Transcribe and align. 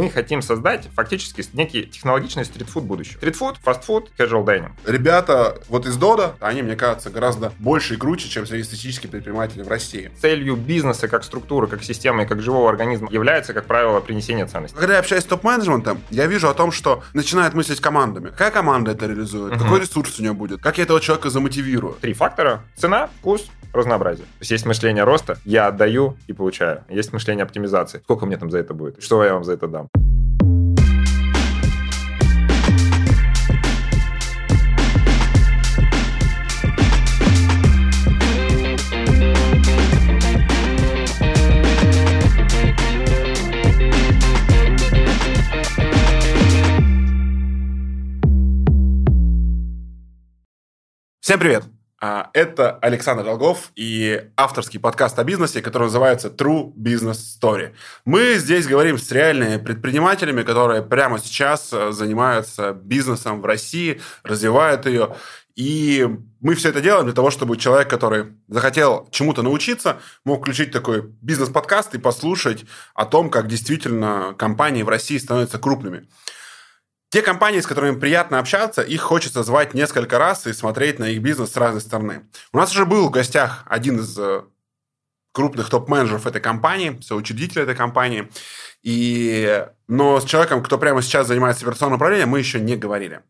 Мы 0.00 0.10
хотим 0.10 0.42
создать 0.42 0.88
фактически 0.94 1.44
некий 1.52 1.84
технологичный 1.84 2.44
стритфуд 2.44 2.84
будущего. 2.84 3.18
Стритфуд, 3.18 3.58
фастфуд, 3.58 4.10
casual 4.18 4.44
dining. 4.44 4.70
Ребята 4.86 5.58
вот 5.68 5.86
из 5.86 5.96
Дода, 5.96 6.36
они, 6.40 6.62
мне 6.62 6.76
кажется, 6.76 7.10
гораздо 7.10 7.52
больше 7.58 7.94
и 7.94 7.96
круче, 7.96 8.28
чем 8.28 8.46
среднестатистические 8.46 9.10
предприниматели 9.10 9.62
в 9.62 9.68
России. 9.68 10.10
Целью 10.20 10.56
бизнеса 10.56 11.08
как 11.08 11.24
структуры, 11.24 11.66
как 11.66 11.82
системы, 11.82 12.26
как 12.26 12.40
живого 12.40 12.70
организма 12.70 13.08
является, 13.10 13.52
как 13.52 13.66
правило, 13.66 14.00
принесение 14.00 14.46
ценности. 14.46 14.76
Когда 14.76 14.94
я 14.94 15.00
общаюсь 15.00 15.24
с 15.24 15.26
топ-менеджментом, 15.26 16.00
я 16.10 16.26
вижу 16.26 16.48
о 16.48 16.54
том, 16.54 16.72
что 16.72 17.02
начинают 17.12 17.54
мыслить 17.54 17.80
командами. 17.80 18.30
Какая 18.30 18.50
команда 18.50 18.92
это 18.92 19.06
реализует? 19.06 19.52
Угу. 19.54 19.62
Какой 19.62 19.80
ресурс 19.80 20.18
у 20.18 20.22
нее 20.22 20.32
будет? 20.32 20.62
Как 20.62 20.78
я 20.78 20.84
этого 20.84 21.00
человека 21.00 21.30
замотивирую? 21.30 21.94
Три 22.00 22.14
фактора. 22.14 22.62
Цена, 22.76 23.10
вкус, 23.18 23.50
разнообразие. 23.72 24.24
То 24.24 24.40
есть 24.40 24.50
есть 24.50 24.66
мышление 24.66 25.04
роста, 25.04 25.38
я 25.44 25.68
отдаю 25.68 26.16
и 26.26 26.32
получаю. 26.32 26.84
Есть 26.88 27.12
мышление 27.12 27.44
оптимизации. 27.44 28.00
Сколько 28.04 28.26
мне 28.26 28.36
там 28.36 28.50
за 28.50 28.58
это 28.58 28.74
будет? 28.74 29.02
Что 29.02 29.24
я 29.24 29.34
вам 29.34 29.44
за 29.44 29.52
это 29.52 29.68
дам? 29.68 29.88
Всем 51.30 51.38
привет! 51.38 51.62
А, 52.00 52.28
это 52.34 52.72
Александр 52.82 53.22
Долгов 53.22 53.70
и 53.76 54.20
авторский 54.36 54.80
подкаст 54.80 55.16
о 55.16 55.22
бизнесе, 55.22 55.62
который 55.62 55.84
называется 55.84 56.26
True 56.26 56.74
Business 56.74 57.18
Story. 57.40 57.72
Мы 58.04 58.34
здесь 58.34 58.66
говорим 58.66 58.98
с 58.98 59.12
реальными 59.12 59.56
предпринимателями, 59.58 60.42
которые 60.42 60.82
прямо 60.82 61.20
сейчас 61.20 61.72
э, 61.72 61.92
занимаются 61.92 62.72
бизнесом 62.72 63.42
в 63.42 63.46
России, 63.46 64.00
развивают 64.24 64.86
ее. 64.86 65.14
И 65.54 66.04
мы 66.40 66.56
все 66.56 66.70
это 66.70 66.80
делаем 66.80 67.04
для 67.04 67.14
того, 67.14 67.30
чтобы 67.30 67.56
человек, 67.56 67.88
который 67.88 68.32
захотел 68.48 69.06
чему-то 69.12 69.42
научиться, 69.42 69.98
мог 70.24 70.40
включить 70.40 70.72
такой 70.72 71.02
бизнес-подкаст 71.22 71.94
и 71.94 71.98
послушать 71.98 72.64
о 72.92 73.06
том, 73.06 73.30
как 73.30 73.46
действительно 73.46 74.34
компании 74.36 74.82
в 74.82 74.88
России 74.88 75.16
становятся 75.16 75.60
крупными. 75.60 76.08
Те 77.10 77.22
компании, 77.22 77.58
с 77.58 77.66
которыми 77.66 77.98
приятно 77.98 78.38
общаться, 78.38 78.82
их 78.82 79.00
хочется 79.00 79.42
звать 79.42 79.74
несколько 79.74 80.16
раз 80.16 80.46
и 80.46 80.52
смотреть 80.52 81.00
на 81.00 81.08
их 81.08 81.20
бизнес 81.20 81.50
с 81.50 81.56
разной 81.56 81.80
стороны. 81.80 82.28
У 82.52 82.56
нас 82.56 82.70
уже 82.70 82.86
был 82.86 83.08
в 83.08 83.10
гостях 83.10 83.64
один 83.66 83.98
из 83.98 84.16
э, 84.16 84.42
крупных 85.32 85.68
топ-менеджеров 85.70 86.28
этой 86.28 86.40
компании, 86.40 87.00
соучредитель 87.02 87.62
этой 87.62 87.74
компании. 87.74 88.30
И... 88.82 89.66
Но 89.88 90.20
с 90.20 90.24
человеком, 90.24 90.62
кто 90.62 90.78
прямо 90.78 91.02
сейчас 91.02 91.26
занимается 91.26 91.64
операционным 91.64 91.96
управлением, 91.96 92.28
мы 92.28 92.38
еще 92.38 92.60
не 92.60 92.76
говорили. 92.76 93.22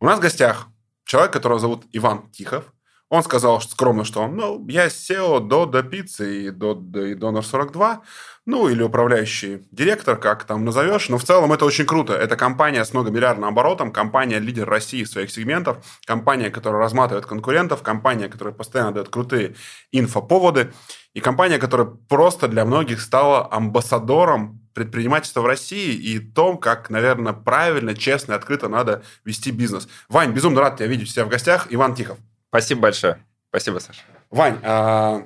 У 0.00 0.06
нас 0.06 0.18
в 0.18 0.22
гостях 0.22 0.68
человек, 1.04 1.34
которого 1.34 1.58
зовут 1.58 1.84
Иван 1.92 2.30
Тихов. 2.30 2.72
Он 3.10 3.22
сказал 3.22 3.60
скромно, 3.60 4.04
что 4.04 4.22
он, 4.22 4.36
ну, 4.36 4.66
я 4.68 4.86
SEO 4.86 5.40
до 5.40 5.66
до 5.66 5.82
пиццы 5.82 6.46
и 6.46 6.50
до, 6.50 6.74
до 6.74 7.04
и 7.04 7.14
Донор 7.14 7.44
42 7.44 8.02
ну 8.46 8.68
или 8.68 8.82
управляющий 8.82 9.66
директор, 9.72 10.16
как 10.16 10.44
там 10.44 10.64
назовешь. 10.64 11.08
Но 11.08 11.18
в 11.18 11.24
целом 11.24 11.52
это 11.52 11.64
очень 11.64 11.84
круто. 11.84 12.14
Это 12.14 12.36
компания 12.36 12.84
с 12.84 12.94
многомиллиардным 12.94 13.48
оборотом, 13.48 13.92
компания 13.92 14.38
лидер 14.38 14.68
России 14.68 15.02
в 15.02 15.08
своих 15.08 15.30
сегментах, 15.30 15.78
компания, 16.06 16.50
которая 16.50 16.80
разматывает 16.80 17.26
конкурентов, 17.26 17.82
компания, 17.82 18.28
которая 18.28 18.54
постоянно 18.54 18.92
дает 18.92 19.08
крутые 19.08 19.56
инфоповоды, 19.90 20.72
и 21.12 21.20
компания, 21.20 21.58
которая 21.58 21.86
просто 21.86 22.46
для 22.46 22.64
многих 22.64 23.00
стала 23.00 23.52
амбассадором 23.52 24.60
предпринимательства 24.74 25.40
в 25.40 25.46
России 25.46 25.94
и 25.94 26.18
том, 26.18 26.58
как, 26.58 26.90
наверное, 26.90 27.32
правильно, 27.32 27.94
честно 27.94 28.34
и 28.34 28.36
открыто 28.36 28.68
надо 28.68 29.02
вести 29.24 29.50
бизнес. 29.50 29.88
Вань, 30.08 30.32
безумно 30.32 30.60
рад 30.60 30.76
тебя 30.76 30.86
видеть 30.86 31.08
у 31.08 31.10
себя 31.10 31.24
в 31.24 31.28
гостях. 31.28 31.66
Иван 31.70 31.94
Тихов. 31.94 32.18
Спасибо 32.48 32.82
большое. 32.82 33.24
Спасибо, 33.48 33.78
Саша. 33.78 34.02
Вань, 34.30 34.58
а, 34.62 35.22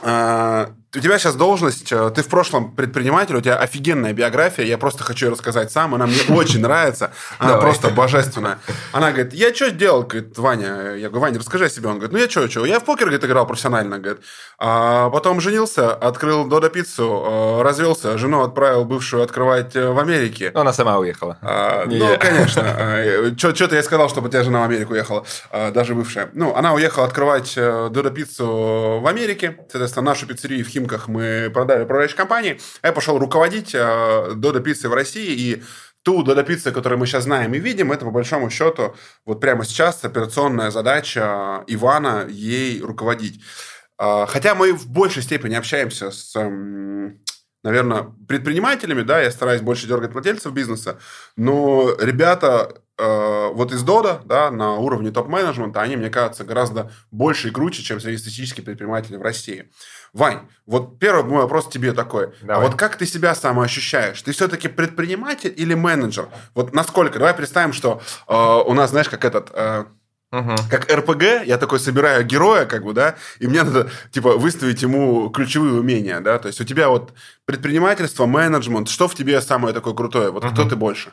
а, 0.00 0.74
у 0.94 1.00
тебя 1.00 1.18
сейчас 1.18 1.36
должность, 1.36 1.90
э, 1.90 2.10
ты 2.14 2.22
в 2.22 2.28
прошлом 2.28 2.70
предприниматель, 2.72 3.34
у 3.34 3.40
тебя 3.40 3.56
офигенная 3.56 4.12
биография, 4.12 4.66
я 4.66 4.76
просто 4.76 5.02
хочу 5.02 5.26
ее 5.26 5.32
рассказать 5.32 5.72
сам, 5.72 5.94
она 5.94 6.06
мне 6.06 6.20
очень 6.28 6.60
нравится, 6.60 7.12
она 7.38 7.56
просто 7.56 7.88
божественная. 7.88 8.58
Она 8.92 9.10
говорит, 9.10 9.32
я 9.32 9.54
что 9.54 9.70
делал, 9.70 10.02
говорит, 10.02 10.36
Ваня, 10.36 10.94
я 10.96 11.08
говорю, 11.08 11.20
Ваня, 11.20 11.38
расскажи 11.38 11.64
о 11.64 11.70
себе. 11.70 11.88
Он 11.88 11.94
говорит, 11.94 12.12
ну 12.12 12.18
я 12.18 12.28
что, 12.28 12.48
что, 12.48 12.66
я 12.66 12.78
в 12.78 12.84
покер, 12.84 13.06
говорит, 13.06 13.24
играл 13.24 13.46
профессионально, 13.46 13.98
говорит. 13.98 14.22
А 14.58 15.08
потом 15.08 15.40
женился, 15.40 15.94
открыл 15.94 16.44
Додо 16.46 16.68
пиццу, 16.68 17.24
э, 17.24 17.62
развелся, 17.62 18.18
жену 18.18 18.42
отправил 18.42 18.84
бывшую 18.84 19.22
открывать 19.22 19.74
э, 19.74 19.88
в 19.88 19.98
Америке. 19.98 20.50
Ну, 20.52 20.60
она 20.60 20.74
сама 20.74 20.98
уехала. 20.98 21.38
А, 21.40 21.84
ну, 21.86 21.94
я. 21.94 22.18
конечно. 22.18 23.32
Что-то 23.38 23.76
я 23.76 23.82
сказал, 23.82 24.10
чтобы 24.10 24.28
у 24.28 24.30
тебя 24.30 24.42
жена 24.42 24.60
в 24.60 24.64
Америку 24.64 24.92
уехала, 24.92 25.24
даже 25.50 25.94
бывшая. 25.94 26.28
Ну, 26.34 26.54
она 26.54 26.74
уехала 26.74 27.06
открывать 27.06 27.54
Додо 27.54 28.10
пиццу 28.10 29.00
в 29.00 29.06
Америке, 29.06 29.56
соответственно, 29.70 30.10
нашу 30.10 30.26
пиццерию 30.26 30.64
в 30.66 30.68
Хим 30.68 30.81
Химках 30.82 31.08
мы 31.08 31.50
продали 31.54 31.84
управляющей 31.84 32.16
компании, 32.16 32.60
я 32.82 32.92
пошел 32.92 33.18
руководить 33.18 33.70
э, 33.72 34.32
Додо 34.34 34.60
Пиццей 34.60 34.90
в 34.90 34.94
России, 34.94 35.32
и 35.32 35.62
ту 36.02 36.24
Додо 36.24 36.42
Пиццу, 36.42 36.72
которую 36.72 36.98
мы 36.98 37.06
сейчас 37.06 37.24
знаем 37.24 37.54
и 37.54 37.60
видим, 37.60 37.92
это 37.92 38.04
по 38.04 38.10
большому 38.10 38.50
счету 38.50 38.96
вот 39.24 39.40
прямо 39.40 39.64
сейчас 39.64 40.04
операционная 40.04 40.72
задача 40.72 41.62
Ивана 41.68 42.26
ей 42.28 42.80
руководить. 42.80 43.40
Э, 43.98 44.26
хотя 44.26 44.56
мы 44.56 44.72
в 44.72 44.88
большей 44.88 45.22
степени 45.22 45.54
общаемся 45.54 46.10
с 46.10 46.34
наверное, 47.64 48.12
предпринимателями, 48.26 49.02
да, 49.02 49.20
я 49.20 49.30
стараюсь 49.30 49.60
больше 49.60 49.86
дергать 49.86 50.12
владельцев 50.12 50.52
бизнеса, 50.52 50.98
но 51.36 51.94
ребята 52.00 52.82
э, 52.98 53.48
вот 53.52 53.72
из 53.72 53.82
Дода, 53.82 54.20
да, 54.24 54.50
на 54.50 54.74
уровне 54.74 55.12
топ-менеджмента, 55.12 55.80
они, 55.80 55.96
мне 55.96 56.10
кажется, 56.10 56.44
гораздо 56.44 56.90
больше 57.10 57.48
и 57.48 57.50
круче, 57.52 57.82
чем 57.82 58.00
среднестатистические 58.00 58.64
предприниматели 58.64 59.16
в 59.16 59.22
России. 59.22 59.70
Вань, 60.12 60.40
вот 60.66 60.98
первый 60.98 61.24
мой 61.24 61.42
вопрос 61.42 61.68
тебе 61.68 61.92
такой. 61.92 62.26
А 62.26 62.32
Давай. 62.42 62.56
А 62.56 62.68
вот 62.68 62.78
как 62.78 62.96
ты 62.96 63.06
себя 63.06 63.34
самоощущаешь? 63.34 64.20
Ты 64.20 64.32
все-таки 64.32 64.68
предприниматель 64.68 65.52
или 65.56 65.74
менеджер? 65.74 66.28
Вот 66.54 66.74
насколько? 66.74 67.18
Давай 67.18 67.32
представим, 67.32 67.72
что 67.72 68.02
э, 68.28 68.34
у 68.34 68.74
нас, 68.74 68.90
знаешь, 68.90 69.08
как 69.08 69.24
этот... 69.24 69.50
Э, 69.52 69.84
Угу. 70.32 70.54
Как 70.70 70.90
РПГ, 70.90 71.44
я 71.44 71.58
такой 71.58 71.78
собираю 71.78 72.24
героя, 72.24 72.64
как 72.64 72.84
бы, 72.84 72.94
да, 72.94 73.16
и 73.38 73.46
мне 73.46 73.62
надо, 73.62 73.90
типа, 74.12 74.38
выставить 74.38 74.80
ему 74.80 75.28
ключевые 75.28 75.74
умения, 75.74 76.20
да, 76.20 76.38
то 76.38 76.48
есть 76.48 76.58
у 76.58 76.64
тебя 76.64 76.88
вот 76.88 77.12
предпринимательство, 77.44 78.24
менеджмент, 78.24 78.88
что 78.88 79.08
в 79.08 79.14
тебе 79.14 79.42
самое 79.42 79.74
такое 79.74 79.92
крутое, 79.92 80.30
вот 80.30 80.42
угу. 80.42 80.54
кто 80.54 80.66
ты 80.66 80.74
больше? 80.74 81.12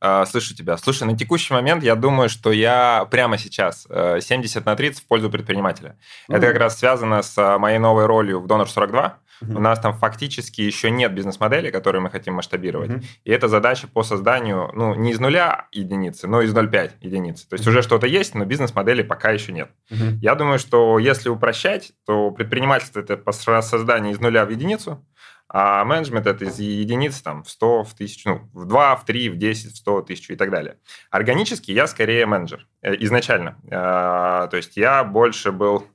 А, 0.00 0.24
слышу 0.24 0.54
тебя. 0.54 0.78
Слушай, 0.78 1.04
на 1.04 1.16
текущий 1.16 1.52
момент 1.52 1.82
я 1.82 1.94
думаю, 1.94 2.30
что 2.30 2.52
я 2.52 3.06
прямо 3.10 3.36
сейчас 3.36 3.86
70 3.86 4.56
э, 4.56 4.62
на 4.64 4.74
30 4.74 5.02
в 5.02 5.06
пользу 5.06 5.28
предпринимателя. 5.28 5.90
Mm-hmm. 6.28 6.36
Это 6.36 6.46
как 6.46 6.56
раз 6.56 6.78
связано 6.78 7.22
с 7.22 7.36
а, 7.36 7.58
моей 7.58 7.78
новой 7.78 8.06
ролью 8.06 8.40
в 8.40 8.46
Donor 8.46 8.66
42. 8.66 9.18
Mm-hmm. 9.42 9.56
У 9.56 9.60
нас 9.60 9.78
там 9.78 9.98
фактически 9.98 10.62
еще 10.62 10.90
нет 10.90 11.12
бизнес-модели, 11.12 11.70
которую 11.70 12.02
мы 12.02 12.10
хотим 12.10 12.34
масштабировать. 12.34 12.90
Mm-hmm. 12.90 13.04
И 13.24 13.30
это 13.30 13.48
задача 13.48 13.88
по 13.88 14.02
созданию, 14.02 14.70
ну, 14.74 14.94
не 14.94 15.10
из 15.10 15.20
нуля 15.20 15.66
единицы, 15.70 16.26
но 16.26 16.40
из 16.40 16.54
0,5 16.54 16.92
единицы. 17.02 17.46
То 17.46 17.54
есть 17.54 17.66
mm-hmm. 17.66 17.70
уже 17.70 17.82
что-то 17.82 18.06
есть, 18.06 18.34
но 18.34 18.46
бизнес-модели 18.46 19.02
пока 19.02 19.30
еще 19.30 19.52
нет. 19.52 19.70
Mm-hmm. 19.90 20.18
Я 20.22 20.34
думаю, 20.34 20.58
что 20.58 20.98
если 20.98 21.28
упрощать, 21.28 21.92
то 22.06 22.30
предпринимательство 22.30 23.00
это 23.00 23.18
по 23.18 23.32
созданию 23.32 24.14
из 24.14 24.20
нуля 24.20 24.46
в 24.46 24.50
единицу, 24.50 25.04
а 25.52 25.84
менеджмент 25.84 26.28
это 26.28 26.44
из 26.44 26.60
единиц 26.60 27.20
там, 27.22 27.42
в 27.42 27.50
100, 27.50 27.82
в 27.82 27.92
1000, 27.94 28.28
ну, 28.28 28.48
в 28.52 28.66
2, 28.66 28.96
в 28.96 29.04
3, 29.04 29.28
в 29.30 29.36
10, 29.36 29.72
в 29.72 29.76
100, 29.76 29.96
1000 29.96 30.32
и 30.32 30.36
так 30.36 30.50
далее. 30.50 30.76
Органически 31.10 31.72
я 31.72 31.88
скорее 31.88 32.24
менеджер 32.26 32.68
э, 32.82 32.94
изначально. 33.00 33.58
Э, 33.64 34.48
то 34.48 34.56
есть 34.56 34.76
я 34.76 35.02
больше 35.02 35.50
был 35.50 35.88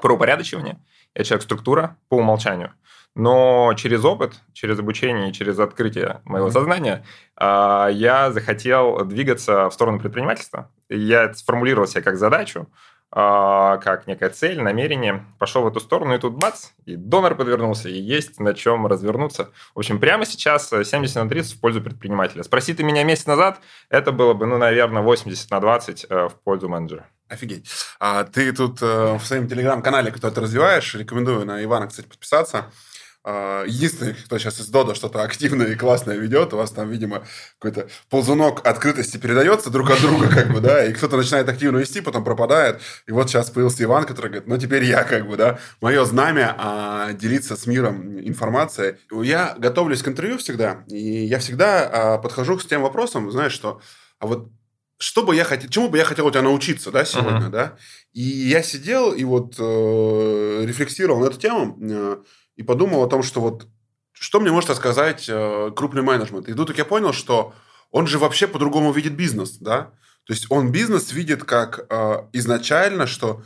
про 0.00 0.14
упорядочивание, 0.14 0.82
я 1.14 1.24
человек-структура 1.24 1.98
по 2.08 2.16
умолчанию. 2.16 2.72
Но 3.14 3.72
через 3.76 4.02
опыт, 4.04 4.42
через 4.54 4.78
обучение 4.78 5.28
и 5.28 5.32
через 5.32 5.58
открытие 5.58 6.22
моего 6.24 6.50
сознания 6.50 7.04
э, 7.38 7.88
я 7.92 8.32
захотел 8.32 9.04
двигаться 9.04 9.68
в 9.68 9.74
сторону 9.74 10.00
предпринимательства. 10.00 10.70
Я 10.88 11.34
сформулировал 11.34 11.86
себе 11.86 12.02
как 12.02 12.16
задачу 12.16 12.66
как 13.10 14.06
некая 14.06 14.30
цель, 14.30 14.60
намерение, 14.60 15.24
пошел 15.38 15.62
в 15.62 15.68
эту 15.68 15.80
сторону, 15.80 16.14
и 16.14 16.18
тут 16.18 16.34
бац, 16.34 16.70
и 16.84 16.96
донор 16.96 17.34
подвернулся, 17.34 17.88
и 17.88 17.98
есть 17.98 18.40
на 18.40 18.52
чем 18.52 18.86
развернуться. 18.86 19.50
В 19.74 19.78
общем, 19.78 19.98
прямо 20.00 20.26
сейчас 20.26 20.68
70 20.68 21.16
на 21.16 21.28
30 21.28 21.54
в 21.54 21.60
пользу 21.60 21.80
предпринимателя. 21.80 22.42
Спроси 22.42 22.74
ты 22.74 22.82
меня 22.82 23.04
месяц 23.04 23.26
назад, 23.26 23.60
это 23.88 24.12
было 24.12 24.34
бы, 24.34 24.46
ну, 24.46 24.58
наверное, 24.58 25.02
80 25.02 25.50
на 25.50 25.60
20 25.60 26.06
э, 26.08 26.28
в 26.28 26.34
пользу 26.44 26.68
менеджера. 26.68 27.06
Офигеть. 27.28 27.68
А 27.98 28.24
ты 28.24 28.52
тут 28.52 28.80
э, 28.82 29.16
в 29.18 29.24
своем 29.24 29.48
телеграм-канале, 29.48 30.12
который 30.12 30.32
ты 30.32 30.40
развиваешь, 30.42 30.94
рекомендую 30.94 31.44
на 31.44 31.62
Ивана, 31.64 31.88
кстати, 31.88 32.06
подписаться. 32.06 32.66
А, 33.28 33.64
единственный, 33.64 34.14
кто 34.14 34.38
сейчас 34.38 34.60
из 34.60 34.68
Дода 34.68 34.94
что-то 34.94 35.24
активное 35.24 35.66
и 35.66 35.74
классное 35.74 36.16
ведет, 36.16 36.54
у 36.54 36.58
вас 36.58 36.70
там, 36.70 36.88
видимо, 36.88 37.26
какой-то 37.58 37.88
ползунок 38.08 38.64
открытости 38.64 39.16
передается 39.16 39.68
друг 39.68 39.90
от 39.90 40.00
друга, 40.00 40.28
как 40.28 40.52
бы, 40.52 40.60
да, 40.60 40.86
и 40.86 40.92
кто-то 40.92 41.16
начинает 41.16 41.48
активно 41.48 41.78
вести, 41.78 42.00
потом 42.00 42.22
пропадает. 42.22 42.80
И 43.08 43.10
вот 43.10 43.28
сейчас 43.28 43.50
появился 43.50 43.82
Иван, 43.82 44.04
который 44.04 44.28
говорит, 44.28 44.46
ну, 44.46 44.56
теперь 44.58 44.84
я, 44.84 45.02
как 45.02 45.26
бы, 45.26 45.36
да, 45.36 45.58
мое 45.80 46.04
знамя 46.04 46.54
а, 46.56 47.12
делиться 47.14 47.56
с 47.56 47.66
миром 47.66 48.16
информацией. 48.20 48.94
Я 49.10 49.56
готовлюсь 49.58 50.04
к 50.04 50.08
интервью 50.08 50.38
всегда, 50.38 50.84
и 50.86 51.24
я 51.24 51.40
всегда 51.40 52.14
а, 52.14 52.18
подхожу 52.18 52.56
к 52.56 52.64
тем 52.64 52.82
вопросам, 52.82 53.32
знаешь, 53.32 53.52
что, 53.52 53.80
а 54.20 54.28
вот 54.28 54.52
что 54.98 55.24
бы 55.24 55.34
я 55.34 55.42
хотел, 55.42 55.68
чему 55.68 55.88
бы 55.88 55.98
я 55.98 56.04
хотел 56.04 56.26
у 56.26 56.30
тебя 56.30 56.42
научиться, 56.42 56.92
да, 56.92 57.04
сегодня, 57.04 57.48
uh-huh. 57.48 57.50
да? 57.50 57.76
И 58.12 58.22
я 58.22 58.62
сидел 58.62 59.12
и 59.12 59.24
вот 59.24 59.56
э, 59.58 60.64
рефлексировал 60.64 61.20
на 61.20 61.26
эту 61.26 61.38
тему, 61.38 61.76
э, 61.82 62.16
и 62.56 62.62
подумал 62.62 63.02
о 63.02 63.08
том, 63.08 63.22
что 63.22 63.40
вот 63.40 63.66
что 64.12 64.40
мне 64.40 64.50
может 64.50 64.70
рассказать 64.70 65.26
э, 65.28 65.70
крупный 65.76 66.02
менеджмент. 66.02 66.48
И 66.48 66.54
тут 66.54 66.76
я 66.76 66.84
понял, 66.84 67.12
что 67.12 67.54
он 67.90 68.06
же 68.06 68.18
вообще 68.18 68.46
по-другому 68.46 68.92
видит 68.92 69.14
бизнес, 69.14 69.58
да? 69.58 69.90
То 70.26 70.32
есть 70.32 70.46
он 70.50 70.72
бизнес 70.72 71.12
видит 71.12 71.44
как 71.44 71.86
э, 71.88 72.22
изначально, 72.32 73.06
что 73.06 73.42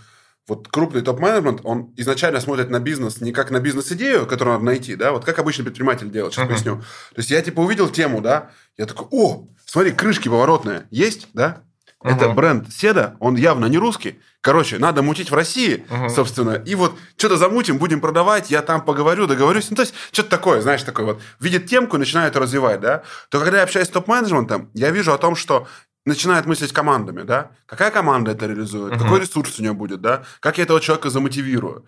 вот 0.47 0.69
крупный 0.69 1.03
топ-менеджмент, 1.03 1.61
он 1.65 1.93
изначально 1.97 2.41
смотрит 2.41 2.71
на 2.71 2.81
бизнес 2.81 3.21
не 3.21 3.33
как 3.33 3.51
на 3.51 3.61
бизнес-идею, 3.61 4.27
которую 4.27 4.55
надо 4.55 4.65
найти, 4.65 4.97
да, 4.97 5.12
вот 5.12 5.25
как 5.25 5.39
обычный 5.39 5.65
предприниматель 5.65 6.11
делает, 6.11 6.33
сейчас 6.33 6.47
uh-huh. 6.47 6.49
поясню. 6.49 6.77
То 6.77 7.19
есть 7.19 7.31
я 7.31 7.41
типа 7.43 7.61
увидел 7.61 7.89
тему, 7.89 8.21
да, 8.21 8.51
я 8.77 8.87
такой, 8.87 9.07
о, 9.11 9.49
смотри, 9.65 9.93
крышки 9.93 10.29
поворотные 10.29 10.87
есть, 10.91 11.29
да, 11.35 11.62
Uh-huh. 12.02 12.17
Это 12.17 12.31
бренд 12.31 12.73
Седа, 12.73 13.17
он 13.20 13.37
явно 13.37 13.67
не 13.67 13.76
русский. 13.76 14.20
Короче, 14.41 14.79
надо 14.79 15.02
мутить 15.02 15.31
в 15.31 15.35
России, 15.35 15.85
uh-huh. 15.88 16.08
собственно. 16.08 16.52
И 16.52 16.75
вот 16.75 16.97
что-то 17.19 17.37
замутим, 17.37 17.76
будем 17.76 18.00
продавать, 18.00 18.50
я 18.50 18.62
там 18.62 18.82
поговорю, 18.82 19.26
договорюсь. 19.26 19.69
Ну, 19.69 19.76
то 19.76 19.82
есть, 19.82 19.93
что-то 20.11 20.31
такое, 20.31 20.62
знаешь, 20.62 20.82
такое 20.82 21.05
вот. 21.05 21.20
Видит 21.41 21.67
темку 21.67 21.99
начинает 21.99 22.37
развивать, 22.37 22.81
да. 22.81 23.02
То 23.29 23.38
когда 23.38 23.58
я 23.58 23.64
общаюсь 23.64 23.88
с 23.88 23.91
топ-менеджментом, 23.91 24.70
я 24.73 24.91
вижу 24.91 25.12
о 25.12 25.19
том, 25.19 25.37
что 25.37 25.69
начинает 26.06 26.47
мыслить 26.47 26.73
командами, 26.73 27.20
да. 27.23 27.50
Какая 27.67 27.91
команда 27.91 28.31
это 28.31 28.47
реализует, 28.47 28.94
uh-huh. 28.94 28.99
какой 28.99 29.20
ресурс 29.20 29.58
у 29.58 29.62
нее 29.62 29.75
будет, 29.75 30.00
да. 30.00 30.23
Как 30.41 30.56
я 30.56 30.64
этого 30.64 30.81
человека 30.81 31.11
замотивирую. 31.11 31.85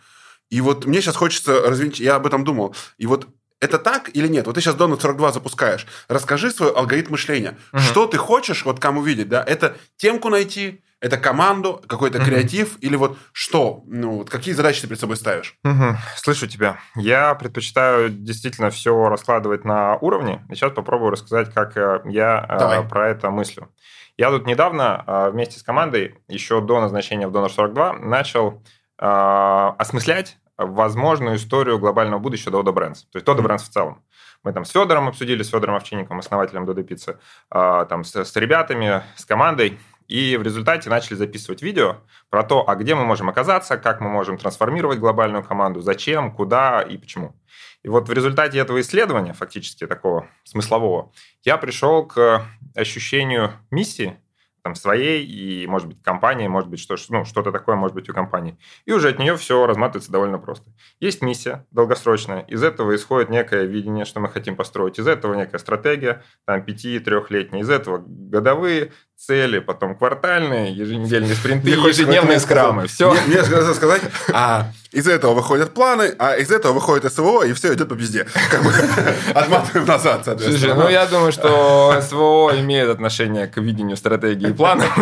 И 0.51 0.61
вот 0.61 0.85
мне 0.85 1.01
сейчас 1.01 1.17
хочется 1.17 1.63
развить, 1.63 2.01
я 2.01 2.17
об 2.17 2.27
этом 2.27 2.45
думал. 2.45 2.77
И 2.99 3.07
вот 3.07 3.29
это 3.63 3.79
так 3.79 4.11
или 4.13 4.27
нет? 4.27 4.47
Вот 4.47 4.57
ты 4.57 4.61
сейчас 4.61 4.75
Donut 4.75 5.01
42 5.01 5.33
запускаешь. 5.33 5.87
Расскажи 6.09 6.51
свой 6.51 6.73
алгоритм 6.73 7.13
мышления. 7.13 7.57
Угу. 7.73 7.81
Что 7.81 8.07
ты 8.07 8.19
хочешь 8.19 8.65
вот 8.65 8.81
кому 8.81 9.03
видеть? 9.03 9.29
Да? 9.29 9.43
Это 9.43 9.77
темку 9.97 10.29
найти, 10.29 10.83
это 11.01 11.17
команду, 11.17 11.81
какой-то 11.87 12.19
угу. 12.19 12.27
креатив 12.27 12.77
или 12.81 12.97
вот 12.97 13.17
что? 13.33 13.83
Ну, 13.87 14.19
вот 14.19 14.31
какие 14.31 14.53
задачи 14.53 14.81
ты 14.81 14.89
перед 14.89 15.01
собой 15.01 15.17
ставишь? 15.17 15.57
Угу. 15.65 15.97
Слышу 16.17 16.49
тебя. 16.49 16.79
Я 16.97 17.35
предпочитаю 17.37 18.11
действительно 18.11 18.71
все 18.71 19.09
раскладывать 19.09 19.65
на 19.65 19.97
уровне. 19.97 20.45
И 20.51 20.55
сейчас 20.57 20.73
попробую 20.73 21.13
рассказать, 21.13 21.55
как 21.55 21.77
э, 21.77 22.03
я 22.07 22.45
э, 22.49 22.59
Давай. 22.59 22.89
про 22.89 23.11
это 23.11 23.31
мыслю. 23.31 23.69
Я 24.17 24.31
тут 24.31 24.47
недавно 24.47 25.05
э, 25.07 25.31
вместе 25.31 25.61
с 25.61 25.63
командой, 25.63 26.17
еще 26.27 26.61
до 26.61 26.81
назначения 26.81 27.29
в 27.29 27.37
Donor 27.37 27.49
42, 27.49 27.95
начал 27.95 28.63
осмыслять 28.99 30.39
возможную 30.65 31.37
историю 31.37 31.79
глобального 31.79 32.21
будущего 32.21 32.51
Dodo 32.51 32.73
Brands. 32.73 33.05
То 33.11 33.17
есть 33.19 33.27
Dodo 33.27 33.41
Brands 33.41 33.65
в 33.65 33.69
целом. 33.69 34.03
Мы 34.43 34.53
там 34.53 34.65
с 34.65 34.71
Федором 34.71 35.09
обсудили, 35.09 35.43
с 35.43 35.51
Федором 35.51 35.77
Овчинником, 35.77 36.19
основателем 36.19 36.65
Dodo 36.65 36.87
Pizza, 36.87 37.19
а, 37.51 37.85
там 37.85 38.05
с, 38.05 38.15
с 38.17 38.37
ребятами, 38.37 39.03
с 39.17 39.25
командой. 39.25 39.79
И 40.09 40.37
в 40.37 40.43
результате 40.43 40.91
начали 40.91 41.15
записывать 41.15 41.63
видео 41.63 41.99
про 42.29 42.43
то, 42.43 42.69
а 42.69 42.75
где 42.75 42.95
мы 42.95 43.05
можем 43.05 43.29
оказаться, 43.29 43.79
как 43.79 44.01
мы 44.01 44.11
можем 44.11 44.37
трансформировать 44.37 44.99
глобальную 44.99 45.45
команду, 45.45 45.81
зачем, 45.81 46.33
куда 46.33 46.83
и 46.83 46.99
почему. 46.99 47.35
И 47.83 47.89
вот 47.89 48.09
в 48.09 48.13
результате 48.13 48.59
этого 48.59 48.81
исследования, 48.81 49.33
фактически 49.33 49.87
такого 49.87 50.29
смыслового, 50.45 51.13
я 51.45 51.57
пришел 51.57 52.07
к 52.07 52.47
ощущению 52.75 53.53
миссии 53.71 54.19
там, 54.63 54.75
своей 54.75 55.25
и, 55.25 55.67
может 55.67 55.89
быть, 55.89 56.03
компании, 56.03 56.47
может 56.47 56.71
быть, 56.71 56.81
что, 56.81 56.97
ну, 57.09 57.25
что-то 57.25 57.51
такое 57.51 57.77
может 57.77 57.95
быть 57.95 58.09
у 58.09 58.15
компании. 58.15 58.57
И 58.85 58.93
уже 58.93 59.09
от 59.09 59.19
нее 59.19 59.37
все 59.37 59.67
разматывается 59.67 60.13
довольно 60.13 60.39
просто. 60.39 60.71
Есть 61.01 61.23
миссия 61.23 61.67
долгосрочная, 61.73 62.41
из 62.43 62.63
этого 62.63 62.95
исходит 62.95 63.29
некое 63.29 63.65
видение, 63.65 64.05
что 64.05 64.21
мы 64.21 64.29
хотим 64.29 64.57
построить, 64.57 64.99
из 64.99 65.07
этого 65.07 65.35
некая 65.35 65.59
стратегия, 65.59 66.23
там, 66.45 66.65
пяти-трехлетняя, 66.65 67.63
из 67.63 67.71
этого 67.71 68.03
годовые 68.07 68.93
цели, 69.17 69.61
потом 69.61 69.95
квартальные, 69.95 70.73
еженедельные 70.73 71.35
спринты, 71.35 71.71
ежедневные 71.71 72.41
скрамы. 72.41 72.89
Все. 72.89 73.13
Мне, 73.13 73.43
мне 73.43 73.75
сказать, 73.75 74.03
а 74.33 74.73
из 74.91 75.07
этого 75.07 75.35
выходят 75.35 75.73
планы, 75.73 76.15
а 76.19 76.35
из 76.35 76.51
этого 76.51 76.73
выходит 76.73 77.13
СВО, 77.13 77.45
и 77.45 77.53
все 77.53 77.73
идет 77.75 77.89
по 77.89 77.95
пизде. 77.95 78.27
Как 78.51 78.63
бы 78.63 78.73
отматываем 79.35 79.87
назад, 79.87 80.23
соответственно. 80.25 80.75
Слушай, 80.75 80.75
ну 80.75 80.89
я 80.89 81.07
думаю, 81.07 81.33
что 81.33 82.01
СВО 82.03 82.53
имеет 82.59 82.89
отношение 82.89 83.47
к 83.47 83.57
видению 83.59 83.97
стратегии 83.97 84.51
и 84.51 84.53
плана. 84.53 84.85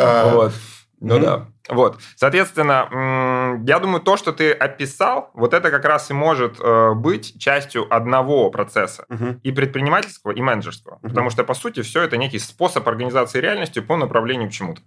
А. 0.00 0.32
Вот. 0.32 0.52
Ну 1.00 1.18
да. 1.18 1.48
Вот. 1.68 1.98
Соответственно, 2.16 3.60
я 3.66 3.78
думаю, 3.78 4.00
то, 4.00 4.16
что 4.16 4.32
ты 4.32 4.52
описал, 4.52 5.30
вот 5.34 5.54
это 5.54 5.70
как 5.70 5.84
раз 5.84 6.10
и 6.10 6.14
может 6.14 6.58
э, 6.60 6.94
быть 6.94 7.38
частью 7.38 7.92
одного 7.94 8.50
процесса. 8.50 9.04
uh 9.08 9.38
И 9.42 9.52
предпринимательского, 9.52 10.32
и 10.32 10.40
менеджерского. 10.40 10.96
uh 10.96 11.08
Потому 11.08 11.30
что, 11.30 11.44
по 11.44 11.54
сути, 11.54 11.82
все 11.82 12.02
это 12.02 12.16
некий 12.16 12.38
способ 12.38 12.88
организации 12.88 13.40
реальности 13.40 13.80
по 13.80 13.96
направлению 13.96 14.48
к 14.48 14.52
чему-то. 14.52 14.82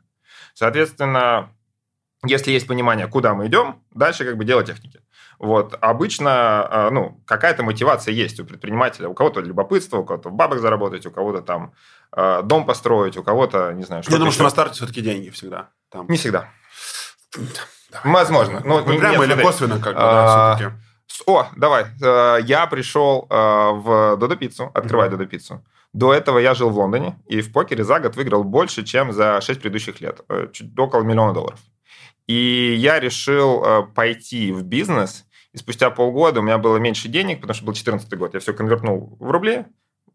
Соответственно, 0.54 1.52
если 2.26 2.52
есть 2.52 2.68
понимание, 2.68 3.08
куда 3.08 3.34
мы 3.34 3.48
идем, 3.48 3.84
дальше 3.92 4.26
как 4.26 4.38
бы 4.38 4.46
дело 4.46 4.64
техники. 4.64 5.02
Вот. 5.40 5.76
Обычно, 5.82 6.68
э, 6.70 6.90
ну, 6.92 7.22
какая-то 7.26 7.64
мотивация 7.64 8.14
есть 8.14 8.40
у 8.40 8.46
предпринимателя. 8.46 9.08
У 9.08 9.14
кого-то 9.14 9.42
любопытство, 9.42 9.98
у 9.98 10.06
кого-то 10.06 10.30
бабок 10.30 10.60
заработать, 10.60 11.06
у 11.06 11.12
кого-то 11.12 11.42
там 11.42 11.74
э, 12.16 12.42
дом 12.44 12.66
построить, 12.66 13.18
у 13.18 13.24
кого-то, 13.24 13.72
не 13.74 13.84
знаю, 13.84 14.04
что 14.04 14.12
Я 14.12 14.18
думаю, 14.20 14.32
что 14.32 14.44
на 14.44 14.52
старте 14.52 14.76
все-таки 14.76 15.02
деньги 15.02 15.30
всегда. 15.30 15.70
Там. 15.92 16.08
Не 16.10 16.18
всегда. 16.18 16.50
Да. 17.36 18.02
Возможно. 18.04 18.62
Но, 18.64 18.80
ну, 18.80 18.98
Прямо 18.98 19.26
нет, 19.26 19.38
или 19.38 19.44
косвенно 19.44 19.80
как 19.80 19.96
бы, 19.96 20.00
да, 20.00 20.56
все-таки. 20.56 20.76
О, 21.28 21.48
давай. 21.58 21.86
Э, 22.02 22.38
я 22.42 22.66
пришел 22.68 23.28
в 23.30 24.18
Додо 24.18 24.36
Пиццу, 24.36 24.72
открывать 24.74 25.12
Додо 25.12 25.26
Пиццу. 25.26 25.64
До 25.94 26.14
этого 26.14 26.40
я 26.40 26.54
жил 26.54 26.70
в 26.70 26.78
Лондоне 26.78 27.20
и 27.28 27.42
в 27.42 27.52
покере 27.52 27.84
за 27.84 28.00
год 28.00 28.16
выиграл 28.16 28.46
больше, 28.46 28.84
чем 28.84 29.12
за 29.12 29.42
6 29.42 29.60
предыдущих 29.60 30.00
лет. 30.00 30.22
Чуть 30.54 30.78
около 30.80 31.04
миллиона 31.04 31.34
долларов. 31.34 31.60
И 32.28 32.76
я 32.78 33.00
решил 33.00 33.64
э, 33.64 33.84
пойти 33.94 34.54
в 34.54 34.64
бизнес, 34.64 35.26
и 35.52 35.58
спустя 35.58 35.90
полгода 35.90 36.40
у 36.40 36.44
меня 36.44 36.58
было 36.58 36.78
меньше 36.78 37.10
денег, 37.10 37.42
потому 37.42 37.56
что 37.56 37.66
был 37.66 37.74
14 37.74 38.18
год. 38.18 38.34
Я 38.34 38.40
все 38.40 38.54
конвертнул 38.54 39.18
в 39.20 39.30
рубли, 39.32 39.66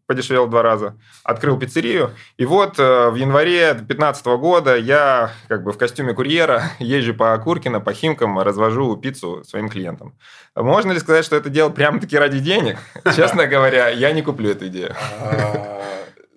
подешевел 0.07 0.47
два 0.47 0.63
раза, 0.63 0.95
открыл 1.23 1.59
пиццерию. 1.59 2.11
И 2.37 2.45
вот 2.45 2.79
э, 2.79 3.09
в 3.09 3.15
январе 3.15 3.73
2015 3.73 4.25
года 4.25 4.75
я 4.75 5.31
как 5.47 5.63
бы 5.63 5.71
в 5.73 5.77
костюме 5.77 6.13
курьера 6.13 6.63
езжу 6.79 7.13
по 7.13 7.37
Куркино, 7.37 7.81
по 7.81 7.93
Химкам, 7.93 8.39
развожу 8.39 8.95
пиццу 8.95 9.43
своим 9.43 9.69
клиентам. 9.69 10.15
Можно 10.55 10.93
ли 10.93 10.99
сказать, 10.99 11.25
что 11.25 11.35
это 11.35 11.49
делал 11.49 11.71
прямо-таки 11.71 12.17
ради 12.17 12.39
денег? 12.39 12.77
Честно 13.15 13.45
говоря, 13.45 13.89
я 13.89 14.11
не 14.13 14.21
куплю 14.21 14.49
эту 14.49 14.67
идею. 14.67 14.95
А, 15.21 15.81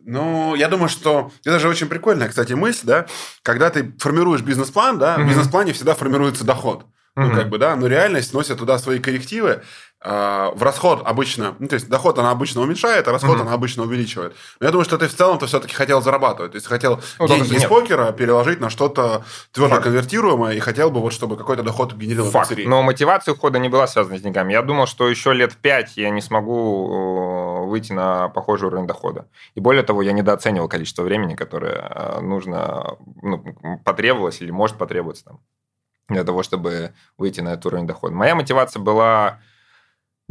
ну, 0.05 0.55
я 0.57 0.69
думаю, 0.69 0.89
что 0.89 1.31
это 1.45 1.59
же 1.61 1.69
очень 1.69 1.87
прикольная, 1.87 2.29
кстати, 2.29 2.53
мысль, 2.53 2.87
да, 2.87 3.07
когда 3.43 3.71
ты 3.71 3.93
формируешь 3.99 4.43
бизнес-план, 4.43 4.99
да, 4.99 5.17
в 5.17 5.27
бизнес-плане 5.27 5.73
всегда 5.73 5.95
формируется 5.95 6.45
доход. 6.45 6.85
Ну, 7.17 7.31
как 7.33 7.49
бы, 7.49 7.59
да, 7.59 7.77
но 7.77 7.87
реальность 7.87 8.33
носит 8.33 8.59
туда 8.59 8.79
свои 8.79 8.99
коррективы, 8.99 9.63
а, 10.03 10.53
в 10.55 10.63
расход 10.63 11.03
обычно, 11.05 11.57
ну, 11.59 11.69
то 11.69 11.75
есть 11.75 11.91
доход 11.91 12.19
она 12.19 12.31
обычно 12.31 12.63
уменьшает, 12.63 13.07
а 13.07 13.13
расход 13.13 13.37
mm-hmm. 13.37 13.43
она 13.43 13.53
обычно 13.53 13.83
увеличивает. 13.83 14.35
Но 14.59 14.67
я 14.67 14.73
думаю, 14.73 14.87
что 14.87 14.97
ты 14.97 15.09
в 15.09 15.15
целом-то 15.15 15.47
все-таки 15.47 15.75
хотел 15.75 16.01
зарабатывать. 16.01 16.53
То 16.53 16.57
есть 16.57 16.67
хотел 16.67 17.01
ну, 17.19 17.29
деньги 17.29 17.55
из 17.55 17.65
покера 17.65 18.11
переложить 18.13 18.61
на 18.61 18.71
что-то 18.71 19.25
твердо 19.53 19.75
Факт. 19.75 19.85
конвертируемое 19.85 20.55
и 20.55 20.59
хотел 20.61 20.91
бы 20.91 21.01
вот, 21.01 21.13
чтобы 21.13 21.37
какой-то 21.37 21.63
доход 21.63 21.93
генерировал 21.93 22.31
Факт. 22.31 22.53
Но 22.65 22.83
мотивация 22.83 23.35
ухода 23.35 23.59
не 23.59 23.69
была 23.69 23.87
связана 23.87 24.17
с 24.17 24.23
деньгами. 24.23 24.53
Я 24.53 24.63
думал, 24.63 24.87
что 24.87 25.07
еще 25.07 25.35
лет 25.35 25.55
пять 25.57 25.99
я 25.99 26.09
не 26.09 26.23
смогу 26.23 27.67
э, 27.67 27.67
выйти 27.67 27.93
на 27.93 28.31
похожий 28.31 28.69
уровень 28.69 28.87
дохода. 28.87 29.27
И 29.55 29.61
более 29.61 29.83
того, 29.83 30.01
я 30.01 30.13
недооценивал 30.13 30.69
количество 30.69 31.03
времени, 31.03 31.35
которое 31.35 31.75
э, 31.75 32.21
нужно, 32.23 32.97
ну, 33.21 33.45
потребовалось 33.85 34.41
или 34.41 34.51
может 34.51 34.79
потребоваться 34.79 35.25
там 35.27 35.41
для 36.11 36.25
того, 36.25 36.43
чтобы 36.43 36.93
выйти 37.17 37.41
на 37.41 37.51
этот 37.51 37.67
уровень 37.67 37.87
дохода. 37.87 38.15
Моя 38.15 38.35
мотивация 38.35 38.81
была 38.81 39.39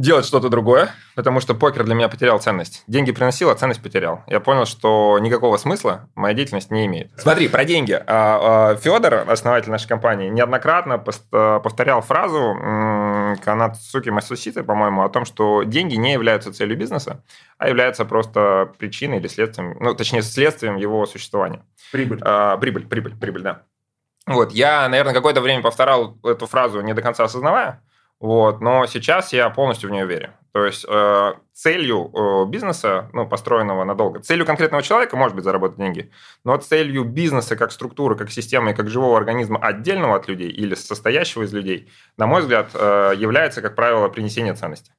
делать 0.00 0.24
что-то 0.24 0.48
другое, 0.48 0.90
потому 1.14 1.40
что 1.40 1.54
покер 1.54 1.84
для 1.84 1.94
меня 1.94 2.08
потерял 2.08 2.40
ценность. 2.40 2.84
Деньги 2.86 3.12
приносил, 3.12 3.50
а 3.50 3.54
ценность 3.54 3.82
потерял. 3.82 4.24
Я 4.26 4.40
понял, 4.40 4.64
что 4.64 5.18
никакого 5.20 5.58
смысла 5.58 6.08
моя 6.14 6.32
деятельность 6.32 6.70
не 6.70 6.86
имеет. 6.86 7.10
Смотри, 7.18 7.48
про 7.48 7.66
деньги. 7.66 7.92
А, 7.92 8.72
а, 8.72 8.76
Федор, 8.76 9.28
основатель 9.28 9.70
нашей 9.70 9.88
компании, 9.88 10.30
неоднократно 10.30 10.96
повторял 10.98 12.00
фразу 12.00 12.56
Канацуки 13.44 14.08
Масуситы, 14.08 14.62
по-моему, 14.62 15.02
о 15.02 15.10
том, 15.10 15.26
что 15.26 15.64
деньги 15.64 15.96
не 15.96 16.14
являются 16.14 16.50
целью 16.52 16.78
бизнеса, 16.78 17.22
а 17.58 17.68
являются 17.68 18.06
просто 18.06 18.72
причиной 18.78 19.18
или 19.18 19.28
следствием, 19.28 19.76
ну, 19.80 19.94
точнее, 19.94 20.22
следствием 20.22 20.76
его 20.76 21.04
существования. 21.04 21.62
Прибыль. 21.92 22.20
А, 22.22 22.56
прибыль, 22.56 22.86
прибыль, 22.86 23.16
прибыль, 23.16 23.42
да. 23.42 23.62
Вот, 24.30 24.52
я, 24.52 24.88
наверное, 24.88 25.12
какое-то 25.12 25.40
время 25.40 25.62
повторял 25.62 26.16
эту 26.22 26.46
фразу, 26.46 26.80
не 26.82 26.94
до 26.94 27.02
конца 27.02 27.24
осознавая, 27.24 27.82
Вот, 28.20 28.60
но 28.60 28.86
сейчас 28.86 29.32
я 29.32 29.50
полностью 29.50 29.90
в 29.90 29.92
нее 29.92 30.06
верю. 30.06 30.30
То 30.52 30.64
есть 30.64 30.84
э, 30.88 31.32
целью 31.52 32.10
э, 32.12 32.44
бизнеса, 32.48 33.08
ну, 33.12 33.26
построенного 33.26 33.84
надолго, 33.84 34.20
целью 34.20 34.46
конкретного 34.46 34.82
человека 34.82 35.16
может 35.16 35.34
быть 35.34 35.44
заработать 35.44 35.78
деньги, 35.78 36.10
но 36.44 36.56
целью 36.58 37.04
бизнеса 37.04 37.56
как 37.56 37.72
структуры, 37.72 38.16
как 38.16 38.30
системы, 38.30 38.74
как 38.74 38.88
живого 38.88 39.16
организма 39.16 39.58
отдельного 39.58 40.16
от 40.16 40.28
людей 40.28 40.48
или 40.48 40.74
состоящего 40.74 41.42
из 41.42 41.52
людей, 41.52 41.88
на 42.16 42.26
мой 42.26 42.42
взгляд, 42.42 42.70
э, 42.74 43.14
является, 43.16 43.62
как 43.62 43.74
правило, 43.74 44.08
принесение 44.08 44.54
ценности. 44.54 44.92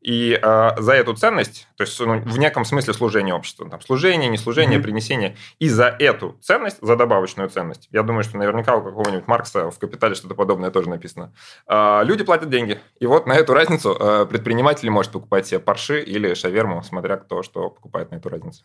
И 0.00 0.38
э, 0.40 0.70
за 0.80 0.92
эту 0.92 1.14
ценность, 1.14 1.68
то 1.76 1.82
есть 1.82 2.00
ну, 2.00 2.20
в 2.20 2.38
неком 2.38 2.64
смысле 2.64 2.94
служение 2.94 3.34
обществу, 3.34 3.68
там, 3.68 3.80
служение, 3.82 4.30
не 4.30 4.38
служение, 4.38 4.78
mm-hmm. 4.78 4.82
принесение, 4.82 5.36
и 5.58 5.68
за 5.68 5.94
эту 5.98 6.38
ценность, 6.40 6.78
за 6.80 6.96
добавочную 6.96 7.50
ценность, 7.50 7.88
я 7.90 8.02
думаю, 8.02 8.24
что 8.24 8.38
наверняка 8.38 8.76
у 8.76 8.82
какого-нибудь 8.82 9.28
Маркса 9.28 9.70
в 9.70 9.78
«Капитале» 9.78 10.14
что-то 10.14 10.34
подобное 10.34 10.70
тоже 10.70 10.88
написано, 10.88 11.34
э, 11.68 12.00
люди 12.04 12.24
платят 12.24 12.48
деньги. 12.48 12.80
И 12.98 13.06
вот 13.06 13.26
на 13.26 13.34
эту 13.34 13.52
разницу 13.52 13.94
э, 13.94 14.26
предприниматель 14.26 14.88
может 14.88 15.12
покупать 15.12 15.46
себе 15.46 15.60
парши 15.60 16.00
или 16.00 16.32
шаверму, 16.32 16.82
смотря 16.82 17.18
кто 17.18 17.42
что 17.42 17.68
покупает 17.68 18.10
на 18.10 18.16
эту 18.16 18.30
разницу. 18.30 18.64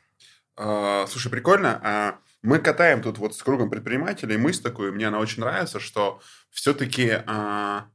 А, 0.58 1.06
слушай, 1.08 1.30
прикольно. 1.30 1.82
А, 1.84 2.16
мы 2.42 2.60
катаем 2.60 3.02
тут 3.02 3.18
вот 3.18 3.36
с 3.36 3.44
кругом 3.44 3.70
предпринимателей 3.70 4.38
мысль 4.38 4.64
такую, 4.64 4.94
мне 4.94 5.08
она 5.08 5.20
очень 5.20 5.42
нравится, 5.42 5.80
что 5.80 6.22
все-таки... 6.50 7.12
А 7.26 7.88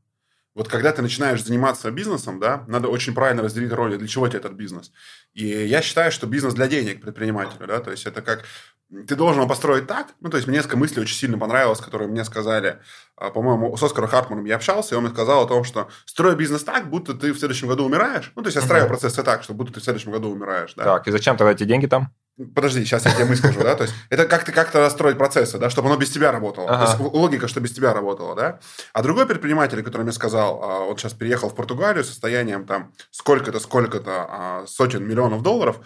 вот 0.55 0.69
когда 0.69 0.93
ты 0.93 1.03
начинаешь 1.03 1.45
заниматься 1.45 1.91
бизнесом, 1.91 2.41
да, 2.41 2.65
надо 2.67 2.89
очень 2.89 3.15
правильно 3.15 3.43
разделить 3.43 3.73
роли, 3.73 3.97
для 3.97 4.09
чего 4.09 4.29
тебе 4.29 4.39
этот 4.39 4.53
бизнес. 4.53 4.93
И 5.33 5.47
я 5.47 5.81
считаю, 5.83 6.11
что 6.11 6.27
бизнес 6.27 6.55
для 6.55 6.67
денег 6.67 7.01
предпринимателя, 7.01 7.67
да, 7.67 7.81
то 7.81 7.91
есть 7.91 8.07
это 8.07 8.21
как 8.21 8.45
ты 8.91 9.15
должен 9.15 9.41
его 9.41 9.49
построить 9.49 9.87
так, 9.87 10.09
ну, 10.21 10.31
то 10.31 10.37
есть 10.37 10.49
мне 10.49 10.57
несколько 10.57 10.77
мыслей 10.77 11.03
очень 11.03 11.15
сильно 11.15 11.39
понравилось, 11.39 11.81
которые 11.81 12.09
мне 12.09 12.25
сказали, 12.25 12.81
а, 13.17 13.31
по-моему, 13.31 13.77
с 13.77 13.83
Оскаром 13.83 14.09
Хартманом 14.09 14.45
я 14.45 14.57
общался, 14.57 14.95
и 14.95 14.99
он 14.99 15.05
мне 15.05 15.13
сказал 15.13 15.45
о 15.45 15.47
том, 15.47 15.63
что 15.63 15.89
строй 16.07 16.35
бизнес 16.35 16.65
так, 16.65 16.91
будто 16.91 17.15
ты 17.15 17.33
в 17.33 17.39
следующем 17.39 17.69
году 17.69 17.85
умираешь, 17.85 18.33
ну, 18.35 18.43
то 18.43 18.49
есть 18.49 18.57
я 18.57 18.63
строил 18.63 18.87
uh-huh. 18.87 18.89
процессы 18.89 19.23
так, 19.23 19.43
что 19.45 19.55
будто 19.55 19.73
ты 19.73 19.81
в 19.81 19.85
следующем 19.85 20.11
году 20.11 20.31
умираешь, 20.31 20.75
да. 20.75 20.85
Так, 20.85 21.07
и 21.07 21.13
зачем 21.13 21.37
тогда 21.37 21.53
эти 21.53 21.65
деньги 21.65 21.87
там? 21.87 22.13
Подожди, 22.55 22.85
сейчас 22.85 23.05
я 23.05 23.13
тебе 23.13 23.27
мысль 23.27 23.43
скажу, 23.43 23.63
да, 23.63 23.75
то 23.77 23.85
есть 23.85 23.95
это 24.09 24.25
как-то 24.25 24.51
как-то 24.51 24.81
расстроить 24.81 25.19
процессы, 25.19 25.59
да, 25.59 25.69
чтобы 25.69 25.89
оно 25.89 25.97
без 25.97 26.11
тебя 26.11 26.33
работало. 26.33 26.69
Ага. 26.71 26.87
То 26.87 26.91
есть 26.91 27.15
логика, 27.15 27.49
что 27.49 27.61
без 27.61 27.73
тебя 27.73 27.93
работало, 27.93 28.35
да. 28.35 28.61
А 28.95 29.03
другой 29.03 29.27
предприниматель, 29.27 29.83
который 29.83 30.03
мне 30.03 30.13
сказал, 30.13 30.63
а, 30.63 30.85
вот 30.87 30.99
сейчас 30.99 31.13
переехал 31.13 31.51
в 31.51 31.55
Португалию 31.55 32.03
с 32.03 32.09
состоянием 32.09 32.67
там 32.67 32.93
сколько-то, 33.11 33.61
сколько-то 33.61 34.27
а, 34.29 34.65
сотен 34.67 35.07
миллионов 35.07 35.43
долларов, 35.43 35.81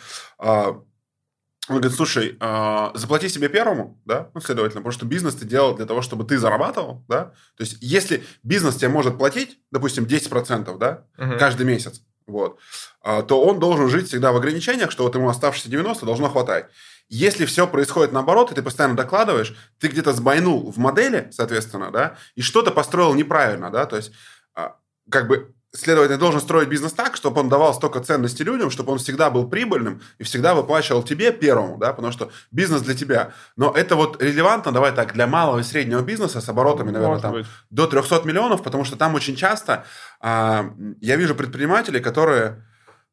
он 1.69 1.77
говорит, 1.77 1.97
слушай, 1.97 2.37
заплати 2.95 3.29
себе 3.29 3.49
первому, 3.49 3.99
да, 4.05 4.31
ну, 4.35 4.41
следовательно, 4.41 4.83
потому 4.83 4.93
что 4.93 5.07
бизнес 5.07 5.35
ты 5.35 5.47
делал 5.47 5.75
для 5.75 5.87
того, 5.87 6.03
чтобы 6.03 6.25
ты 6.25 6.39
зарабатывал, 6.39 7.05
да, 7.09 7.33
то 7.57 7.61
есть 7.61 7.79
если 7.81 8.23
бизнес 8.43 8.77
тебе 8.77 8.89
может 8.89 9.17
платить, 9.17 9.59
допустим, 9.71 10.05
10%, 10.05 10.77
да, 10.79 11.05
угу. 11.17 11.39
каждый 11.39 11.65
месяц, 11.65 12.03
вот, 12.27 12.59
а, 13.03 13.23
то 13.23 13.43
он 13.43 13.61
должен 13.61 13.89
жить 13.89 14.09
всегда 14.09 14.33
в 14.33 14.37
ограничениях, 14.37 14.91
что 14.91 15.05
вот 15.05 15.15
ему 15.15 15.29
оставшиеся 15.29 15.71
90 15.71 16.07
должно 16.07 16.29
хватать. 16.29 16.67
Если 17.09 17.45
все 17.45 17.67
происходит 17.67 18.13
наоборот, 18.13 18.51
и 18.51 18.55
ты 18.55 18.63
постоянно 18.63 18.97
докладываешь, 18.97 19.55
ты 19.79 19.89
где-то 19.89 20.13
сбойнул 20.13 20.71
в 20.71 20.79
модели, 20.79 21.29
соответственно, 21.31 21.91
да, 21.91 22.17
и 22.35 22.41
что-то 22.41 22.71
построил 22.71 23.15
неправильно, 23.15 23.71
да, 23.71 23.87
то 23.87 23.97
есть 23.97 24.13
а, 24.55 24.77
как 25.11 25.29
бы 25.29 25.55
следовательно, 25.75 26.19
должен 26.19 26.41
строить 26.41 26.69
бизнес 26.69 26.93
так, 26.93 27.17
чтобы 27.17 27.41
он 27.41 27.49
давал 27.49 27.75
столько 27.75 28.01
ценности 28.01 28.43
людям, 28.43 28.71
чтобы 28.71 28.93
он 28.93 28.99
всегда 28.99 29.29
был 29.31 29.49
прибыльным 29.49 30.01
и 30.19 30.23
всегда 30.23 30.55
выплачивал 30.55 31.03
тебе 31.03 31.33
первому, 31.33 31.79
да, 31.79 31.93
потому 31.93 32.13
что 32.13 32.31
бизнес 32.53 32.83
для 32.83 32.95
тебя. 32.95 33.33
Но 33.57 33.73
это 33.73 33.97
вот 33.97 34.23
релевантно, 34.23 34.73
давай 34.73 34.93
так, 34.93 35.13
для 35.13 35.27
малого 35.27 35.59
и 35.59 35.63
среднего 35.63 36.03
бизнеса 36.03 36.41
с 36.41 36.49
оборотами, 36.49 36.91
наверное, 36.91 37.21
там, 37.21 37.37
до 37.71 37.87
300 37.87 38.23
миллионов, 38.25 38.63
потому 38.63 38.85
что 38.85 38.97
там 38.97 39.15
очень 39.15 39.37
часто 39.37 39.85
а, 40.21 40.71
я 41.01 41.17
вижу 41.17 41.35
предпринимателей, 41.35 42.01
которые 42.01 42.65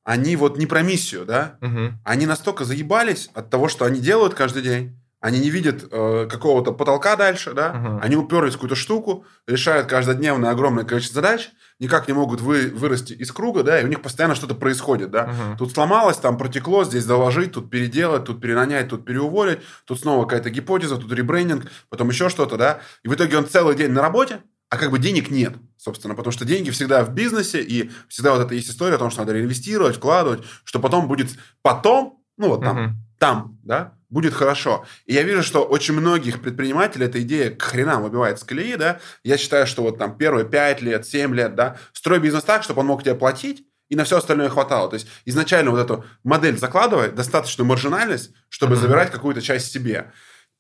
они 0.03 0.35
вот 0.35 0.57
не 0.57 0.65
про 0.65 0.81
миссию, 0.81 1.25
да, 1.25 1.57
угу. 1.61 1.93
они 2.03 2.25
настолько 2.25 2.65
заебались 2.65 3.29
от 3.33 3.49
того, 3.49 3.67
что 3.67 3.85
они 3.85 3.99
делают 3.99 4.33
каждый 4.33 4.61
день, 4.63 5.00
они 5.21 5.39
не 5.39 5.51
видят 5.51 5.87
э, 5.89 6.27
какого-то 6.29 6.73
потолка 6.73 7.15
дальше, 7.15 7.53
да, 7.53 7.69
угу. 7.71 7.99
они 8.01 8.15
уперлись 8.15 8.53
в 8.53 8.57
какую-то 8.57 8.75
штуку, 8.75 9.25
решают 9.47 9.87
каждодневное 9.87 10.49
огромное 10.49 10.83
количество 10.83 11.21
задач, 11.21 11.51
никак 11.79 12.07
не 12.07 12.13
могут 12.13 12.41
вы, 12.41 12.71
вырасти 12.73 13.13
из 13.13 13.31
круга, 13.31 13.61
да, 13.61 13.79
и 13.79 13.85
у 13.85 13.87
них 13.87 14.01
постоянно 14.01 14.33
что-то 14.33 14.55
происходит, 14.55 15.11
да. 15.11 15.25
Угу. 15.25 15.57
Тут 15.59 15.73
сломалось, 15.73 16.17
там 16.17 16.39
протекло, 16.39 16.83
здесь 16.85 17.03
заложить, 17.03 17.51
тут 17.51 17.69
переделать, 17.69 18.25
тут 18.25 18.41
перенанять, 18.41 18.89
тут 18.89 19.05
переуволить, 19.05 19.59
тут 19.85 19.99
снова 19.99 20.23
какая-то 20.23 20.49
гипотеза, 20.49 20.97
тут 20.97 21.11
ребрендинг, 21.13 21.65
потом 21.89 22.09
еще 22.09 22.27
что-то, 22.29 22.57
да. 22.57 22.79
И 23.03 23.07
в 23.07 23.13
итоге 23.13 23.37
он 23.37 23.47
целый 23.47 23.75
день 23.75 23.91
на 23.91 24.01
работе, 24.01 24.41
а 24.69 24.77
как 24.77 24.89
бы 24.89 24.97
денег 24.97 25.29
нет, 25.29 25.53
собственно, 25.77 26.15
потому 26.15 26.31
что 26.31 26.45
деньги 26.45 26.71
всегда 26.71 27.03
в 27.03 27.13
бизнесе, 27.13 27.61
и 27.61 27.91
всегда 28.07 28.33
вот 28.33 28.41
эта 28.41 28.55
есть 28.55 28.69
история 28.71 28.95
о 28.95 28.99
том, 28.99 29.11
что 29.11 29.19
надо 29.19 29.33
реинвестировать, 29.33 29.97
вкладывать, 29.97 30.41
что 30.63 30.79
потом 30.79 31.07
будет 31.07 31.29
потом, 31.61 32.23
ну 32.37 32.47
вот 32.47 32.63
там, 32.63 32.77
угу. 32.77 32.95
Там, 33.21 33.59
да, 33.61 33.93
будет 34.09 34.33
хорошо. 34.33 34.83
И 35.05 35.13
я 35.13 35.21
вижу, 35.21 35.43
что 35.43 35.63
очень 35.63 35.93
многих 35.93 36.41
предпринимателей 36.41 37.05
эта 37.05 37.21
идея 37.21 37.51
к 37.51 37.61
хренам 37.61 38.01
выбивает 38.01 38.39
с 38.39 38.43
колеи, 38.43 38.75
да. 38.77 38.99
Я 39.23 39.37
считаю, 39.37 39.67
что 39.67 39.83
вот 39.83 39.99
там 39.99 40.17
первые 40.17 40.43
5 40.43 40.81
лет, 40.81 41.05
7 41.05 41.35
лет, 41.35 41.53
да, 41.53 41.77
строй 41.93 42.17
бизнес 42.17 42.43
так, 42.43 42.63
чтобы 42.63 42.79
он 42.79 42.87
мог 42.87 43.03
тебе 43.03 43.13
платить, 43.13 43.63
и 43.89 43.95
на 43.95 44.05
все 44.05 44.17
остальное 44.17 44.49
хватало. 44.49 44.89
То 44.89 44.95
есть 44.95 45.07
изначально 45.25 45.69
вот 45.69 45.79
эту 45.79 46.03
модель 46.23 46.57
закладывай, 46.57 47.11
достаточную 47.11 47.67
маржинальность, 47.67 48.31
чтобы 48.49 48.73
mm-hmm. 48.73 48.79
забирать 48.79 49.11
какую-то 49.11 49.41
часть 49.43 49.71
себе. 49.71 50.11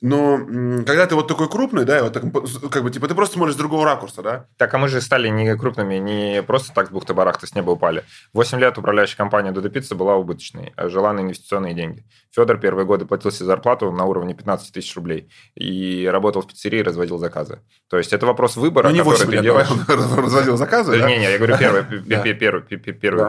Но 0.01 0.39
когда 0.85 1.05
ты 1.05 1.13
вот 1.13 1.27
такой 1.27 1.47
крупный, 1.47 1.85
да, 1.85 2.03
вот 2.03 2.13
так, 2.13 2.23
как 2.71 2.83
бы, 2.83 2.89
типа, 2.89 3.07
ты 3.07 3.13
просто 3.13 3.35
смотришь 3.35 3.53
с 3.53 3.57
другого 3.57 3.85
ракурса, 3.85 4.23
да? 4.23 4.45
Так, 4.57 4.73
а 4.73 4.79
мы 4.79 4.87
же 4.87 4.99
стали 4.99 5.27
не 5.29 5.55
крупными, 5.55 5.95
не 5.95 6.41
просто 6.41 6.73
так 6.73 6.87
с 6.87 6.89
бухты-барахта 6.89 7.45
с 7.45 7.53
неба 7.53 7.71
упали. 7.71 8.03
Восемь 8.33 8.59
лет 8.59 8.75
управляющая 8.79 9.15
компания 9.15 9.51
Додо 9.51 9.69
Пицца 9.69 9.93
была 9.93 10.15
убыточной, 10.15 10.73
а 10.75 10.89
жила 10.89 11.13
на 11.13 11.19
инвестиционные 11.19 11.75
деньги. 11.75 12.03
Федор 12.31 12.57
первые 12.57 12.85
годы 12.85 13.05
платил 13.05 13.29
себе 13.31 13.45
зарплату 13.45 13.91
на 13.91 14.05
уровне 14.05 14.33
15 14.33 14.73
тысяч 14.73 14.95
рублей 14.95 15.29
и 15.53 16.09
работал 16.11 16.41
в 16.41 16.47
пиццерии 16.47 16.81
разводил 16.81 17.19
заказы. 17.19 17.59
То 17.87 17.97
есть 17.97 18.11
это 18.11 18.25
вопрос 18.25 18.55
выбора, 18.55 18.87
ну, 18.87 18.93
не 18.95 18.99
который 18.99 19.25
ты 19.27 19.31
лет, 19.33 19.43
делаешь. 19.43 19.67
разводил 19.87 20.57
заказы, 20.57 20.97
да? 20.97 21.07
Не, 21.07 21.17
не, 21.17 21.31
я 21.31 21.37
говорю 21.37 21.57
первые, 21.57 21.83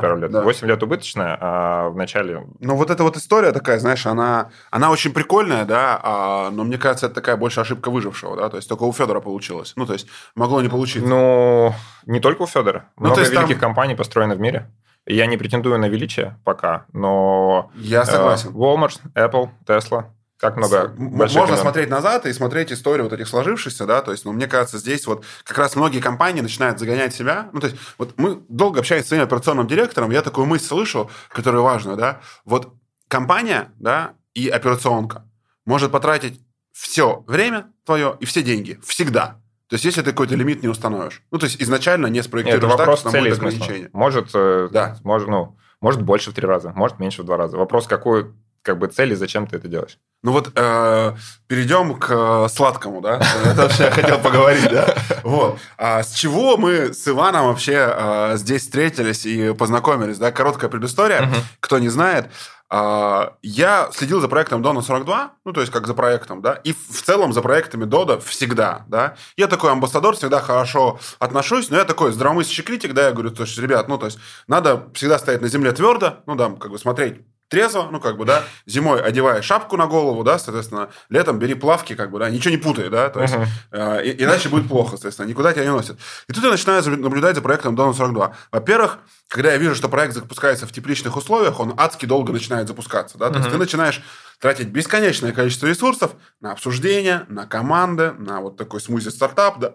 пару 0.00 0.16
лет. 0.16 0.32
Восемь 0.32 0.68
лет 0.68 0.82
убыточная, 0.82 1.36
а 1.38 1.88
в 1.90 1.96
начале... 1.96 2.46
Ну, 2.60 2.76
вот 2.76 2.90
эта 2.90 3.02
вот 3.02 3.16
история 3.16 3.52
такая, 3.52 3.78
знаешь, 3.78 4.06
она, 4.06 4.50
очень 4.90 5.12
прикольная, 5.12 5.64
да, 5.64 6.00
а, 6.02 6.50
но 6.62 6.68
мне 6.68 6.78
кажется, 6.78 7.06
это 7.06 7.16
такая 7.16 7.36
больше 7.36 7.60
ошибка 7.60 7.90
выжившего, 7.90 8.36
да, 8.36 8.48
то 8.48 8.56
есть 8.56 8.68
только 8.68 8.84
у 8.84 8.92
Федора 8.92 9.20
получилось. 9.20 9.72
Ну, 9.74 9.84
то 9.84 9.94
есть 9.94 10.06
могло 10.36 10.62
не 10.62 10.68
получиться. 10.68 11.08
Ну, 11.08 11.74
не 12.06 12.20
только 12.20 12.42
у 12.42 12.46
Федора. 12.46 12.90
Ну, 12.96 13.06
Много 13.06 13.22
великих 13.22 13.58
там... 13.58 13.58
компаний 13.58 13.96
построено 13.96 14.36
в 14.36 14.40
мире. 14.40 14.70
Я 15.04 15.26
не 15.26 15.36
претендую 15.36 15.80
на 15.80 15.88
величие 15.88 16.38
пока, 16.44 16.86
но... 16.92 17.72
Я 17.74 18.04
согласен. 18.04 18.50
Э, 18.50 18.52
Walmart, 18.52 19.00
Apple, 19.16 19.50
Tesla, 19.66 20.04
как 20.38 20.56
много 20.56 20.94
Можно 20.96 21.40
имен. 21.40 21.56
смотреть 21.56 21.90
назад 21.90 22.26
и 22.26 22.32
смотреть 22.32 22.72
историю 22.72 23.04
вот 23.04 23.12
этих 23.12 23.26
сложившихся, 23.26 23.84
да, 23.84 24.00
то 24.00 24.12
есть, 24.12 24.24
ну, 24.24 24.30
мне 24.30 24.46
кажется, 24.46 24.78
здесь 24.78 25.04
вот 25.08 25.24
как 25.42 25.58
раз 25.58 25.74
многие 25.74 25.98
компании 25.98 26.40
начинают 26.40 26.78
загонять 26.78 27.12
себя, 27.12 27.48
ну, 27.52 27.58
то 27.58 27.66
есть, 27.66 27.78
вот 27.98 28.14
мы 28.16 28.40
долго 28.48 28.78
общались 28.78 29.06
с 29.06 29.08
своим 29.08 29.24
операционным 29.24 29.66
директором, 29.66 30.12
я 30.12 30.22
такую 30.22 30.46
мысль 30.46 30.66
слышал, 30.66 31.10
которая 31.28 31.62
важна, 31.62 31.96
да, 31.96 32.20
вот 32.44 32.72
компания, 33.08 33.72
да, 33.80 34.14
и 34.34 34.48
операционка 34.48 35.24
может 35.64 35.92
потратить 35.92 36.40
все 36.72 37.24
время 37.26 37.66
твое 37.84 38.16
и 38.20 38.24
все 38.24 38.42
деньги. 38.42 38.78
Всегда. 38.84 39.38
То 39.68 39.74
есть, 39.74 39.84
если 39.84 40.02
ты 40.02 40.10
какой-то 40.10 40.34
лимит 40.34 40.62
не 40.62 40.68
установишь. 40.68 41.22
Ну, 41.30 41.38
то 41.38 41.46
есть, 41.46 41.60
изначально 41.62 42.08
не 42.08 42.22
спроектируешь 42.22 42.62
Нет, 42.62 42.78
вопрос 42.78 43.02
так, 43.02 43.12
цели 43.12 43.30
будет 43.30 43.38
ограничение. 43.38 43.90
Может, 43.92 44.30
э, 44.34 44.68
да. 44.70 44.98
может, 45.02 45.28
ну, 45.28 45.56
может 45.80 46.02
больше 46.02 46.30
в 46.30 46.34
три 46.34 46.46
раза, 46.46 46.72
может 46.74 46.98
меньше 46.98 47.22
в 47.22 47.24
два 47.24 47.36
раза. 47.36 47.56
Вопрос, 47.56 47.86
какую 47.86 48.36
как 48.62 48.78
бы 48.78 48.86
цель 48.86 49.12
и 49.12 49.16
зачем 49.16 49.46
ты 49.46 49.56
это 49.56 49.68
делаешь. 49.68 49.98
Ну 50.22 50.30
вот 50.30 50.52
э, 50.54 51.16
перейдем 51.48 51.96
к 51.96 52.06
э, 52.10 52.48
сладкому, 52.48 53.00
да? 53.00 53.20
Это 53.44 53.62
вообще 53.62 53.84
я 53.84 53.90
хотел 53.90 54.18
поговорить, 54.18 54.70
да? 54.70 54.94
Вот. 55.24 55.58
А 55.76 56.02
с 56.02 56.12
чего 56.12 56.56
мы 56.56 56.94
с 56.94 57.08
Иваном 57.08 57.46
вообще 57.46 57.92
э, 57.92 58.36
здесь 58.36 58.62
встретились 58.62 59.26
и 59.26 59.52
познакомились, 59.52 60.18
да? 60.18 60.30
Короткая 60.30 60.70
предыстория. 60.70 61.28
Кто 61.58 61.80
не 61.80 61.88
знает, 61.88 62.30
я 62.72 63.90
следил 63.92 64.20
за 64.20 64.28
проектом 64.28 64.62
Дона 64.62 64.80
42, 64.80 65.32
ну, 65.44 65.52
то 65.52 65.60
есть 65.60 65.72
как 65.72 65.86
за 65.86 65.92
проектом, 65.92 66.40
да, 66.40 66.54
и 66.54 66.72
в 66.72 67.02
целом 67.02 67.32
за 67.34 67.42
проектами 67.42 67.84
Дода 67.84 68.18
всегда, 68.18 68.84
да. 68.88 69.16
Я 69.36 69.46
такой 69.46 69.72
амбассадор, 69.72 70.16
всегда 70.16 70.40
хорошо 70.40 70.98
отношусь, 71.18 71.68
но 71.68 71.76
я 71.76 71.84
такой 71.84 72.12
здравомыслящий 72.12 72.64
критик, 72.64 72.94
да, 72.94 73.08
я 73.08 73.12
говорю, 73.12 73.30
то 73.30 73.42
есть, 73.42 73.58
ребят, 73.58 73.88
ну, 73.88 73.98
то 73.98 74.06
есть 74.06 74.18
надо 74.46 74.88
всегда 74.94 75.18
стоять 75.18 75.42
на 75.42 75.48
земле 75.48 75.72
твердо, 75.72 76.22
ну, 76.26 76.34
да, 76.34 76.50
как 76.50 76.70
бы 76.70 76.78
смотреть 76.78 77.20
трезво, 77.52 77.88
ну, 77.92 78.00
как 78.00 78.16
бы, 78.16 78.24
да, 78.24 78.44
зимой 78.66 79.02
одевай 79.02 79.42
шапку 79.42 79.76
на 79.76 79.86
голову, 79.86 80.24
да, 80.24 80.38
соответственно, 80.38 80.88
летом 81.10 81.38
бери 81.38 81.54
плавки, 81.54 81.94
как 81.94 82.10
бы, 82.10 82.18
да, 82.18 82.30
ничего 82.30 82.50
не 82.50 82.56
путай, 82.56 82.88
да, 82.88 83.10
то 83.10 83.20
есть, 83.20 83.34
э, 83.70 84.14
иначе 84.18 84.48
будет 84.48 84.68
плохо, 84.68 84.92
соответственно, 84.92 85.28
никуда 85.28 85.52
тебя 85.52 85.64
не 85.64 85.70
носит. 85.70 85.98
И 86.28 86.32
тут 86.32 86.42
я 86.42 86.50
начинаю 86.50 86.82
наблюдать 86.98 87.36
за 87.36 87.42
проектом 87.42 87.76
Дона 87.76 87.92
42. 87.92 88.34
Во-первых, 88.50 88.98
когда 89.28 89.52
я 89.52 89.58
вижу, 89.58 89.74
что 89.74 89.90
проект 89.90 90.14
запускается 90.14 90.66
в 90.66 90.72
тепличных 90.72 91.14
условиях, 91.14 91.60
он 91.60 91.74
адски 91.76 92.06
долго 92.06 92.32
начинает 92.32 92.68
запускаться, 92.68 93.18
да, 93.18 93.28
то 93.28 93.38
есть 93.38 93.50
ты 93.50 93.58
начинаешь 93.58 94.02
тратить 94.40 94.68
бесконечное 94.68 95.32
количество 95.32 95.66
ресурсов 95.66 96.12
на 96.40 96.52
обсуждение, 96.52 97.26
на 97.28 97.46
команды, 97.46 98.12
на 98.12 98.40
вот 98.40 98.56
такой 98.56 98.80
смузи 98.80 99.10
стартап, 99.10 99.58
да, 99.58 99.74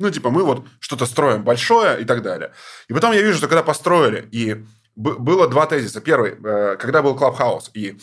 Ну, 0.00 0.10
типа, 0.10 0.30
мы 0.30 0.42
вот 0.42 0.66
что-то 0.80 1.06
строим 1.06 1.44
большое 1.44 2.02
и 2.02 2.04
так 2.04 2.22
далее. 2.22 2.50
И 2.88 2.92
потом 2.92 3.12
я 3.12 3.22
вижу, 3.22 3.38
что 3.38 3.46
когда 3.46 3.62
построили, 3.62 4.28
и 4.32 4.66
было 4.96 5.48
два 5.48 5.66
тезиса. 5.66 6.00
Первый, 6.00 6.32
э, 6.32 6.76
когда 6.76 7.02
был 7.02 7.16
Clubhouse, 7.16 7.70
и 7.74 7.98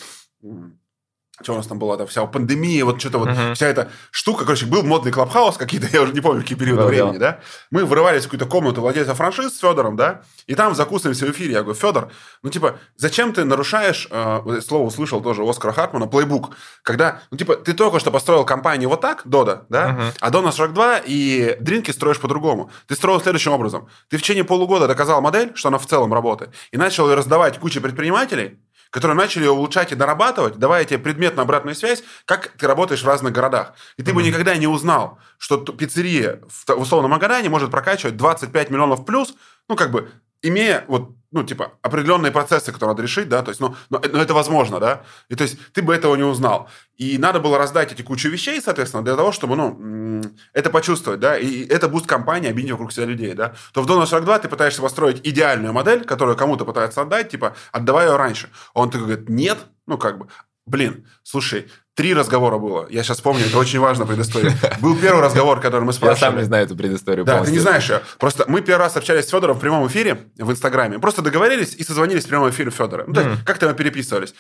что 1.44 1.54
у 1.54 1.58
нас 1.58 1.68
там 1.68 1.80
была, 1.80 1.98
там 1.98 2.08
вся 2.08 2.26
пандемия, 2.26 2.86
вот 2.86 3.00
что-то 3.00 3.20
вот, 3.20 3.30
uh-huh. 3.30 3.54
вся 3.56 3.68
эта 3.68 3.90
штука, 4.12 4.46
короче, 4.46 4.66
был 4.66 4.84
модный 4.84 5.12
клабхаус 5.12 5.58
какие-то, 5.58 5.88
я 5.94 6.02
уже 6.02 6.14
не 6.14 6.22
помню, 6.22 6.42
какие 6.42 6.58
периоды 6.58 6.82
да, 6.82 6.88
времени, 6.88 7.18
да. 7.18 7.32
да. 7.32 7.40
Мы 7.72 7.86
вырывались 7.86 8.24
в 8.24 8.26
какую-то 8.26 8.46
комнату 8.46 8.82
владельца 8.82 9.16
франшиз 9.16 9.56
с 9.56 9.60
Федором, 9.60 9.96
да, 9.96 10.22
и 10.48 10.56
там 10.56 10.76
закусываемся 10.76 11.26
в 11.26 11.32
эфире. 11.32 11.54
Я 11.54 11.64
говорю, 11.64 11.80
Федор, 11.80 12.12
ну, 12.44 12.50
типа, 12.50 12.80
зачем 12.98 13.34
ты 13.34 13.44
нарушаешь, 13.44 14.08
э, 14.10 14.62
слово 14.66 14.88
услышал 14.88 15.22
тоже 15.22 15.44
Оскара 15.48 15.72
Хартмана, 15.72 16.08
плейбук, 16.08 16.52
когда, 16.84 17.22
ну, 17.32 17.38
типа, 17.38 17.56
ты 17.56 17.74
только 17.74 18.00
что 18.00 18.12
построил 18.12 18.46
компанию 18.46 18.90
вот 18.90 19.02
так, 19.02 19.22
Дода, 19.26 19.66
да, 19.70 19.92
uh-huh. 19.92 20.18
а 20.20 20.30
Дона 20.30 20.52
42 20.52 21.02
и 21.06 21.58
Дринки 21.60 21.92
строишь 21.92 22.20
по-другому. 22.20 22.70
Ты 22.88 22.96
строил 22.96 23.22
следующим 23.22 23.52
образом. 23.52 23.88
Ты 24.10 24.18
в 24.18 24.22
течение 24.22 24.44
полугода 24.44 24.88
доказал 24.88 25.22
модель, 25.22 25.52
что 25.56 25.70
она 25.70 25.78
в 25.78 25.86
целом 25.86 26.14
работает, 26.14 26.52
и 26.72 26.78
начал 26.78 27.10
ее 27.10 27.16
раздавать 27.16 27.60
куче 27.60 27.80
предпринимателей, 27.82 28.60
которые 28.92 29.18
начали 29.18 29.46
ее 29.46 29.52
улучшать 29.52 29.92
и 29.92 29.96
дорабатывать, 29.96 30.58
давая 30.58 30.86
тебе 30.86 31.00
предметную 31.00 31.44
обратную 31.44 31.76
связь, 31.76 32.04
как 32.26 32.50
ты 32.50 32.68
работаешь 32.68 33.02
в 33.02 33.08
разных 33.08 33.34
городах. 33.34 33.74
И 33.98 34.04
ты 34.04 34.12
mm-hmm. 34.12 34.16
бы 34.16 34.24
никогда 34.24 34.56
не 34.58 34.68
узнал, 34.68 35.18
что 35.40 35.58
пиццерия 35.58 36.42
в 36.50 36.80
условном 36.80 37.12
Магадане 37.12 37.50
может 37.50 37.72
прокачивать 37.72 38.18
25 38.18 38.70
миллионов 38.70 39.06
плюс, 39.06 39.34
ну, 39.68 39.76
как 39.76 39.92
бы, 39.92 40.12
имея 40.42 40.86
вот 40.88 41.12
ну, 41.32 41.44
типа, 41.44 41.74
определенные 41.82 42.32
процессы, 42.32 42.72
которые 42.72 42.90
надо 42.90 43.04
решить, 43.04 43.30
да, 43.30 43.42
то 43.42 43.50
есть, 43.50 43.62
ну, 43.62 43.76
но, 43.90 44.02
но 44.12 44.22
это 44.22 44.34
возможно, 44.34 44.80
да, 44.80 45.04
и 45.30 45.36
то 45.36 45.44
есть 45.44 45.58
ты 45.72 45.82
бы 45.82 45.96
этого 45.96 46.16
не 46.16 46.24
узнал. 46.24 46.70
И 46.98 47.18
надо 47.18 47.40
было 47.40 47.58
раздать 47.58 47.92
эти 47.94 48.02
кучу 48.02 48.30
вещей, 48.30 48.62
соответственно, 48.62 49.04
для 49.04 49.16
того, 49.16 49.32
чтобы, 49.32 49.56
ну, 49.56 50.22
это 50.54 50.70
почувствовать, 50.70 51.22
да, 51.22 51.38
и 51.38 51.66
это 51.66 51.88
буст 51.88 52.06
компании, 52.06 52.50
объединить 52.50 52.74
вокруг 52.74 52.92
себя 52.92 53.06
людей, 53.06 53.34
да. 53.34 53.54
То 53.74 53.82
в 53.82 53.88
Донер 53.88 54.08
42 54.08 54.40
ты 54.40 54.50
пытаешься 54.50 54.82
построить 54.82 55.26
идеальную 55.26 55.74
модель, 55.74 56.04
которую 56.04 56.36
кому-то 56.36 56.66
пытаются 56.66 57.02
отдать, 57.02 57.30
типа, 57.30 57.56
отдавай 57.72 58.08
ее 58.08 58.18
раньше. 58.18 58.50
Он 58.74 58.92
такой 58.92 59.08
говорит, 59.08 59.30
нет, 59.30 59.58
ну, 59.88 59.98
как 59.98 60.18
бы, 60.18 60.28
блин, 60.66 61.08
слушай, 61.24 61.68
Три 61.94 62.14
разговора 62.14 62.58
было. 62.58 62.88
Я 62.90 63.04
сейчас 63.04 63.20
помню, 63.20 63.46
это 63.46 63.58
очень 63.58 63.80
важно 63.80 64.06
предыстория. 64.06 64.58
Был 64.80 64.98
первый 64.98 65.22
разговор, 65.22 65.60
который 65.60 65.84
мы 65.84 65.92
спрашивали. 65.92 66.20
Я 66.24 66.32
сам 66.32 66.38
не 66.38 66.46
знаю 66.46 66.66
эту 66.66 66.76
предысторию 66.78 67.26
Да, 67.26 67.44
ты 67.44 67.52
не 67.52 67.60
знаешь 67.60 67.90
ее. 67.90 68.02
Просто 68.18 68.46
мы 68.48 68.62
первый 68.62 68.80
раз 68.84 68.96
общались 68.96 69.26
с 69.26 69.30
Федором 69.30 69.58
в 69.58 69.60
прямом 69.60 69.86
эфире 69.88 70.30
в 70.38 70.50
Инстаграме. 70.50 71.00
Просто 71.00 71.22
договорились 71.22 71.76
и 71.76 71.84
созвонились 71.84 72.24
в 72.24 72.30
прямом 72.30 72.50
эфире 72.50 72.72
Федора. 72.72 73.04
Ну, 73.08 73.14
mm. 73.14 73.38
как-то 73.46 73.68
мы 73.68 73.74
переписывались. 73.74 74.34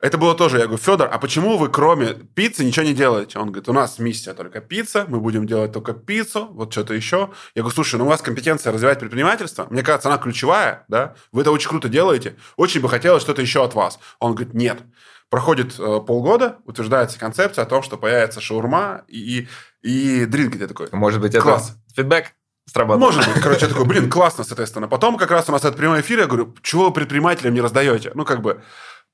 Это 0.00 0.18
было 0.18 0.34
тоже, 0.34 0.58
я 0.58 0.64
говорю, 0.64 0.82
Федор, 0.82 1.08
а 1.10 1.18
почему 1.18 1.56
вы 1.56 1.68
кроме 1.68 2.14
пиццы 2.14 2.64
ничего 2.64 2.84
не 2.84 2.94
делаете? 2.94 3.38
Он 3.38 3.46
говорит, 3.46 3.68
у 3.68 3.72
нас 3.72 3.98
миссия 3.98 4.34
только 4.34 4.60
пицца, 4.60 5.06
мы 5.08 5.20
будем 5.20 5.46
делать 5.46 5.72
только 5.72 5.94
пиццу, 5.94 6.48
вот 6.50 6.72
что-то 6.72 6.92
еще. 6.92 7.30
Я 7.54 7.62
говорю, 7.62 7.74
слушай, 7.74 7.96
ну 7.96 8.04
у 8.04 8.08
вас 8.08 8.20
компетенция 8.20 8.72
развивать 8.72 8.98
предпринимательство, 8.98 9.66
мне 9.70 9.82
кажется, 9.82 10.08
она 10.08 10.18
ключевая, 10.18 10.84
да, 10.88 11.14
вы 11.32 11.42
это 11.42 11.50
очень 11.50 11.70
круто 11.70 11.88
делаете, 11.88 12.36
очень 12.56 12.82
бы 12.82 12.90
хотелось 12.90 13.22
что-то 13.22 13.40
еще 13.40 13.64
от 13.64 13.74
вас. 13.74 13.98
Он 14.18 14.34
говорит, 14.34 14.52
нет, 14.52 14.80
Проходит 15.28 15.78
э, 15.78 16.00
полгода, 16.06 16.58
утверждается 16.64 17.18
концепция 17.18 17.64
о 17.64 17.66
том, 17.66 17.82
что 17.82 17.96
появится 17.96 18.40
шаурма 18.40 19.04
и, 19.08 19.48
и, 19.82 20.22
и 20.22 20.24
дринки. 20.26 20.56
Я 20.56 20.68
такой, 20.68 20.88
Может 20.92 21.20
быть, 21.20 21.36
Класс. 21.36 21.70
это 21.70 21.94
фидбэк 21.96 22.32
сработал? 22.66 23.00
Может 23.00 23.26
быть. 23.26 23.42
Короче, 23.42 23.66
я 23.66 23.68
такой, 23.68 23.86
блин, 23.86 24.08
классно, 24.08 24.44
соответственно. 24.44 24.88
Потом 24.88 25.16
как 25.16 25.30
раз 25.30 25.48
у 25.48 25.52
нас 25.52 25.62
этот 25.62 25.76
прямой 25.76 26.00
эфир, 26.00 26.20
я 26.20 26.26
говорю, 26.26 26.54
чего 26.62 26.86
вы 26.86 26.92
предпринимателям 26.92 27.54
не 27.54 27.60
раздаете? 27.60 28.12
Ну, 28.14 28.24
как 28.24 28.40
бы, 28.40 28.62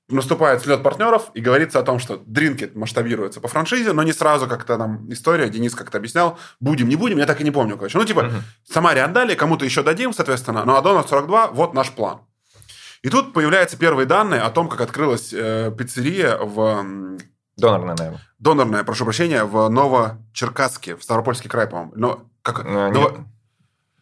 наступает 0.08 0.62
слет 0.62 0.82
партнеров, 0.82 1.30
и 1.34 1.40
говорится 1.40 1.78
о 1.78 1.82
том, 1.82 1.98
что 1.98 2.22
дринки 2.26 2.70
масштабируются 2.74 3.40
по 3.40 3.48
франшизе, 3.48 3.92
но 3.92 4.02
не 4.02 4.12
сразу 4.12 4.46
как-то 4.46 4.76
нам 4.76 5.10
история, 5.12 5.48
Денис 5.48 5.74
как-то 5.74 5.98
объяснял, 5.98 6.38
будем, 6.60 6.88
не 6.88 6.96
будем, 6.96 7.18
я 7.18 7.26
так 7.26 7.40
и 7.40 7.44
не 7.44 7.50
помню, 7.50 7.76
короче. 7.76 7.98
Ну, 7.98 8.04
типа, 8.04 8.20
uh-huh. 8.20 8.40
Самаре 8.70 9.02
отдали, 9.02 9.34
кому-то 9.34 9.64
еще 9.64 9.82
дадим, 9.82 10.12
соответственно, 10.12 10.64
но 10.64 10.76
Адонов 10.76 11.08
42, 11.08 11.48
вот 11.48 11.74
наш 11.74 11.90
план. 11.92 12.20
И 13.02 13.08
тут 13.08 13.32
появляются 13.32 13.76
первые 13.76 14.06
данные 14.06 14.42
о 14.42 14.50
том, 14.50 14.68
как 14.68 14.80
открылась 14.80 15.32
э, 15.32 15.74
пиццерия 15.76 16.36
в... 16.38 17.18
Донорная, 17.56 17.96
наверное. 17.96 18.20
Донорная, 18.38 18.84
прошу 18.84 19.04
прощения, 19.04 19.44
в 19.44 19.68
Новочеркасске, 19.68 20.96
в 20.96 21.02
Ставропольский 21.02 21.50
край, 21.50 21.66
по-моему. 21.66 21.92
Но, 21.96 22.24
как... 22.42 22.64
Ну, 22.64 22.92
Ново... 22.92 23.26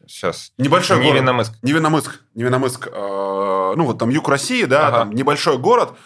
Сейчас. 0.07 0.53
Небольшой 0.59 0.99
город. 0.99 1.15
Невинномыск. 1.15 1.53
Невинномыск. 1.63 2.21
Невинномыск. 2.35 2.89
Э, 2.89 3.75
ну, 3.77 3.85
вот 3.85 3.99
там 3.99 4.11
юг 4.11 4.29
России, 4.29 4.65
да, 4.65 4.89
ага. 4.89 4.99
там 4.99 5.13
небольшой 5.13 5.57
город. 5.57 5.97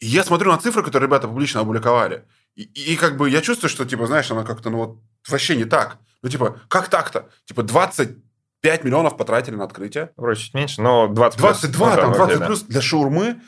И 0.00 0.06
я 0.06 0.24
смотрю 0.24 0.50
на 0.50 0.58
цифры, 0.58 0.82
которые 0.82 1.06
ребята 1.06 1.28
публично 1.28 1.60
опубликовали. 1.60 2.24
И, 2.56 2.62
и, 2.62 2.94
и 2.94 2.96
как 2.96 3.16
бы 3.16 3.30
я 3.30 3.40
чувствую, 3.40 3.70
что, 3.70 3.84
типа, 3.84 4.06
знаешь, 4.06 4.30
она 4.30 4.42
как-то, 4.42 4.70
ну, 4.70 4.78
вот, 4.78 4.98
вообще 5.28 5.54
не 5.54 5.64
так. 5.64 5.98
Ну, 6.22 6.28
типа, 6.28 6.60
как 6.68 6.88
так-то? 6.88 7.28
Типа, 7.44 7.62
20 7.62 8.16
5 8.62 8.84
миллионов 8.84 9.16
потратили 9.16 9.56
на 9.56 9.64
открытие. 9.64 10.10
Вроде 10.16 10.40
чуть 10.40 10.54
меньше, 10.54 10.80
но 10.80 11.08
20 11.08 11.38
22, 11.38 11.86
плюс, 11.86 12.00
там 12.00 12.12
20 12.12 12.46
плюс 12.46 12.62
для 12.62 12.80
шаурмы. 12.80 13.40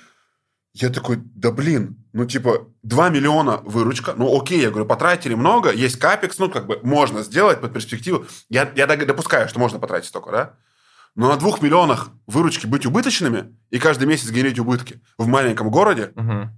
Я 0.74 0.90
такой, 0.90 1.18
да 1.37 1.53
блин, 1.53 2.05
ну 2.12 2.27
типа 2.27 2.66
2 2.83 3.09
миллиона 3.11 3.59
выручка, 3.59 4.14
ну 4.16 4.37
окей, 4.37 4.61
я 4.61 4.70
говорю, 4.70 4.87
потратили 4.87 5.35
много, 5.35 5.72
есть 5.72 6.00
капекс, 6.00 6.38
ну 6.38 6.50
как 6.50 6.66
бы 6.66 6.81
можно 6.83 7.22
сделать 7.22 7.61
под 7.61 7.72
перспективу. 7.72 8.27
Я, 8.48 8.70
я 8.74 8.87
допускаю, 8.88 9.48
что 9.48 9.61
можно 9.61 9.79
потратить 9.79 10.09
столько, 10.09 10.33
да? 10.33 10.55
Но 11.14 11.29
на 11.29 11.37
2 11.37 11.59
миллионах 11.61 12.11
выручки 12.27 12.66
быть 12.66 12.87
убыточными 12.87 13.57
и 13.70 13.79
каждый 13.79 14.09
месяц 14.09 14.31
генерить 14.31 14.59
убытки 14.59 15.00
в 15.16 15.29
маленьком 15.29 15.70
городе, 15.70 16.11
угу. 16.16 16.48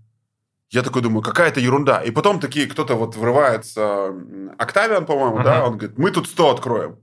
я 0.70 0.82
такой 0.82 1.02
думаю, 1.02 1.20
какая-то 1.20 1.60
ерунда. 1.60 2.00
И 2.00 2.10
потом 2.10 2.40
такие, 2.40 2.66
кто-то 2.66 2.94
вот 2.94 3.16
врывается, 3.16 4.14
Октавиан, 4.56 5.04
по-моему, 5.04 5.36
угу. 5.36 5.44
да, 5.44 5.66
он 5.66 5.76
говорит, 5.76 5.98
мы 5.98 6.10
тут 6.10 6.26
100 6.26 6.50
откроем. 6.50 6.96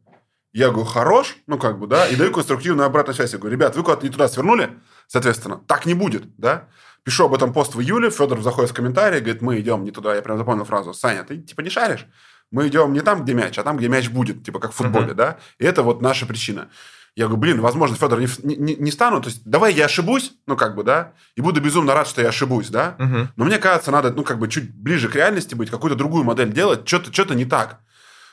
Я 0.54 0.70
говорю, 0.70 0.86
хорош, 0.86 1.36
ну 1.48 1.58
как 1.58 1.80
бы, 1.80 1.88
да, 1.88 2.08
и 2.08 2.16
даю 2.16 2.32
конструктивную 2.32 2.86
обратную 2.86 3.16
связь. 3.16 3.34
Я 3.34 3.40
говорю, 3.40 3.56
ребят, 3.56 3.76
вы 3.76 3.82
куда-то 3.82 4.06
не 4.06 4.12
туда 4.12 4.28
свернули, 4.28 4.70
соответственно, 5.08 5.60
так 5.68 5.88
не 5.88 5.96
будет, 5.96 6.24
да. 6.38 6.68
Пишу 7.04 7.26
об 7.26 7.34
этом 7.34 7.52
пост 7.52 7.74
в 7.74 7.82
июле, 7.82 8.12
Федор 8.12 8.40
заходит 8.42 8.70
в 8.70 8.74
комментарии, 8.74 9.20
говорит, 9.20 9.42
мы 9.42 9.60
идем 9.60 9.84
не 9.84 9.92
туда, 9.92 10.16
я 10.16 10.22
прям 10.22 10.38
запомнил 10.38 10.64
фразу, 10.64 10.94
Саня, 10.94 11.24
ты 11.24 11.38
типа 11.40 11.62
не 11.62 11.70
шаришь? 11.70 12.06
Мы 12.52 12.68
идем 12.68 12.94
не 12.94 13.02
там, 13.02 13.24
где 13.24 13.34
мяч, 13.34 13.58
а 13.58 13.64
там, 13.64 13.78
где 13.78 13.90
мяч 13.90 14.10
будет, 14.10 14.46
типа 14.46 14.60
как 14.60 14.74
в 14.74 14.76
футболе, 14.76 15.08
uh-huh. 15.08 15.16
да, 15.16 15.38
и 15.58 15.66
это 15.66 15.82
вот 15.82 16.04
наша 16.04 16.28
причина. 16.28 16.70
Я 17.16 17.26
говорю, 17.26 17.42
блин, 17.42 17.62
возможно, 17.62 17.98
Федор 17.98 18.20
не, 18.20 18.28
не, 18.44 18.76
не 18.76 18.92
стану, 18.92 19.22
то 19.22 19.30
есть 19.30 19.42
давай 19.44 19.74
я 19.74 19.86
ошибусь, 19.86 20.34
ну 20.46 20.56
как 20.56 20.76
бы, 20.76 20.84
да, 20.84 21.14
и 21.36 21.42
буду 21.42 21.62
безумно 21.62 21.96
рад, 21.96 22.08
что 22.08 22.22
я 22.22 22.30
ошибусь, 22.30 22.70
да, 22.70 22.96
uh-huh. 23.00 23.28
но 23.36 23.46
мне 23.46 23.58
кажется, 23.58 23.90
надо, 23.90 24.14
ну 24.14 24.24
как 24.24 24.38
бы 24.38 24.48
чуть 24.48 24.72
ближе 24.72 25.10
к 25.10 25.16
реальности 25.16 25.56
быть, 25.56 25.72
какую-то 25.72 25.98
другую 25.98 26.24
модель 26.24 26.54
делать, 26.54 26.88
что-то 26.88 27.12
что 27.12 27.34
не 27.34 27.46
так. 27.46 27.80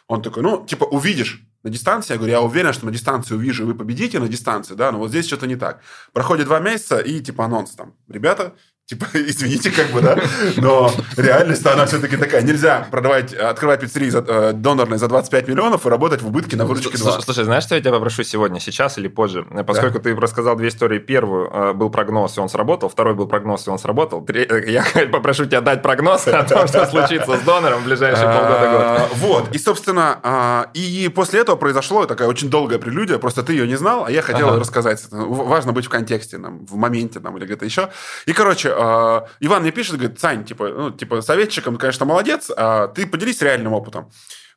Он 0.07 0.23
такой, 0.23 0.43
ну, 0.43 0.67
типа, 0.67 0.85
увидишь 0.85 1.47
на 1.63 1.71
дистанции. 1.71 2.15
Я 2.15 2.19
говорю, 2.19 2.33
я 2.33 2.41
уверен, 2.41 2.73
что 2.73 2.87
на 2.87 2.93
дистанции 2.93 3.35
увижу, 3.35 3.67
вы 3.67 3.75
победите 3.75 4.19
на 4.19 4.29
дистанции, 4.29 4.75
да, 4.75 4.93
но 4.93 4.99
вот 4.99 5.11
здесь 5.11 5.27
что-то 5.27 5.47
не 5.47 5.57
так. 5.57 5.81
Проходит 6.13 6.47
два 6.47 6.61
месяца, 6.61 6.99
и 6.99 7.21
типа 7.21 7.45
анонс 7.45 7.73
там. 7.73 7.95
Ребята, 8.09 8.55
Типа, 8.91 9.07
извините, 9.15 9.71
как 9.71 9.87
бы, 9.91 10.01
да, 10.01 10.19
но 10.57 10.91
реальность, 11.17 11.65
она 11.65 11.87
все-таки 11.87 12.17
такая. 12.17 12.43
Нельзя 12.43 12.89
продавать, 12.91 13.33
открывать 13.33 13.79
пиццерии 13.81 14.11
за, 14.11 14.25
э, 14.27 14.53
донорные 14.53 14.99
за 14.99 15.07
25 15.07 15.47
миллионов 15.47 15.87
и 15.87 15.89
работать 15.89 16.23
в 16.23 16.27
убытке 16.27 16.57
на 16.57 16.65
выручке 16.65 16.99
2. 16.99 17.21
Слушай, 17.21 17.45
знаешь, 17.45 17.63
что 17.63 17.77
я 17.77 17.81
тебя 17.81 17.93
попрошу 17.93 18.25
сегодня, 18.25 18.59
сейчас 18.59 18.99
или 18.99 19.07
позже? 19.07 19.47
Поскольку 19.65 19.99
да. 19.99 20.11
ты 20.11 20.17
рассказал 20.17 20.57
две 20.57 20.71
истории. 20.71 20.99
Первую 20.99 21.49
э, 21.53 21.73
был 21.73 21.89
прогноз, 21.91 22.37
и 22.37 22.41
он 22.41 22.49
сработал. 22.49 22.89
Второй 22.89 23.15
был 23.15 23.29
прогноз, 23.29 23.69
и 23.69 23.71
он 23.71 23.79
сработал. 23.79 24.27
Э, 24.29 24.61
я 24.67 24.85
попрошу 25.13 25.45
тебя 25.45 25.61
дать 25.61 25.83
прогноз 25.83 26.27
о 26.27 26.43
том, 26.43 26.67
что 26.67 26.85
случится 26.87 27.37
с 27.37 27.41
донором 27.43 27.83
в 27.83 27.85
ближайшие 27.85 28.27
полгода-год. 28.27 29.09
Вот. 29.19 29.55
И, 29.55 29.59
собственно, 29.59 30.19
а, 30.25 30.71
и 30.75 31.09
после 31.15 31.43
этого 31.43 31.55
произошло 31.55 32.07
такая 32.07 32.27
очень 32.27 32.51
долгая 32.51 32.81
прелюдия. 32.81 33.19
Просто 33.19 33.45
ты 33.45 33.53
ее 33.53 33.69
не 33.69 33.77
знал, 33.77 34.07
а 34.07 34.11
я 34.11 34.21
хотел 34.21 34.59
рассказать. 34.59 35.01
Важно 35.13 35.73
быть 35.73 35.87
в 35.87 35.91
контексте, 35.91 36.39
в 36.39 36.75
моменте 36.75 37.21
или 37.21 37.45
где-то 37.45 37.65
еще. 37.65 37.91
И, 38.27 38.33
короче, 38.33 38.80
э, 38.81 39.21
Иван 39.41 39.63
мне 39.63 39.71
пишет, 39.71 39.97
говорит, 39.97 40.19
Сань, 40.19 40.45
типа, 40.45 40.69
ну, 40.69 40.91
типа, 40.91 41.23
советчиком, 41.23 41.77
конечно, 41.77 42.07
молодец, 42.07 42.51
а 42.57 42.89
ты 42.89 43.07
поделись 43.07 43.43
реальным 43.43 43.73
опытом. 43.73 44.11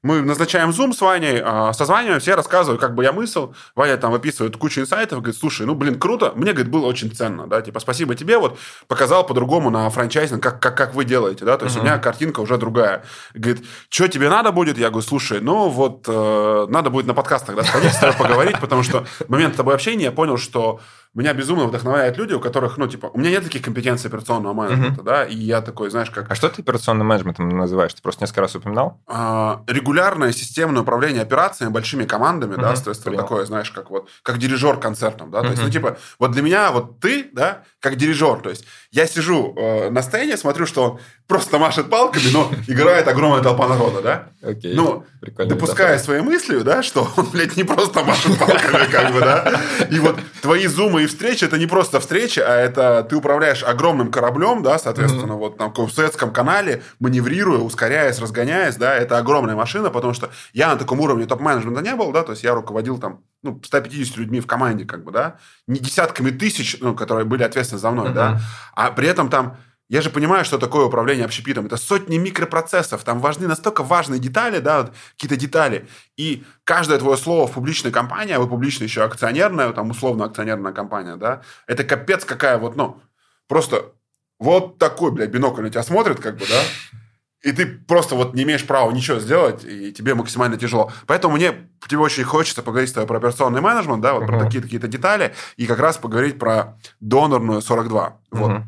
Мы 0.03 0.21
назначаем 0.21 0.71
Zoom 0.71 0.91
с 0.91 0.99
Ваней, 0.99 1.41
э, 1.41 1.73
созваниваемся, 1.73 2.31
я 2.31 2.35
рассказываю, 2.35 2.77
как 2.77 2.93
бы 2.93 3.03
я 3.03 3.13
мыслил. 3.13 3.55
Ваня 3.73 3.95
там 3.95 4.11
выписывает 4.11 4.57
кучу 4.57 4.81
инсайтов, 4.81 5.19
говорит, 5.19 5.39
слушай, 5.39 5.65
ну, 5.65 5.75
блин, 5.75 5.97
круто. 5.97 6.33
Мне, 6.35 6.51
говорит, 6.51 6.69
было 6.69 6.87
очень 6.87 7.09
ценно, 7.15 7.47
да, 7.47 7.61
типа, 7.61 7.79
спасибо 7.79 8.13
тебе, 8.13 8.37
вот, 8.37 8.59
показал 8.89 9.25
по-другому 9.25 9.69
на 9.69 9.89
франчайзинг, 9.89 10.43
как, 10.43 10.59
как, 10.61 10.75
как 10.75 10.93
вы 10.93 11.05
делаете, 11.05 11.45
да, 11.45 11.57
то 11.57 11.65
есть 11.65 11.77
uh-huh. 11.77 11.81
у 11.81 11.83
меня 11.83 11.97
картинка 11.99 12.41
уже 12.41 12.57
другая. 12.57 13.05
Говорит, 13.33 13.65
что 13.87 14.09
тебе 14.09 14.29
надо 14.29 14.51
будет? 14.51 14.77
Я 14.77 14.89
говорю, 14.89 15.07
слушай, 15.07 15.39
ну, 15.39 15.69
вот, 15.69 16.03
э, 16.07 16.65
надо 16.69 16.89
будет 16.89 17.05
на 17.05 17.13
подкаст 17.13 17.45
тогда 17.45 17.63
сходить, 17.63 17.93
с 17.93 17.99
тобой 17.99 18.17
поговорить, 18.17 18.59
потому 18.59 18.83
что 18.83 19.05
в 19.05 19.29
момент 19.29 19.53
с 19.53 19.57
тобой 19.57 19.73
общения 19.73 20.05
я 20.05 20.11
понял, 20.11 20.37
что 20.37 20.81
меня 21.19 21.33
безумно 21.33 21.65
вдохновляют 21.65 22.17
люди, 22.17 22.33
у 22.33 22.39
которых, 22.39 22.77
ну, 22.77 22.87
типа, 22.87 23.11
у 23.13 23.19
меня 23.19 23.29
нет 23.29 23.43
таких 23.43 23.61
компетенций 23.61 24.09
операционного 24.09 24.53
менеджмента, 24.53 25.01
uh-huh. 25.01 25.05
да, 25.05 25.25
и 25.25 25.35
я 25.35 25.61
такой, 25.61 25.91
знаешь, 25.91 26.09
как... 26.09 26.31
А 26.31 26.35
что 26.35 26.49
ты 26.49 26.61
операционным 26.61 27.07
менеджментом 27.07 27.49
называешь? 27.49 27.93
Ты 27.93 28.01
просто 28.01 28.23
несколько 28.23 28.41
раз 28.41 28.55
упоминал? 28.55 28.99
А, 29.07 29.63
регулярное 29.67 30.31
системное 30.31 30.81
управление 30.81 31.21
операциями 31.21 31.71
большими 31.71 32.05
командами, 32.05 32.55
uh-huh. 32.55 32.61
да, 32.61 32.75
соответственно, 32.75 33.15
Понял. 33.15 33.27
такое, 33.27 33.45
знаешь, 33.45 33.69
как 33.69 33.91
вот, 33.91 34.09
как 34.23 34.39
дирижер 34.39 34.77
концертом, 34.79 35.29
да, 35.29 35.39
uh-huh. 35.39 35.43
то 35.43 35.49
есть, 35.51 35.63
ну, 35.63 35.69
типа, 35.69 35.97
вот 36.17 36.31
для 36.31 36.41
меня 36.41 36.71
вот 36.71 36.99
ты, 36.99 37.29
да, 37.31 37.63
как 37.79 37.95
дирижер, 37.95 38.39
то 38.39 38.49
есть 38.49 38.65
я 38.93 39.07
сижу 39.07 39.55
э, 39.57 39.89
на 39.89 40.03
сцене, 40.03 40.37
смотрю, 40.37 40.67
что 40.67 40.83
он 40.83 40.99
просто 41.27 41.57
машет 41.57 41.89
палками, 41.89 42.29
но 42.31 42.51
играет 42.67 43.07
огромная 43.07 43.41
толпа 43.41 43.67
народа, 43.67 44.01
да? 44.03 44.29
Окей. 44.47 44.75
Ну, 44.75 45.03
допуская 45.19 45.97
своей 45.97 46.21
мыслью, 46.21 46.63
да, 46.63 46.83
что 46.83 47.07
он, 47.17 47.25
блядь, 47.31 47.57
не 47.57 47.63
просто 47.63 48.03
машет 48.03 48.37
палками, 48.37 48.91
как 48.91 49.11
бы, 49.11 49.19
да? 49.19 49.59
И 49.89 49.97
вот 49.97 50.19
твои 50.43 50.67
зумы 50.67 51.03
и 51.03 51.05
встречи, 51.07 51.43
это 51.43 51.57
не 51.57 51.65
просто 51.65 51.99
встречи, 51.99 52.39
а 52.39 52.55
это 52.55 53.03
ты 53.09 53.15
управляешь 53.15 53.63
огромным 53.63 54.11
кораблем, 54.11 54.61
да, 54.61 54.77
соответственно, 54.77 55.37
вот 55.37 55.57
там 55.57 55.73
в 55.73 55.89
Суэцком 55.89 56.31
канале, 56.31 56.83
маневрируя, 56.99 57.59
ускоряясь, 57.59 58.19
разгоняясь, 58.19 58.75
да, 58.75 58.95
это 58.95 59.17
огромная 59.17 59.55
машина, 59.55 59.89
потому 59.89 60.13
что 60.13 60.29
я 60.53 60.69
на 60.69 60.75
таком 60.75 60.99
уровне 60.99 61.25
топ-менеджмента 61.25 61.81
не 61.81 61.95
был, 61.95 62.11
да, 62.11 62.21
то 62.21 62.33
есть 62.33 62.43
я 62.43 62.53
руководил 62.53 62.99
там 62.99 63.21
ну, 63.41 63.59
150 63.61 64.17
людьми 64.17 64.39
в 64.39 64.47
команде, 64.47 64.85
как 64.85 65.03
бы, 65.03 65.11
да, 65.11 65.37
не 65.67 65.79
десятками 65.79 66.31
тысяч, 66.31 66.77
ну, 66.79 66.95
которые 66.95 67.25
были 67.25 67.43
ответственны 67.43 67.79
за 67.79 67.91
мной, 67.91 68.09
uh-huh. 68.09 68.13
да, 68.13 68.41
а 68.73 68.91
при 68.91 69.07
этом 69.07 69.29
там 69.29 69.57
я 69.89 70.01
же 70.01 70.09
понимаю, 70.09 70.43
что 70.43 70.57
такое 70.57 70.85
управление 70.85 71.25
общепитом. 71.25 71.65
Это 71.67 71.77
сотни 71.77 72.17
микропроцессов. 72.17 73.03
Там 73.03 73.19
важны 73.19 73.47
настолько 73.47 73.83
важные 73.83 74.19
детали, 74.19 74.59
да, 74.59 74.81
вот 74.81 74.93
какие-то 75.11 75.35
детали. 75.35 75.87
И 76.17 76.43
каждое 76.63 76.97
твое 76.97 77.17
слово 77.17 77.47
в 77.47 77.51
публичной 77.51 77.91
компании, 77.91 78.33
а 78.33 78.39
вы 78.39 78.47
публичная 78.47 78.87
еще 78.87 79.03
акционерная, 79.03 79.71
там 79.71 79.91
условно 79.91 80.25
акционерная 80.25 80.71
компания, 80.71 81.15
да, 81.15 81.41
это 81.67 81.83
капец 81.83 82.25
какая 82.25 82.57
вот, 82.57 82.75
ну, 82.75 83.01
просто 83.47 83.91
вот 84.39 84.79
такой, 84.79 85.11
блядь, 85.11 85.29
бинокль 85.29 85.61
на 85.61 85.69
тебя 85.69 85.83
смотрит, 85.83 86.19
как 86.19 86.37
бы, 86.37 86.45
да, 86.47 86.99
и 87.43 87.51
ты 87.51 87.65
просто 87.65 88.15
вот 88.15 88.33
не 88.33 88.43
имеешь 88.43 88.65
права 88.65 88.89
ничего 88.91 89.19
сделать, 89.19 89.63
и 89.65 89.91
тебе 89.91 90.15
максимально 90.15 90.57
тяжело. 90.57 90.91
Поэтому 91.05 91.35
мне 91.35 91.69
тебе 91.87 91.99
очень 91.99 92.23
хочется 92.23 92.63
поговорить 92.63 92.89
с 92.89 92.93
тобой 92.93 93.07
про 93.07 93.17
операционный 93.17 93.61
менеджмент, 93.61 94.01
да, 94.01 94.13
вот 94.13 94.23
uh-huh. 94.23 94.27
про 94.27 94.39
такие 94.45 94.63
какие-то 94.63 94.87
детали, 94.87 95.35
и 95.57 95.67
как 95.67 95.79
раз 95.79 95.97
поговорить 95.97 96.39
про 96.39 96.79
донорную 97.01 97.61
42. 97.61 98.07
Uh-huh. 98.07 98.13
Вот. 98.31 98.61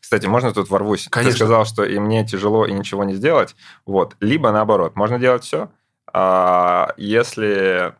Кстати, 0.00 0.26
можно 0.26 0.52
тут 0.52 0.70
ворвусь? 0.70 1.08
Конечно. 1.10 1.32
Ты 1.32 1.36
сказал, 1.36 1.64
что 1.64 1.84
и 1.84 1.98
мне 1.98 2.24
тяжело, 2.24 2.64
и 2.66 2.72
ничего 2.72 3.02
не 3.04 3.14
сделать. 3.14 3.56
Вот. 3.86 4.16
Либо 4.20 4.52
наоборот, 4.52 4.94
можно 4.94 5.18
делать 5.18 5.42
все, 5.42 5.70
а, 6.12 6.92
если... 6.96 7.94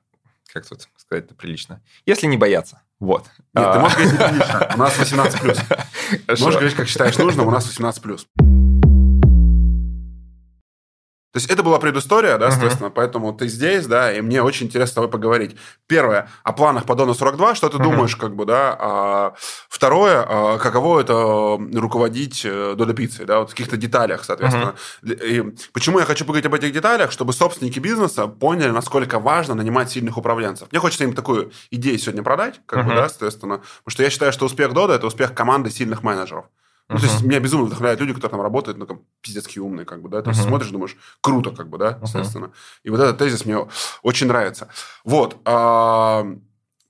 Как 0.53 0.67
тут 0.67 0.89
сказать-то 0.97 1.35
прилично? 1.35 1.81
Если 2.05 2.27
не 2.27 2.37
бояться. 2.37 2.83
Вот. 3.01 3.25
Нет, 3.55 3.67
а... 3.67 3.73
ты 3.73 3.79
можешь 3.81 3.97
говорить 3.97 4.13
неприлично. 4.13 4.71
У 4.75 4.79
нас 4.79 4.99
18+. 4.99 6.29
Можешь 6.29 6.55
говорить, 6.55 6.75
как 6.75 6.89
считаешь 6.89 7.17
нужным, 7.17 7.49
у 7.49 7.51
нас 7.51 7.67
18+. 7.67 8.62
То 11.33 11.39
есть 11.39 11.51
это 11.51 11.63
была 11.63 11.79
предыстория, 11.79 12.37
да, 12.37 12.51
соответственно, 12.51 12.89
uh-huh. 12.89 12.95
поэтому 12.95 13.33
ты 13.33 13.49
здесь, 13.49 13.87
да, 13.87 14.13
и 14.13 14.21
мне 14.21 14.43
очень 14.43 14.67
интересно 14.67 14.91
с 14.91 14.95
тобой 14.95 15.09
поговорить. 15.09 15.57
Первое, 15.87 16.29
о 16.43 16.53
планах 16.53 16.85
по 16.85 16.95
Дону 16.95 17.15
42, 17.15 17.55
что 17.55 17.71
ты 17.71 17.79
uh-huh. 17.79 17.83
думаешь, 17.83 18.17
как 18.17 18.37
бы, 18.37 18.45
да. 18.45 18.77
А, 18.79 19.35
второе, 19.71 20.27
а, 20.29 20.59
каково 20.59 21.01
это 21.01 21.59
руководить 21.81 22.43
э, 22.45 22.75
Додо 22.77 22.93
Пиццей, 22.93 23.25
да, 23.25 23.41
вот 23.41 23.49
в 23.49 23.53
каких-то 23.53 23.79
деталях, 23.79 24.25
соответственно. 24.25 24.75
Uh-huh. 25.03 25.27
И 25.27 25.57
почему 25.73 26.01
я 26.01 26.05
хочу 26.05 26.27
поговорить 26.27 26.45
об 26.45 26.55
этих 26.55 26.71
деталях, 26.71 27.11
чтобы 27.11 27.33
собственники 27.33 27.79
бизнеса 27.79 28.27
поняли, 28.27 28.71
насколько 28.71 29.19
важно 29.19 29.55
нанимать 29.55 29.91
сильных 29.91 30.19
управленцев. 30.19 30.71
Мне 30.71 30.81
хочется 30.81 31.05
им 31.05 31.15
такую 31.15 31.51
идею 31.71 31.99
сегодня 31.99 32.23
продать, 32.23 32.61
как 32.67 32.81
uh-huh. 32.81 32.89
бы, 32.89 32.95
да, 32.95 33.09
соответственно, 33.09 33.59
потому 33.59 33.91
что 33.91 34.03
я 34.03 34.11
считаю, 34.11 34.33
что 34.33 34.45
успех 34.45 34.75
Дода– 34.75 34.95
это 34.97 35.07
успех 35.07 35.33
команды 35.33 35.71
сильных 35.71 36.03
менеджеров. 36.03 36.45
Ну, 36.89 36.97
uh-huh. 36.97 37.01
то 37.01 37.07
есть 37.07 37.23
меня 37.23 37.41
безумно 37.41 37.67
вдохновляют 37.67 38.01
люди, 38.01 38.13
которые 38.13 38.33
там 38.33 38.43
работают, 38.43 38.77
ну, 38.79 38.87
там, 38.87 39.03
пиздецки 39.21 39.59
умные, 39.59 39.87
как 39.87 40.03
бы, 40.03 40.09
да. 40.09 40.23
То 40.23 40.31
есть 40.31 40.43
смотришь, 40.43 40.71
думаешь, 40.71 40.97
круто, 41.21 41.51
как 41.51 41.69
бы, 41.69 41.79
да. 41.79 41.99
Uh-huh. 42.03 42.53
И 42.83 42.91
вот 42.91 43.01
этот 43.01 43.19
тезис 43.19 43.45
мне 43.45 43.67
очень 44.03 44.27
нравится. 44.27 44.69
Вот. 45.05 45.41
А, 45.45 46.27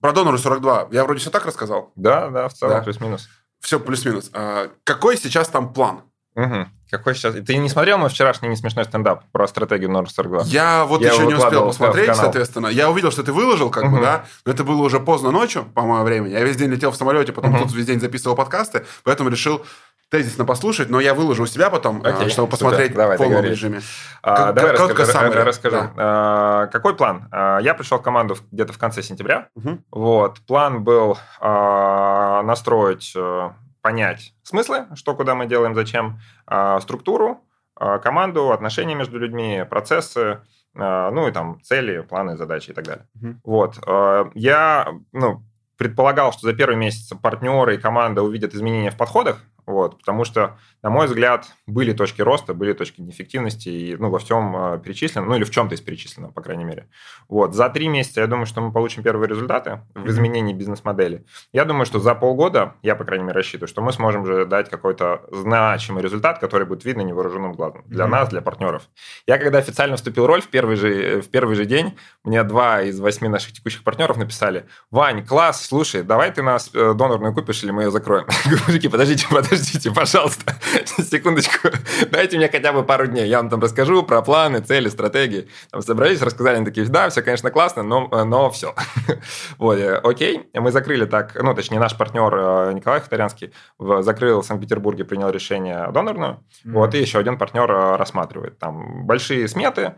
про 0.00 0.12
доноры 0.12 0.38
42. 0.38 0.88
Я 0.90 1.04
вроде 1.04 1.20
все 1.20 1.30
так 1.30 1.46
рассказал? 1.46 1.92
Да, 1.94 2.28
да, 2.30 2.48
в 2.48 2.54
целом, 2.54 2.74
да. 2.74 2.82
плюс-минус. 2.82 3.28
Все 3.60 3.78
плюс-минус. 3.78 4.30
А, 4.32 4.70
какой 4.84 5.16
сейчас 5.16 5.48
там 5.48 5.72
план? 5.72 6.02
Угу. 6.34 6.66
Какой 6.92 7.14
сейчас? 7.14 7.34
Ты 7.34 7.56
не 7.56 7.70
смотрел 7.70 7.96
мой 7.96 8.10
вчерашний 8.10 8.50
не 8.50 8.56
смешной 8.56 8.84
стендап 8.84 9.24
про 9.32 9.46
стратегию 9.46 9.90
Норд 9.90 10.10
42? 10.10 10.42
Я 10.44 10.84
вот 10.84 11.00
я 11.00 11.14
еще 11.14 11.26
не 11.26 11.32
успел 11.32 11.64
посмотреть, 11.64 12.14
соответственно. 12.14 12.66
Я 12.66 12.90
увидел, 12.90 13.10
что 13.10 13.22
ты 13.22 13.32
выложил, 13.32 13.70
как 13.70 13.84
угу. 13.84 13.96
бы, 13.96 14.02
да, 14.02 14.26
но 14.44 14.52
это 14.52 14.62
было 14.62 14.82
уже 14.82 15.00
поздно 15.00 15.30
ночью, 15.30 15.64
по 15.74 15.80
моему 15.80 16.04
времени. 16.04 16.32
Я 16.34 16.44
весь 16.44 16.56
день 16.56 16.70
летел 16.70 16.90
в 16.90 16.96
самолете, 16.96 17.32
потом 17.32 17.54
угу. 17.54 17.62
тут 17.62 17.72
весь 17.72 17.86
день 17.86 17.98
записывал 17.98 18.36
подкасты, 18.36 18.84
поэтому 19.04 19.30
решил 19.30 19.64
тезисно 20.10 20.44
послушать, 20.44 20.90
но 20.90 21.00
я 21.00 21.14
выложу 21.14 21.44
у 21.44 21.46
себя 21.46 21.70
потом, 21.70 22.02
Окей, 22.04 22.28
чтобы 22.28 22.48
посмотреть 22.48 22.92
давай, 22.92 23.16
в 23.16 23.18
полном 23.18 23.42
режиме. 23.42 23.80
А, 24.22 24.52
давай 24.52 24.72
расскажу. 24.72 25.32
Расскажу. 25.32 25.76
Да. 25.76 25.92
А, 25.96 26.66
какой 26.66 26.94
план? 26.94 27.28
А, 27.32 27.58
я 27.60 27.72
пришел 27.72 27.98
в 27.98 28.02
команду 28.02 28.36
где-то 28.50 28.74
в 28.74 28.78
конце 28.78 29.02
сентября. 29.02 29.48
Угу. 29.54 29.78
Вот. 29.92 30.40
План 30.46 30.84
был 30.84 31.16
а, 31.40 32.42
настроить, 32.42 33.14
а, 33.16 33.54
понять 33.82 34.34
смыслы, 34.42 34.86
что, 34.94 35.14
куда 35.14 35.34
мы 35.34 35.46
делаем, 35.46 35.74
зачем, 35.74 36.20
а, 36.46 36.80
структуру, 36.80 37.40
а, 37.76 37.98
команду, 37.98 38.52
отношения 38.52 38.94
между 38.94 39.18
людьми, 39.18 39.66
процессы, 39.68 40.40
а, 40.74 41.10
ну 41.10 41.28
и 41.28 41.32
там 41.32 41.60
цели, 41.62 42.00
планы, 42.00 42.36
задачи 42.36 42.70
и 42.70 42.74
так 42.74 42.84
далее. 42.84 43.06
Угу. 43.20 43.34
Вот. 43.44 44.32
Я, 44.34 44.88
ну, 45.12 45.42
предполагал, 45.76 46.32
что 46.32 46.46
за 46.46 46.54
первый 46.54 46.76
месяц 46.76 47.12
партнеры 47.20 47.74
и 47.74 47.78
команда 47.78 48.22
увидят 48.22 48.54
изменения 48.54 48.90
в 48.90 48.96
подходах, 48.96 49.42
вот, 49.72 49.98
потому 49.98 50.24
что, 50.24 50.58
на 50.82 50.90
мой 50.90 51.06
взгляд, 51.06 51.46
были 51.66 51.92
точки 51.92 52.22
роста, 52.22 52.54
были 52.54 52.72
точки 52.72 53.00
неэффективности, 53.00 53.68
и 53.68 53.96
ну, 53.96 54.10
во 54.10 54.18
всем 54.18 54.54
э, 54.56 54.78
перечислено, 54.78 55.26
ну 55.26 55.34
или 55.34 55.44
в 55.44 55.50
чем-то 55.50 55.74
из 55.74 55.80
перечислено, 55.80 56.30
по 56.30 56.42
крайней 56.42 56.64
мере. 56.64 56.88
Вот, 57.28 57.54
за 57.54 57.68
три 57.70 57.88
месяца 57.88 58.20
я 58.20 58.26
думаю, 58.26 58.46
что 58.46 58.60
мы 58.60 58.72
получим 58.72 59.02
первые 59.02 59.28
результаты 59.28 59.80
в 59.94 60.08
изменении 60.08 60.52
бизнес-модели. 60.52 61.24
Я 61.52 61.64
думаю, 61.64 61.86
что 61.86 61.98
за 61.98 62.14
полгода, 62.14 62.74
я, 62.82 62.94
по 62.94 63.04
крайней 63.04 63.24
мере, 63.24 63.36
рассчитываю, 63.36 63.68
что 63.68 63.82
мы 63.82 63.92
сможем 63.92 64.26
же 64.26 64.46
дать 64.46 64.68
какой-то 64.68 65.22
значимый 65.32 66.02
результат, 66.02 66.38
который 66.38 66.66
будет 66.66 66.84
видно 66.84 67.02
невооруженным 67.02 67.52
глазом 67.52 67.84
для 67.86 68.04
mm-hmm. 68.04 68.08
нас, 68.08 68.28
для 68.28 68.42
партнеров. 68.42 68.82
Я, 69.26 69.38
когда 69.38 69.58
официально 69.58 69.96
вступил 69.96 70.24
в 70.24 70.26
роль, 70.26 70.42
в 70.42 70.48
первый, 70.48 70.76
же, 70.76 71.20
в 71.22 71.30
первый 71.30 71.56
же 71.56 71.64
день 71.64 71.96
мне 72.24 72.42
два 72.44 72.82
из 72.82 73.00
восьми 73.00 73.28
наших 73.28 73.52
текущих 73.52 73.82
партнеров 73.82 74.16
написали, 74.16 74.66
Вань, 74.90 75.26
класс, 75.26 75.66
слушай, 75.66 76.02
давай 76.02 76.32
ты 76.32 76.42
нас 76.42 76.70
э, 76.74 76.94
донорную 76.94 77.34
купишь 77.34 77.62
или 77.64 77.70
мы 77.70 77.84
ее 77.84 77.90
закроем? 77.90 78.26
Говорю, 78.44 78.90
подождите, 78.90 79.26
подождите, 79.30 79.61
подождите, 79.62 79.92
пожалуйста, 79.92 80.54
секундочку, 81.02 81.68
дайте 82.10 82.36
мне 82.36 82.48
хотя 82.48 82.72
бы 82.72 82.84
пару 82.84 83.06
дней, 83.06 83.28
я 83.28 83.38
вам 83.38 83.48
там 83.48 83.60
расскажу 83.60 84.02
про 84.02 84.20
планы, 84.22 84.60
цели, 84.60 84.88
стратегии. 84.88 85.48
Там 85.70 85.82
собрались, 85.82 86.20
рассказали, 86.20 86.56
они 86.56 86.64
такие, 86.64 86.86
да, 86.86 87.08
все, 87.08 87.22
конечно, 87.22 87.50
классно, 87.50 87.82
но, 87.82 88.08
но 88.08 88.50
все. 88.50 88.74
вот, 89.58 89.78
э, 89.78 89.96
окей, 89.96 90.50
мы 90.54 90.72
закрыли 90.72 91.04
так, 91.06 91.40
ну, 91.40 91.54
точнее, 91.54 91.78
наш 91.78 91.96
партнер 91.96 92.34
э, 92.34 92.72
Николай 92.72 93.00
Хатарянский 93.00 93.52
закрыл 93.78 94.42
в 94.42 94.46
Санкт-Петербурге, 94.46 95.04
принял 95.04 95.30
решение 95.30 95.90
донорную, 95.92 96.40
mm-hmm. 96.64 96.72
вот, 96.72 96.94
и 96.94 96.98
еще 96.98 97.18
один 97.18 97.38
партнер 97.38 97.70
э, 97.70 97.96
рассматривает. 97.96 98.58
Там 98.58 99.06
большие 99.06 99.46
сметы, 99.48 99.94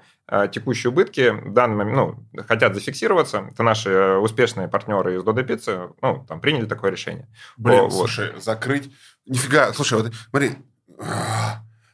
текущие 0.53 0.91
убытки, 0.91 1.31
в 1.31 1.53
данный 1.53 1.77
момент, 1.77 1.97
ну, 2.33 2.45
хотят 2.45 2.75
зафиксироваться. 2.75 3.49
Это 3.53 3.63
наши 3.63 3.91
успешные 4.17 4.69
партнеры 4.69 5.17
из 5.17 5.23
Додо 5.23 5.43
Пиццы, 5.43 5.91
ну, 6.01 6.25
там, 6.27 6.41
приняли 6.41 6.65
такое 6.65 6.91
решение. 6.91 7.29
Блин, 7.59 7.83
вот. 7.83 7.93
слушай, 7.93 8.33
закрыть 8.39 8.91
Нифига, 9.27 9.73
слушай, 9.73 10.01
вот 10.01 10.13
смотри, 10.31 10.57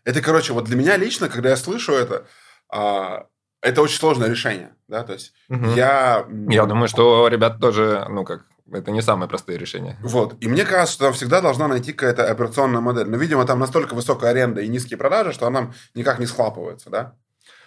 это, 0.05 0.21
короче, 0.23 0.53
вот 0.53 0.65
для 0.65 0.77
меня 0.77 0.97
лично, 0.97 1.29
когда 1.29 1.51
я 1.51 1.57
слышу 1.57 1.93
это, 1.93 2.27
а, 2.69 3.27
это 3.63 3.83
очень 3.83 3.99
сложное 3.99 4.29
решение, 4.29 4.75
да, 4.89 5.03
то 5.05 5.13
есть 5.13 5.33
угу. 5.49 5.71
я... 5.71 6.27
Я 6.49 6.67
думаю, 6.67 6.89
что 6.89 7.29
ребят 7.29 7.61
тоже, 7.61 8.07
ну 8.09 8.25
как, 8.25 8.47
это 8.73 8.91
не 8.91 9.03
самые 9.03 9.29
простые 9.29 9.59
решения. 9.59 9.99
Вот. 10.01 10.37
И 10.41 10.49
мне 10.49 10.65
кажется, 10.65 10.95
что 10.95 11.05
там 11.07 11.13
всегда 11.13 11.41
должна 11.41 11.69
найти 11.69 11.93
какая-то 11.93 12.31
операционная 12.31 12.81
модель. 12.81 13.09
Но, 13.09 13.17
видимо, 13.17 13.45
там 13.45 13.59
настолько 13.59 13.95
высокая 13.95 14.31
аренда 14.31 14.61
и 14.61 14.69
низкие 14.69 14.97
продажи, 14.97 15.33
что 15.33 15.47
она 15.47 15.73
никак 15.95 16.21
не 16.21 16.27
схлапывается, 16.27 16.89
да? 16.89 17.17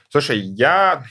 Слушай, 0.09 0.39
я 0.39 1.03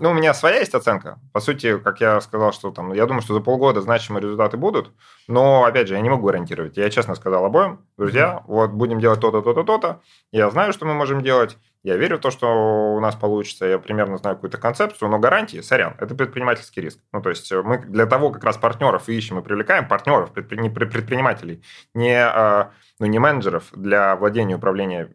ну, 0.00 0.10
у 0.10 0.14
меня 0.14 0.34
своя 0.34 0.58
есть 0.58 0.74
оценка. 0.74 1.18
По 1.32 1.40
сути, 1.40 1.78
как 1.78 2.00
я 2.00 2.20
сказал, 2.20 2.52
что 2.52 2.70
там, 2.70 2.92
я 2.92 3.06
думаю, 3.06 3.22
что 3.22 3.34
за 3.34 3.40
полгода 3.40 3.80
значимые 3.80 4.22
результаты 4.22 4.56
будут, 4.56 4.92
но, 5.28 5.64
опять 5.64 5.88
же, 5.88 5.94
я 5.94 6.00
не 6.00 6.08
могу 6.08 6.26
гарантировать. 6.26 6.76
Я 6.76 6.88
честно 6.90 7.14
сказал 7.14 7.44
обоим, 7.44 7.80
друзья, 7.96 8.38
mm-hmm. 8.38 8.44
вот 8.46 8.70
будем 8.70 9.00
делать 9.00 9.20
то-то, 9.20 9.42
то-то, 9.42 9.64
то-то. 9.64 10.00
Я 10.32 10.50
знаю, 10.50 10.72
что 10.72 10.86
мы 10.86 10.94
можем 10.94 11.22
делать. 11.22 11.58
Я 11.82 11.96
верю 11.96 12.18
в 12.18 12.20
то, 12.20 12.30
что 12.30 12.94
у 12.94 13.00
нас 13.00 13.14
получится. 13.14 13.66
Я 13.66 13.78
примерно 13.78 14.16
знаю 14.16 14.36
какую-то 14.36 14.58
концепцию, 14.58 15.08
но 15.08 15.18
гарантии, 15.18 15.60
сорян, 15.60 15.94
это 16.00 16.14
предпринимательский 16.14 16.82
риск. 16.82 16.98
Ну, 17.12 17.22
то 17.22 17.30
есть 17.30 17.52
мы 17.52 17.78
для 17.78 18.06
того 18.06 18.30
как 18.30 18.42
раз 18.42 18.56
партнеров 18.56 19.08
ищем 19.08 19.38
и 19.38 19.42
привлекаем, 19.42 19.86
партнеров, 19.86 20.32
предпринимателей, 20.32 21.62
не 21.94 22.16
а, 22.18 22.72
ну, 22.98 23.06
не 23.06 23.18
менеджеров 23.18 23.64
для 23.72 24.16
владения 24.16 24.52
и 24.52 24.56
управления 24.56 25.10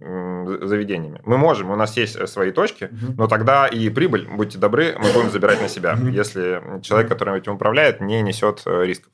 заведениями. 0.67 1.21
Мы 1.25 1.37
можем, 1.37 1.71
у 1.71 1.75
нас 1.75 1.97
есть 1.97 2.15
э, 2.15 2.27
свои 2.27 2.51
точки, 2.51 2.85
uh-huh. 2.85 3.15
но 3.17 3.27
тогда 3.27 3.67
и 3.67 3.89
прибыль, 3.89 4.27
будьте 4.27 4.57
добры, 4.57 4.95
мы 4.97 5.11
будем 5.13 5.31
забирать 5.31 5.61
на 5.61 5.67
себя, 5.67 5.93
uh-huh. 5.93 6.11
если 6.11 6.81
человек, 6.81 7.09
который 7.09 7.37
этим 7.37 7.53
управляет, 7.53 8.01
не 8.01 8.21
несет 8.21 8.61
э, 8.65 8.85
рисков. 8.85 9.11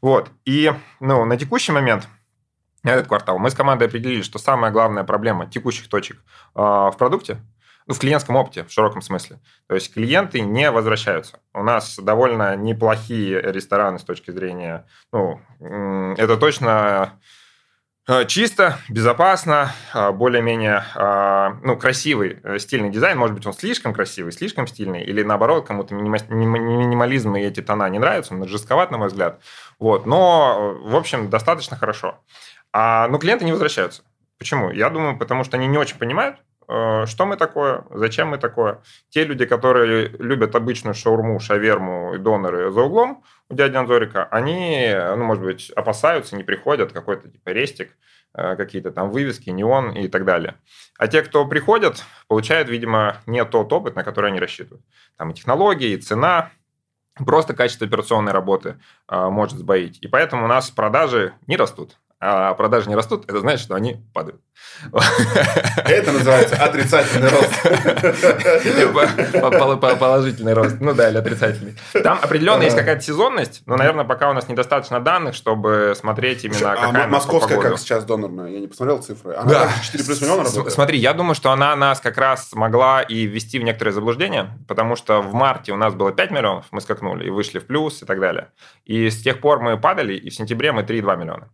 Вот. 0.00 0.30
И 0.44 0.72
ну, 1.00 1.24
на 1.24 1.36
текущий 1.36 1.72
момент 1.72 2.08
этот 2.82 3.06
квартал 3.06 3.38
мы 3.38 3.50
с 3.50 3.54
командой 3.54 3.88
определили, 3.88 4.22
что 4.22 4.38
самая 4.38 4.72
главная 4.72 5.04
проблема 5.04 5.46
текущих 5.46 5.88
точек 5.88 6.18
э, 6.54 6.60
в 6.60 6.94
продукте 6.98 7.38
ну, 7.86 7.94
в 7.94 7.98
клиентском 7.98 8.36
опыте, 8.36 8.64
в 8.64 8.70
широком 8.70 9.02
смысле. 9.02 9.40
То 9.66 9.74
есть 9.74 9.92
клиенты 9.92 10.40
не 10.40 10.70
возвращаются. 10.70 11.40
У 11.52 11.62
нас 11.62 11.98
довольно 11.98 12.54
неплохие 12.56 13.40
рестораны 13.40 13.98
с 13.98 14.04
точки 14.04 14.30
зрения, 14.30 14.86
ну, 15.12 15.40
это 16.16 16.36
точно 16.36 17.18
чисто, 18.26 18.78
безопасно, 18.88 19.72
э, 19.94 20.10
более-менее 20.12 20.84
э, 20.94 21.48
ну, 21.62 21.76
красивый, 21.76 22.38
стильный 22.58 22.90
дизайн. 22.90 23.18
Может 23.18 23.34
быть, 23.34 23.46
он 23.46 23.52
слишком 23.52 23.92
красивый, 23.94 24.32
слишком 24.32 24.66
стильный, 24.66 25.02
или 25.04 25.22
наоборот, 25.22 25.66
кому-то 25.66 25.94
минимализм 25.94 27.36
и 27.36 27.42
эти 27.42 27.60
тона 27.60 27.88
не 27.88 27.98
нравятся, 27.98 28.34
он 28.34 28.46
жестковат, 28.48 28.90
на 28.90 28.98
мой 28.98 29.08
взгляд. 29.08 29.40
Вот. 29.78 30.06
Но, 30.06 30.78
в 30.82 30.96
общем, 30.96 31.30
достаточно 31.30 31.76
хорошо. 31.76 32.18
А, 32.72 33.08
но 33.08 33.18
клиенты 33.18 33.44
не 33.44 33.52
возвращаются. 33.52 34.02
Почему? 34.38 34.70
Я 34.70 34.90
думаю, 34.90 35.18
потому 35.18 35.44
что 35.44 35.56
они 35.56 35.66
не 35.66 35.78
очень 35.78 35.98
понимают, 35.98 36.38
Э, 36.72 37.06
что 37.06 37.26
мы 37.26 37.36
такое, 37.36 37.84
зачем 37.90 38.28
мы 38.28 38.38
такое. 38.38 38.80
Те 39.10 39.24
люди, 39.24 39.44
которые 39.44 40.08
любят 40.08 40.54
обычную 40.54 40.94
шаурму, 40.94 41.38
шаверму 41.40 42.14
и 42.14 42.18
доноры 42.18 42.70
за 42.70 42.80
углом 42.80 43.24
у 43.52 43.54
дяди 43.54 43.76
Анзорика, 43.76 44.24
они, 44.30 44.94
ну, 44.94 45.24
может 45.24 45.44
быть, 45.44 45.70
опасаются, 45.70 46.36
не 46.36 46.42
приходят, 46.42 46.92
какой-то 46.92 47.28
типа 47.28 47.50
рестик, 47.50 47.96
э, 48.34 48.56
какие-то 48.56 48.90
там 48.90 49.10
вывески, 49.10 49.50
неон 49.50 49.90
и 49.92 50.08
так 50.08 50.24
далее. 50.24 50.56
А 50.98 51.06
те, 51.06 51.22
кто 51.22 51.46
приходят, 51.46 52.02
получают, 52.28 52.70
видимо, 52.70 53.18
не 53.26 53.44
тот 53.44 53.70
опыт, 53.72 53.94
на 53.94 54.04
который 54.04 54.30
они 54.30 54.40
рассчитывают. 54.40 54.84
Там 55.18 55.30
и 55.30 55.34
технологии, 55.34 55.90
и 55.90 55.98
цена, 55.98 56.50
просто 57.26 57.52
качество 57.54 57.86
операционной 57.86 58.32
работы 58.32 58.80
э, 59.08 59.28
может 59.28 59.58
сбоить. 59.58 59.98
И 60.00 60.08
поэтому 60.08 60.46
у 60.46 60.48
нас 60.48 60.70
продажи 60.70 61.34
не 61.46 61.58
растут 61.58 61.98
а 62.24 62.54
продажи 62.54 62.88
не 62.88 62.94
растут, 62.94 63.24
это 63.28 63.40
значит, 63.40 63.60
что 63.60 63.74
они 63.74 63.96
падают. 64.14 64.40
Это 64.92 66.12
называется 66.12 66.54
отрицательный 66.54 67.28
рост. 67.28 67.52
Положительный 69.98 70.52
рост. 70.54 70.76
Ну 70.80 70.94
да, 70.94 71.08
или 71.10 71.18
отрицательный. 71.18 71.74
Там 71.92 72.20
определенно 72.22 72.62
есть 72.62 72.76
какая-то 72.76 73.02
сезонность, 73.02 73.62
но, 73.66 73.76
наверное, 73.76 74.04
пока 74.04 74.30
у 74.30 74.34
нас 74.34 74.48
недостаточно 74.48 75.00
данных, 75.00 75.34
чтобы 75.34 75.94
смотреть 75.96 76.44
именно 76.44 76.76
какая 76.76 77.04
А 77.04 77.08
московская 77.08 77.58
как 77.60 77.76
сейчас 77.78 78.04
донорная? 78.04 78.50
Я 78.50 78.60
не 78.60 78.68
посмотрел 78.68 79.02
цифры. 79.02 79.34
Она 79.34 79.50
да. 79.50 79.72
4 79.82 80.04
плюс 80.04 80.20
миллиона 80.20 80.44
работает? 80.44 80.72
Смотри, 80.72 80.98
я 80.98 81.14
думаю, 81.14 81.34
что 81.34 81.50
она 81.50 81.74
нас 81.74 81.98
как 82.00 82.18
раз 82.18 82.52
могла 82.52 83.02
и 83.02 83.26
ввести 83.26 83.58
в 83.58 83.64
некоторые 83.64 83.94
заблуждения, 83.94 84.56
потому 84.68 84.94
что 84.94 85.22
в 85.22 85.34
марте 85.34 85.72
у 85.72 85.76
нас 85.76 85.92
было 85.94 86.12
5 86.12 86.30
миллионов, 86.30 86.66
мы 86.70 86.80
скакнули 86.80 87.26
и 87.26 87.30
вышли 87.30 87.58
в 87.58 87.66
плюс 87.66 88.00
и 88.02 88.06
так 88.06 88.20
далее. 88.20 88.52
И 88.84 89.10
с 89.10 89.20
тех 89.20 89.40
пор 89.40 89.58
мы 89.60 89.76
падали, 89.76 90.14
и 90.14 90.30
в 90.30 90.34
сентябре 90.34 90.70
мы 90.70 90.82
3,2 90.82 91.16
миллиона. 91.16 91.48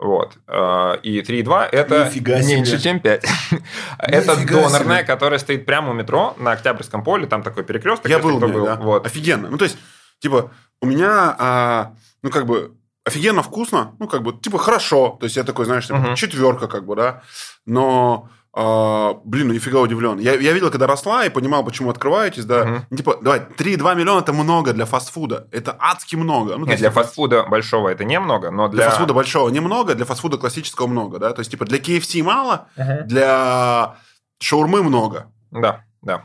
Вот. 0.00 0.38
Э, 0.48 0.96
и 1.02 1.20
3,2 1.20 1.68
это 1.72 2.06
Нифига 2.06 2.38
меньше, 2.38 2.78
себе. 2.78 2.80
чем 2.80 3.00
5. 3.00 3.24
это 3.98 4.46
донорная, 4.46 4.98
себе. 4.98 5.04
которая 5.04 5.38
стоит 5.38 5.66
прямо 5.66 5.90
у 5.90 5.92
метро 5.92 6.34
на 6.38 6.52
Октябрьском 6.52 7.04
поле, 7.04 7.26
там 7.26 7.42
такой 7.42 7.64
перекресток. 7.64 8.10
Я 8.10 8.18
был, 8.18 8.38
был. 8.38 8.64
Да. 8.64 8.76
Вот. 8.76 9.04
Офигенно. 9.04 9.50
Ну, 9.50 9.58
то 9.58 9.64
есть, 9.64 9.76
типа, 10.20 10.50
у 10.80 10.86
меня, 10.86 11.36
а, 11.38 11.92
ну, 12.22 12.30
как 12.30 12.46
бы, 12.46 12.72
офигенно 13.04 13.42
вкусно, 13.42 13.94
ну, 13.98 14.08
как 14.08 14.22
бы, 14.22 14.32
типа, 14.32 14.56
хорошо. 14.56 15.18
То 15.20 15.26
есть, 15.26 15.36
я 15.36 15.44
такой, 15.44 15.66
знаешь, 15.66 15.86
типа, 15.86 15.98
угу. 15.98 16.14
четверка, 16.14 16.66
как 16.66 16.86
бы, 16.86 16.96
да. 16.96 17.22
Но 17.66 18.30
а, 18.52 19.14
блин, 19.24 19.48
ну 19.48 19.54
нифига 19.54 19.80
удивлен. 19.80 20.18
Я, 20.18 20.34
я 20.34 20.52
видел, 20.52 20.70
когда 20.70 20.86
росла, 20.86 21.24
и 21.24 21.30
понимал, 21.30 21.64
почему 21.64 21.90
открываетесь, 21.90 22.44
да. 22.44 22.84
Угу. 22.90 22.96
Типа, 22.96 23.18
давай, 23.22 23.40
3,2 23.40 23.96
миллиона 23.96 24.20
это 24.20 24.32
много 24.32 24.72
для 24.72 24.86
фастфуда. 24.86 25.46
Это 25.52 25.76
адски 25.78 26.16
много. 26.16 26.56
Ну, 26.56 26.66
Нет, 26.66 26.78
для 26.78 26.90
фастфуда 26.90 27.44
большого 27.44 27.88
это 27.88 28.04
немного, 28.04 28.50
но 28.50 28.68
для... 28.68 28.82
Для 28.82 28.90
фастфуда 28.90 29.14
большого 29.14 29.48
немного, 29.50 29.94
для 29.94 30.04
фастфуда 30.04 30.36
классического 30.36 30.88
много, 30.88 31.18
да. 31.18 31.32
То 31.32 31.40
есть, 31.40 31.50
типа, 31.52 31.64
для 31.64 31.78
KFC 31.78 32.22
мало, 32.24 32.66
угу. 32.76 33.04
для 33.04 33.96
шаурмы 34.40 34.82
много. 34.82 35.30
Да, 35.52 35.84
да. 36.02 36.24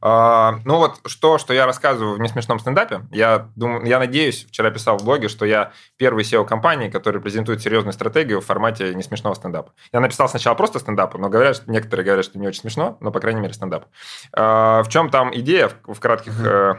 А, 0.00 0.60
ну 0.64 0.76
вот 0.76 1.00
что, 1.06 1.38
что 1.38 1.52
я 1.52 1.66
рассказываю 1.66 2.16
в 2.16 2.20
несмешном 2.20 2.58
стендапе, 2.58 3.02
я, 3.10 3.48
думаю, 3.56 3.86
я 3.86 3.98
надеюсь, 3.98 4.46
вчера 4.46 4.70
писал 4.70 4.98
в 4.98 5.04
блоге, 5.04 5.28
что 5.28 5.44
я 5.44 5.72
первый 5.96 6.24
SEO 6.24 6.46
компании, 6.46 6.88
который 6.88 7.20
презентует 7.20 7.60
серьезную 7.60 7.92
стратегию 7.92 8.40
в 8.40 8.46
формате 8.46 8.94
несмешного 8.94 9.34
стендапа. 9.34 9.72
Я 9.92 10.00
написал 10.00 10.28
сначала 10.28 10.54
просто 10.54 10.78
стендапа, 10.78 11.18
но 11.18 11.28
говорят, 11.28 11.62
некоторые 11.66 12.04
говорят, 12.04 12.24
что 12.24 12.38
не 12.38 12.46
очень 12.46 12.60
смешно, 12.60 12.96
но, 13.00 13.10
по 13.10 13.20
крайней 13.20 13.40
мере, 13.40 13.54
стендап. 13.54 13.86
А, 14.32 14.82
в 14.82 14.88
чем 14.88 15.10
там 15.10 15.34
идея 15.34 15.68
в, 15.68 15.94
в 15.94 16.00
кратких 16.00 16.32
mm-hmm. 16.40 16.78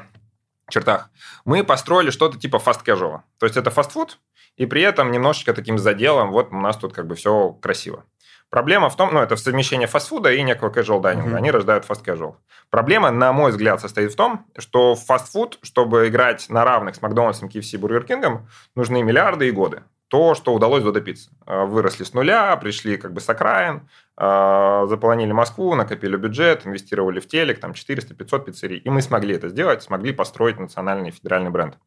чертах? 0.70 1.10
Мы 1.46 1.64
построили 1.64 2.12
что-то 2.12 2.40
типа 2.40 2.58
casual. 2.58 3.22
То 3.40 3.46
есть 3.46 3.58
это 3.58 3.72
фастфуд, 3.72 4.20
и 4.58 4.66
при 4.66 4.82
этом 4.82 5.12
немножечко 5.12 5.54
таким 5.54 5.78
заделом, 5.78 6.32
вот 6.32 6.50
у 6.52 6.60
нас 6.60 6.78
тут 6.78 6.94
как 6.94 7.08
бы 7.08 7.16
все 7.16 7.54
красиво. 7.62 8.06
Проблема 8.52 8.90
в 8.90 8.98
том, 8.98 9.14
ну, 9.14 9.22
это 9.22 9.38
совмещение 9.38 9.88
фастфуда 9.88 10.34
и 10.34 10.44
некого 10.44 10.70
casual 10.70 11.00
dining 11.00 11.24
а. 11.24 11.32
Mm-hmm. 11.32 11.38
Они 11.38 11.52
рождают 11.52 11.86
fast 11.90 12.04
casual. 12.04 12.36
Проблема, 12.70 13.10
на 13.10 13.32
мой 13.32 13.52
взгляд, 13.52 13.80
состоит 13.80 14.12
в 14.12 14.16
том, 14.18 14.46
что 14.58 14.96
фастфуд, 14.96 15.58
чтобы 15.62 16.10
играть 16.10 16.50
на 16.50 16.66
равных 16.66 16.96
с 16.96 17.02
Макдональдсом, 17.02 17.48
KFC, 17.48 17.78
Бургер 17.78 18.04
Кингом, 18.04 18.50
нужны 18.76 19.04
миллиарды 19.04 19.48
и 19.48 19.52
годы. 19.52 19.84
То, 20.10 20.36
что 20.36 20.54
удалось 20.54 20.84
Додо 20.84 21.00
Пицце. 21.00 21.30
А, 21.46 21.64
выросли 21.64 22.04
с 22.04 22.14
нуля, 22.14 22.54
пришли 22.58 22.98
как 22.98 23.14
бы 23.14 23.22
с 23.22 23.30
окраин, 23.30 23.88
а, 24.18 24.86
заполонили 24.88 25.32
Москву, 25.32 25.74
накопили 25.74 26.18
бюджет, 26.18 26.68
инвестировали 26.68 27.22
в 27.22 27.30
телек, 27.30 27.62
там 27.62 27.72
400-500 27.72 28.44
пиццерий. 28.44 28.80
И 28.80 28.90
мы 28.90 29.02
смогли 29.02 29.34
это 29.34 29.48
сделать, 29.48 29.82
смогли 29.82 30.12
построить 30.12 30.60
национальный 30.60 31.12
федеральный 31.12 31.52
бренд. 31.52 31.78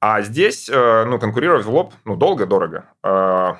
А 0.00 0.22
здесь, 0.22 0.70
э, 0.70 1.04
ну, 1.04 1.18
конкурировать 1.18 1.66
в 1.66 1.70
лоб, 1.70 1.92
ну, 2.06 2.16
долго, 2.16 2.46
дорого. 2.46 2.86
А, 3.02 3.58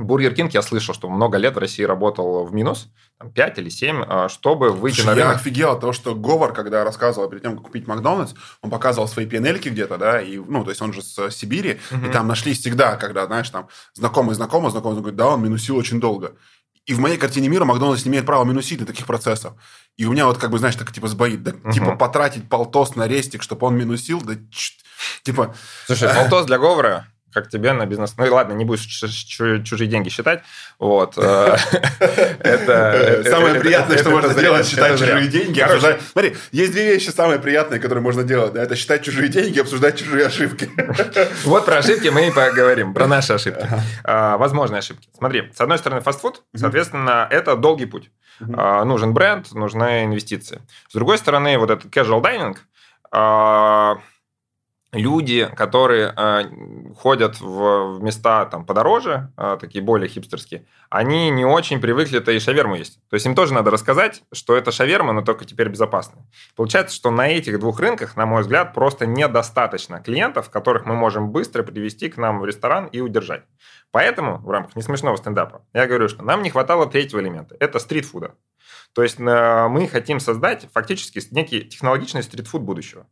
Бургер 0.00 0.34
Кинг, 0.34 0.52
я 0.52 0.62
слышал, 0.62 0.94
что 0.94 1.08
много 1.08 1.36
лет 1.38 1.54
в 1.54 1.58
России 1.58 1.82
работал 1.82 2.44
в 2.44 2.54
минус, 2.54 2.88
там, 3.18 3.30
5 3.30 3.58
или 3.58 3.68
7, 3.68 4.04
а, 4.06 4.28
чтобы 4.28 4.70
выйти 4.70 4.96
Слушай, 4.96 5.06
на 5.06 5.14
рынок. 5.14 5.32
Я 5.32 5.36
офигел 5.36 5.70
от 5.72 5.80
того, 5.80 5.92
что 5.92 6.14
Говор, 6.14 6.52
когда 6.52 6.84
рассказывал 6.84 7.28
перед 7.28 7.42
тем, 7.42 7.56
как 7.56 7.66
купить 7.66 7.86
Макдональдс, 7.86 8.34
он 8.62 8.70
показывал 8.70 9.08
свои 9.08 9.26
P&L 9.26 9.51
ки 9.51 9.68
где-то, 9.68 9.98
да, 9.98 10.20
и, 10.20 10.38
ну, 10.38 10.64
то 10.64 10.70
есть 10.70 10.82
он 10.82 10.92
же 10.92 11.02
с 11.02 11.30
Сибири, 11.30 11.78
угу. 11.90 12.06
и 12.06 12.10
там 12.10 12.26
нашли 12.26 12.54
всегда, 12.54 12.96
когда, 12.96 13.26
знаешь, 13.26 13.50
там 13.50 13.68
знакомый 13.94 14.34
знакомый, 14.34 14.70
знакомый, 14.70 15.00
говорит, 15.00 15.16
да, 15.16 15.28
он 15.28 15.42
минусил 15.42 15.76
очень 15.76 16.00
долго. 16.00 16.34
И 16.86 16.94
в 16.94 16.98
моей 16.98 17.18
картине 17.18 17.48
мира 17.48 17.64
Макдональдс 17.64 18.04
не 18.04 18.10
имеет 18.10 18.26
права 18.26 18.44
минусить 18.44 18.80
на 18.80 18.86
таких 18.86 19.06
процессов. 19.06 19.52
И 19.96 20.06
у 20.06 20.12
меня 20.12 20.26
вот 20.26 20.38
как 20.38 20.50
бы, 20.50 20.58
знаешь, 20.58 20.76
так 20.76 20.90
типа 20.90 21.08
сбоит. 21.08 21.42
Да, 21.42 21.52
угу. 21.52 21.72
Типа 21.72 21.94
потратить 21.94 22.48
полтос 22.48 22.96
на 22.96 23.06
рестик, 23.06 23.42
чтобы 23.42 23.66
он 23.66 23.76
минусил, 23.76 24.20
да 24.22 24.34
типа... 25.22 25.54
Слушай, 25.86 26.08
полтос 26.14 26.46
для 26.46 26.58
Говора 26.58 27.06
как 27.32 27.48
тебе 27.48 27.72
на 27.72 27.86
бизнес... 27.86 28.14
Ну 28.16 28.26
и 28.26 28.28
ладно, 28.28 28.54
не 28.54 28.64
будешь 28.64 28.86
чужие 28.86 29.86
деньги 29.86 30.08
считать. 30.08 30.42
Вот. 30.78 31.14
Э, 31.16 31.56
это... 32.40 33.22
Самое 33.24 33.60
приятное, 33.60 33.98
что 33.98 34.10
можно 34.10 34.34
делать, 34.34 34.66
считать 34.66 34.98
чужие 34.98 35.28
деньги. 35.28 35.64
Смотри, 36.12 36.36
есть 36.52 36.72
две 36.72 36.94
вещи 36.94 37.10
самые 37.10 37.38
приятные, 37.38 37.80
которые 37.80 38.02
можно 38.02 38.22
делать. 38.22 38.54
Это 38.54 38.76
считать 38.76 39.02
чужие 39.02 39.28
деньги 39.28 39.58
и 39.58 39.60
обсуждать 39.60 39.98
чужие 39.98 40.26
ошибки. 40.26 40.70
Вот 41.44 41.64
про 41.64 41.78
ошибки 41.78 42.08
мы 42.08 42.28
и 42.28 42.30
поговорим, 42.30 42.94
про 42.94 43.06
наши 43.06 43.32
ошибки. 43.32 43.66
А, 44.04 44.36
возможные 44.36 44.80
ошибки. 44.80 45.08
Смотри, 45.16 45.50
с 45.54 45.60
одной 45.60 45.78
стороны, 45.78 46.00
фастфуд, 46.00 46.42
соответственно, 46.54 47.26
это 47.30 47.56
долгий 47.56 47.86
путь. 47.86 48.10
А, 48.54 48.84
нужен 48.84 49.12
бренд, 49.12 49.52
нужны 49.52 50.04
инвестиции. 50.04 50.62
С 50.88 50.94
другой 50.94 51.18
стороны, 51.18 51.58
вот 51.58 51.70
этот 51.70 51.94
casual 51.94 52.22
dining, 52.22 52.56
а, 53.12 53.98
люди, 54.92 55.48
которые 55.56 56.12
э, 56.16 56.94
ходят 56.96 57.40
в, 57.40 58.00
места 58.02 58.44
там 58.46 58.64
подороже, 58.64 59.32
э, 59.36 59.56
такие 59.60 59.82
более 59.82 60.08
хипстерские, 60.08 60.66
они 60.88 61.30
не 61.30 61.44
очень 61.44 61.80
привыкли-то 61.80 62.32
и 62.32 62.40
шаверму 62.40 62.74
есть. 62.74 62.98
То 63.08 63.14
есть 63.14 63.24
им 63.26 63.34
тоже 63.34 63.54
надо 63.54 63.70
рассказать, 63.70 64.22
что 64.32 64.56
это 64.56 64.72
шаверма, 64.72 65.12
но 65.12 65.22
только 65.22 65.44
теперь 65.44 65.68
безопасная. 65.68 66.24
Получается, 66.56 66.96
что 66.96 67.10
на 67.10 67.28
этих 67.28 67.60
двух 67.60 67.78
рынках, 67.78 68.16
на 68.16 68.26
мой 68.26 68.42
взгляд, 68.42 68.74
просто 68.74 69.06
недостаточно 69.06 70.00
клиентов, 70.00 70.50
которых 70.50 70.86
мы 70.86 70.96
можем 70.96 71.30
быстро 71.30 71.62
привести 71.62 72.08
к 72.08 72.16
нам 72.16 72.40
в 72.40 72.44
ресторан 72.44 72.86
и 72.86 73.00
удержать. 73.00 73.44
Поэтому 73.92 74.38
в 74.38 74.50
рамках 74.50 74.74
несмешного 74.74 75.16
стендапа 75.16 75.64
я 75.72 75.86
говорю, 75.86 76.08
что 76.08 76.24
нам 76.24 76.42
не 76.42 76.50
хватало 76.50 76.86
третьего 76.86 77.20
элемента. 77.20 77.56
Это 77.60 77.78
стритфуда. 77.78 78.34
То 78.92 79.04
есть 79.04 79.20
э, 79.20 79.68
мы 79.68 79.86
хотим 79.86 80.18
создать 80.18 80.66
фактически 80.72 81.20
некий 81.32 81.62
технологичный 81.62 82.24
стритфуд 82.24 82.62
будущего. 82.62 83.06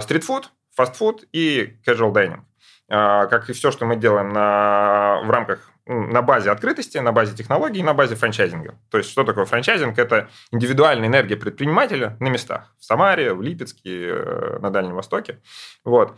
Стритфуд 0.00 0.52
фастфуд 0.74 1.24
и 1.32 1.76
casual 1.86 2.12
dining. 2.12 2.40
А, 2.88 3.26
как 3.26 3.48
и 3.48 3.52
все, 3.52 3.70
что 3.70 3.86
мы 3.86 3.96
делаем 3.96 4.28
на, 4.30 5.22
в 5.24 5.30
рамках 5.30 5.72
на 5.86 6.22
базе 6.22 6.50
открытости, 6.50 6.98
на 6.98 7.12
базе 7.12 7.34
технологий, 7.34 7.82
на 7.82 7.94
базе 7.94 8.14
франчайзинга. 8.14 8.78
То 8.90 8.98
есть, 8.98 9.10
что 9.10 9.24
такое 9.24 9.46
франчайзинг? 9.46 9.98
Это 9.98 10.28
индивидуальная 10.52 11.08
энергия 11.08 11.36
предпринимателя 11.36 12.16
на 12.20 12.28
местах. 12.28 12.74
В 12.78 12.84
Самаре, 12.84 13.34
в 13.34 13.42
Липецке, 13.42 14.08
э, 14.08 14.58
на 14.60 14.70
Дальнем 14.70 14.94
Востоке. 14.94 15.40
Вот. 15.84 16.16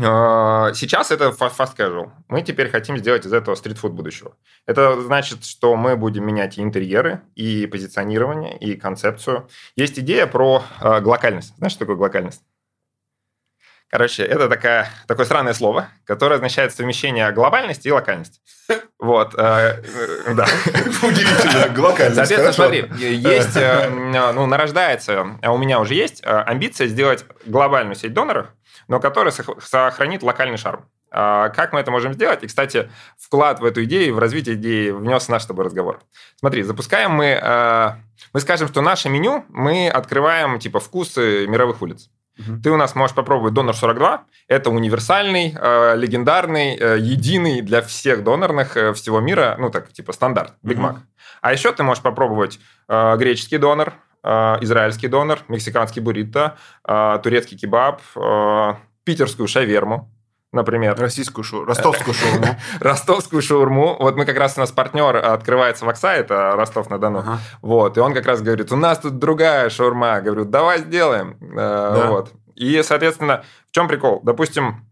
А, 0.00 0.72
сейчас 0.74 1.10
это 1.10 1.30
fast 1.30 1.76
casual. 1.76 2.10
Мы 2.28 2.42
теперь 2.42 2.70
хотим 2.70 2.96
сделать 2.98 3.26
из 3.26 3.32
этого 3.32 3.56
стритфуд 3.56 3.92
будущего. 3.92 4.36
Это 4.66 5.00
значит, 5.00 5.44
что 5.44 5.74
мы 5.74 5.96
будем 5.96 6.24
менять 6.24 6.58
и 6.58 6.62
интерьеры, 6.62 7.22
и 7.34 7.66
позиционирование, 7.66 8.56
и 8.58 8.76
концепцию. 8.76 9.48
Есть 9.74 9.98
идея 9.98 10.26
про 10.26 10.62
э, 10.80 11.00
глокальность. 11.00 11.56
Знаешь, 11.56 11.72
что 11.72 11.80
такое 11.80 11.96
глокальность? 11.96 12.42
Короче, 13.90 14.22
это 14.22 14.50
такая, 14.50 14.90
такое 15.06 15.24
странное 15.24 15.54
слово, 15.54 15.88
которое 16.04 16.34
означает 16.34 16.74
совмещение 16.74 17.32
глобальности 17.32 17.88
и 17.88 17.90
локальности. 17.90 18.40
Вот. 18.98 19.34
Э, 19.38 19.80
э, 20.26 20.34
да. 20.34 20.46
Удивительно, 21.02 21.68
глобальность. 21.74 22.16
Соответственно, 22.16 22.52
смотри, 22.52 22.90
есть, 22.98 23.56
э, 23.56 23.88
ну, 23.88 24.44
нарождается, 24.44 25.38
а 25.40 25.52
у 25.52 25.58
меня 25.58 25.80
уже 25.80 25.94
есть 25.94 26.20
амбиция 26.24 26.88
сделать 26.88 27.24
глобальную 27.46 27.94
сеть 27.94 28.12
доноров, 28.12 28.48
но 28.88 29.00
которая 29.00 29.32
сохранит 29.60 30.22
локальный 30.22 30.58
шарм. 30.58 30.84
А 31.10 31.48
как 31.50 31.72
мы 31.72 31.80
это 31.80 31.90
можем 31.90 32.12
сделать? 32.12 32.42
И, 32.42 32.46
кстати, 32.48 32.90
вклад 33.16 33.60
в 33.60 33.64
эту 33.64 33.84
идею, 33.84 34.14
в 34.14 34.18
развитие 34.18 34.56
идеи 34.56 34.90
внес 34.90 35.28
наш 35.28 35.44
с 35.44 35.46
тобой 35.46 35.64
разговор. 35.64 36.00
Смотри, 36.36 36.62
запускаем 36.62 37.12
мы... 37.12 37.96
Мы 38.34 38.40
скажем, 38.40 38.68
что 38.68 38.82
наше 38.82 39.08
меню 39.08 39.46
мы 39.48 39.88
открываем 39.88 40.58
типа 40.58 40.80
вкусы 40.80 41.46
мировых 41.46 41.80
улиц. 41.80 42.10
Угу. 42.38 42.60
Ты 42.62 42.70
у 42.70 42.76
нас 42.76 42.94
можешь 42.94 43.14
попробовать 43.14 43.54
донор 43.54 43.74
42. 43.74 44.24
Это 44.48 44.70
универсальный, 44.70 45.54
э, 45.58 45.96
легендарный, 45.96 46.76
э, 46.76 46.98
единый 46.98 47.62
для 47.62 47.82
всех 47.82 48.22
донорных 48.22 48.76
э, 48.76 48.92
всего 48.92 49.20
мира, 49.20 49.56
ну 49.58 49.70
так 49.70 49.92
типа 49.92 50.12
стандарт, 50.12 50.54
Big 50.64 50.76
Mac. 50.76 50.92
Угу. 50.92 51.00
А 51.42 51.52
еще 51.52 51.72
ты 51.72 51.82
можешь 51.82 52.02
попробовать 52.02 52.58
э, 52.88 53.16
греческий 53.16 53.58
донор, 53.58 53.94
э, 54.22 54.56
израильский 54.60 55.08
донор, 55.08 55.40
мексиканский 55.48 56.00
буррито, 56.00 56.56
э, 56.86 57.18
турецкий 57.22 57.58
кебаб, 57.58 58.00
э, 58.16 58.74
питерскую 59.04 59.48
шаверму 59.48 60.10
например. 60.52 60.96
Российскую 60.98 61.44
шаурму, 61.44 61.66
ростовскую 61.66 62.14
шаурму. 62.14 62.46
Ростовскую 62.80 63.42
шаурму. 63.42 63.96
Вот 63.98 64.16
мы 64.16 64.24
как 64.24 64.36
раз, 64.38 64.56
у 64.56 64.60
нас 64.60 64.72
партнер 64.72 65.16
открывается 65.16 65.84
в 65.84 65.88
Окса, 65.88 66.14
это 66.14 66.52
Ростов-на-Дону. 66.56 67.18
Ага. 67.20 67.38
Вот, 67.62 67.96
и 67.96 68.00
он 68.00 68.14
как 68.14 68.26
раз 68.26 68.42
говорит, 68.42 68.72
у 68.72 68.76
нас 68.76 68.98
тут 68.98 69.18
другая 69.18 69.70
шаурма. 69.70 70.20
Говорю, 70.20 70.44
давай 70.44 70.80
сделаем. 70.80 71.36
Э, 71.40 71.56
да. 71.56 72.10
Вот. 72.10 72.32
И, 72.54 72.82
соответственно, 72.82 73.44
в 73.68 73.72
чем 73.72 73.88
прикол? 73.88 74.20
Допустим, 74.22 74.88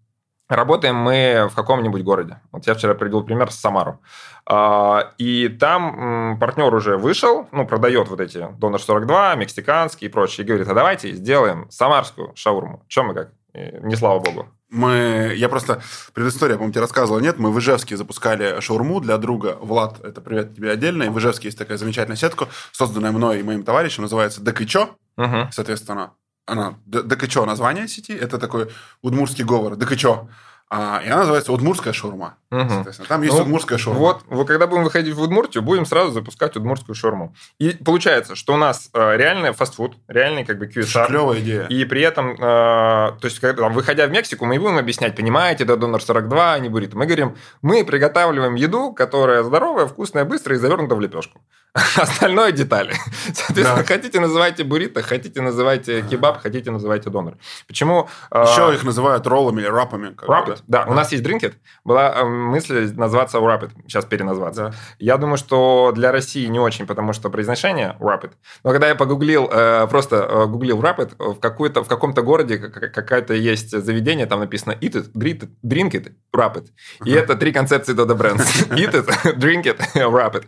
Работаем 0.49 0.95
мы 0.95 1.49
в 1.51 1.57
каком-нибудь 1.57 2.05
городе. 2.05 2.41
Вот 2.53 2.69
я 2.69 2.75
вчера 2.75 2.95
привел 2.95 3.25
пример 3.25 3.51
с 3.51 3.57
Самару. 3.57 4.01
А, 4.49 5.13
и 5.19 5.49
там 5.49 6.39
партнер 6.39 6.73
уже 6.73 6.97
вышел, 6.97 7.49
ну, 7.51 7.67
продает 7.67 8.09
вот 8.09 8.21
эти 8.21 8.47
Донор 8.59 8.81
42, 8.81 9.35
мексиканский 9.35 10.07
и 10.07 10.09
прочее, 10.09 10.45
и 10.45 10.49
говорит, 10.49 10.69
а 10.69 10.75
давайте 10.75 11.13
сделаем 11.15 11.69
самарскую 11.71 12.31
шаурму. 12.37 12.85
Чем 12.87 13.07
мы 13.07 13.15
как? 13.15 13.33
Не 13.55 13.97
слава 13.97 14.21
богу. 14.21 14.47
Мы, 14.77 15.33
я 15.37 15.49
просто, 15.49 15.81
предыстория, 16.13 16.57
по-моему, 16.57 16.73
тебе 16.73 16.83
рассказывал, 16.83 17.19
нет? 17.21 17.39
Мы 17.39 17.51
в 17.51 17.59
Ижевске 17.59 17.97
запускали 17.97 18.61
шаурму 18.61 19.01
для 19.01 19.17
друга. 19.17 19.57
Влад, 19.59 20.05
это 20.05 20.21
привет 20.21 20.55
тебе 20.55 20.71
отдельно. 20.71 21.05
И 21.05 21.09
в 21.09 21.19
Ижевске 21.19 21.49
есть 21.49 21.57
такая 21.57 21.79
замечательная 21.79 22.19
сетка, 22.19 22.49
созданная 22.73 23.11
мной 23.11 23.41
и 23.41 23.43
моим 23.43 23.63
товарищем, 23.63 24.03
называется 24.03 24.43
Декычо. 24.43 24.91
Угу. 25.17 25.49
Соответственно, 25.51 26.13
она, 26.45 26.75
Декычо 26.85 27.47
название 27.47 27.89
сети, 27.89 28.13
это 28.13 28.39
такой 28.39 28.71
удмурский 29.01 29.45
говор, 29.45 29.77
Декычо. 29.77 30.29
А, 30.69 31.01
и 31.05 31.07
она 31.07 31.19
называется 31.19 31.53
Удмурская 31.53 31.93
шаурма. 31.93 32.39
Угу. 32.51 32.87
Там 33.09 33.23
есть 33.23 33.35
ну, 33.35 33.43
Удмурская 33.43 33.79
шаурма. 33.79 34.01
Вот, 34.01 34.23
вот, 34.27 34.49
когда 34.49 34.67
будем 34.67 34.83
выходить 34.83 35.15
в 35.15 35.23
Удмуртию, 35.23 35.63
будем 35.63 35.87
сразу 35.87 36.11
запускать 36.11 36.57
Удмурскую 36.57 36.97
шаурму. 36.97 37.37
И 37.59 37.71
получается, 37.71 38.35
что 38.35 38.55
у 38.55 38.57
нас 38.57 38.91
э, 38.93 39.17
реальный 39.17 39.53
фастфуд, 39.53 39.97
реальный 40.09 40.45
как 40.45 40.59
бы 40.59 40.67
QSR. 40.67 41.07
Клевая 41.07 41.39
идея. 41.39 41.67
И 41.67 41.85
при 41.85 42.03
этом, 42.03 42.33
э, 42.33 42.37
то 42.37 43.21
есть, 43.23 43.39
когда, 43.39 43.69
выходя 43.69 44.09
в 44.09 44.11
Мексику, 44.11 44.45
мы 44.45 44.59
будем 44.59 44.79
объяснять, 44.79 45.15
понимаете, 45.15 45.65
да, 45.65 45.77
донор 45.77 46.03
42, 46.03 46.55
а 46.55 46.59
не 46.59 46.69
буррито. 46.69 46.97
Мы 46.97 47.07
говорим, 47.07 47.37
мы 47.63 47.85
приготавливаем 47.85 48.57
еду, 48.57 48.93
которая 48.93 49.45
здоровая, 49.45 49.87
вкусная, 49.87 50.25
быстрая 50.25 50.59
и 50.59 50.61
завернута 50.61 50.97
в 50.97 51.01
лепешку. 51.01 51.41
Остальное 51.97 52.53
детали. 52.53 52.95
Соответственно, 53.35 53.77
да. 53.77 53.85
хотите 53.85 54.21
называйте 54.21 54.65
буррито, 54.65 55.03
хотите 55.03 55.43
называйте 55.43 56.03
кебаб, 56.03 56.41
хотите 56.41 56.71
называйте 56.71 57.11
донор. 57.11 57.37
Почему? 57.67 58.09
Э, 58.31 58.45
Еще 58.47 58.75
их 58.75 58.85
называют 58.85 59.27
роллами 59.27 59.61
или 59.61 59.69
рапами. 59.69 60.15
Rapid, 60.27 60.61
да. 60.67 60.85
да. 60.85 60.91
У 60.91 60.95
нас 60.95 61.13
есть 61.13 61.25
Drinkit. 61.25 61.55
Была 61.85 62.15
э, 62.15 62.25
мысль 62.25 62.93
назваться 62.95 63.39
Rapid, 63.39 63.73
сейчас 63.87 64.07
переназваться. 64.07 64.71
Да. 64.71 64.75
Я 64.99 65.19
думаю, 65.19 65.37
что 65.37 65.93
для 65.95 66.13
России 66.13 66.47
не 66.47 66.59
очень, 66.59 66.87
потому 66.87 67.13
что 67.13 67.29
произношение 67.29 67.97
Rapid. 68.01 68.33
Но 68.65 68.71
когда 68.71 68.89
я 68.89 68.95
погуглил, 68.95 69.49
э, 69.53 69.87
просто 69.89 70.47
гуглил 70.47 70.81
Rapid, 70.81 71.35
в, 71.35 71.41
какой-то, 71.41 71.85
в 71.85 71.89
каком-то 71.89 72.23
городе 72.23 72.57
какая-то 72.59 73.35
есть 73.35 73.71
заведение, 73.71 74.27
там 74.27 74.41
написано 74.41 74.73
Eat 74.73 74.93
it, 74.93 75.13
drink 75.13 75.41
it, 75.41 75.51
drink 75.63 75.91
it 75.93 76.13
Rapid. 76.35 76.69
И 77.05 77.13
это 77.13 77.35
три 77.35 77.53
концепции 77.53 77.95
Dodo 77.95 78.17
Brands. 78.17 78.71
Eat 78.71 78.95
it, 78.95 79.37
drink 79.37 79.65
it, 79.65 79.81
Rapid. 79.95 80.45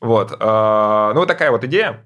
Вот. 0.00 0.36
А, 0.40 0.63
ну, 1.14 1.20
вот 1.20 1.26
такая 1.26 1.50
вот 1.50 1.64
идея. 1.64 2.04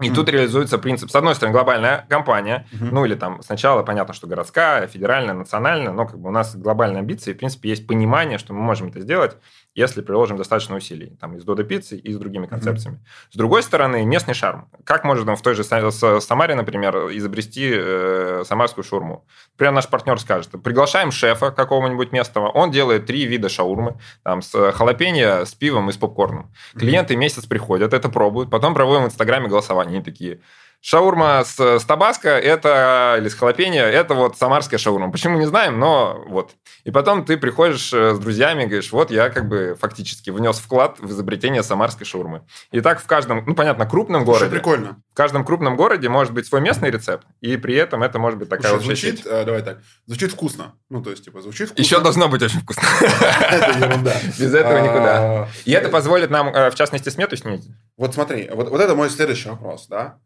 И 0.00 0.08
mm-hmm. 0.08 0.14
тут 0.14 0.28
реализуется 0.28 0.78
принцип, 0.78 1.10
с 1.10 1.14
одной 1.14 1.34
стороны, 1.34 1.52
глобальная 1.52 2.06
компания, 2.08 2.66
mm-hmm. 2.72 2.88
ну 2.90 3.04
или 3.04 3.14
там 3.14 3.40
сначала 3.42 3.84
понятно, 3.84 4.14
что 4.14 4.26
городская, 4.26 4.88
федеральная, 4.88 5.34
национальная, 5.34 5.92
но 5.92 6.06
как 6.06 6.18
бы 6.18 6.30
у 6.30 6.32
нас 6.32 6.56
глобальные 6.56 7.00
амбиции, 7.00 7.34
в 7.34 7.38
принципе, 7.38 7.68
есть 7.68 7.86
понимание, 7.86 8.38
что 8.38 8.52
мы 8.52 8.62
можем 8.62 8.88
это 8.88 9.00
сделать, 9.00 9.36
если 9.74 10.02
приложим 10.02 10.36
достаточно 10.36 10.76
усилий, 10.76 11.16
там, 11.20 11.36
из 11.36 11.44
Додо 11.44 11.64
Пиццы 11.64 11.96
и 11.96 12.12
с 12.12 12.18
другими 12.18 12.46
концепциями. 12.46 12.96
Mm-hmm. 12.96 13.32
С 13.32 13.36
другой 13.36 13.62
стороны, 13.62 14.04
местный 14.04 14.34
шарм. 14.34 14.68
Как 14.84 15.04
можно 15.04 15.24
там, 15.24 15.36
в 15.36 15.42
той 15.42 15.54
же 15.54 15.64
Самаре, 15.64 16.54
например, 16.54 16.94
изобрести 17.12 17.70
э, 17.74 18.42
самарскую 18.46 18.84
шаурму? 18.84 19.26
Например, 19.52 19.72
наш 19.72 19.88
партнер 19.88 20.20
скажет, 20.20 20.50
приглашаем 20.62 21.10
шефа 21.10 21.50
какого-нибудь 21.50 22.12
местного, 22.12 22.48
он 22.48 22.70
делает 22.70 23.06
три 23.06 23.24
вида 23.24 23.48
шаурмы, 23.48 23.98
там, 24.22 24.42
с 24.42 24.72
халапеньо, 24.72 25.44
с 25.46 25.54
пивом 25.54 25.88
и 25.88 25.92
с 25.92 25.96
попкорном. 25.96 26.52
Клиенты 26.74 27.14
mm-hmm. 27.14 27.18
месяц 27.18 27.46
приходят, 27.46 27.94
это 27.94 28.08
пробуют, 28.10 28.50
потом 28.50 28.74
проводим 28.74 29.04
в 29.04 29.06
Инстаграме 29.06 29.48
голосование, 29.48 29.96
они 29.96 30.04
такие, 30.04 30.40
Шаурма 30.84 31.44
с, 31.44 31.78
с 31.78 31.84
табаско 31.84 32.28
это, 32.28 33.14
или 33.16 33.28
с 33.28 33.34
халапеньо, 33.34 33.82
это 33.82 34.14
вот 34.14 34.36
самарская 34.36 34.80
шаурма. 34.80 35.12
Почему 35.12 35.38
не 35.38 35.46
знаем, 35.46 35.78
но 35.78 36.24
вот. 36.26 36.56
И 36.82 36.90
потом 36.90 37.24
ты 37.24 37.36
приходишь 37.36 37.92
э, 37.92 38.16
с 38.16 38.18
друзьями 38.18 38.64
и 38.64 38.66
говоришь, 38.66 38.90
вот 38.90 39.12
я 39.12 39.30
как 39.30 39.48
бы 39.48 39.76
фактически 39.80 40.30
внес 40.30 40.58
вклад 40.58 40.98
в 40.98 41.08
изобретение 41.08 41.62
самарской 41.62 42.04
шаурмы. 42.04 42.42
И 42.72 42.80
так 42.80 43.00
в 43.00 43.06
каждом, 43.06 43.44
ну 43.46 43.54
понятно, 43.54 43.86
крупном 43.86 44.24
городе. 44.24 44.46
Слушай, 44.46 44.58
прикольно. 44.58 44.96
В 45.12 45.14
каждом 45.14 45.44
крупном 45.44 45.76
городе 45.76 46.08
может 46.08 46.34
быть 46.34 46.46
свой 46.46 46.60
местный 46.60 46.90
рецепт, 46.90 47.28
и 47.40 47.56
при 47.56 47.76
этом 47.76 48.02
это 48.02 48.18
может 48.18 48.40
быть 48.40 48.48
такая 48.48 48.72
Слушай, 48.72 48.88
вот 48.88 48.98
звучит, 48.98 49.24
э, 49.24 49.44
давай 49.44 49.62
так, 49.62 49.78
звучит 50.06 50.32
вкусно. 50.32 50.74
Ну 50.90 51.00
то 51.00 51.10
есть 51.10 51.24
типа 51.24 51.42
звучит 51.42 51.68
вкусно. 51.68 51.80
Еще 51.80 52.00
должно 52.00 52.28
быть 52.28 52.42
очень 52.42 52.58
вкусно. 52.58 52.82
Это 53.00 53.78
ерунда. 53.78 54.16
Без 54.36 54.52
этого 54.52 54.78
никуда. 54.80 55.48
И 55.64 55.70
это 55.70 55.90
позволит 55.90 56.30
нам, 56.30 56.48
э, 56.48 56.72
в 56.72 56.74
частности, 56.74 57.08
смету 57.08 57.36
снизить. 57.36 57.70
Вот 57.96 58.14
смотри, 58.14 58.50
вот 58.52 58.80
это 58.80 58.96
мой 58.96 59.10
следующий 59.10 59.48
вопрос, 59.48 59.86
да? 59.86 60.18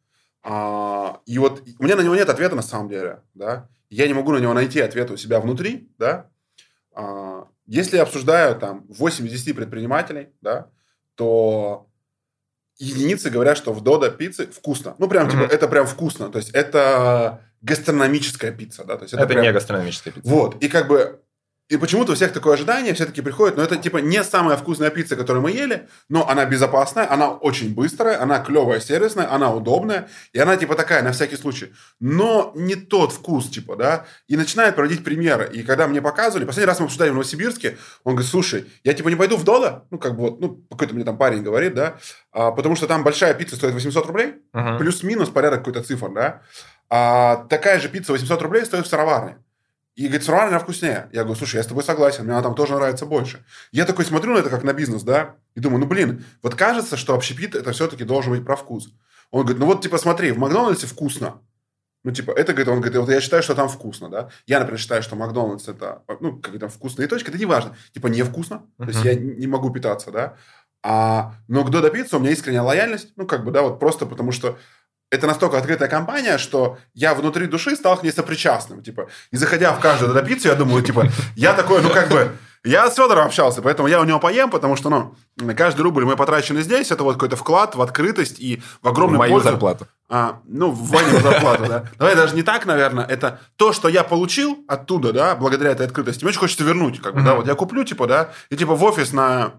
А, 0.48 1.22
и 1.26 1.38
вот 1.38 1.64
у 1.78 1.82
меня 1.82 1.96
на 1.96 2.02
него 2.02 2.14
нет 2.14 2.28
ответа 2.28 2.54
на 2.54 2.62
самом 2.62 2.88
деле, 2.88 3.20
да. 3.34 3.68
Я 3.90 4.06
не 4.06 4.14
могу 4.14 4.32
на 4.32 4.38
него 4.38 4.52
найти 4.54 4.80
ответ 4.80 5.10
у 5.10 5.16
себя 5.16 5.40
внутри, 5.40 5.90
да. 5.98 6.30
А, 6.94 7.48
если 7.66 7.96
я 7.96 8.04
обсуждаю 8.04 8.54
там 8.54 8.86
8 8.88 9.26
из 9.26 9.32
10 9.32 9.56
предпринимателей, 9.56 10.28
да, 10.40 10.68
то 11.16 11.88
единицы 12.78 13.28
говорят, 13.28 13.56
что 13.56 13.72
в 13.72 13.82
Додо 13.82 14.08
пиццы 14.08 14.46
вкусно. 14.46 14.94
Ну, 14.98 15.08
прям, 15.08 15.26
mm-hmm. 15.26 15.30
типа, 15.32 15.52
это 15.52 15.66
прям 15.66 15.84
вкусно. 15.84 16.28
То 16.30 16.38
есть, 16.38 16.50
это 16.50 17.42
гастрономическая 17.62 18.52
пицца, 18.52 18.84
да. 18.84 18.96
То 18.96 19.02
есть, 19.02 19.14
это 19.14 19.24
это 19.24 19.32
прям... 19.32 19.42
не 19.42 19.52
гастрономическая 19.52 20.12
пицца. 20.12 20.30
Вот. 20.30 20.62
И 20.62 20.68
как 20.68 20.86
бы 20.86 21.22
и 21.68 21.76
почему-то 21.78 22.12
у 22.12 22.14
всех 22.14 22.32
такое 22.32 22.54
ожидание, 22.54 22.94
все 22.94 23.06
таки 23.06 23.20
приходят, 23.20 23.56
но 23.56 23.62
это 23.64 23.76
типа 23.76 23.98
не 23.98 24.22
самая 24.22 24.56
вкусная 24.56 24.90
пицца, 24.90 25.16
которую 25.16 25.42
мы 25.42 25.50
ели, 25.50 25.88
но 26.08 26.28
она 26.28 26.44
безопасная, 26.44 27.10
она 27.10 27.30
очень 27.30 27.74
быстрая, 27.74 28.22
она 28.22 28.38
клевая, 28.38 28.78
сервисная, 28.78 29.32
она 29.32 29.52
удобная, 29.52 30.08
и 30.32 30.38
она 30.38 30.56
типа 30.56 30.76
такая 30.76 31.02
на 31.02 31.10
всякий 31.10 31.36
случай. 31.36 31.72
Но 31.98 32.52
не 32.54 32.76
тот 32.76 33.12
вкус, 33.12 33.50
типа, 33.50 33.74
да, 33.74 34.04
и 34.28 34.36
начинает 34.36 34.76
проводить 34.76 35.02
примеры. 35.02 35.50
И 35.52 35.64
когда 35.64 35.88
мне 35.88 36.00
показывали, 36.00 36.44
последний 36.44 36.68
раз 36.68 36.78
мы 36.78 36.84
обсуждали 36.84 37.10
в 37.10 37.14
Новосибирске, 37.14 37.78
он 38.04 38.14
говорит, 38.14 38.30
слушай, 38.30 38.66
я 38.84 38.92
типа 38.94 39.08
не 39.08 39.16
пойду 39.16 39.36
в 39.36 39.42
Додо, 39.42 39.86
ну 39.90 39.98
как 39.98 40.14
бы 40.14 40.22
вот, 40.22 40.40
ну 40.40 40.64
какой-то 40.70 40.94
мне 40.94 41.04
там 41.04 41.18
парень 41.18 41.42
говорит, 41.42 41.74
да, 41.74 41.96
а, 42.30 42.52
потому 42.52 42.76
что 42.76 42.86
там 42.86 43.02
большая 43.02 43.34
пицца 43.34 43.56
стоит 43.56 43.74
800 43.74 44.06
рублей, 44.06 44.34
uh-huh. 44.54 44.78
плюс-минус 44.78 45.30
порядок 45.30 45.60
какой-то 45.60 45.82
цифр, 45.82 46.12
да, 46.12 46.42
а 46.88 47.46
такая 47.48 47.80
же 47.80 47.88
пицца 47.88 48.12
800 48.12 48.40
рублей 48.42 48.64
стоит 48.64 48.86
в 48.86 48.88
сыроварне. 48.88 49.38
И 49.96 50.04
говорит, 50.04 50.24
сыроварня 50.24 50.50
она 50.50 50.58
вкуснее. 50.58 51.08
Я 51.12 51.22
говорю, 51.22 51.38
слушай, 51.38 51.56
я 51.56 51.62
с 51.62 51.66
тобой 51.66 51.82
согласен, 51.82 52.24
мне 52.24 52.34
она 52.34 52.42
там 52.42 52.54
тоже 52.54 52.74
нравится 52.74 53.06
больше. 53.06 53.44
Я 53.72 53.86
такой 53.86 54.04
смотрю 54.04 54.34
на 54.34 54.38
это 54.38 54.50
как 54.50 54.62
на 54.62 54.74
бизнес, 54.74 55.02
да, 55.02 55.36
и 55.54 55.60
думаю, 55.60 55.80
ну 55.80 55.86
блин, 55.86 56.24
вот 56.42 56.54
кажется, 56.54 56.98
что 56.98 57.14
общепит 57.14 57.54
это 57.54 57.72
все-таки 57.72 58.04
должен 58.04 58.32
быть 58.32 58.44
про 58.44 58.56
вкус. 58.56 58.90
Он 59.30 59.42
говорит, 59.42 59.58
ну 59.58 59.66
вот 59.66 59.82
типа 59.82 59.96
смотри, 59.96 60.32
в 60.32 60.38
Макдональдсе 60.38 60.86
вкусно. 60.86 61.40
Ну, 62.04 62.12
типа, 62.12 62.30
это, 62.30 62.52
говорит, 62.52 62.68
он 62.68 62.80
говорит, 62.80 63.00
вот 63.00 63.10
я 63.10 63.20
считаю, 63.20 63.42
что 63.42 63.56
там 63.56 63.68
вкусно, 63.68 64.08
да. 64.08 64.28
Я, 64.46 64.60
например, 64.60 64.78
считаю, 64.78 65.02
что 65.02 65.16
Макдональдс 65.16 65.66
это, 65.66 66.04
ну, 66.20 66.38
как 66.38 66.56
там 66.60 66.68
вкусные 66.68 67.08
точки, 67.08 67.30
это 67.30 67.38
не 67.38 67.46
важно. 67.46 67.74
Типа, 67.92 68.06
не 68.06 68.22
вкусно, 68.22 68.62
uh-huh. 68.78 68.84
то 68.84 68.90
есть 68.92 69.04
я 69.04 69.16
не 69.16 69.48
могу 69.48 69.70
питаться, 69.70 70.12
да. 70.12 70.36
А, 70.84 71.34
но 71.48 71.64
к 71.64 71.70
Додо 71.70 71.90
Пицце 71.90 72.16
у 72.16 72.20
меня 72.20 72.30
искренняя 72.30 72.62
лояльность, 72.62 73.12
ну, 73.16 73.26
как 73.26 73.44
бы, 73.44 73.50
да, 73.50 73.62
вот 73.62 73.80
просто 73.80 74.06
потому 74.06 74.30
что 74.30 74.56
это 75.10 75.26
настолько 75.26 75.58
открытая 75.58 75.88
компания, 75.88 76.38
что 76.38 76.78
я 76.94 77.14
внутри 77.14 77.46
души 77.46 77.76
стал 77.76 77.96
к 77.96 78.02
ней 78.02 78.10
сопричастным. 78.10 78.82
Типа, 78.82 79.08
и 79.30 79.36
заходя 79.36 79.72
в 79.72 79.80
каждую 79.80 80.12
допицу, 80.12 80.48
я 80.48 80.54
думаю, 80.54 80.82
типа, 80.82 81.08
я 81.36 81.52
такой, 81.52 81.80
ну, 81.82 81.90
как 81.90 82.08
бы, 82.08 82.32
я 82.64 82.90
с 82.90 82.96
Федором 82.96 83.26
общался, 83.26 83.62
поэтому 83.62 83.86
я 83.86 84.00
у 84.00 84.04
него 84.04 84.18
поем, 84.18 84.50
потому 84.50 84.74
что, 84.74 84.90
ну, 84.90 85.14
каждый 85.54 85.82
рубль 85.82 86.04
мы 86.04 86.16
потрачены 86.16 86.62
здесь, 86.62 86.90
это 86.90 87.04
вот 87.04 87.14
какой-то 87.14 87.36
вклад 87.36 87.76
в 87.76 87.82
открытость 87.82 88.40
и 88.40 88.60
в 88.82 88.88
огромную 88.88 89.18
Мою 89.18 89.34
пользу. 89.34 89.50
зарплату. 89.50 89.86
а, 90.08 90.40
ну, 90.44 90.72
в 90.72 90.88
Ване 90.90 91.20
зарплату, 91.20 91.66
да. 91.68 91.84
Давай 91.98 92.16
даже 92.16 92.34
не 92.34 92.42
так, 92.42 92.66
наверное, 92.66 93.04
это 93.04 93.38
то, 93.54 93.72
что 93.72 93.88
я 93.88 94.02
получил 94.02 94.64
оттуда, 94.66 95.12
да, 95.12 95.36
благодаря 95.36 95.70
этой 95.70 95.86
открытости, 95.86 96.24
мне 96.24 96.30
очень 96.30 96.40
хочется 96.40 96.64
вернуть, 96.64 97.00
как 97.00 97.14
бы, 97.14 97.22
да, 97.22 97.34
вот 97.36 97.46
я 97.46 97.54
куплю, 97.54 97.84
типа, 97.84 98.08
да, 98.08 98.30
и 98.50 98.56
типа 98.56 98.74
в 98.74 98.82
офис 98.82 99.12
на 99.12 99.52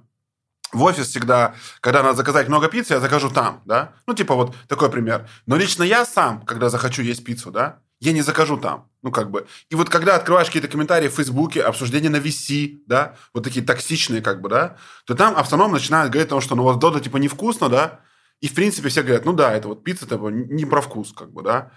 в 0.74 0.84
офис 0.84 1.08
всегда, 1.08 1.56
когда 1.82 2.04
надо 2.04 2.18
заказать 2.18 2.48
много 2.48 2.68
пиццы, 2.68 2.94
я 2.94 3.00
закажу 3.00 3.30
там, 3.30 3.62
да? 3.66 3.94
Ну, 4.06 4.14
типа 4.14 4.36
вот 4.36 4.56
такой 4.68 4.90
пример. 4.90 5.28
Но 5.46 5.56
лично 5.56 5.84
я 5.84 6.06
сам, 6.06 6.42
когда 6.42 6.70
захочу 6.70 7.02
есть 7.02 7.24
пиццу, 7.24 7.52
да, 7.52 7.80
я 8.00 8.12
не 8.12 8.22
закажу 8.22 8.58
там. 8.58 8.90
Ну, 9.02 9.12
как 9.12 9.32
бы. 9.32 9.48
И 9.70 9.76
вот 9.76 9.90
когда 9.90 10.16
открываешь 10.16 10.48
какие-то 10.48 10.68
комментарии 10.68 11.08
в 11.08 11.16
Фейсбуке, 11.16 11.62
обсуждения 11.62 12.10
на 12.10 12.18
VC, 12.18 12.82
да, 12.86 13.16
вот 13.34 13.44
такие 13.44 13.66
токсичные, 13.66 14.22
как 14.22 14.42
бы, 14.42 14.50
да, 14.50 14.78
то 15.06 15.16
там 15.16 15.36
автоном 15.36 15.72
начинает 15.72 16.12
говорить 16.12 16.28
о 16.28 16.32
том, 16.32 16.42
что 16.42 16.56
ну 16.56 16.64
вот 16.64 16.80
Дода, 16.80 17.00
типа, 17.00 17.18
невкусно, 17.18 17.70
да, 17.70 18.02
и, 18.42 18.48
в 18.48 18.54
принципе, 18.54 18.90
все 18.90 19.02
говорят, 19.02 19.26
ну 19.26 19.34
да, 19.34 19.54
это 19.54 19.68
вот 19.68 19.84
пицца, 19.84 20.06
типа, 20.06 20.28
не 20.30 20.66
про 20.66 20.82
вкус, 20.82 21.14
как 21.14 21.32
бы, 21.32 21.42
да. 21.42 21.72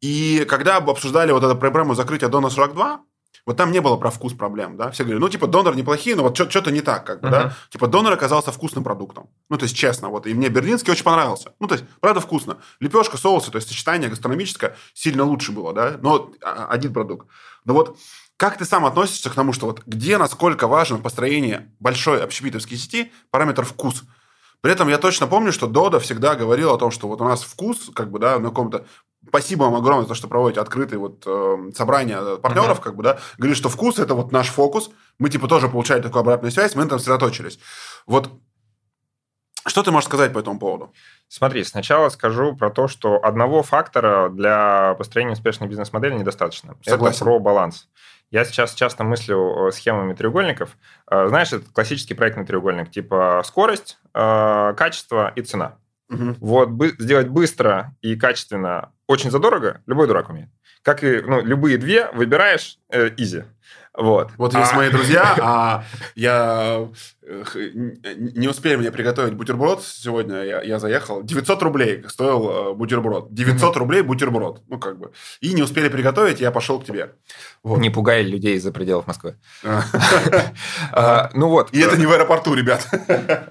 И 0.00 0.44
когда 0.48 0.78
обсуждали 0.78 1.30
вот 1.30 1.44
эту 1.44 1.56
проблему 1.56 1.94
закрытия 1.94 2.28
Дона 2.28 2.50
42, 2.50 3.02
вот 3.46 3.56
там 3.56 3.72
не 3.72 3.80
было 3.80 3.96
про 3.96 4.10
вкус 4.10 4.32
проблем, 4.32 4.76
да. 4.76 4.90
Все 4.90 5.04
говорили, 5.04 5.20
ну, 5.20 5.28
типа, 5.28 5.46
донор 5.46 5.76
неплохие, 5.76 6.16
но 6.16 6.22
вот 6.22 6.36
что-то 6.36 6.70
не 6.70 6.80
так, 6.80 7.06
как 7.06 7.20
бы, 7.20 7.28
uh-huh. 7.28 7.30
да. 7.30 7.56
Типа, 7.70 7.86
донор 7.86 8.12
оказался 8.12 8.52
вкусным 8.52 8.84
продуктом. 8.84 9.28
Ну, 9.48 9.56
то 9.56 9.64
есть, 9.64 9.76
честно, 9.76 10.08
вот. 10.08 10.26
И 10.26 10.34
мне 10.34 10.48
берлинский 10.48 10.92
очень 10.92 11.04
понравился. 11.04 11.52
Ну, 11.60 11.66
то 11.66 11.74
есть, 11.74 11.84
правда, 12.00 12.20
вкусно. 12.20 12.58
Лепешка, 12.80 13.16
соусы, 13.16 13.50
то 13.50 13.56
есть, 13.56 13.68
сочетание 13.68 14.08
гастрономическое 14.08 14.76
сильно 14.94 15.24
лучше 15.24 15.52
было, 15.52 15.72
да. 15.72 15.98
Но 16.00 16.32
а, 16.42 16.66
один 16.70 16.92
продукт. 16.92 17.26
Но 17.64 17.74
вот 17.74 17.96
как 18.36 18.56
ты 18.56 18.64
сам 18.64 18.86
относишься 18.86 19.28
к 19.28 19.34
тому, 19.34 19.52
что 19.52 19.66
вот 19.66 19.82
где, 19.86 20.16
насколько 20.16 20.66
важно 20.66 20.98
построение 20.98 21.70
большой 21.78 22.22
общепитовской 22.22 22.76
сети 22.76 23.12
параметр 23.30 23.64
вкус– 23.64 24.02
при 24.60 24.72
этом 24.72 24.88
я 24.88 24.98
точно 24.98 25.26
помню, 25.26 25.52
что 25.52 25.66
Дода 25.66 26.00
всегда 26.00 26.34
говорил 26.34 26.72
о 26.72 26.78
том, 26.78 26.90
что 26.90 27.08
вот 27.08 27.20
у 27.20 27.24
нас 27.24 27.42
вкус, 27.42 27.90
как 27.94 28.10
бы, 28.10 28.18
да, 28.18 28.38
на 28.38 28.50
каком-то 28.50 28.84
Спасибо 29.30 29.62
вам 29.62 29.76
огромное 29.76 30.02
за 30.02 30.08
то, 30.08 30.14
что 30.14 30.26
проводите 30.26 30.60
открытые 30.60 30.98
вот 30.98 31.22
э, 31.24 31.70
собрания 31.74 32.36
партнеров, 32.36 32.80
uh-huh. 32.80 32.82
как 32.82 32.96
бы, 32.96 33.04
да. 33.04 33.18
Говорит, 33.38 33.56
что 33.56 33.68
вкус 33.68 34.00
это 34.00 34.14
вот 34.14 34.32
наш 34.32 34.48
фокус. 34.48 34.90
Мы 35.20 35.30
типа 35.30 35.46
тоже 35.46 35.68
получали 35.68 36.02
такую 36.02 36.20
обратную 36.20 36.50
связь, 36.50 36.74
мы 36.74 36.82
на 36.82 36.86
этом 36.86 36.98
сосредоточились. 36.98 37.60
Вот 38.06 38.28
что 39.66 39.84
ты 39.84 39.92
можешь 39.92 40.08
сказать 40.08 40.32
по 40.32 40.38
этому 40.38 40.58
поводу? 40.58 40.92
Смотри, 41.28 41.62
сначала 41.62 42.08
скажу 42.08 42.56
про 42.56 42.70
то, 42.70 42.88
что 42.88 43.24
одного 43.24 43.62
фактора 43.62 44.28
для 44.30 44.94
построения 44.94 45.34
успешной 45.34 45.68
бизнес-модели 45.68 46.14
недостаточно. 46.14 46.76
Согласен. 46.82 47.16
Это 47.16 47.24
про 47.24 47.38
баланс. 47.38 47.88
Я 48.30 48.44
сейчас 48.44 48.74
часто 48.74 49.04
мыслю 49.04 49.68
э, 49.68 49.72
схемами 49.72 50.14
треугольников. 50.14 50.76
Э, 51.10 51.28
знаешь, 51.28 51.52
это 51.52 51.66
классический 51.72 52.14
проектный 52.14 52.46
треугольник, 52.46 52.90
типа 52.90 53.42
скорость, 53.44 53.98
э, 54.14 54.74
качество 54.76 55.32
и 55.36 55.42
цена. 55.42 55.76
Угу. 56.10 56.36
Вот 56.40 56.70
сделать 56.98 57.28
быстро 57.28 57.94
и 58.02 58.16
качественно 58.16 58.92
очень 59.06 59.30
задорого 59.30 59.80
любой 59.86 60.06
дурак 60.06 60.28
умеет. 60.28 60.48
Как 60.82 61.04
и 61.04 61.20
ну, 61.20 61.40
любые 61.42 61.78
две, 61.78 62.10
выбираешь 62.12 62.78
э, 62.90 63.10
изи. 63.16 63.44
Вот. 63.96 64.30
Вот 64.38 64.54
есть 64.54 64.72
а... 64.72 64.76
мои 64.76 64.88
друзья, 64.88 65.36
а 65.40 65.84
я 66.14 66.88
не 67.22 68.48
успели 68.48 68.76
мне 68.76 68.90
приготовить 68.90 69.34
бутерброд 69.34 69.84
сегодня, 69.84 70.42
я, 70.42 70.62
я 70.62 70.78
заехал. 70.78 71.22
900 71.22 71.62
рублей 71.62 72.04
стоил 72.08 72.74
бутерброд. 72.74 73.32
900 73.32 73.76
рублей 73.76 74.02
бутерброд. 74.02 74.62
Ну, 74.68 74.78
как 74.78 74.98
бы. 74.98 75.12
И 75.40 75.52
не 75.52 75.62
успели 75.62 75.88
приготовить, 75.88 76.40
я 76.40 76.50
пошел 76.50 76.80
к 76.80 76.84
тебе. 76.84 77.12
Вот. 77.62 77.78
Не 77.78 77.90
пугай 77.90 78.22
людей 78.22 78.56
из-за 78.56 78.72
пределов 78.72 79.06
Москвы. 79.06 79.36
А, 80.92 81.30
ну 81.34 81.48
вот. 81.48 81.72
И 81.72 81.80
это 81.80 81.96
не 81.96 82.06
в 82.06 82.12
аэропорту, 82.12 82.54
ребят. 82.54 82.86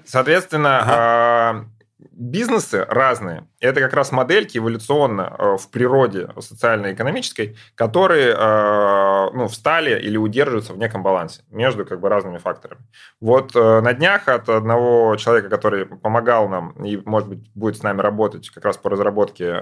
Соответственно, 0.04 1.66
бизнесы 2.12 2.84
разные. 2.88 3.46
Это 3.60 3.80
как 3.80 3.92
раз 3.92 4.12
модельки 4.12 4.58
эволюционно 4.58 5.34
э, 5.38 5.56
в 5.56 5.70
природе 5.70 6.28
социально-экономической, 6.38 7.56
которые 7.74 8.34
э, 8.34 9.30
ну, 9.34 9.48
встали 9.48 10.00
или 10.00 10.16
удерживаются 10.16 10.72
в 10.72 10.78
неком 10.78 11.02
балансе 11.02 11.42
между 11.50 11.84
как 11.84 12.00
бы 12.00 12.08
разными 12.08 12.38
факторами. 12.38 12.82
Вот 13.20 13.54
э, 13.54 13.80
на 13.80 13.92
днях 13.92 14.28
от 14.28 14.48
одного 14.48 15.16
человека, 15.16 15.48
который 15.48 15.86
помогал 15.86 16.48
нам 16.48 16.70
и, 16.84 16.96
может 17.04 17.28
быть, 17.28 17.50
будет 17.54 17.76
с 17.76 17.82
нами 17.82 18.00
работать 18.00 18.48
как 18.50 18.64
раз 18.64 18.76
по 18.76 18.90
разработке 18.90 19.54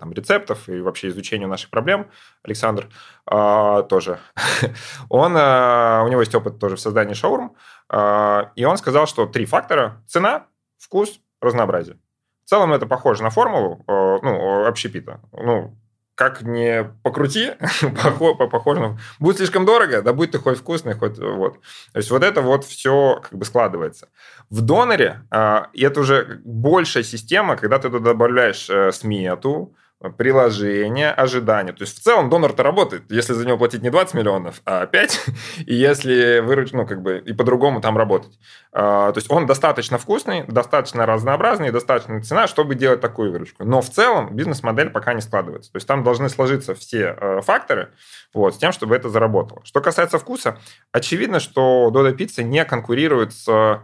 там, 0.00 0.12
рецептов 0.12 0.68
и 0.68 0.80
вообще 0.80 1.08
изучению 1.08 1.48
наших 1.48 1.70
проблем, 1.70 2.08
Александр 2.42 2.88
тоже, 3.24 4.18
он, 5.08 5.32
у 5.32 6.08
него 6.08 6.20
есть 6.20 6.34
опыт 6.34 6.58
тоже 6.58 6.76
в 6.76 6.80
создании 6.80 7.14
шоурум, 7.14 7.56
и 7.92 8.64
он 8.64 8.76
сказал, 8.76 9.06
что 9.06 9.26
три 9.26 9.46
фактора– 9.46 10.02
цена, 10.06 10.46
вкус 10.78 11.20
разнообразие. 11.42 11.98
В 12.44 12.48
целом 12.48 12.72
это 12.72 12.86
похоже 12.86 13.22
на 13.22 13.30
формулу 13.30 13.84
э, 13.86 14.18
ну, 14.22 14.66
общепита. 14.66 15.20
Ну, 15.32 15.76
как 16.14 16.42
не 16.42 16.84
покрути, 17.02 17.52
похоже. 18.50 18.98
Будет 19.18 19.36
слишком 19.36 19.64
дорого, 19.64 20.02
да 20.02 20.12
будь 20.12 20.30
ты 20.30 20.38
хоть 20.38 20.58
вкусный, 20.58 20.94
хоть 20.94 21.18
вот. 21.18 21.54
То 21.92 21.98
есть 21.98 22.10
вот 22.10 22.22
это 22.22 22.42
вот 22.42 22.64
все 22.64 23.20
как 23.22 23.38
бы 23.38 23.44
складывается. 23.44 24.08
В 24.50 24.60
доноре 24.60 25.22
э, 25.30 25.62
это 25.74 26.00
уже 26.00 26.40
большая 26.44 27.02
система, 27.02 27.56
когда 27.56 27.78
ты 27.78 27.90
туда 27.90 28.12
добавляешь 28.12 28.68
э, 28.70 28.92
смету, 28.92 29.74
приложение, 30.10 31.10
ожидания. 31.10 31.72
То 31.72 31.82
есть 31.82 31.98
в 31.98 32.02
целом 32.02 32.28
донор-то 32.30 32.62
работает, 32.62 33.04
если 33.10 33.32
за 33.32 33.46
него 33.46 33.58
платить 33.58 33.82
не 33.82 33.90
20 33.90 34.14
миллионов, 34.14 34.60
а 34.64 34.86
5, 34.86 35.26
и 35.66 35.74
если 35.74 36.40
выручить, 36.40 36.74
ну, 36.74 36.86
как 36.86 37.02
бы, 37.02 37.18
и 37.18 37.32
по-другому 37.32 37.80
там 37.80 37.96
работать. 37.96 38.38
А, 38.72 39.12
то 39.12 39.18
есть 39.18 39.30
он 39.30 39.46
достаточно 39.46 39.98
вкусный, 39.98 40.44
достаточно 40.44 41.06
разнообразный, 41.06 41.70
достаточно 41.70 42.22
цена, 42.22 42.46
чтобы 42.46 42.74
делать 42.74 43.00
такую 43.00 43.32
выручку. 43.32 43.64
Но 43.64 43.80
в 43.80 43.90
целом 43.90 44.34
бизнес-модель 44.34 44.90
пока 44.90 45.14
не 45.14 45.20
складывается. 45.20 45.70
То 45.72 45.76
есть 45.76 45.86
там 45.86 46.02
должны 46.02 46.28
сложиться 46.28 46.74
все 46.74 47.16
э, 47.18 47.40
факторы 47.42 47.90
вот, 48.34 48.54
с 48.54 48.58
тем, 48.58 48.72
чтобы 48.72 48.96
это 48.96 49.08
заработало. 49.08 49.60
Что 49.64 49.80
касается 49.80 50.18
вкуса, 50.18 50.58
очевидно, 50.90 51.40
что 51.40 51.90
Dodo 51.92 52.16
Pizza 52.16 52.42
не 52.42 52.64
конкурирует 52.64 53.32
с 53.32 53.82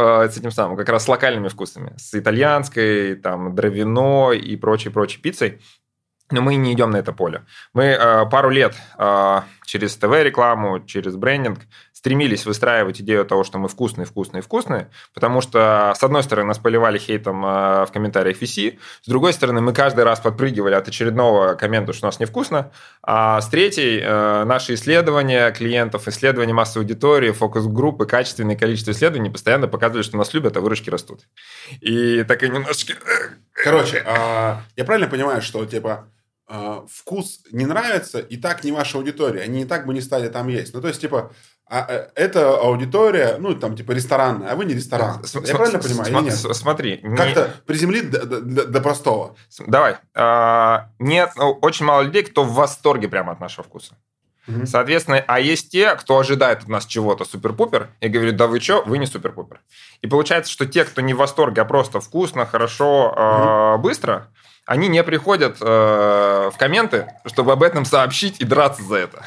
Э, 0.00 0.28
с 0.30 0.36
этим 0.36 0.52
самым, 0.52 0.76
как 0.76 0.88
раз 0.90 1.04
с 1.04 1.08
локальными 1.08 1.48
вкусами, 1.48 1.92
с 1.96 2.14
итальянской, 2.14 3.16
там, 3.16 3.52
дровяной 3.56 4.38
и 4.38 4.56
прочей-прочей 4.56 5.20
пиццей. 5.20 5.60
Но 6.30 6.40
мы 6.40 6.54
не 6.54 6.72
идем 6.72 6.90
на 6.90 6.98
это 6.98 7.12
поле. 7.12 7.42
Мы 7.72 7.84
э, 7.84 8.26
пару 8.30 8.50
лет 8.50 8.76
э, 8.96 9.40
через 9.66 9.96
ТВ-рекламу, 9.96 10.84
через 10.84 11.16
брендинг 11.16 11.62
стремились 11.98 12.46
выстраивать 12.46 13.00
идею 13.00 13.24
того, 13.24 13.42
что 13.42 13.58
мы 13.58 13.66
вкусные, 13.66 14.06
вкусные, 14.06 14.40
вкусные, 14.40 14.88
потому 15.14 15.40
что, 15.40 15.92
с 15.96 16.04
одной 16.04 16.22
стороны, 16.22 16.46
нас 16.46 16.58
поливали 16.60 16.96
хейтом 16.96 17.44
э, 17.44 17.86
в 17.86 17.88
комментариях 17.92 18.40
VC, 18.40 18.78
с 19.02 19.08
другой 19.08 19.32
стороны, 19.32 19.60
мы 19.60 19.72
каждый 19.72 20.04
раз 20.04 20.20
подпрыгивали 20.20 20.74
от 20.74 20.86
очередного 20.86 21.54
коммента, 21.54 21.92
что 21.92 22.06
у 22.06 22.08
нас 22.08 22.20
невкусно, 22.20 22.70
а 23.02 23.40
с 23.40 23.48
третьей, 23.48 24.00
э, 24.00 24.44
наши 24.44 24.74
исследования 24.74 25.50
клиентов, 25.50 26.06
исследования 26.06 26.52
массовой 26.52 26.84
аудитории, 26.84 27.32
фокус-группы, 27.32 28.06
качественное 28.06 28.54
количество 28.54 28.92
исследований 28.92 29.30
постоянно 29.30 29.66
показывали, 29.66 30.04
что 30.04 30.16
нас 30.16 30.32
любят, 30.34 30.56
а 30.56 30.60
выручки 30.60 30.90
растут. 30.90 31.22
И 31.80 32.22
так 32.22 32.44
и 32.44 32.48
немножечко... 32.48 32.92
Э, 32.92 33.30
Короче, 33.64 34.04
а, 34.06 34.62
я 34.76 34.84
правильно 34.84 35.10
понимаю, 35.10 35.42
что, 35.42 35.66
типа, 35.66 36.06
а, 36.50 36.86
вкус 36.90 37.40
не 37.52 37.66
нравится, 37.66 38.20
и 38.20 38.38
так 38.38 38.64
не 38.64 38.72
ваша 38.72 38.96
аудитория, 38.96 39.42
они 39.42 39.62
и 39.62 39.64
так 39.66 39.84
бы 39.84 39.92
не 39.92 40.00
стали 40.00 40.28
там 40.28 40.48
есть. 40.48 40.72
Ну, 40.72 40.80
то 40.80 40.88
есть, 40.88 40.98
типа, 40.98 41.30
а, 41.66 41.84
э, 41.86 42.08
это 42.14 42.56
аудитория, 42.58 43.36
ну, 43.38 43.54
там, 43.54 43.76
типа, 43.76 43.92
ресторанная, 43.92 44.52
а 44.52 44.56
вы 44.56 44.64
не 44.64 44.72
ресторан. 44.72 45.22
С, 45.22 45.34
Я 45.34 45.54
правильно 45.54 45.78
понимаю? 45.78 46.06
См, 46.06 46.24
нет? 46.24 46.56
Смотри. 46.56 46.96
Как-то 46.96 47.40
не... 47.42 47.66
приземлить 47.66 48.10
до, 48.10 48.24
до, 48.24 48.64
до 48.64 48.80
простого. 48.80 49.36
Давай. 49.66 49.96
А, 50.14 50.88
нет, 50.98 51.32
ну, 51.36 51.52
очень 51.60 51.84
мало 51.84 52.00
людей, 52.00 52.22
кто 52.22 52.44
в 52.44 52.54
восторге 52.54 53.08
прямо 53.08 53.32
от 53.32 53.40
нашего 53.40 53.64
вкуса. 53.64 53.98
Угу. 54.48 54.64
Соответственно, 54.64 55.22
а 55.26 55.40
есть 55.40 55.70
те, 55.70 55.94
кто 55.96 56.18
ожидает 56.18 56.62
от 56.62 56.68
нас 56.68 56.86
чего-то 56.86 57.26
супер-пупер 57.26 57.90
и 58.00 58.08
говорит, 58.08 58.36
да 58.36 58.46
вы 58.46 58.60
что, 58.60 58.82
вы 58.86 58.96
не 58.96 59.04
супер-пупер. 59.04 59.60
И 60.00 60.06
получается, 60.06 60.50
что 60.50 60.64
те, 60.64 60.84
кто 60.86 61.02
не 61.02 61.12
в 61.12 61.18
восторге, 61.18 61.60
а 61.60 61.64
просто 61.66 62.00
вкусно, 62.00 62.46
хорошо, 62.46 63.10
угу. 63.10 63.20
э, 63.20 63.78
быстро, 63.82 64.28
они 64.68 64.88
не 64.88 65.02
приходят 65.02 65.56
э, 65.62 66.50
в 66.52 66.58
комменты, 66.58 67.10
чтобы 67.24 67.52
об 67.52 67.62
этом 67.62 67.86
сообщить 67.86 68.38
и 68.38 68.44
драться 68.44 68.82
за 68.82 68.96
это. 68.96 69.24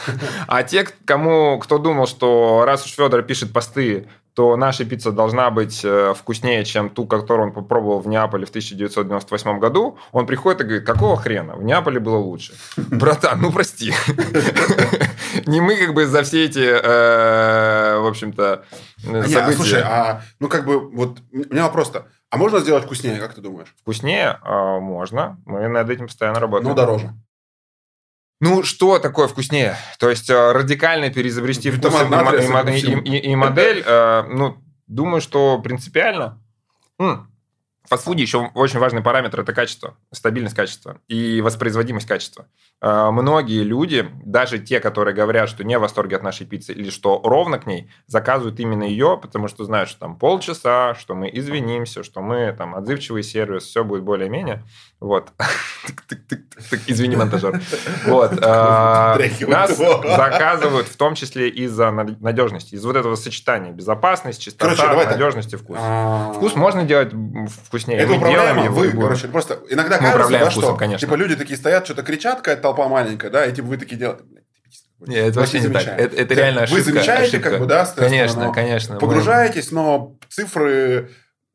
А 0.48 0.62
те, 0.62 0.86
кому, 1.06 1.58
кто 1.58 1.80
думал, 1.80 2.06
что 2.06 2.64
раз 2.64 2.86
уж 2.86 2.92
Федор 2.92 3.24
пишет 3.24 3.52
посты, 3.52 4.08
то 4.36 4.56
наша 4.56 4.86
пицца 4.86 5.12
должна 5.12 5.50
быть 5.50 5.82
э, 5.84 6.14
вкуснее, 6.16 6.64
чем 6.64 6.92
ту, 6.92 7.08
которую 7.08 7.48
он 7.48 7.54
попробовал 7.54 8.02
в 8.02 8.08
Неаполе 8.08 8.46
в 8.46 8.50
1998 8.50 9.58
году, 9.58 9.98
он 10.12 10.28
приходит 10.28 10.62
и 10.62 10.64
говорит, 10.64 10.86
какого 10.86 11.18
хрена? 11.18 11.56
В 11.56 11.64
Неаполе 11.64 12.00
было 12.00 12.18
лучше. 12.18 12.54
Братан, 12.78 13.42
ну 13.42 13.52
прости. 13.52 13.94
Не 15.48 15.60
мы 15.60 15.76
как 15.76 15.96
бы 15.96 16.06
за 16.06 16.22
все 16.22 16.46
эти, 16.46 16.60
э, 16.60 18.00
в 18.00 18.06
общем-то, 18.06 18.64
а 19.06 19.24
события. 19.24 19.56
Слушай, 19.56 19.82
а 19.84 20.22
ну 20.40 20.48
как 20.48 20.66
бы 20.66 20.80
вот 20.80 21.18
у 21.32 21.38
меня 21.52 21.64
вопрос-то. 21.64 22.06
А 22.32 22.38
можно 22.38 22.60
сделать 22.60 22.86
вкуснее, 22.86 23.20
как 23.20 23.36
ты 23.36 23.42
думаешь? 23.42 23.76
Вкуснее 23.82 24.40
э, 24.42 24.80
можно. 24.80 25.38
Мы 25.46 25.68
над 25.68 25.90
этим 25.90 26.08
постоянно 26.08 26.40
работаем. 26.40 26.70
Но 26.70 26.76
дороже. 26.76 27.14
Ну, 28.40 28.64
что 28.64 29.00
такое 29.00 29.28
вкуснее? 29.28 29.76
То 30.00 30.10
есть 30.10 30.30
э, 30.30 30.52
радикально 30.54 31.12
переизобрести 31.12 31.70
вкус 31.72 31.94
и, 31.94 32.88
и, 32.88 33.18
и, 33.18 33.32
и 33.32 33.36
модель, 33.36 33.84
э, 33.86 34.24
ну, 34.30 34.58
думаю, 34.88 35.20
что 35.20 35.60
принципиально. 35.60 36.42
М. 37.00 37.31
В 37.84 37.90
фастфуде 37.90 38.22
еще 38.22 38.52
очень 38.54 38.80
важный 38.80 39.02
параметр– 39.02 39.40
это 39.42 39.54
качество, 39.54 39.98
стабильность 40.12 40.56
качества 40.56 41.00
и 41.08 41.42
воспроизводимость 41.42 42.08
качества. 42.08 42.48
Э, 42.80 43.10
многие 43.12 43.64
люди, 43.64 44.08
даже 44.24 44.60
те, 44.60 44.80
которые 44.80 45.16
говорят, 45.16 45.50
что 45.50 45.64
не 45.64 45.78
в 45.78 45.82
восторге 45.82 46.16
от 46.16 46.24
нашей 46.24 46.46
пиццы 46.46 46.74
или 46.74 46.92
что 46.92 47.20
ровно 47.24 47.58
к 47.58 47.66
ней, 47.66 47.90
заказывают 48.06 48.60
именно 48.60 48.84
ее, 48.84 49.20
потому 49.20 49.48
что 49.48 49.66
знают, 49.66 49.90
что 49.90 50.00
там 50.00 50.16
полчаса, 50.16 50.94
что 50.94 51.16
мы 51.16 51.30
извинимся, 51.34 52.04
что 52.04 52.22
мы 52.22 52.54
там 52.56 52.76
отзывчивый 52.76 53.24
сервис, 53.24 53.64
все 53.64 53.84
будет 53.84 54.04
более-менее. 54.04 54.64
Вот. 55.00 55.32
Извини, 56.86 57.16
монтажер. 57.16 57.60
Вот. 58.06 58.34
Э, 58.34 59.18
нас 59.48 59.76
заказывают 59.76 60.88
в 60.88 60.96
том 60.98 61.16
числе 61.16 61.50
из-за 61.50 61.90
надежности, 61.92 62.76
из 62.76 62.86
вот 62.86 62.96
этого 62.96 63.16
сочетания 63.16 63.72
безопасность, 63.72 64.40
чистота, 64.40 64.94
надежность 64.94 65.54
и 65.54 65.58
вкус. 65.58 65.78
А, 65.80 66.34
вкус 66.34 66.56
можно 66.56 66.84
делать 66.84 67.12
вкуснее. 67.12 67.81
Это 67.88 68.14
управляемо. 68.14 68.70
Вы, 68.70 68.92
короче, 68.92 69.28
просто 69.28 69.60
иногда 69.70 69.98
кажется, 69.98 70.52
что 70.52 70.98
типа 70.98 71.14
люди 71.16 71.36
такие 71.36 71.58
стоят, 71.58 71.86
что-то 71.86 72.04
кричат, 72.04 72.38
какая-то 72.38 72.62
толпа 72.62 72.88
маленькая, 72.88 73.30
да, 73.30 73.46
и 73.46 73.54
типа 73.54 73.68
вы 73.68 73.78
такие 73.78 73.98
делаете. 73.98 74.24
Нет, 75.00 75.30
это 75.30 75.40
вообще 75.40 75.60
не 75.62 75.70
так. 75.70 75.88
Это, 75.88 76.16
это 76.16 76.34
реально 76.36 76.62
ошибка. 76.62 76.84
Вы 76.84 76.86
замечаете, 76.86 77.38
ошибка. 77.38 77.50
как 77.50 77.60
бы, 77.60 77.66
да, 77.66 77.86
Конечно, 77.96 78.52
конечно. 78.54 79.00
Погружаетесь, 79.00 79.72
но 79.72 80.16
цифры 80.30 81.10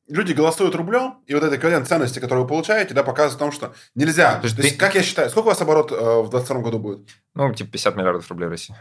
люди 0.09 0.33
голосуют 0.33 0.75
рублем, 0.75 1.19
и 1.27 1.35
вот 1.35 1.45
эта 1.45 1.57
эквивалент 1.57 1.87
ценности, 1.89 2.19
которую 2.19 2.45
вы 2.45 2.49
получаете, 2.49 2.95
да, 2.95 3.03
показывает 3.03 3.37
о 3.37 3.39
том, 3.39 3.53
что 3.53 3.75
нельзя. 3.95 4.37
То 4.37 4.45
есть, 4.45 4.57
То 4.57 4.63
есть 4.63 4.77
как 4.77 4.95
я 4.95 5.03
считаю, 5.03 5.31
сколько 5.31 5.47
у 5.47 5.51
вас 5.51 5.61
оборот 5.61 5.93
э, 5.93 5.95
в 5.95 6.31
2022 6.31 6.61
году 6.61 6.79
будет? 6.79 7.09
Ну, 7.35 7.53
типа 7.53 7.71
50 7.73 7.97
миллиардов 7.97 8.29
рублей 8.29 8.47
в 8.47 8.51
России. 8.51 8.75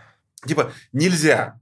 Типа 0.47 0.71
нельзя 0.93 1.59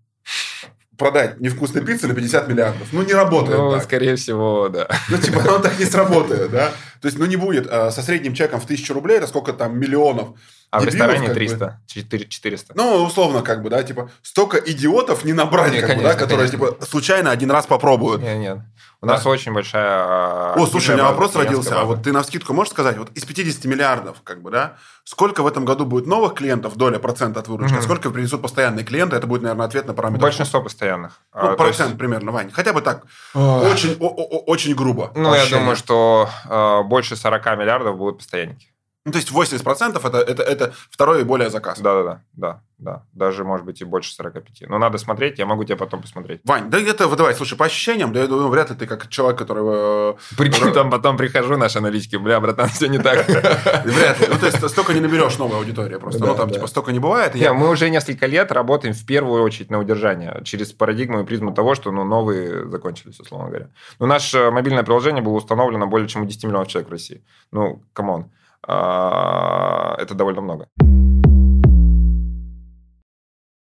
продать 1.04 1.42
невкусную 1.42 1.86
пиццу 1.86 2.08
на 2.08 2.14
50 2.16 2.48
миллиардов. 2.48 2.88
Ну, 2.94 3.02
не 3.04 3.12
работает 3.14 3.58
Ну, 3.60 3.72
так. 3.74 3.84
скорее 3.84 4.16
всего, 4.16 4.70
да. 4.70 4.88
Ну, 5.10 5.18
типа, 5.18 5.42
оно 5.42 5.60
так 5.60 5.78
не 5.78 5.84
сработает, 5.86 6.50
да? 6.50 6.72
То 7.02 7.08
есть, 7.08 7.20
ну, 7.20 7.26
не 7.26 7.36
будет 7.36 7.68
э, 7.70 7.92
со 7.92 8.02
средним 8.02 8.34
чеком 8.34 8.62
в 8.62 8.64
1000 8.64 8.94
рублей, 8.94 9.18
это 9.18 9.28
сколько 9.28 9.52
там 9.52 9.78
миллионов 9.78 10.30
а 10.74 10.80
в 10.80 10.86
ресторане 10.86 11.30
300, 11.30 11.80
бы. 11.86 12.26
400. 12.28 12.74
Ну, 12.76 13.04
условно, 13.04 13.44
как 13.44 13.62
бы, 13.62 13.70
да, 13.70 13.84
типа, 13.84 14.10
столько 14.24 14.58
идиотов 14.58 15.24
не 15.24 15.34
набрать, 15.34 15.72
не, 15.72 15.82
как 15.82 15.90
конечно, 15.90 16.10
бы, 16.10 16.14
да, 16.16 16.20
которые, 16.20 16.50
конечно. 16.50 16.74
типа, 16.74 16.86
случайно 16.86 17.30
один 17.30 17.52
раз 17.52 17.68
попробуют. 17.68 18.24
Нет, 18.24 18.40
нет. 18.40 18.58
У 19.00 19.06
да. 19.06 19.14
нас 19.14 19.26
очень 19.28 19.54
большая... 19.54 20.54
О, 20.56 20.66
слушай, 20.66 20.92
у 20.92 20.94
меня 20.94 21.10
вопрос 21.10 21.36
родился. 21.36 21.72
База. 21.72 21.82
А 21.82 21.86
вот 21.86 22.02
ты 22.02 22.12
на 22.12 22.24
скидку 22.24 22.54
можешь 22.54 22.72
сказать, 22.72 22.98
вот 22.98 23.12
из 23.12 23.24
50 23.24 23.66
миллиардов, 23.66 24.18
как 24.24 24.42
бы, 24.42 24.50
да, 24.50 24.78
сколько 25.04 25.44
в 25.44 25.48
этом 25.48 25.64
году 25.64 25.86
будет 25.86 26.08
новых 26.08 26.34
клиентов, 26.34 26.76
доля 26.76 26.98
процента 26.98 27.42
от 27.42 27.48
выручки, 27.48 27.76
угу. 27.76 27.84
сколько 27.84 28.10
принесут 28.10 28.42
постоянные 28.42 28.84
клиенты? 28.84 29.16
Это 29.16 29.28
будет, 29.28 29.44
наверное, 29.44 29.68
ответ 29.68 29.86
на 29.86 29.94
параметр. 29.94 30.24
Большинство 30.24 30.60
постоянных. 30.64 31.20
Ну, 31.36 31.52
а, 31.52 31.56
процент 31.56 31.90
есть... 31.90 32.00
примерно, 32.00 32.32
Вань. 32.32 32.50
Хотя 32.52 32.74
бы 32.74 32.82
так. 32.82 33.04
Очень, 33.36 33.96
очень 34.00 34.74
грубо. 34.74 35.12
Ну, 35.14 35.36
я 35.36 35.46
думаю, 35.46 35.76
что 35.76 36.30
э, 36.50 36.82
больше 36.84 37.16
40 37.16 37.46
миллиардов 37.60 37.98
будут 37.98 38.18
постоянники. 38.18 38.73
Ну, 39.06 39.12
то 39.12 39.18
есть 39.18 39.32
80% 39.32 40.08
это, 40.08 40.18
это, 40.18 40.44
это 40.44 40.74
второй 40.90 41.22
и 41.22 41.24
более 41.26 41.50
заказ. 41.50 41.82
Да-да-да, 41.82 42.22
да, 42.32 42.62
да. 42.78 43.04
Даже, 43.12 43.44
может 43.44 43.66
быть, 43.66 43.82
и 43.82 43.86
больше 43.86 44.14
45. 44.14 44.70
Но 44.70 44.78
надо 44.78 44.98
смотреть, 44.98 45.40
я 45.40 45.46
могу 45.46 45.66
тебе 45.66 45.76
потом 45.76 46.02
посмотреть. 46.02 46.40
Вань, 46.46 46.70
да 46.70 46.80
это, 46.80 47.08
вот 47.10 47.18
давай, 47.18 47.36
слушай, 47.36 47.58
по 47.58 47.66
ощущениям, 47.66 48.14
да 48.14 48.22
я 48.22 48.28
думаю, 48.28 48.48
вряд 48.48 48.70
ли 48.70 48.78
ты 48.78 48.88
как 48.88 49.10
человек, 49.10 49.38
который... 49.38 49.62
Э, 49.66 50.14
Прикинь, 50.38 50.72
там 50.72 50.90
потом 50.90 51.18
прихожу, 51.18 51.58
наши 51.58 51.80
аналитики, 51.80 52.16
бля, 52.16 52.40
братан, 52.40 52.70
все 52.70 52.88
не 52.88 52.98
так. 52.98 53.28
Вряд 53.86 54.22
ли. 54.22 54.28
Ну, 54.30 54.40
то 54.40 54.46
есть 54.46 54.70
столько 54.70 54.94
не 54.94 55.02
наберешь 55.02 55.38
новой 55.38 55.58
аудитории 55.58 55.98
просто. 55.98 56.26
Ну, 56.26 56.34
там, 56.34 56.50
типа, 56.50 56.68
столько 56.68 56.94
не 56.94 57.00
бывает. 57.00 57.36
Мы 57.36 57.70
уже 57.70 57.90
несколько 57.90 58.26
лет 58.26 58.54
работаем 58.54 58.94
в 58.94 59.06
первую 59.06 59.44
очередь 59.44 59.70
на 59.70 59.80
удержание, 59.80 60.42
через 60.46 60.72
парадигму 60.72 61.22
и 61.22 61.26
призму 61.26 61.54
того, 61.54 61.76
что, 61.76 61.92
ну, 61.92 62.06
новые 62.06 62.70
закончились, 62.70 63.20
условно 63.20 63.50
говоря. 63.50 63.68
Ну, 64.00 64.06
наше 64.06 64.50
мобильное 64.50 64.84
приложение 64.84 65.22
было 65.22 65.34
установлено 65.34 65.88
более 65.88 66.08
чем 66.08 66.22
у 66.22 66.26
10 66.26 66.46
миллионов 66.46 66.70
человек 66.70 66.88
в 66.88 66.92
России. 66.94 67.22
Ну, 67.52 67.84
come 67.92 68.13
on. 68.13 68.30
А, 68.68 69.96
это 70.00 70.14
довольно 70.14 70.42
много. 70.42 70.68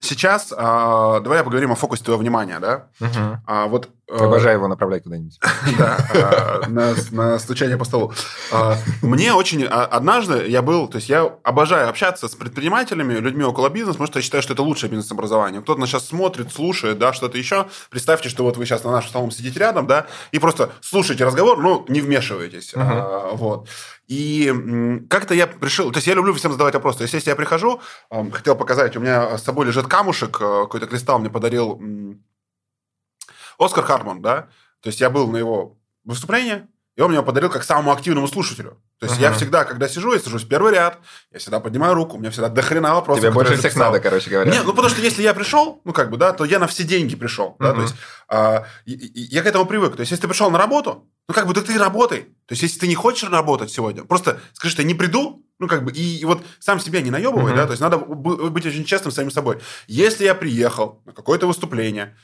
Сейчас 0.04 0.52
э, 0.52 0.56
давай 0.58 1.44
поговорим 1.44 1.72
о 1.72 1.76
фокусе 1.76 2.04
твоего 2.04 2.20
внимания, 2.20 2.60
да? 2.60 2.88
Угу. 3.00 3.42
А, 3.46 3.68
вот, 3.68 3.90
э, 4.10 4.18
Обожаю 4.18 4.58
его 4.58 4.68
направлять 4.68 5.04
куда-нибудь. 5.04 5.40
Да, 5.78 5.98
а, 6.14 6.68
на 6.68 7.40
стучание 7.40 7.78
по 7.78 7.86
столу. 7.86 8.12
Мне 9.04 9.34
очень... 9.34 9.64
Однажды 9.64 10.48
я 10.50 10.64
был... 10.64 10.88
То 10.88 10.98
есть 10.98 11.08
я 11.08 11.32
обожаю 11.44 11.88
общаться 11.88 12.28
с 12.28 12.36
предпринимателями, 12.36 13.14
людьми 13.14 13.44
около 13.44 13.70
бизнеса, 13.70 13.94
потому 13.94 14.08
что 14.08 14.20
я 14.20 14.24
считаю, 14.24 14.42
что 14.42 14.54
это 14.54 14.64
лучшее 14.64 14.90
бизнес-образование. 14.90 15.62
Кто-то 15.62 15.80
нас 15.80 15.90
сейчас 15.90 16.08
смотрит, 16.08 16.52
слушает, 16.52 16.98
да, 16.98 17.14
что-то 17.14 17.38
еще. 17.38 17.68
Представьте, 17.92 18.28
что 18.28 18.44
вот 18.44 18.58
вы 18.58 18.66
сейчас 18.66 18.84
на 18.84 18.92
нашем 18.92 19.12
столом 19.12 19.32
сидите 19.32 19.60
рядом, 19.60 19.86
да, 19.86 20.08
и 20.32 20.40
просто 20.40 20.72
слушаете 20.82 21.26
разговор, 21.26 21.60
но 21.60 21.86
не 21.88 22.02
вмешиваетесь. 22.02 22.74
Вот. 23.34 23.70
И 24.12 24.54
как-то 25.10 25.34
я 25.34 25.48
пришел... 25.48 25.90
То 25.90 26.00
есть 26.00 26.08
я 26.08 26.16
люблю 26.16 26.34
всем 26.34 26.52
задавать 26.52 26.74
вопросы. 26.74 26.98
То 26.98 27.04
есть 27.04 27.14
если 27.14 27.30
я 27.30 27.36
прихожу, 27.38 27.80
хотел 28.10 28.58
показать, 28.58 28.98
у 28.98 29.00
меня 29.00 29.38
с 29.38 29.44
собой 29.44 29.66
лежит 29.66 29.88
камушек, 29.88 30.36
э, 30.42 30.64
какой-то 30.64 30.86
кристалл 30.88 31.20
мне 31.20 31.30
подарил 31.30 31.82
Оскар 33.58 33.86
Хартман, 33.86 34.22
да? 34.22 34.50
То 34.82 34.88
есть 34.90 35.00
я 35.00 35.10
был 35.10 35.30
на 35.30 35.38
его 35.38 35.78
выступлении, 36.04 36.68
и 37.02 37.04
он 37.04 37.12
мне 37.12 37.24
подарил 37.24 37.50
как 37.50 37.64
самому 37.64 37.92
активному 37.92 38.28
слушателю. 38.28 38.78
То 39.00 39.08
есть 39.08 39.18
uh-huh. 39.18 39.24
я 39.24 39.34
всегда, 39.34 39.66
когда 39.66 39.90
сижу, 39.90 40.14
я 40.14 40.20
сажусь 40.20 40.44
в 40.44 40.48
первый 40.48 40.72
ряд, 40.72 41.00
я 41.32 41.40
всегда 41.40 41.60
поднимаю 41.60 41.96
руку, 41.96 42.16
у 42.16 42.20
меня 42.20 42.30
всегда 42.30 42.48
дохрена 42.48 42.94
вопросов. 42.94 43.24
Тебе 43.24 43.32
больше 43.32 43.58
всех 43.58 43.76
надо, 43.76 44.00
короче 44.00 44.30
говоря. 44.30 44.52
Нет, 44.52 44.62
ну 44.66 44.72
потому 44.72 44.90
что 44.90 45.02
если 45.02 45.24
я 45.24 45.34
пришел, 45.34 45.82
ну 45.84 45.94
как 45.94 46.12
бы, 46.12 46.18
да, 46.18 46.32
то 46.32 46.46
я 46.46 46.60
на 46.60 46.68
все 46.68 46.84
деньги 46.84 47.16
пришел. 47.16 47.56
Uh-huh. 47.58 47.64
Да, 47.64 47.74
то 47.74 47.82
есть 47.82 47.96
а, 48.30 48.66
я 48.86 49.42
к 49.42 49.48
этому 49.48 49.66
привык. 49.66 49.96
То 49.96 50.02
есть 50.02 50.12
если 50.12 50.22
ты 50.22 50.28
пришел 50.28 50.52
на 50.52 50.60
работу, 50.60 51.10
ну 51.28 51.34
как 51.34 51.48
бы, 51.48 51.56
так 51.56 51.64
ты 51.64 51.74
и 51.74 51.78
работай. 51.80 52.26
То 52.46 52.52
есть 52.52 52.62
если 52.62 52.78
ты 52.78 52.88
не 52.88 52.94
хочешь 52.94 53.28
работать 53.28 53.72
сегодня, 53.72 54.04
просто 54.04 54.40
скажи, 54.54 54.74
что 54.74 54.84
я 54.84 54.88
не 54.88 54.94
приду, 54.94 55.44
ну, 55.58 55.68
как 55.68 55.84
бы, 55.84 55.92
и, 55.92 56.20
и 56.20 56.26
вот 56.26 56.44
сам 56.60 56.80
себя 56.80 57.02
не 57.02 57.10
наебывай, 57.10 57.54
uh-huh. 57.54 57.56
да, 57.56 57.66
то 57.66 57.72
есть 57.72 57.82
надо 57.82 57.98
быть 57.98 58.66
очень 58.68 58.86
честным 58.86 59.12
с 59.12 59.16
самим 59.16 59.32
собой. 59.32 59.60
Если 59.88 60.24
я 60.24 60.36
приехал 60.36 61.02
на 61.06 61.14
какое-то 61.14 61.48
выступление, 61.48 62.16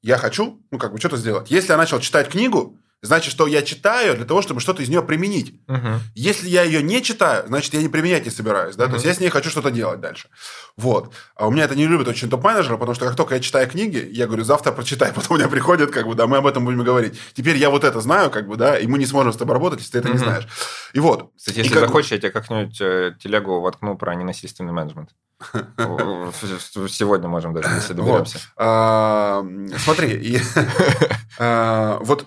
я 0.00 0.16
хочу, 0.16 0.62
ну, 0.70 0.78
как 0.78 0.92
бы, 0.92 0.98
что-то 0.98 1.18
сделать. 1.18 1.50
Если 1.50 1.72
я 1.72 1.76
начал 1.76 2.00
читать 2.00 2.30
книгу, 2.30 2.78
значит, 3.02 3.30
что 3.30 3.46
я 3.46 3.62
читаю 3.62 4.16
для 4.16 4.24
того, 4.24 4.42
чтобы 4.42 4.60
что-то 4.60 4.82
из 4.82 4.88
нее 4.88 5.02
применить. 5.02 5.54
Uh-huh. 5.66 5.98
Если 6.14 6.48
я 6.48 6.62
ее 6.62 6.82
не 6.82 7.02
читаю, 7.02 7.46
значит, 7.46 7.74
я 7.74 7.82
не 7.82 7.88
применять 7.88 8.24
не 8.24 8.30
собираюсь. 8.30 8.76
Да? 8.76 8.84
Uh-huh. 8.84 8.88
То 8.88 8.94
есть 8.94 9.06
я 9.06 9.14
с 9.14 9.20
ней 9.20 9.28
хочу 9.28 9.50
что-то 9.50 9.70
делать 9.70 10.00
дальше. 10.00 10.28
Вот. 10.76 11.12
А 11.36 11.46
у 11.46 11.50
меня 11.50 11.64
это 11.64 11.76
не 11.76 11.86
любят 11.86 12.08
очень 12.08 12.28
топ-менеджеры, 12.28 12.78
потому 12.78 12.94
что 12.94 13.06
как 13.06 13.16
только 13.16 13.34
я 13.34 13.40
читаю 13.40 13.68
книги, 13.68 14.08
я 14.12 14.26
говорю, 14.26 14.44
завтра 14.44 14.72
прочитай, 14.72 15.12
потом 15.14 15.36
у 15.36 15.38
меня 15.38 15.48
приходят, 15.48 15.90
как 15.90 16.06
бы, 16.06 16.14
да, 16.14 16.26
мы 16.26 16.38
об 16.38 16.46
этом 16.46 16.64
будем 16.64 16.82
говорить. 16.82 17.18
Теперь 17.34 17.56
я 17.56 17.70
вот 17.70 17.84
это 17.84 18.00
знаю, 18.00 18.30
как 18.30 18.48
бы, 18.48 18.56
да, 18.56 18.78
и 18.78 18.86
мы 18.86 18.98
не 18.98 19.06
сможем 19.06 19.32
с 19.32 19.36
тобой 19.36 19.54
работать, 19.54 19.80
если 19.80 19.92
ты 19.92 19.98
это 19.98 20.08
uh-huh. 20.08 20.12
не 20.12 20.18
знаешь. 20.18 20.48
И 20.92 21.00
вот. 21.00 21.30
Кстати, 21.36 21.58
если 21.58 21.70
и 21.70 21.74
как... 21.74 21.84
захочешь, 21.84 22.12
я 22.12 22.18
тебе 22.18 22.30
как-нибудь 22.30 22.80
э, 22.80 23.14
телегу 23.20 23.60
воткну 23.60 23.96
про 23.96 24.14
ненасильственный 24.14 24.72
менеджмент. 24.72 25.10
Сегодня 26.88 27.28
можем 27.28 27.52
даже, 27.52 27.68
если 27.74 27.92
доберемся. 27.94 28.38
А, 28.56 29.44
смотри, 29.78 30.40
а, 31.38 31.98
вот 32.02 32.26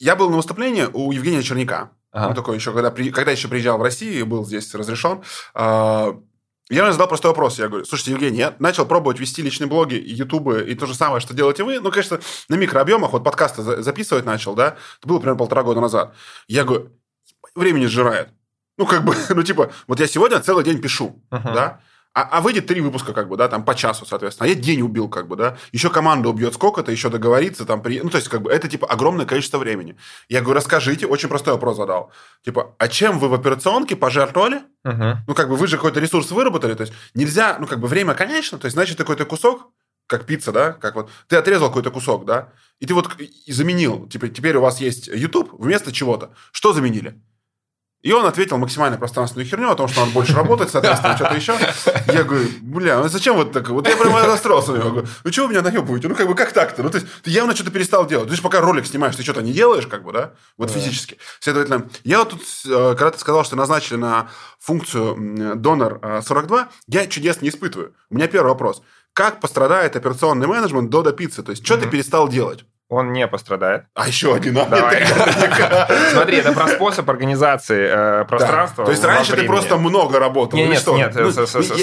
я 0.00 0.16
был 0.16 0.30
на 0.30 0.36
выступлении 0.36 0.86
у 0.92 1.12
Евгения 1.12 1.42
Черняка. 1.42 1.90
Ага. 2.10 2.28
Он 2.28 2.34
такой 2.34 2.56
еще, 2.56 2.72
когда, 2.72 2.90
когда 2.90 3.30
еще 3.30 3.48
приезжал 3.48 3.78
в 3.78 3.82
Россию, 3.82 4.26
был 4.26 4.44
здесь 4.44 4.74
разрешен. 4.74 5.22
А, 5.54 6.18
я 6.68 6.82
ему 6.82 6.90
задал 6.90 7.06
простой 7.06 7.30
вопрос. 7.30 7.58
Я 7.58 7.68
говорю, 7.68 7.84
слушайте, 7.84 8.12
Евгений, 8.12 8.38
я 8.38 8.56
начал 8.58 8.86
пробовать 8.86 9.20
вести 9.20 9.42
личные 9.42 9.68
блоги, 9.68 9.94
ютубы 9.94 10.64
и 10.68 10.74
то 10.74 10.86
же 10.86 10.94
самое, 10.94 11.20
что 11.20 11.34
делаете 11.34 11.62
вы. 11.62 11.78
Ну, 11.80 11.90
конечно, 11.90 12.18
на 12.48 12.54
микрообъемах. 12.54 13.12
Вот 13.12 13.22
подкасты 13.22 13.62
записывать 13.82 14.24
начал, 14.24 14.54
да? 14.54 14.76
Это 14.98 15.08
было 15.08 15.18
примерно 15.18 15.38
полтора 15.38 15.62
года 15.62 15.80
назад. 15.80 16.14
Я 16.48 16.64
говорю, 16.64 16.90
времени 17.54 17.86
сжирает. 17.86 18.30
Ну, 18.78 18.86
как 18.86 19.04
бы, 19.04 19.14
ну, 19.28 19.42
типа, 19.42 19.70
вот 19.86 20.00
я 20.00 20.06
сегодня 20.06 20.40
целый 20.40 20.64
день 20.64 20.80
пишу, 20.80 21.22
uh-huh. 21.30 21.54
да? 21.54 21.80
А, 22.12 22.22
а 22.22 22.40
выйдет 22.40 22.66
три 22.66 22.80
выпуска, 22.80 23.12
как 23.12 23.28
бы, 23.28 23.36
да, 23.36 23.48
там 23.48 23.64
по 23.64 23.74
часу, 23.76 24.04
соответственно. 24.04 24.46
А 24.46 24.48
я 24.48 24.56
день 24.56 24.82
убил, 24.82 25.08
как 25.08 25.28
бы, 25.28 25.36
да. 25.36 25.56
Еще 25.70 25.90
команда 25.90 26.28
убьет 26.28 26.54
сколько-то, 26.54 26.90
еще 26.90 27.08
договориться, 27.08 27.64
там, 27.64 27.82
при... 27.82 28.00
ну, 28.00 28.10
то 28.10 28.16
есть, 28.16 28.28
как 28.28 28.42
бы, 28.42 28.50
это, 28.50 28.68
типа, 28.68 28.88
огромное 28.88 29.26
количество 29.26 29.58
времени. 29.58 29.96
Я 30.28 30.40
говорю, 30.40 30.56
расскажите, 30.56 31.06
очень 31.06 31.28
простой 31.28 31.54
вопрос 31.54 31.76
задал. 31.76 32.10
Типа, 32.44 32.74
а 32.78 32.88
чем 32.88 33.20
вы 33.20 33.28
в 33.28 33.34
операционке 33.34 33.94
пожертвовали? 33.94 34.62
Uh-huh. 34.84 35.18
Ну, 35.26 35.34
как 35.34 35.48
бы, 35.48 35.54
вы 35.54 35.68
же 35.68 35.76
какой-то 35.76 36.00
ресурс 36.00 36.32
выработали, 36.32 36.74
то 36.74 36.80
есть, 36.80 36.92
нельзя, 37.14 37.56
ну, 37.60 37.68
как 37.68 37.78
бы, 37.78 37.86
время 37.86 38.14
конечно, 38.14 38.58
то 38.58 38.66
есть, 38.66 38.74
значит, 38.74 38.98
какой-то 38.98 39.24
кусок, 39.24 39.68
как 40.08 40.26
пицца, 40.26 40.50
да, 40.50 40.72
как 40.72 40.96
вот, 40.96 41.10
ты 41.28 41.36
отрезал 41.36 41.68
какой-то 41.68 41.92
кусок, 41.92 42.24
да, 42.24 42.52
и 42.80 42.86
ты 42.86 42.94
вот 42.94 43.08
и 43.20 43.52
заменил, 43.52 44.08
типа, 44.08 44.28
теперь 44.28 44.56
у 44.56 44.60
вас 44.60 44.80
есть 44.80 45.06
YouTube 45.06 45.52
вместо 45.52 45.92
чего-то. 45.92 46.34
Что 46.50 46.72
заменили? 46.72 47.22
И 48.02 48.12
он 48.12 48.24
ответил 48.24 48.56
максимально 48.56 48.96
пространственную 48.96 49.46
херню 49.46 49.70
о 49.70 49.74
том, 49.74 49.86
что 49.86 50.02
он 50.02 50.10
больше 50.10 50.34
работать, 50.34 50.70
соответственно, 50.70 51.16
что-то 51.16 51.34
еще. 51.34 51.54
Я 52.06 52.24
говорю, 52.24 52.48
бля, 52.62 52.98
ну 52.98 53.08
зачем 53.08 53.36
вот 53.36 53.52
так? 53.52 53.68
Вот 53.68 53.86
я 53.86 53.96
прямо 53.96 54.22
расстроился. 54.22 54.72
Я 54.72 54.78
говорю, 54.78 55.06
ну 55.22 55.30
чего 55.30 55.46
вы 55.46 55.52
меня 55.52 55.62
наебываете? 55.62 56.08
Ну 56.08 56.14
как 56.14 56.26
бы 56.26 56.34
как 56.34 56.52
так-то? 56.52 56.82
Ну 56.82 56.88
то 56.88 56.96
есть 56.96 57.06
ты 57.22 57.30
явно 57.30 57.54
что-то 57.54 57.70
перестал 57.70 58.06
делать. 58.06 58.28
Ты 58.28 58.36
же 58.36 58.42
пока 58.42 58.60
ролик 58.60 58.86
снимаешь, 58.86 59.16
ты 59.16 59.22
что-то 59.22 59.42
не 59.42 59.52
делаешь, 59.52 59.86
как 59.86 60.02
бы, 60.02 60.12
да? 60.12 60.32
Вот 60.56 60.70
физически. 60.70 61.18
Следовательно, 61.40 61.88
я 62.04 62.20
вот 62.20 62.30
тут, 62.30 62.42
э, 62.66 62.94
когда 62.96 63.10
ты 63.10 63.18
сказал, 63.18 63.44
что 63.44 63.56
назначили 63.56 63.98
на 63.98 64.30
функцию 64.58 65.56
донор 65.56 66.00
42, 66.24 66.68
я 66.86 67.06
чудес 67.06 67.42
не 67.42 67.50
испытываю. 67.50 67.94
У 68.08 68.14
меня 68.14 68.28
первый 68.28 68.48
вопрос. 68.48 68.82
Как 69.12 69.40
пострадает 69.40 69.96
операционный 69.96 70.46
менеджмент 70.46 70.88
до 70.88 71.02
до 71.02 71.12
пиццы? 71.12 71.42
То 71.42 71.50
есть, 71.50 71.64
что 71.66 71.76
ты 71.76 71.86
перестал 71.86 72.28
делать? 72.28 72.64
Он 72.90 73.12
не 73.12 73.26
пострадает. 73.28 73.84
А 73.94 74.08
еще 74.08 74.34
один. 74.34 74.54
Давай. 74.54 75.04
Смотри, 76.10 76.38
это 76.38 76.52
про 76.52 76.66
способ 76.68 77.08
организации 77.08 77.88
э, 77.88 78.24
пространства. 78.24 78.84
То 78.84 78.90
есть 78.90 79.04
раньше 79.04 79.36
ты 79.36 79.44
просто 79.44 79.76
много 79.78 80.18
работал? 80.18 80.58
Нет, 80.58 80.86
нет, 80.86 81.14
ну, 81.14 81.30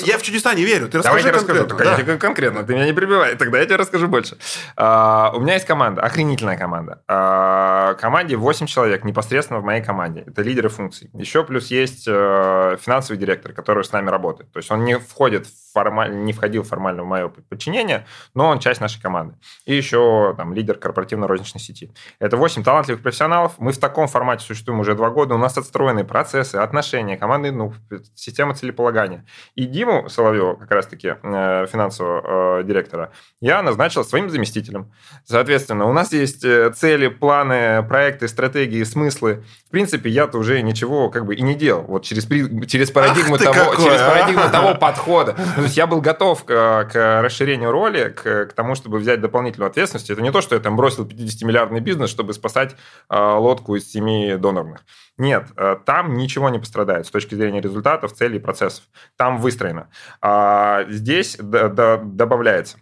Я 0.05 0.17
в 0.17 0.21
чудеса 0.21 0.53
не 0.53 0.65
верю. 0.65 0.89
Ты 0.89 0.99
расскажи 0.99 1.31
конкретно. 1.31 1.83
Я 1.83 1.95
тебе 1.95 2.17
конкретно. 2.17 2.63
Ты 2.63 2.73
меня 2.75 2.85
не 2.85 2.93
перебивай. 2.93 3.35
Тогда 3.35 3.59
я 3.59 3.65
тебе 3.65 3.77
расскажу 3.77 4.07
больше. 4.07 4.37
А, 4.75 5.31
у 5.33 5.39
меня 5.39 5.53
есть 5.53 5.65
команда, 5.65 6.01
охренительная 6.01 6.57
команда. 6.57 7.01
А, 7.07 7.93
команде 7.95 8.35
8 8.35 8.67
человек 8.67 9.05
непосредственно 9.05 9.59
в 9.59 9.63
моей 9.63 9.81
команде. 9.81 10.23
Это 10.27 10.41
лидеры 10.41 10.69
функций. 10.69 11.09
Еще 11.13 11.43
плюс 11.43 11.67
есть 11.67 12.05
э, 12.07 12.77
финансовый 12.81 13.17
директор, 13.17 13.53
который 13.53 13.83
с 13.83 13.91
нами 13.93 14.09
работает. 14.09 14.51
То 14.51 14.57
есть 14.57 14.69
он 14.71 14.83
не 14.83 14.99
входит 14.99 15.47
в 15.47 15.66
формаль... 15.77 16.15
не 16.15 16.33
входил 16.33 16.63
формально 16.63 17.03
в 17.03 17.05
мое 17.05 17.27
подчинение, 17.27 18.05
но 18.33 18.47
он 18.47 18.59
часть 18.59 18.81
нашей 18.81 19.01
команды. 19.01 19.35
И 19.65 19.75
еще 19.75 20.33
там 20.35 20.53
лидер 20.53 20.77
корпоративно-розничной 20.77 21.61
сети. 21.61 21.91
Это 22.19 22.37
8 22.37 22.63
талантливых 22.63 23.01
профессионалов. 23.01 23.53
Мы 23.59 23.71
в 23.71 23.77
таком 23.77 24.07
формате 24.07 24.45
существуем 24.45 24.79
уже 24.79 24.95
два 24.95 25.09
года. 25.09 25.35
У 25.35 25.37
нас 25.37 25.57
отстроены 25.57 26.03
процессы, 26.03 26.55
отношения, 26.55 27.17
команды, 27.17 27.51
ну, 27.51 27.73
система 28.15 28.55
целеполагания. 28.55 29.25
И 29.55 29.65
Диму 29.65 30.09
Соловьева, 30.09 30.55
как 30.55 30.71
раз-таки 30.71 31.15
э, 31.21 31.67
финансового 31.67 32.59
э, 32.59 32.63
директора, 32.63 33.11
я 33.41 33.61
назначил 33.61 34.03
своим 34.03 34.29
заместителем. 34.29 34.91
Соответственно, 35.25 35.85
у 35.85 35.93
нас 35.93 36.11
есть 36.11 36.43
э, 36.43 36.71
цели, 36.71 37.07
планы, 37.07 37.83
проекты, 37.83 38.27
стратегии, 38.27 38.83
смыслы. 38.83 39.43
В 39.67 39.71
принципе, 39.71 40.09
я-то 40.09 40.37
уже 40.37 40.61
ничего 40.61 41.09
как 41.09 41.25
бы 41.25 41.35
и 41.35 41.41
не 41.41 41.55
делал. 41.55 41.83
Вот 41.83 42.03
через, 42.03 42.25
через 42.67 42.91
парадигму, 42.91 43.37
того, 43.37 43.53
какой, 43.53 43.83
через 43.83 44.01
а? 44.01 44.09
парадигму 44.09 44.49
того 44.49 44.75
подхода. 44.75 45.35
Есть 45.67 45.77
я 45.77 45.85
был 45.85 45.99
готов 45.99 46.45
к, 46.45 46.89
к 46.91 47.21
расширению 47.21 47.71
роли, 47.71 48.09
к, 48.09 48.45
к 48.45 48.53
тому, 48.53 48.73
чтобы 48.73 48.99
взять 48.99 49.19
дополнительную 49.19 49.69
ответственность. 49.69 50.09
Это 50.09 50.21
не 50.21 50.31
то, 50.31 50.41
что 50.41 50.55
я 50.55 50.61
там 50.61 50.77
бросил 50.77 51.05
50-миллиардный 51.05 51.81
бизнес, 51.81 52.09
чтобы 52.09 52.33
спасать 52.33 52.77
э, 53.09 53.19
лодку 53.19 53.75
из 53.75 53.91
семи 53.91 54.37
донорных. 54.37 54.85
Нет, 55.17 55.47
э, 55.57 55.75
там 55.85 56.13
ничего 56.13 56.49
не 56.49 56.59
пострадает 56.59 57.05
с 57.05 57.11
точки 57.11 57.35
зрения 57.35 57.59
результатов, 57.59 58.13
целей, 58.13 58.39
процессов. 58.39 58.85
Там 59.17 59.39
выстроено. 59.39 59.89
А 60.21 60.85
здесь 60.87 61.37
добавляется. 61.37 62.77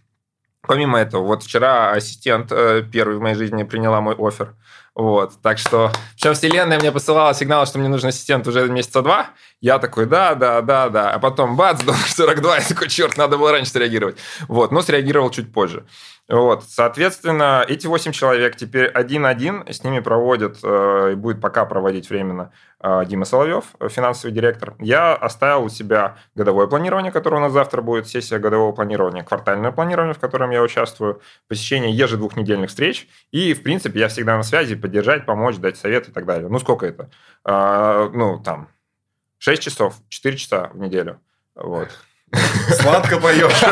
Помимо 0.61 0.99
этого, 0.99 1.23
вот 1.23 1.43
вчера 1.43 1.91
ассистент 1.91 2.51
э, 2.51 2.83
первый 2.83 3.17
в 3.17 3.21
моей 3.21 3.35
жизни 3.35 3.63
приняла 3.63 3.99
мой 3.99 4.15
офер. 4.15 4.55
Вот, 4.95 5.33
так 5.41 5.57
что... 5.57 5.91
Причем 6.15 6.33
вселенная 6.33 6.79
мне 6.79 6.89
посылала 6.89 7.33
сигнал, 7.33 7.65
что 7.65 7.79
мне 7.79 7.89
нужен 7.89 8.09
ассистент 8.09 8.47
уже 8.47 8.65
месяца 8.69 9.01
два. 9.01 9.31
Я 9.59 9.77
такой, 9.77 10.05
да, 10.05 10.35
да, 10.35 10.61
да, 10.61 10.87
да. 10.87 11.11
А 11.11 11.19
потом, 11.19 11.57
бац, 11.57 11.81
доллар 11.83 11.99
42. 12.07 12.55
Я 12.55 12.61
такой, 12.63 12.87
черт, 12.87 13.17
надо 13.17 13.37
было 13.37 13.51
раньше 13.51 13.71
среагировать. 13.71 14.17
Вот, 14.47 14.71
но 14.71 14.81
среагировал 14.81 15.29
чуть 15.31 15.51
позже. 15.51 15.85
Вот, 16.27 16.63
соответственно, 16.63 17.63
эти 17.67 17.85
8 17.85 18.11
человек 18.11 18.55
теперь 18.55 18.87
один-один, 18.87 19.63
с 19.69 19.83
ними 19.83 19.99
проводят, 19.99 20.57
э, 20.63 21.11
и 21.11 21.15
будет 21.15 21.39
пока 21.39 21.65
проводить 21.65 22.09
временно 22.09 22.51
э, 22.81 23.05
Дима 23.05 23.25
Соловьев, 23.25 23.65
финансовый 23.89 24.31
директор. 24.31 24.73
Я 24.79 25.13
оставил 25.13 25.65
у 25.65 25.69
себя 25.69 26.17
годовое 26.33 26.65
планирование, 26.65 27.11
которое 27.11 27.37
у 27.37 27.41
нас 27.41 27.51
завтра 27.51 27.83
будет, 27.83 28.07
сессия 28.07 28.39
годового 28.39 28.71
планирования, 28.71 29.23
квартальное 29.23 29.71
планирование, 29.71 30.15
в 30.15 30.19
котором 30.19 30.49
я 30.49 30.63
участвую, 30.63 31.21
посещение 31.47 31.91
ежедвухнедельных 31.91 32.71
встреч, 32.71 33.07
и, 33.31 33.53
в 33.53 33.61
принципе, 33.61 33.99
я 33.99 34.07
всегда 34.07 34.35
на 34.35 34.43
связи, 34.43 34.73
поддержать, 34.73 35.27
помочь, 35.27 35.57
дать 35.57 35.77
совет 35.77 36.09
и 36.09 36.11
так 36.11 36.25
далее. 36.25 36.49
Ну, 36.49 36.57
сколько 36.57 36.87
это? 36.87 37.11
А, 37.43 38.09
ну, 38.09 38.39
там, 38.39 38.69
6 39.37 39.61
часов, 39.61 39.95
4 40.09 40.37
часа 40.37 40.71
в 40.73 40.79
неделю. 40.79 41.19
Вот. 41.53 41.89
Сладко 42.69 43.19
поешь. 43.19 43.63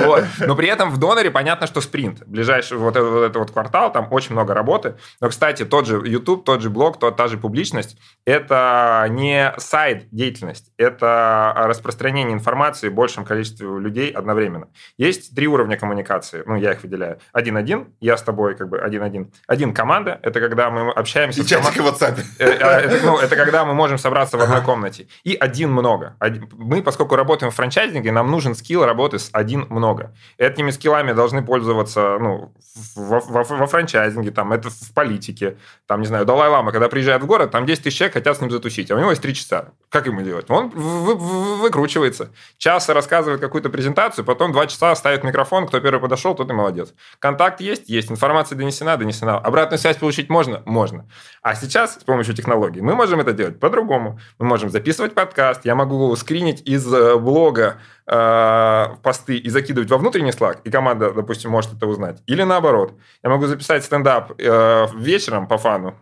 вот. 0.04 0.24
Но 0.38 0.56
при 0.56 0.68
этом 0.68 0.90
в 0.90 0.98
доноре 0.98 1.30
понятно, 1.30 1.66
что 1.66 1.80
спринт. 1.80 2.22
Ближайший 2.26 2.78
вот 2.78 2.96
этот, 2.96 3.10
вот 3.10 3.22
этот 3.22 3.36
вот 3.36 3.50
квартал, 3.50 3.92
там 3.92 4.08
очень 4.10 4.32
много 4.32 4.54
работы. 4.54 4.96
Но, 5.20 5.28
кстати, 5.28 5.64
тот 5.64 5.86
же 5.86 6.02
YouTube, 6.04 6.44
тот 6.44 6.62
же 6.62 6.70
блог, 6.70 6.98
тот, 6.98 7.16
та 7.16 7.28
же 7.28 7.38
публичность, 7.38 7.96
это 8.24 9.06
не 9.10 9.52
сайт 9.58 10.06
деятельность, 10.10 10.70
это 10.76 11.52
распространение 11.56 12.34
информации 12.34 12.88
большим 12.88 13.24
количеству 13.24 13.78
людей 13.78 14.10
одновременно. 14.10 14.68
Есть 14.96 15.34
три 15.34 15.46
уровня 15.46 15.76
коммуникации, 15.76 16.42
ну, 16.46 16.56
я 16.56 16.72
их 16.72 16.82
выделяю. 16.82 17.18
Один-один, 17.32 17.94
я 18.00 18.16
с 18.16 18.22
тобой 18.22 18.54
как 18.54 18.68
бы 18.68 18.78
один-один. 18.78 19.32
Один 19.46 19.74
команда, 19.74 20.18
это 20.22 20.40
когда 20.40 20.70
мы 20.70 20.90
общаемся... 20.90 21.42
И 21.42 21.46
чатик 21.46 21.82
в 21.82 21.86
WhatsApp. 21.86 22.20
Э, 22.38 22.44
э, 22.44 23.00
ну, 23.02 23.18
это 23.18 23.36
когда 23.36 23.64
мы 23.64 23.74
можем 23.74 23.98
собраться 23.98 24.36
в 24.36 24.40
одной 24.40 24.62
комнате. 24.62 25.08
И 25.24 25.34
один 25.34 25.72
много. 25.72 26.16
Мы, 26.52 26.82
поскольку 26.82 27.16
работаем 27.16 27.31
работаем 27.32 27.50
в 27.50 27.54
франчайзинге, 27.54 28.12
нам 28.12 28.30
нужен 28.30 28.54
скилл 28.54 28.84
работы 28.84 29.18
с 29.18 29.30
один 29.32 29.66
много. 29.70 30.12
Этими 30.36 30.70
скиллами 30.70 31.12
должны 31.12 31.42
пользоваться 31.42 32.18
ну, 32.20 32.52
во, 32.94 33.20
во, 33.20 33.42
во 33.42 33.66
франчайзинге, 33.66 34.30
там, 34.30 34.52
это 34.52 34.68
в 34.68 34.92
политике. 34.94 35.56
Там, 35.86 36.00
не 36.00 36.06
знаю, 36.06 36.26
Далай-Лама, 36.26 36.72
когда 36.72 36.88
приезжает 36.88 37.22
в 37.22 37.26
город, 37.26 37.50
там 37.50 37.64
10 37.64 37.84
тысяч 37.84 37.96
человек 37.96 38.14
хотят 38.14 38.36
с 38.36 38.40
ним 38.40 38.50
затусить, 38.50 38.90
а 38.90 38.96
у 38.96 38.98
него 38.98 39.10
есть 39.10 39.22
3 39.22 39.34
часа. 39.34 39.68
Как 39.88 40.06
ему 40.06 40.20
делать? 40.20 40.50
Он 40.50 40.68
вы, 40.68 41.14
вы, 41.14 41.56
выкручивается. 41.56 42.30
Час 42.58 42.88
рассказывает 42.90 43.40
какую-то 43.40 43.70
презентацию, 43.70 44.24
потом 44.24 44.52
2 44.52 44.66
часа 44.66 44.94
ставит 44.94 45.24
микрофон, 45.24 45.66
кто 45.66 45.80
первый 45.80 46.00
подошел, 46.00 46.34
тот 46.34 46.50
и 46.50 46.52
молодец. 46.52 46.92
Контакт 47.18 47.60
есть? 47.60 47.88
Есть. 47.88 48.10
Информация 48.10 48.56
донесена? 48.56 48.96
Донесена. 48.98 49.38
Обратную 49.38 49.78
связь 49.78 49.96
получить 49.96 50.28
можно? 50.28 50.62
Можно. 50.66 51.06
А 51.42 51.54
сейчас 51.54 51.94
с 51.94 52.04
помощью 52.04 52.34
технологий 52.34 52.82
мы 52.82 52.94
можем 52.94 53.20
это 53.20 53.32
делать 53.32 53.58
по-другому. 53.58 54.20
Мы 54.38 54.46
можем 54.46 54.68
записывать 54.68 55.14
подкаст, 55.14 55.64
я 55.64 55.74
могу 55.74 56.14
скринить 56.16 56.62
из 56.66 56.92
э, 56.92 57.14
блога 57.22 57.78
э, 58.06 58.86
посты 59.02 59.38
и 59.38 59.48
закидывать 59.48 59.90
во 59.90 59.98
внутренний 59.98 60.30
Slack, 60.32 60.58
и 60.64 60.70
команда, 60.70 61.12
допустим, 61.12 61.50
может 61.50 61.72
это 61.72 61.86
узнать. 61.86 62.22
Или 62.26 62.42
наоборот, 62.42 62.94
я 63.22 63.30
могу 63.30 63.46
записать 63.46 63.84
стендап 63.84 64.32
э, 64.38 64.86
вечером 64.94 65.46
по 65.46 65.56
фану, 65.56 65.94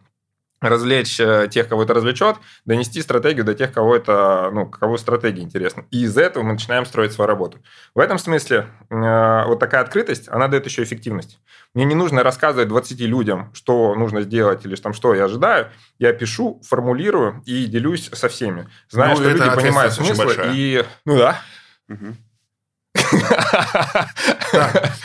развлечь 0.60 1.18
э, 1.18 1.48
тех, 1.50 1.68
кого 1.68 1.82
это 1.84 1.94
развлечет, 1.94 2.36
донести 2.64 3.00
стратегию 3.02 3.44
до 3.44 3.54
тех, 3.54 3.72
кого 3.72 3.96
это, 3.96 4.50
ну, 4.52 4.66
кого 4.66 4.96
стратегия 4.98 5.42
интересна. 5.42 5.84
И 5.90 6.02
из 6.02 6.16
этого 6.16 6.42
мы 6.42 6.52
начинаем 6.52 6.84
строить 6.84 7.12
свою 7.12 7.28
работу. 7.28 7.58
В 7.94 7.98
этом 7.98 8.18
смысле 8.18 8.66
э, 8.90 9.44
вот 9.46 9.58
такая 9.58 9.82
открытость, 9.82 10.28
она 10.28 10.48
дает 10.48 10.66
еще 10.66 10.82
эффективность. 10.82 11.40
Мне 11.74 11.84
не 11.84 11.94
нужно 11.94 12.22
рассказывать 12.22 12.68
20 12.68 13.00
людям, 13.00 13.50
что 13.54 13.94
нужно 13.94 14.22
сделать 14.22 14.64
или 14.66 14.74
там, 14.76 14.92
что 14.92 15.14
я 15.14 15.24
ожидаю. 15.24 15.68
Я 15.98 16.12
пишу, 16.12 16.60
формулирую 16.66 17.42
и 17.46 17.66
делюсь 17.66 18.10
со 18.12 18.28
всеми. 18.28 18.68
Знаю, 18.88 19.12
ну, 19.12 19.16
что 19.16 19.30
люди 19.30 19.54
понимают 19.54 19.94
смысл. 19.94 20.28
И... 20.52 20.84
Ну 21.04 21.16
да. 21.16 21.40
Угу. 21.88 22.16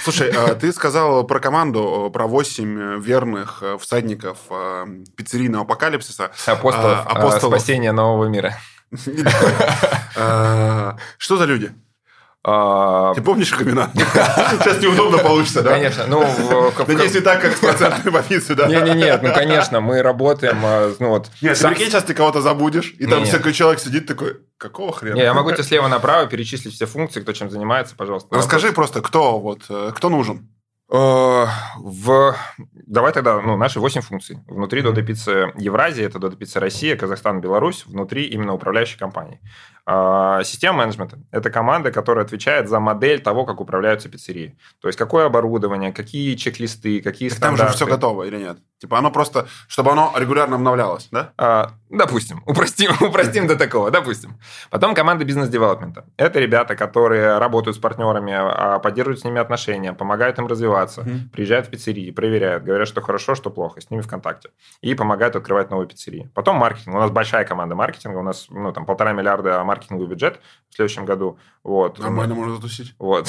Слушай, 0.03 0.32
а 0.32 0.56
ты 0.56 0.72
сказал 0.74 1.24
про 1.26 1.39
команду, 1.39 2.10
про 2.14 2.28
8 2.28 3.01
верных 3.01 3.60
э, 3.62 3.78
всадников 3.78 4.38
э, 4.49 4.86
пиццерийного 5.16 5.64
апокалипсиса. 5.66 6.32
Апостолов, 6.45 6.99
а, 6.99 7.03
апостолов. 7.03 7.60
спасения 7.60 7.91
нового 7.91 8.26
мира. 8.28 8.56
Что 11.18 11.38
за 11.38 11.45
люди? 11.45 11.74
А... 12.48 13.16
Ты 13.16 13.24
помнишь 13.24 13.52
их 13.52 13.64
имена? 13.64 13.89
Сейчас 13.96 14.80
неудобно 14.80 15.18
получится, 15.18 15.64
да? 15.64 15.72
Конечно. 15.72 16.06
Ну, 16.08 16.24
Надеюсь, 16.88 17.16
не 17.16 17.22
так, 17.22 17.41
как 17.41 17.58
с 17.58 17.60
процентной 17.60 18.12
больницей, 18.12 18.56
да? 18.56 18.68
Не-не-нет, 18.68 19.24
ну, 19.24 19.34
конечно, 19.34 19.82
мы 19.82 20.04
работаем... 20.04 20.60
А, 20.64 20.93
ну, 21.00 21.10
вот, 21.10 21.32
Нет, 21.41 21.60
прикинь, 21.60 21.88
сейчас 21.88 22.04
ты 22.04 22.14
кого-то 22.14 22.41
забудешь, 22.41 22.93
и 23.00 23.08
там 23.08 23.26
всякий 23.26 23.52
человек 23.52 23.80
сидит 23.80 24.06
такой, 24.06 24.38
какого 24.60 24.93
хрена? 24.93 25.16
Не, 25.16 25.24
я 25.24 25.34
могу 25.34 25.52
тебе 25.52 25.64
слева 25.64 25.88
направо 25.88 26.28
перечислить 26.28 26.76
все 26.76 26.86
функции, 26.86 27.22
кто 27.22 27.34
чем 27.34 27.50
занимается, 27.50 27.96
пожалуйста. 27.96 28.36
Расскажи 28.36 28.72
просто, 28.74 29.02
кто 29.02 29.39
вот, 29.39 29.62
э, 29.70 29.91
кто 29.96 30.10
нужен? 30.10 30.48
Э, 30.91 31.46
в... 31.78 32.36
Давай 32.74 33.12
тогда, 33.12 33.41
ну, 33.41 33.58
наши 33.58 33.80
8 33.80 34.02
функций. 34.02 34.38
Внутри 34.48 34.84
Додо 34.84 35.02
Пиццы 35.02 35.52
Евразия, 35.58 36.06
это 36.06 36.20
Додо 36.20 36.36
Пицца 36.36 36.60
Россия, 36.60 36.96
Казахстан, 36.96 37.41
Беларусь, 37.41 37.86
внутри 37.88 38.26
именно 38.26 38.54
управляющей 38.54 39.00
компании. 39.00 39.41
А, 39.88 40.44
система 40.44 40.80
менеджмента– 40.80 41.20
это 41.32 41.52
команда, 41.52 41.92
которая 41.92 42.26
отвечает 42.26 42.68
за 42.68 42.80
модель 42.80 43.22
того, 43.22 43.46
как 43.46 43.62
управляются 43.62 44.10
пиццерии. 44.10 44.58
То 44.82 44.88
есть, 44.88 44.98
какое 44.98 45.26
оборудование, 45.26 45.94
какие 45.94 46.36
чек-листы, 46.36 47.02
какие 47.02 47.30
так 47.30 47.38
стандарты. 47.38 47.64
Там 47.64 47.72
же 47.72 47.76
все 47.76 47.86
готово 47.86 48.24
или 48.24 48.38
нет? 48.38 48.58
Типа 48.80 48.98
оно 48.98 49.10
просто, 49.10 49.48
чтобы 49.68 49.92
оно 49.92 50.14
регулярно 50.18 50.58
обновлялось, 50.58 51.08
да? 51.12 51.32
А, 51.38 51.72
допустим. 51.90 52.44
Упростим, 52.46 52.92
упростим 53.00 53.48
до 53.48 53.56
такого, 53.56 53.90
допустим. 53.90 54.38
Потом 54.70 54.94
команда 54.94 55.24
бизнес-девелопмента. 55.24 56.06
Это 56.18 56.40
ребята, 56.40 56.76
которые 56.76 57.38
работают 57.38 57.78
с 57.78 57.80
партнерами, 57.80 58.34
а, 58.36 58.80
поддерживают 58.80 59.22
с 59.22 59.24
ними 59.24 59.40
отношения, 59.40 59.94
помогают 59.94 60.40
им 60.40 60.48
развиваться, 60.48 61.02
mm-hmm. 61.02 61.30
приезжают 61.32 61.68
в 61.68 61.70
пиццерии, 61.70 62.12
проверяют, 62.12 62.64
говорят, 62.64 62.88
что 62.88 63.02
хорошо, 63.02 63.34
что 63.34 63.50
плохо, 63.50 63.80
с 63.80 63.90
ними 63.90 64.02
в 64.02 64.08
контакте. 64.08 64.50
И 64.82 64.94
помогают 64.94 65.38
открывать 65.38 65.72
новые 65.72 65.88
пиццерии. 65.88 66.30
Потом 66.34 66.58
маркетинг. 66.58 66.96
У 66.96 67.00
нас 67.00 67.12
большая 67.12 67.46
команда 67.46 67.76
маркетинга, 67.76 68.18
у 68.18 68.24
нас 68.24 68.48
ну, 68.50 68.74
там 68.74 68.86
полтора 68.86 69.14
миллиарда 69.14 69.64
маркетинговый 69.76 70.08
бюджет 70.08 70.40
в 70.70 70.76
следующем 70.76 71.06
году. 71.06 71.38
Вот. 71.64 72.00
Нормально 72.00 72.36
можно 72.36 72.56
затусить. 72.56 72.96
Вот. 73.00 73.28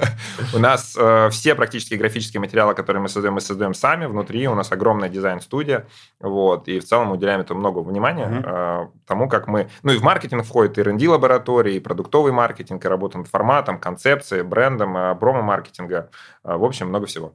У 0.54 0.58
нас 0.58 0.96
э, 0.98 1.28
все 1.30 1.54
практически 1.54 1.94
графические 1.94 2.40
материалы, 2.40 2.74
которые 2.74 3.02
мы 3.02 3.08
создаем, 3.08 3.34
мы 3.34 3.40
создаем 3.40 3.74
сами. 3.74 4.06
Внутри 4.06 4.46
у 4.48 4.54
нас 4.54 4.72
огромная 4.72 5.08
дизайн-студия. 5.08 5.86
Вот. 6.20 6.68
И 6.68 6.80
в 6.80 6.84
целом 6.84 7.12
уделяем 7.12 7.40
этому 7.40 7.60
много 7.60 7.78
внимания 7.80 8.42
э, 8.44 8.86
тому, 9.06 9.28
как 9.28 9.48
мы... 9.48 9.68
Ну 9.82 9.92
и 9.92 9.98
в 9.98 10.02
маркетинг 10.02 10.44
входит 10.44 10.78
и 10.78 10.82
R&D 10.82 11.08
лаборатории, 11.08 11.74
и 11.74 11.80
продуктовый 11.80 12.32
маркетинг, 12.32 12.84
и 12.84 12.88
работа 12.88 13.18
над 13.18 13.28
форматом, 13.28 13.78
концепцией, 13.78 14.42
брендом, 14.42 14.96
э, 14.96 15.14
промо-маркетинга. 15.14 16.10
В 16.42 16.64
общем, 16.64 16.88
много 16.88 17.06
всего. 17.06 17.34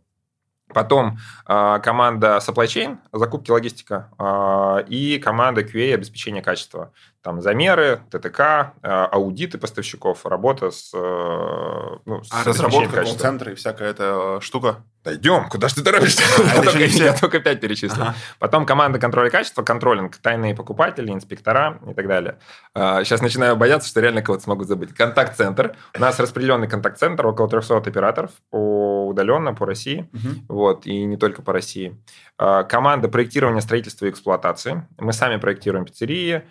Потом 0.74 1.18
э, 1.48 1.80
команда 1.84 2.38
supply 2.38 2.66
chain, 2.66 2.98
закупки, 3.12 3.50
логистика, 3.50 4.12
э, 4.20 4.86
и 4.88 5.18
команда 5.18 5.62
QA, 5.62 5.96
обеспечение 5.96 6.44
качества. 6.44 6.94
Там 7.22 7.42
замеры, 7.42 8.00
ТТК, 8.10 8.76
э, 8.82 8.88
аудиты 8.88 9.58
поставщиков, 9.58 10.26
работа 10.26 10.72
с, 10.72 10.92
э, 10.94 11.98
ну, 12.06 12.24
с 12.24 12.32
а 12.32 12.46
разработка, 12.46 13.04
колл-центры 13.04 13.52
и 13.52 13.56
всякая 13.56 13.90
эта 13.90 14.40
штука? 14.40 14.86
Дойдем, 15.04 15.50
куда 15.50 15.68
же 15.68 15.76
ты 15.76 15.84
торопишься? 15.84 16.24
А, 16.40 16.64
только, 16.64 16.80
я 16.86 17.14
только 17.14 17.40
пять 17.40 17.60
перечислил. 17.60 18.04
Ага. 18.04 18.16
Потом 18.40 18.66
команда 18.66 19.00
контроля 19.00 19.30
качества, 19.30 19.64
контролинг, 19.64 20.16
тайные 20.18 20.56
покупатели, 20.56 21.12
инспектора 21.12 21.80
и 21.90 21.94
так 21.94 22.08
далее. 22.08 22.38
Сейчас 22.76 23.22
начинаю 23.22 23.56
бояться, 23.58 23.90
что 23.90 24.00
реально 24.02 24.22
кого-то 24.22 24.44
смогу 24.44 24.64
забыть. 24.64 24.94
Контакт-центр. 24.94 25.76
У 25.98 26.00
нас 26.02 26.20
распределенный 26.20 26.68
контакт-центр, 26.68 27.26
около 27.28 27.50
300 27.50 27.78
операторов 27.78 28.32
по 28.50 29.08
удаленно, 29.08 29.54
по 29.54 29.66
России. 29.66 30.10
Угу. 30.14 30.56
Вот, 30.56 30.86
и 30.86 31.04
не 31.06 31.18
только 31.18 31.42
по 31.42 31.54
России. 31.54 31.98
Команда 32.38 33.10
проектирования, 33.10 33.62
строительства 33.62 34.06
и 34.06 34.10
эксплуатации. 34.10 34.88
Мы 34.98 35.14
сами 35.14 35.38
проектируем 35.38 35.86
пиццерии, 35.86 36.44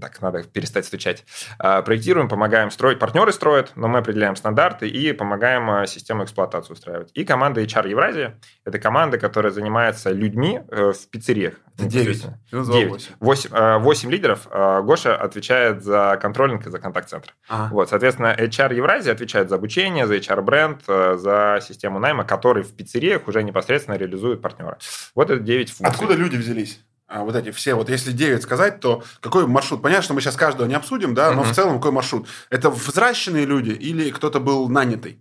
так, 0.00 0.20
надо 0.20 0.42
перестать 0.42 0.84
стучать. 0.84 1.24
А, 1.58 1.82
проектируем, 1.82 2.28
помогаем 2.28 2.70
строить. 2.70 2.98
Партнеры 2.98 3.32
строят, 3.32 3.72
но 3.76 3.86
мы 3.86 3.98
определяем 3.98 4.34
стандарты 4.34 4.88
и 4.88 5.12
помогаем 5.12 5.70
а, 5.70 5.86
систему 5.86 6.24
эксплуатации 6.24 6.72
устраивать. 6.72 7.10
И 7.14 7.24
команда 7.24 7.62
HR 7.62 7.88
Евразия– 7.88 8.40
это 8.64 8.78
команда, 8.80 9.18
которая 9.18 9.52
занимается 9.52 10.10
людьми 10.10 10.60
э, 10.68 10.92
в 10.92 11.08
пиццериях. 11.10 11.54
Девять. 11.76 12.26
Девять. 12.50 13.10
Восемь. 13.20 13.50
Восемь 13.50 14.10
лидеров. 14.10 14.48
А, 14.50 14.82
Гоша 14.82 15.16
отвечает 15.16 15.84
за 15.84 16.18
контролинг 16.20 16.66
и 16.66 16.70
за 16.70 16.78
контакт-центр. 16.78 17.34
Ага. 17.48 17.72
Вот, 17.72 17.88
соответственно, 17.88 18.34
HR 18.36 18.74
Евразия 18.74 19.12
отвечает 19.12 19.48
за 19.48 19.54
обучение, 19.54 20.06
за 20.06 20.16
HR-бренд, 20.16 20.82
э, 20.88 21.16
за 21.16 21.60
систему 21.62 22.00
найма, 22.00 22.24
который 22.24 22.64
в 22.64 22.74
пиццериях 22.74 23.28
уже 23.28 23.42
непосредственно 23.44 23.94
реализуют 23.94 24.42
партнеры. 24.42 24.78
Вот 25.14 25.30
это 25.30 25.40
девять 25.40 25.70
функций. 25.70 25.92
Откуда 25.92 26.14
люди 26.14 26.36
взялись? 26.36 26.80
А, 27.10 27.24
вот 27.24 27.34
эти 27.34 27.50
все, 27.50 27.74
вот 27.74 27.90
если 27.90 28.12
9 28.12 28.40
сказать, 28.40 28.78
то 28.78 29.02
какой 29.20 29.44
маршрут? 29.44 29.82
Понятно, 29.82 30.04
что 30.04 30.14
мы 30.14 30.20
сейчас 30.20 30.36
каждого 30.36 30.68
не 30.68 30.74
обсудим, 30.74 31.12
да, 31.12 31.32
но 31.32 31.42
угу. 31.42 31.50
в 31.50 31.52
целом 31.52 31.74
какой 31.78 31.90
маршрут? 31.90 32.28
Это 32.50 32.70
взращенные 32.70 33.46
люди 33.46 33.70
или 33.70 34.10
кто-то 34.10 34.38
был 34.38 34.68
нанятый? 34.68 35.20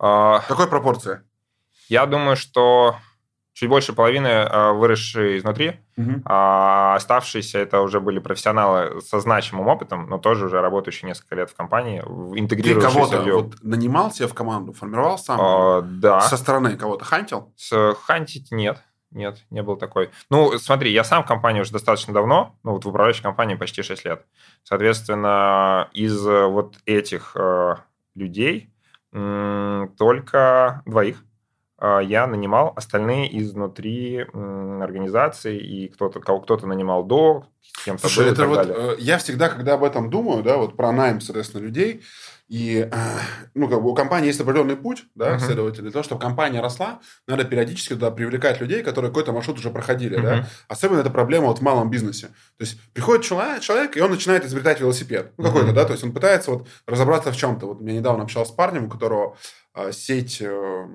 А... 0.00 0.40
Какой 0.48 0.66
пропорция? 0.66 1.22
Я 1.88 2.06
думаю, 2.06 2.36
что 2.36 2.96
чуть 3.52 3.68
больше 3.68 3.92
половины 3.92 4.26
а, 4.26 4.72
выросшие 4.72 5.38
изнутри, 5.38 5.78
угу. 5.96 6.20
а 6.24 6.96
оставшиеся 6.96 7.60
это 7.60 7.80
уже 7.80 8.00
были 8.00 8.18
профессионалы 8.18 9.00
со 9.00 9.20
значимым 9.20 9.68
опытом, 9.68 10.08
но 10.08 10.18
тоже 10.18 10.46
уже 10.46 10.60
работающие 10.60 11.06
несколько 11.06 11.36
лет 11.36 11.48
в 11.48 11.54
компании, 11.54 12.00
интегрирующиеся. 12.00 12.88
Ты 12.88 13.16
кого-то 13.16 13.34
вот 13.34 13.62
нанимал 13.62 14.10
себе 14.10 14.26
в 14.26 14.34
команду, 14.34 14.72
формировал 14.72 15.16
сам? 15.16 15.38
А, 15.40 15.82
да. 15.82 16.22
Со 16.22 16.36
стороны 16.36 16.76
кого-то 16.76 17.04
хантил? 17.04 17.52
С, 17.54 17.94
хантить 18.02 18.50
нет. 18.50 18.82
Нет, 19.12 19.44
не 19.50 19.62
был 19.62 19.76
такой. 19.76 20.10
Ну, 20.30 20.56
смотри, 20.58 20.92
я 20.92 21.02
сам 21.02 21.24
в 21.24 21.26
компании 21.26 21.60
уже 21.60 21.72
достаточно 21.72 22.14
давно, 22.14 22.54
ну, 22.62 22.72
вот 22.72 22.84
в 22.84 22.88
управляющей 22.88 23.22
компании 23.22 23.56
почти 23.56 23.82
6 23.82 24.04
лет. 24.04 24.24
Соответственно, 24.62 25.88
из 25.92 26.24
э, 26.24 26.46
вот 26.46 26.76
этих 26.86 27.32
э, 27.34 27.74
людей 28.14 28.70
э, 29.12 29.88
только 29.98 30.82
двоих 30.86 31.24
э, 31.80 32.00
я 32.04 32.28
нанимал, 32.28 32.72
остальные 32.76 33.36
изнутри 33.40 34.26
э, 34.32 34.80
организации, 34.80 35.58
и 35.58 35.88
кто-то, 35.88 36.20
кого 36.20 36.40
кто-то 36.40 36.68
нанимал 36.68 37.02
до, 37.02 37.46
кем-то 37.84 38.06
Слушай, 38.06 38.26
был 38.26 38.32
это 38.32 38.46
вот, 38.46 38.56
далее. 38.56 38.76
Э, 38.78 38.96
я 39.00 39.18
всегда, 39.18 39.48
когда 39.48 39.74
об 39.74 39.82
этом 39.82 40.08
думаю, 40.10 40.44
да, 40.44 40.56
вот 40.56 40.76
про 40.76 40.92
найм, 40.92 41.20
соответственно, 41.20 41.62
людей, 41.62 42.02
и, 42.50 42.90
ну, 43.54 43.68
как 43.68 43.80
бы 43.80 43.90
у 43.90 43.94
компании 43.94 44.26
есть 44.26 44.40
определенный 44.40 44.76
путь, 44.76 45.04
да, 45.14 45.36
uh-huh. 45.36 45.38
следовательно, 45.38 45.84
для 45.84 45.92
того, 45.92 46.02
чтобы 46.02 46.20
компания 46.20 46.60
росла, 46.60 47.00
надо 47.28 47.44
периодически 47.44 47.94
туда 47.94 48.10
привлекать 48.10 48.60
людей, 48.60 48.82
которые 48.82 49.10
какой-то 49.10 49.32
маршрут 49.32 49.58
уже 49.58 49.70
проходили, 49.70 50.18
uh-huh. 50.18 50.22
да. 50.22 50.48
Особенно 50.66 50.98
это 50.98 51.10
проблема 51.10 51.46
вот 51.46 51.60
в 51.60 51.62
малом 51.62 51.90
бизнесе. 51.90 52.26
То 52.58 52.64
есть 52.64 52.80
приходит 52.92 53.24
человек, 53.24 53.62
человек 53.62 53.96
и 53.96 54.00
он 54.00 54.10
начинает 54.10 54.44
изобретать 54.44 54.80
велосипед, 54.80 55.32
ну, 55.38 55.44
какой-то, 55.44 55.68
uh-huh. 55.68 55.74
да, 55.74 55.84
то 55.84 55.92
есть 55.92 56.02
он 56.02 56.12
пытается 56.12 56.50
вот 56.50 56.66
разобраться 56.86 57.30
в 57.30 57.36
чем-то. 57.36 57.66
Вот 57.66 57.80
я 57.82 57.92
недавно 57.92 58.24
общался 58.24 58.50
с 58.50 58.54
парнем, 58.54 58.86
у 58.86 58.88
которого 58.90 59.36
э, 59.74 59.92
сеть... 59.92 60.42
Э, 60.42 60.86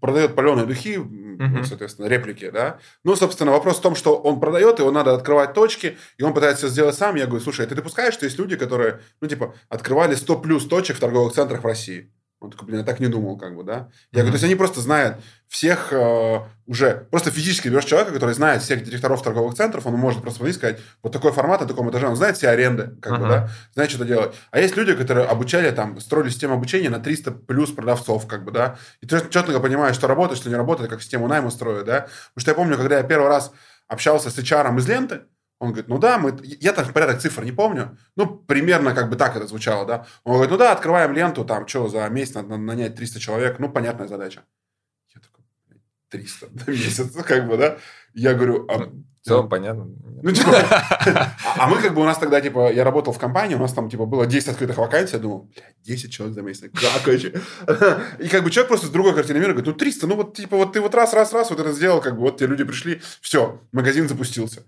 продает 0.00 0.34
паленые 0.34 0.66
духи, 0.66 0.96
uh-huh. 0.96 1.64
соответственно, 1.64 2.06
реплики, 2.06 2.50
да. 2.50 2.78
Ну, 3.04 3.16
собственно, 3.16 3.52
вопрос 3.52 3.78
в 3.78 3.82
том, 3.82 3.94
что 3.94 4.16
он 4.16 4.40
продает, 4.40 4.78
его 4.78 4.90
надо 4.90 5.14
открывать 5.14 5.54
точки, 5.54 5.98
и 6.18 6.22
он 6.22 6.34
пытается 6.34 6.68
сделать 6.68 6.96
сам. 6.96 7.16
Я 7.16 7.26
говорю, 7.26 7.42
слушай, 7.42 7.64
а 7.64 7.68
ты 7.68 7.74
допускаешь, 7.74 8.14
что 8.14 8.24
есть 8.24 8.38
люди, 8.38 8.56
которые, 8.56 9.00
ну, 9.20 9.28
типа, 9.28 9.54
открывали 9.68 10.14
100 10.14 10.38
плюс 10.38 10.66
точек 10.66 10.96
в 10.96 11.00
торговых 11.00 11.32
центрах 11.32 11.62
в 11.62 11.66
России? 11.66 12.10
Он 12.38 12.50
такой, 12.50 12.66
блин, 12.66 12.80
я 12.80 12.84
так 12.84 13.00
не 13.00 13.06
думал, 13.06 13.38
как 13.38 13.56
бы, 13.56 13.64
да. 13.64 13.88
Я 14.12 14.20
говорю, 14.20 14.32
то 14.32 14.34
есть 14.34 14.44
они 14.44 14.56
просто 14.56 14.80
знают 14.82 15.16
всех 15.48 15.90
э, 15.90 16.40
уже, 16.66 17.06
просто 17.10 17.30
физически 17.30 17.68
берешь 17.68 17.86
человека, 17.86 18.12
который 18.12 18.34
знает 18.34 18.62
всех 18.62 18.84
директоров 18.84 19.22
торговых 19.22 19.54
центров, 19.54 19.86
он 19.86 19.94
может 19.94 20.20
просто 20.20 20.40
посмотреть 20.40 20.56
и 20.56 20.58
сказать, 20.58 20.80
вот 21.02 21.12
такой 21.12 21.32
формат 21.32 21.62
на 21.62 21.66
таком 21.66 21.90
этаже, 21.90 22.06
он 22.06 22.16
знает 22.16 22.36
все 22.36 22.48
аренды, 22.48 22.94
как 23.00 23.14
uh-huh. 23.14 23.20
бы, 23.20 23.28
да, 23.28 23.48
знает, 23.72 23.90
что 23.90 24.04
делать. 24.04 24.34
А 24.50 24.60
есть 24.60 24.76
люди, 24.76 24.94
которые 24.94 25.26
обучали, 25.26 25.70
там, 25.70 25.98
строили 25.98 26.28
систему 26.28 26.54
обучения 26.54 26.90
на 26.90 27.00
300 27.00 27.30
плюс 27.30 27.70
продавцов, 27.70 28.26
как 28.26 28.44
бы, 28.44 28.50
да, 28.50 28.76
и 29.00 29.06
ты 29.06 29.18
четко 29.30 29.58
понимаешь, 29.58 29.96
что 29.96 30.06
работает, 30.06 30.38
что 30.38 30.50
не 30.50 30.56
работает, 30.56 30.90
как 30.90 31.00
систему 31.00 31.28
найма 31.28 31.50
строят, 31.50 31.86
да. 31.86 32.00
Потому 32.34 32.40
что 32.40 32.50
я 32.50 32.54
помню, 32.54 32.76
когда 32.76 32.98
я 32.98 33.02
первый 33.02 33.28
раз 33.28 33.50
общался 33.88 34.28
с 34.30 34.38
HR 34.38 34.76
из 34.76 34.86
ленты, 34.86 35.22
он 35.58 35.68
говорит, 35.68 35.88
ну 35.88 35.98
да, 35.98 36.18
мы, 36.18 36.38
я 36.42 36.72
так 36.72 36.92
порядок 36.92 37.20
цифр 37.20 37.42
не 37.42 37.52
помню, 37.52 37.96
ну, 38.14 38.26
примерно 38.26 38.94
как 38.94 39.08
бы 39.08 39.16
так 39.16 39.36
это 39.36 39.46
звучало, 39.46 39.86
да. 39.86 40.06
Он 40.24 40.34
говорит, 40.34 40.50
ну 40.50 40.58
да, 40.58 40.72
открываем 40.72 41.12
ленту, 41.12 41.44
там, 41.44 41.66
что, 41.66 41.88
за 41.88 42.06
месяц 42.08 42.34
надо 42.34 42.56
нанять 42.56 42.94
300 42.94 43.20
человек, 43.20 43.58
ну, 43.58 43.70
понятная 43.70 44.06
задача. 44.06 44.44
Я 45.14 45.20
такой, 45.20 45.44
300 46.10 46.48
на 46.52 46.70
месяц, 46.70 47.12
как 47.24 47.48
бы, 47.48 47.56
да. 47.56 47.78
Я 48.12 48.34
говорю, 48.34 48.66
а, 48.68 48.92
все 49.22 49.42
ну, 49.42 49.48
понятно. 49.48 49.88
Ну, 50.22 50.30
типа, 50.30 50.52
а, 50.70 51.36
а 51.56 51.68
мы 51.68 51.78
как 51.78 51.94
бы 51.94 52.02
у 52.02 52.04
нас 52.04 52.18
тогда, 52.18 52.40
типа, 52.40 52.70
я 52.72 52.84
работал 52.84 53.12
в 53.12 53.18
компании, 53.18 53.54
у 53.54 53.58
нас 53.58 53.72
там, 53.72 53.88
типа, 53.88 54.04
было 54.04 54.26
10 54.26 54.48
открытых 54.48 54.76
вакансий, 54.76 55.16
я 55.16 55.22
думал, 55.22 55.50
блядь, 55.52 55.74
10 55.82 56.12
человек 56.12 56.34
за 56.34 56.42
месяц, 56.42 56.70
как 56.72 57.06
вообще? 57.06 57.32
И 58.18 58.28
как 58.28 58.44
бы 58.44 58.50
человек 58.50 58.68
просто 58.68 58.86
с 58.86 58.90
другой 58.90 59.14
картины 59.14 59.38
мира 59.38 59.52
говорит, 59.52 59.66
ну, 59.66 59.72
300, 59.72 60.06
ну, 60.06 60.16
вот, 60.16 60.36
типа, 60.36 60.56
вот 60.56 60.74
ты 60.74 60.80
вот 60.80 60.94
раз, 60.94 61.14
раз, 61.14 61.32
раз 61.32 61.50
вот 61.50 61.60
это 61.60 61.72
сделал, 61.72 62.02
как 62.02 62.14
бы, 62.14 62.20
вот 62.20 62.38
те 62.38 62.46
люди 62.46 62.62
пришли, 62.62 63.00
все, 63.20 63.60
магазин 63.72 64.06
запустился. 64.06 64.64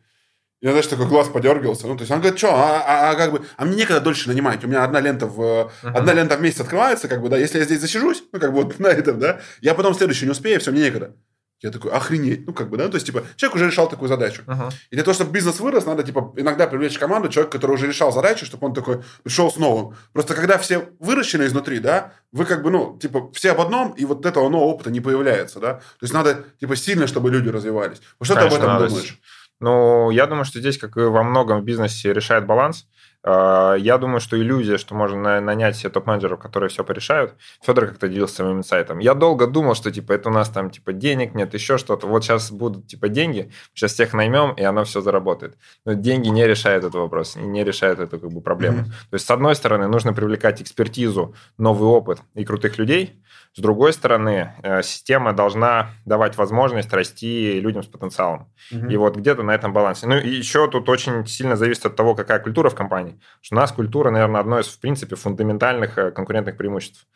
Я, 0.61 0.71
знаешь, 0.71 0.89
такой 0.89 1.07
глаз 1.07 1.29
подергался. 1.29 1.87
Ну, 1.87 1.95
то 1.95 2.03
есть 2.03 2.11
он 2.11 2.19
говорит, 2.19 2.39
что, 2.39 2.49
а, 2.53 2.83
а, 2.85 3.11
а 3.11 3.15
как 3.15 3.31
бы, 3.31 3.43
а 3.57 3.65
мне 3.65 3.77
некогда 3.77 4.01
дольше 4.01 4.29
нанимать. 4.29 4.65
У 4.65 4.69
меня 4.69 4.83
одна 4.83 5.01
лента 5.01 5.27
в, 5.27 5.41
uh-huh. 5.41 5.93
одна 5.95 6.13
лента 6.13 6.37
в 6.37 6.43
месяц 6.43 6.61
открывается, 6.61 7.07
как 7.07 7.23
бы, 7.23 7.29
да, 7.29 7.39
если 7.39 7.59
я 7.59 7.65
здесь 7.65 7.81
засижусь, 7.81 8.25
ну, 8.33 8.41
как 8.41 8.53
бы 8.53 8.63
вот 8.63 8.79
на 8.81 8.89
этом, 8.89 9.21
да, 9.21 9.41
я 9.61 9.75
потом 9.75 9.95
следующий 9.95 10.25
не 10.25 10.33
успею, 10.33 10.61
все, 10.61 10.73
мне 10.73 10.83
некогда. 10.83 11.15
Я 11.61 11.71
такой, 11.71 11.91
охренеть, 11.91 12.47
ну, 12.47 12.53
как 12.53 12.71
бы, 12.71 12.77
да, 12.77 12.89
то 12.89 12.95
есть, 12.95 13.07
типа, 13.07 13.25
человек 13.37 13.57
уже 13.57 13.67
решал 13.67 13.89
такую 13.89 14.09
задачу. 14.09 14.43
Uh-huh. 14.47 14.73
И 14.91 14.97
для 14.97 15.05
того, 15.05 15.15
чтобы 15.15 15.31
бизнес 15.31 15.61
вырос, 15.61 15.87
надо, 15.87 16.03
типа, 16.03 16.33
иногда 16.37 16.67
привлечь 16.67 16.99
команду, 16.99 17.29
человека, 17.29 17.57
который 17.57 17.73
уже 17.73 17.87
решал 17.87 18.13
задачу, 18.13 18.45
чтобы 18.45 18.67
он 18.67 18.75
такой 18.75 19.03
пришел 19.23 19.53
с 19.53 19.57
новым. 19.57 19.97
Просто 20.13 20.35
когда 20.35 20.59
все 20.59 20.89
выращены 20.99 21.45
изнутри, 21.45 21.79
да, 21.79 22.15
вы 22.33 22.47
как 22.47 22.65
бы, 22.65 22.71
ну, 22.71 22.99
типа, 23.01 23.31
все 23.33 23.53
об 23.53 23.61
одном, 23.61 23.93
и 23.93 24.05
вот 24.05 24.27
этого 24.27 24.49
нового 24.49 24.69
опыта 24.69 24.91
не 24.91 25.01
появляется, 25.01 25.61
да. 25.61 25.75
То 25.75 26.03
есть, 26.03 26.15
надо, 26.15 26.45
типа, 26.61 26.75
сильно, 26.75 27.07
чтобы 27.07 27.31
люди 27.31 27.49
развивались. 27.49 28.01
Вот 28.19 28.27
что 28.27 28.35
Конечно, 28.35 28.51
ты 28.51 28.57
об 28.57 28.63
этом 28.63 28.75
надо... 28.75 28.89
думаешь? 28.89 29.19
Ну, 29.61 30.11
я 30.11 30.27
думаю, 30.27 30.45
что 30.45 30.61
здесь, 30.61 30.79
как 30.79 30.97
и 30.97 31.01
во 31.01 31.23
многом 31.25 31.61
в 31.61 31.65
бизнесе, 31.65 32.13
решает 32.13 32.47
баланс. 32.47 32.87
А, 33.25 33.75
я 33.75 33.99
думаю, 33.99 34.21
что 34.21 34.39
иллюзия, 34.39 34.79
что 34.79 34.95
можно 34.95 35.41
нанять 35.41 35.77
себе 35.77 35.91
топ-менеджеров, 35.91 36.39
которые 36.39 36.71
все 36.71 36.85
порешают. 36.85 37.35
Федор 37.63 37.87
как-то 37.87 38.09
делился 38.09 38.37
своим 38.37 38.59
инсайтом. 38.59 38.99
Я 39.01 39.15
долго 39.15 39.47
думал, 39.47 39.75
что 39.75 39.91
типа 39.91 40.13
это 40.13 40.29
у 40.29 40.33
нас 40.33 40.49
там 40.49 40.71
типа 40.71 40.93
денег 40.93 41.35
нет, 41.35 41.53
еще 41.55 41.79
что-то. 41.79 42.07
Вот 42.07 42.25
сейчас 42.25 42.51
будут 42.51 42.87
типа 42.87 43.09
деньги, 43.09 43.51
сейчас 43.75 43.93
всех 43.95 44.13
наймем, 44.13 44.53
и 44.53 44.63
оно 44.63 44.85
все 44.85 45.01
заработает. 45.01 45.59
Но 45.85 45.95
деньги 45.95 46.29
не 46.29 46.47
решают 46.47 46.85
этот 46.85 46.97
вопрос, 46.97 47.37
не 47.37 47.65
решают 47.65 47.99
эту 47.99 48.19
как 48.19 48.31
бы 48.31 48.41
проблему. 48.41 48.79
Mm-hmm. 48.79 49.11
То 49.11 49.15
есть, 49.15 49.27
с 49.27 49.31
одной 49.31 49.57
стороны, 49.57 49.89
нужно 49.89 50.13
привлекать 50.13 50.63
экспертизу, 50.63 51.35
новый 51.59 51.89
опыт 51.89 52.21
и 52.35 52.45
крутых 52.45 52.79
людей. 52.79 53.21
С 53.55 53.61
другой 53.61 53.93
стороны, 53.93 54.53
э, 54.63 54.83
система 54.83 55.33
должна 55.33 55.91
давать 56.05 56.37
возможность 56.37 56.93
расти 56.93 57.61
людям 57.61 57.83
с 57.83 57.87
потенциалом. 57.87 58.49
Угу. 58.71 58.89
И 58.89 58.97
вот 58.97 59.17
где-то 59.17 59.43
на 59.43 59.53
этом 59.53 59.73
балансе. 59.73 60.07
Ну 60.07 60.17
и 60.17 60.29
еще 60.29 60.69
тут 60.71 60.89
очень 60.89 61.27
сильно 61.27 61.57
зависит 61.57 61.87
от 61.87 61.97
того, 61.97 62.15
какая 62.15 62.39
культура 62.39 62.71
в 62.71 62.75
компании. 62.75 63.08
Что 63.41 63.57
у 63.57 63.59
нас 63.59 63.73
культура, 63.73 64.11
наверное, 64.11 64.41
одно 64.41 64.59
из, 64.59 64.67
в 64.67 64.81
принципе, 64.81 65.17
фундаментальных 65.17 65.99
э, 65.99 66.11
конкурентных 66.11 66.57
преимуществ. 66.57 67.07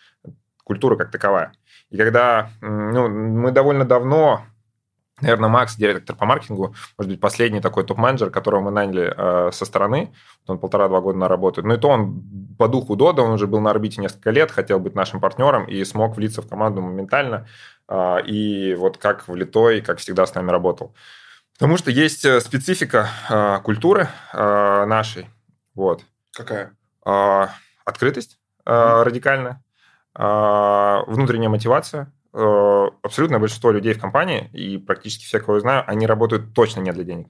Культура 0.65 0.97
как 0.97 1.11
таковая. 1.11 1.53
И 1.91 1.97
когда 1.97 2.51
ну, 2.61 3.09
мы 3.09 3.51
довольно 3.51 3.85
давно 3.85 4.45
наверное, 5.23 5.49
Макс, 5.49 5.77
директор 5.77 6.17
по 6.17 6.27
маркетингу, 6.27 6.75
может 6.99 7.11
быть, 7.11 7.21
последний 7.21 7.61
такой 7.61 7.85
топ-менеджер, 7.85 8.31
которого 8.31 8.61
мы 8.61 8.71
наняли 8.71 9.15
э, 9.17 9.51
со 9.53 9.65
стороны. 9.65 10.13
Он 10.47 10.59
полтора-два 10.59 11.01
года 11.01 11.19
на 11.19 11.29
работает. 11.29 11.67
Ну 11.67 11.75
и 11.75 11.79
то 11.79 11.89
он 11.89 12.23
по 12.59 12.69
духу 12.69 12.97
Дода, 12.97 13.23
он 13.23 13.33
уже 13.33 13.47
был 13.47 13.61
на 13.61 13.71
орбите 13.71 14.01
несколько 14.01 14.31
лет, 14.31 14.51
хотел 14.51 14.81
быть 14.81 14.95
нашим 14.95 15.21
партнером 15.21 15.65
и 15.65 15.83
смог 15.85 16.17
влиться 16.17 16.43
в 16.43 16.49
команду 16.49 16.83
моментально. 16.83 17.47
Э, 17.89 18.21
и 18.27 18.75
вот 18.75 18.99
как 18.99 19.29
влитой, 19.29 19.81
как 19.81 19.99
всегда 19.99 20.27
с 20.27 20.35
нами 20.35 20.51
работал. 20.51 20.95
Потому 21.55 21.77
что 21.77 21.91
есть 21.91 22.25
э, 22.25 22.41
специфика 22.41 23.09
э, 23.31 23.61
культуры 23.63 24.09
э, 24.33 24.85
нашей. 24.87 25.29
Вот. 25.75 26.05
Какая? 26.33 26.77
Э, 27.07 27.47
открытость 27.85 28.39
mm-hmm. 28.65 29.03
радикальная, 29.03 29.63
э, 30.17 30.99
внутренняя 31.07 31.51
мотивация, 31.51 32.13
э, 32.33 32.87
абсолютное 33.03 33.39
большинство 33.39 33.71
людей 33.71 33.95
в 33.95 34.01
компании, 34.01 34.51
и 34.53 34.79
практически 34.79 35.25
все, 35.25 35.41
кого 35.41 35.55
я 35.55 35.61
знаю, 35.61 35.85
они 35.87 36.07
работают 36.07 36.55
точно 36.55 36.81
не 36.81 36.93
для 36.93 37.05
денег. 37.05 37.29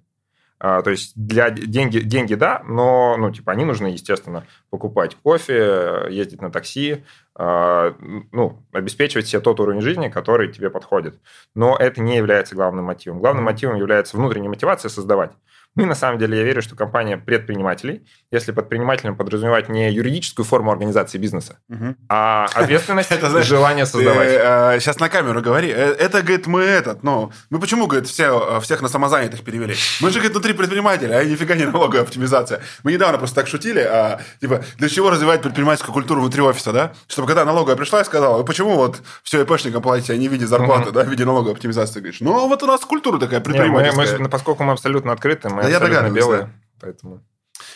А, 0.65 0.81
то 0.81 0.91
есть 0.91 1.13
для 1.17 1.51
деньги, 1.51 1.99
деньги 1.99 2.35
да, 2.35 2.63
но 2.65 3.17
ну, 3.17 3.33
типа, 3.33 3.51
они 3.51 3.65
нужны, 3.65 3.89
естественно, 3.89 4.47
покупать 4.71 5.17
кофе, 5.17 6.07
ездить 6.09 6.41
на 6.41 6.53
такси, 6.53 7.03
а, 7.35 7.97
ну, 8.31 8.65
обеспечивать 8.71 9.27
себе 9.27 9.41
тот 9.41 9.59
уровень 9.59 9.81
жизни, 9.81 10.09
который 10.09 10.53
тебе 10.53 10.71
подходит. 10.71 11.19
Но 11.57 11.77
это 11.77 12.01
не 12.01 12.17
является 12.17 12.55
главным 12.55 12.85
мотивом. 12.85 13.19
Главным 13.19 13.43
мотивом 13.43 13.75
является 13.75 14.17
внутренняя 14.17 14.51
мотивация 14.51 14.89
создавать. 14.89 15.33
Мы, 15.75 15.87
на 15.87 15.95
самом 15.95 16.19
деле, 16.19 16.39
я 16.39 16.45
верю, 16.45 16.61
что 16.61 16.77
компания 16.77 17.17
предпринимателей, 17.17 18.07
если 18.31 18.53
под 18.53 18.69
предпринимателем 18.69 19.17
подразумевать 19.17 19.69
не 19.71 19.91
юридическую 19.91 20.45
форму 20.45 20.71
организации 20.71 21.17
бизнеса, 21.17 21.59
угу. 21.69 21.95
а 22.09 22.47
ответственность 22.55 23.11
и 23.11 23.43
желание 23.43 23.87
создавать. 23.87 24.83
сейчас 24.83 25.01
на 25.01 25.09
камеру 25.09 25.41
говори. 25.41 25.71
Э, 25.71 25.95
это, 25.99 26.21
говорит, 26.21 26.47
мы 26.47 26.63
этот, 26.63 27.03
ну, 27.03 27.33
мы 27.49 27.59
почему, 27.59 27.87
говорит, 27.87 28.09
все, 28.09 28.61
всех 28.61 28.83
на 28.83 28.89
самозанятых 28.89 29.43
перевели? 29.43 29.75
Мы 30.01 30.11
же, 30.11 30.17
говорит, 30.17 30.33
внутри 30.33 30.53
предпринимателя, 30.53 31.17
а 31.17 31.25
нифига 31.25 31.55
не 31.55 31.65
налоговая 31.65 32.03
оптимизация. 32.03 32.61
Мы 32.83 32.93
недавно 32.93 33.17
просто 33.19 33.37
так 33.37 33.47
шутили, 33.47 33.81
а, 33.81 34.21
типа, 34.41 34.63
для 34.77 34.89
чего 34.89 35.11
развивать 35.11 35.41
предпринимательскую 35.41 35.95
культуру 35.95 36.21
внутри 36.21 36.43
офиса, 36.43 36.73
да? 36.73 36.93
Чтобы 37.09 37.29
когда 37.29 37.45
налоговая 37.45 37.77
пришла 37.77 38.03
и 38.03 38.05
сказала, 38.05 38.37
вы 38.37 38.45
почему 38.45 38.77
вот 38.77 39.01
все 39.23 39.43
ИПшникам 39.43 39.81
платите, 39.83 40.13
а 40.13 40.17
не 40.17 40.29
в 40.29 40.33
виде 40.33 40.47
зарплаты, 40.47 40.91
да, 40.91 41.03
в 41.05 41.09
виде 41.09 41.25
налоговой 41.25 41.53
оптимизации, 41.53 42.01
говоришь, 42.01 42.21
ну, 42.21 42.47
вот 42.47 42.63
у 42.63 42.67
нас 42.67 42.83
культура 42.83 43.19
такая 43.19 43.41
предпринимательская. 43.41 44.19
Мы, 44.19 44.29
поскольку 44.29 44.65
мы 44.65 44.73
абсолютно 44.73 45.13
открыты, 45.13 45.49
мы 45.49 45.62
да 45.63 45.69
я 45.69 45.81
догадываюсь, 45.81 46.15
белые, 46.15 46.43
да. 46.43 46.51
поэтому... 46.81 47.23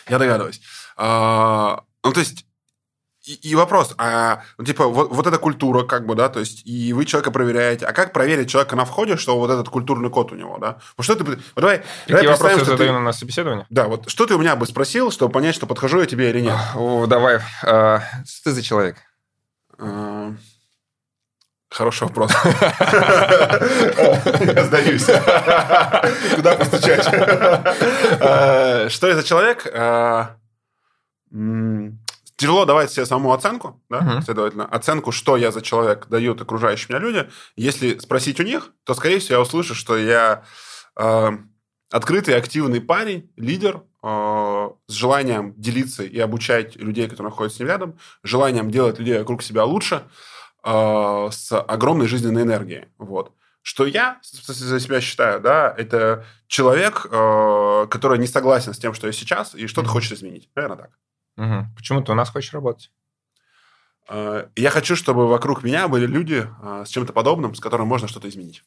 Я 0.09 0.19
догадываюсь. 0.19 0.61
А, 0.95 1.83
ну, 2.03 2.13
то 2.13 2.19
есть, 2.19 2.45
и, 3.27 3.33
и 3.51 3.55
вопрос, 3.55 3.93
а, 3.97 4.43
ну, 4.57 4.63
типа, 4.63 4.87
вот, 4.87 5.11
вот 5.11 5.27
эта 5.27 5.37
культура, 5.37 5.83
как 5.83 6.05
бы, 6.05 6.15
да, 6.15 6.29
то 6.29 6.39
есть, 6.39 6.65
и 6.65 6.93
вы 6.93 7.05
человека 7.05 7.29
проверяете, 7.29 7.85
а 7.85 7.91
как 7.91 8.13
проверить 8.13 8.49
человека 8.49 8.75
на 8.75 8.85
входе, 8.85 9.17
что 9.17 9.37
вот 9.37 9.51
этот 9.51 9.67
культурный 9.69 10.09
код 10.09 10.31
у 10.31 10.35
него, 10.35 10.57
да? 10.59 10.77
Вот 10.95 11.03
что 11.03 11.15
ты... 11.15 11.25
Вот 11.25 11.39
давай, 11.55 11.83
Какие 12.03 12.21
давай 12.21 12.27
вопросы 12.27 12.59
я 12.59 12.65
задаю 12.65 12.93
ты, 12.93 12.99
на 12.99 13.11
собеседование? 13.11 13.65
Да, 13.69 13.87
вот 13.87 14.09
что 14.09 14.25
ты 14.25 14.35
у 14.35 14.39
меня 14.39 14.55
бы 14.55 14.65
спросил, 14.65 15.11
чтобы 15.11 15.33
понять, 15.33 15.55
что 15.55 15.67
подхожу 15.67 15.99
я 15.99 16.05
тебе 16.05 16.29
или 16.29 16.39
нет? 16.39 16.55
О, 16.75 17.05
давай. 17.05 17.39
А, 17.63 18.01
что 18.25 18.45
ты 18.45 18.51
за 18.51 18.63
человек? 18.63 18.95
А, 19.77 20.16
Хороший 21.69 22.03
вопрос. 22.03 22.31
Я 22.53 24.63
сдаюсь. 24.63 25.05
Куда 26.35 26.55
постучать? 26.55 27.05
Э, 28.21 28.87
что 28.89 29.07
это 29.07 29.23
человек? 29.23 29.67
Э, 29.73 30.27
тяжело 32.37 32.63
давать 32.65 32.91
себе 32.91 33.05
саму 33.05 33.33
оценку, 33.33 33.81
да, 33.89 34.21
следовательно, 34.21 34.65
оценку, 34.65 35.11
что 35.11 35.35
я 35.35 35.51
за 35.51 35.61
человек 35.61 36.07
дают 36.07 36.41
окружающие 36.41 36.87
меня 36.89 36.99
люди. 36.99 37.27
Если 37.57 37.97
спросить 37.97 38.39
у 38.39 38.43
них, 38.43 38.71
то, 38.85 38.93
скорее 38.93 39.19
всего, 39.19 39.35
я 39.35 39.41
услышу, 39.41 39.75
что 39.75 39.97
я 39.97 40.45
э, 40.95 41.31
открытый, 41.91 42.37
активный 42.37 42.79
парень, 42.79 43.29
лидер, 43.35 43.81
с 44.03 44.93
желанием 44.93 45.53
делиться 45.57 46.03
и 46.03 46.19
обучать 46.19 46.77
людей, 46.77 47.09
которые 47.09 47.31
находятся 47.31 47.57
с 47.57 47.59
ним 47.59 47.67
рядом, 47.67 47.97
желанием 48.23 48.71
делать 48.71 48.99
людей 48.99 49.19
вокруг 49.19 49.43
себя 49.43 49.65
лучше– 49.65 50.03
э, 50.67 51.29
с 51.31 51.57
огромной 51.59 52.07
жизненной 52.07 52.43
энергией. 52.43 52.85
Вот. 52.97 53.33
Что 53.61 53.85
я 53.85 54.19
за 54.21 54.79
себя 54.79 55.01
считаю, 55.01 55.41
да, 55.41 55.73
это 55.77 56.25
человек, 56.47 57.07
э, 57.09 57.87
который 57.89 58.19
не 58.19 58.27
согласен 58.27 58.73
с 58.73 58.77
тем, 58.77 58.93
что 58.93 59.07
я 59.07 59.13
сейчас, 59.13 59.55
и 59.55 59.67
что-то 59.67 59.87
mm-hmm. 59.87 59.91
хочет 59.91 60.11
изменить. 60.13 60.49
Наверное, 60.55 60.77
так. 60.77 60.91
Угу. 61.37 61.67
Почему 61.75 62.01
ты 62.01 62.11
у 62.11 62.15
нас 62.15 62.29
хочешь 62.29 62.53
работать? 62.53 62.91
Э, 64.09 64.47
я 64.55 64.69
хочу, 64.69 64.95
чтобы 64.95 65.27
вокруг 65.27 65.63
меня 65.63 65.87
были 65.87 66.05
люди 66.05 66.47
э, 66.61 66.83
с 66.85 66.89
чем-то 66.89 67.13
подобным, 67.13 67.55
с 67.55 67.59
которым 67.59 67.87
можно 67.87 68.07
что-то 68.07 68.27
изменить. 68.29 68.63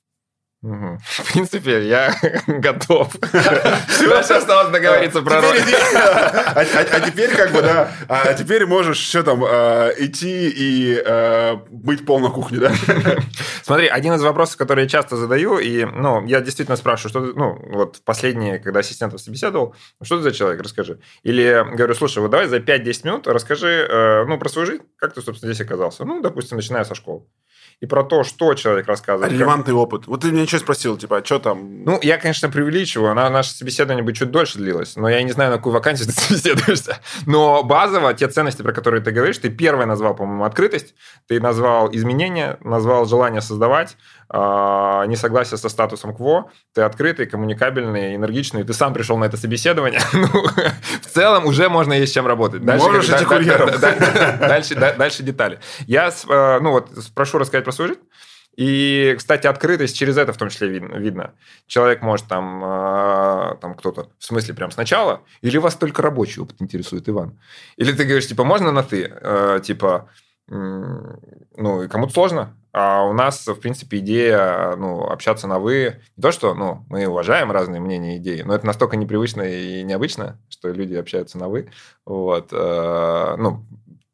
В 0.62 1.32
принципе, 1.32 1.88
я 1.88 2.14
готов. 2.46 3.16
Дальше 3.32 4.34
осталось 4.34 4.70
договориться 4.70 5.22
про 5.22 5.40
роль. 5.40 5.58
А, 5.94 6.52
а, 6.54 6.60
а 6.60 7.00
теперь 7.00 7.34
как 7.34 7.52
бы, 7.52 7.62
да, 7.62 7.90
а 8.08 8.34
теперь 8.34 8.66
можешь 8.66 8.98
что 8.98 9.22
там, 9.22 9.42
а, 9.42 9.90
идти 9.96 10.52
и 10.54 11.02
быть 11.70 12.04
пол 12.04 12.20
на 12.20 12.28
кухне, 12.28 12.58
да? 12.58 12.72
Смотри, 13.62 13.86
один 13.86 14.12
из 14.14 14.22
вопросов, 14.22 14.58
который 14.58 14.82
я 14.82 14.88
часто 14.88 15.16
задаю, 15.16 15.58
и, 15.58 15.84
ну, 15.86 16.26
я 16.26 16.40
действительно 16.40 16.76
спрашиваю, 16.76 17.10
что, 17.10 17.20
ну, 17.38 17.58
вот 17.72 18.02
последние, 18.04 18.58
когда 18.58 18.80
ассистентов 18.80 19.20
собеседовал, 19.20 19.74
что 20.02 20.18
ты 20.18 20.24
за 20.24 20.32
человек, 20.32 20.60
расскажи. 20.60 21.00
Или 21.22 21.64
говорю, 21.74 21.94
слушай, 21.94 22.18
вот 22.18 22.30
давай 22.30 22.48
за 22.48 22.58
5-10 22.58 23.06
минут 23.06 23.26
расскажи, 23.28 23.86
э, 23.88 24.24
ну, 24.26 24.38
про 24.38 24.48
свою 24.48 24.66
жизнь, 24.66 24.82
как 24.96 25.14
ты, 25.14 25.22
собственно, 25.22 25.52
здесь 25.52 25.64
оказался. 25.64 26.04
Ну, 26.04 26.20
допустим, 26.20 26.56
начиная 26.56 26.84
со 26.84 26.94
школы 26.94 27.22
и 27.80 27.86
про 27.86 28.04
то, 28.04 28.24
что 28.24 28.54
человек 28.54 28.86
рассказывает. 28.86 29.32
Релевантный 29.32 29.72
как... 29.72 29.82
опыт. 29.82 30.06
Вот 30.06 30.20
ты 30.20 30.30
меня 30.30 30.46
что 30.46 30.58
спросил, 30.58 30.98
типа, 30.98 31.18
а 31.18 31.24
что 31.24 31.38
там? 31.38 31.82
Ну, 31.84 31.98
я, 32.02 32.18
конечно, 32.18 32.50
преувеличиваю. 32.50 33.14
На 33.14 33.30
наше 33.30 33.52
собеседование 33.52 34.04
бы 34.04 34.12
чуть 34.12 34.30
дольше 34.30 34.58
длилось, 34.58 34.96
но 34.96 35.08
я 35.08 35.22
не 35.22 35.32
знаю, 35.32 35.50
на 35.50 35.56
какую 35.56 35.72
вакансию 35.72 36.08
ты 36.08 36.12
собеседуешься. 36.20 36.98
Но 37.26 37.62
базово 37.62 38.12
те 38.12 38.28
ценности, 38.28 38.60
про 38.62 38.72
которые 38.72 39.02
ты 39.02 39.12
говоришь, 39.12 39.38
ты 39.38 39.48
первый 39.48 39.86
назвал, 39.86 40.14
по-моему, 40.14 40.44
открытость, 40.44 40.94
ты 41.26 41.40
назвал 41.40 41.88
изменения, 41.92 42.58
назвал 42.60 43.06
желание 43.06 43.40
создавать, 43.40 43.96
а, 44.32 45.06
несогласие 45.06 45.58
со 45.58 45.68
статусом 45.68 46.14
КВО, 46.14 46.52
ты 46.72 46.82
открытый, 46.82 47.26
коммуникабельный, 47.26 48.14
энергичный, 48.14 48.62
ты 48.62 48.72
сам 48.72 48.94
пришел 48.94 49.18
на 49.18 49.24
это 49.24 49.36
собеседование. 49.36 50.00
ну, 50.12 50.28
в 50.28 51.06
целом 51.06 51.46
уже 51.46 51.68
можно 51.68 51.94
есть 51.94 52.14
чем 52.14 52.28
работать. 52.28 52.64
Дальше, 52.64 52.86
Можешь 52.86 53.10
идти 53.10 53.24
курьером. 53.24 53.70
Дальше, 54.38 54.76
дальше 54.76 55.22
детали. 55.24 55.58
Я, 55.86 56.10
э, 56.10 56.58
ну 56.60 56.70
вот, 56.70 56.90
прошу 57.12 57.38
рассказать 57.38 57.64
про 57.64 57.72
свою 57.72 57.88
жизнь. 57.88 58.02
И, 58.56 59.16
кстати, 59.18 59.48
открытость 59.48 59.96
через 59.96 60.16
это 60.16 60.32
в 60.32 60.36
том 60.36 60.48
числе 60.48 60.68
видно. 60.68 61.34
Человек 61.66 62.02
может 62.02 62.26
там, 62.28 62.62
э, 62.62 63.56
там 63.60 63.74
кто-то, 63.74 64.10
в 64.16 64.24
смысле 64.24 64.54
прям 64.54 64.70
сначала, 64.70 65.22
или 65.40 65.58
вас 65.58 65.74
только 65.74 66.02
рабочий 66.02 66.40
опыт 66.40 66.56
интересует, 66.60 67.08
Иван. 67.08 67.36
Или 67.76 67.90
ты 67.90 68.04
говоришь, 68.04 68.28
типа, 68.28 68.44
можно 68.44 68.70
на 68.70 68.84
ты? 68.84 69.10
Э, 69.10 69.60
типа, 69.60 70.08
ну, 70.50 71.82
и 71.82 71.88
кому-то 71.88 72.12
сложно. 72.12 72.56
А 72.72 73.04
у 73.04 73.12
нас, 73.12 73.46
в 73.46 73.54
принципе, 73.56 73.98
идея 73.98 74.74
ну, 74.76 75.04
общаться 75.04 75.46
на 75.46 75.58
«вы». 75.58 76.00
Не 76.16 76.22
то, 76.22 76.30
что 76.30 76.54
ну, 76.54 76.84
мы 76.88 77.06
уважаем 77.06 77.50
разные 77.50 77.80
мнения 77.80 78.16
и 78.16 78.18
идеи, 78.18 78.42
но 78.42 78.54
это 78.54 78.66
настолько 78.66 78.96
непривычно 78.96 79.42
и 79.42 79.82
необычно, 79.82 80.38
что 80.48 80.70
люди 80.70 80.94
общаются 80.94 81.38
на 81.38 81.48
«вы». 81.48 81.70
Вот. 82.04 82.50
Э, 82.52 83.34
ну, 83.38 83.64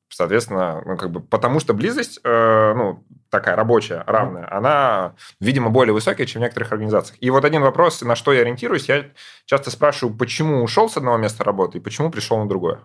соответственно, 0.09 0.83
ну, 0.87 0.97
как 0.97 1.11
бы, 1.11 1.21
потому 1.21 1.61
что 1.61 1.75
близость, 1.75 2.21
э, 2.25 2.75
ну, 2.75 3.05
такая 3.31 3.57
рабочая, 3.57 4.05
равная, 4.07 4.51
она, 4.51 5.15
видимо, 5.41 5.69
более 5.69 5.93
высокая, 5.93 6.27
чем 6.27 6.41
в 6.41 6.45
некоторых 6.45 6.73
организациях. 6.73 7.19
И 7.21 7.29
вот 7.29 7.45
один 7.45 7.63
вопрос, 7.63 8.01
на 8.01 8.17
что 8.17 8.33
я 8.33 8.41
ориентируюсь, 8.41 8.89
я 8.89 9.07
часто 9.45 9.71
спрашиваю, 9.71 10.17
почему 10.17 10.63
ушел 10.63 10.89
с 10.89 10.97
одного 10.97 11.19
места 11.19 11.45
работы 11.45 11.79
и 11.79 11.81
почему 11.83 12.11
пришел 12.11 12.39
на 12.39 12.49
другое. 12.49 12.81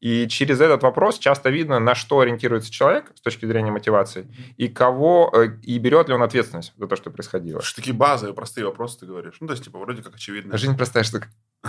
И 0.00 0.28
через 0.28 0.60
этот 0.60 0.82
вопрос 0.84 1.18
часто 1.18 1.50
видно, 1.50 1.80
на 1.80 1.96
что 1.96 2.20
ориентируется 2.20 2.70
человек 2.70 3.10
с 3.16 3.20
точки 3.20 3.46
зрения 3.46 3.72
мотивации, 3.72 4.28
и 4.56 4.68
кого, 4.68 5.32
э, 5.34 5.48
и 5.62 5.78
берет 5.78 6.08
ли 6.08 6.14
он 6.14 6.22
ответственность 6.22 6.72
за 6.76 6.86
то, 6.86 6.94
что 6.94 7.10
происходило. 7.10 7.60
Что 7.62 7.76
такие 7.76 7.94
базовые, 7.94 8.32
простые 8.32 8.64
вопросы 8.64 9.00
ты 9.00 9.06
говоришь. 9.06 9.36
Ну, 9.40 9.48
то 9.48 9.54
есть, 9.54 9.64
типа, 9.64 9.78
вроде 9.78 10.02
как 10.02 10.14
очевидно. 10.14 10.56
Жизнь 10.56 10.76
простая 10.76 11.02
штука. 11.04 11.28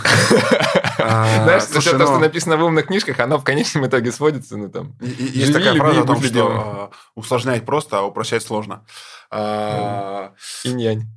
А, 1.02 1.24
Знаешь, 1.44 1.64
то, 1.64 1.80
что 1.80 1.96
ну 1.96 2.18
написано 2.18 2.58
в 2.58 2.62
умных 2.62 2.88
книжках, 2.88 3.18
оно 3.20 3.38
в 3.38 3.44
конечном 3.44 3.86
итоге 3.86 4.12
сводится, 4.12 4.58
ну 4.58 4.68
там. 4.70 4.98
Есть 5.00 5.54
такая 5.54 5.74
фраза 5.74 6.02
о 6.02 6.04
том, 6.04 6.22
что 6.22 6.46
а, 6.46 6.90
усложнять 7.14 7.64
просто, 7.64 7.98
а 7.98 8.02
упрощать 8.02 8.42
сложно. 8.42 8.84
А, 9.30 10.34
Инь-янь. 10.62 11.08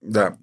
Да. 0.00 0.36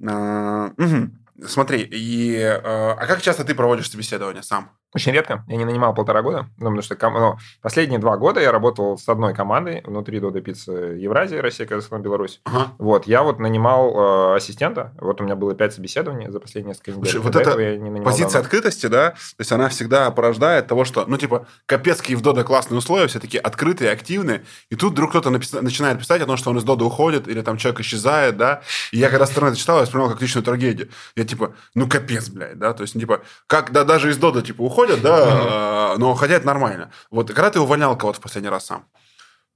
Смотри, 1.48 1.88
и 1.90 2.38
а 2.42 3.06
как 3.08 3.22
часто 3.22 3.46
ты 3.46 3.56
проводишь 3.56 3.90
собеседование 3.90 4.44
сам? 4.44 4.70
Очень 4.94 5.14
редко. 5.14 5.44
Я 5.48 5.58
не 5.58 5.66
нанимал 5.66 5.94
полтора 5.94 6.22
года, 6.22 6.48
ну, 6.58 6.66
потому 6.66 6.82
что 6.82 6.98
ну, 7.10 7.38
последние 7.62 8.00
два 8.00 8.18
года 8.18 8.40
я 8.40 8.52
работал 8.52 8.98
с 8.98 9.08
одной 9.10 9.34
командой 9.34 9.82
внутри 9.86 10.20
Дода 10.20 10.42
Пиццы 10.42 10.72
Евразия, 10.72 11.42
Россия, 11.42 11.66
Казахстан, 11.66 12.02
Беларусь. 12.02 12.42
Ага. 12.44 12.74
Вот, 12.78 13.08
я 13.08 13.24
вот 13.24 13.40
нанимал 13.40 14.34
э, 14.34 14.36
ассистента, 14.38 14.94
вот 15.00 15.22
у 15.22 15.24
меня 15.24 15.36
было 15.36 15.56
пять 15.56 15.74
собеседований 15.74 16.30
за 16.30 16.40
последние 16.40 16.74
несколько 16.74 16.92
недель. 16.92 17.10
Слушай, 17.10 17.24
вот 17.24 17.36
эта 17.36 18.04
позиция 18.04 18.34
давно. 18.34 18.40
открытости, 18.40 18.86
да, 18.86 19.12
то 19.12 19.40
есть 19.40 19.52
она 19.52 19.70
всегда 19.70 20.12
порождает 20.12 20.68
того, 20.68 20.86
что, 20.86 21.06
ну, 21.08 21.18
типа, 21.18 21.48
капецкие 21.66 22.18
в 22.18 22.22
Дода 22.22 22.44
классные 22.44 22.78
условия, 22.78 23.08
все 23.08 23.20
такие 23.20 23.42
открытые, 23.42 23.92
активные, 23.92 24.44
и 24.70 24.76
тут 24.76 24.94
вдруг 24.94 25.10
кто-то 25.10 25.30
напис... 25.30 25.52
начинает 25.54 26.00
писать 26.00 26.22
о 26.22 26.26
том, 26.26 26.38
что 26.38 26.52
он 26.52 26.58
из 26.58 26.64
Дода 26.64 26.86
уходит, 26.86 27.28
или 27.28 27.42
там 27.42 27.58
человек 27.58 27.82
исчезает, 27.82 28.38
да, 28.38 28.62
и 28.92 28.98
я 28.98 29.10
когда 29.10 29.26
стороны 29.26 29.52
это 29.52 29.60
читал, 29.60 29.78
я 29.78 29.82
воспринимал 29.84 30.12
как 30.12 30.22
личную 30.22 30.44
трагедию. 30.44 30.90
Я 31.16 31.26
типа, 31.26 31.56
ну, 31.76 31.88
капец, 31.90 32.30
блядь, 32.30 32.58
да, 32.60 32.74
то 32.74 32.84
есть, 32.84 32.94
типа, 32.94 33.22
как, 33.48 33.72
да, 33.72 33.84
даже 33.84 34.10
из 34.10 34.18
Дода, 34.18 34.42
типа, 34.42 34.62
уходит, 34.62 34.83
уходят, 34.84 35.02
да, 35.02 35.96
но 35.98 36.14
хотя 36.16 36.36
это 36.36 36.46
нормально. 36.46 36.92
Вот 37.12 37.28
когда 37.28 37.50
ты 37.50 37.60
увольнял 37.60 37.98
кого-то 37.98 38.20
в 38.20 38.22
последний 38.22 38.50
раз 38.50 38.66
сам? 38.66 38.86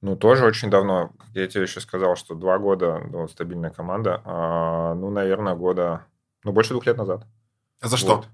Ну, 0.02 0.16
тоже 0.16 0.46
очень 0.46 0.70
давно. 0.70 1.12
Я 1.34 1.48
тебе 1.48 1.64
еще 1.64 1.82
сказал, 1.82 2.16
что 2.16 2.36
два 2.36 2.60
года 2.60 3.02
ну, 3.10 3.28
стабильная 3.28 3.72
команда. 3.72 4.22
А, 4.26 4.94
ну, 4.94 5.10
наверное, 5.10 5.56
года... 5.56 6.06
Ну, 6.44 6.52
больше 6.52 6.70
двух 6.70 6.86
лет 6.86 6.98
назад. 6.98 7.26
А 7.82 7.88
за 7.88 7.98
что? 7.98 8.18
Вот. 8.18 8.28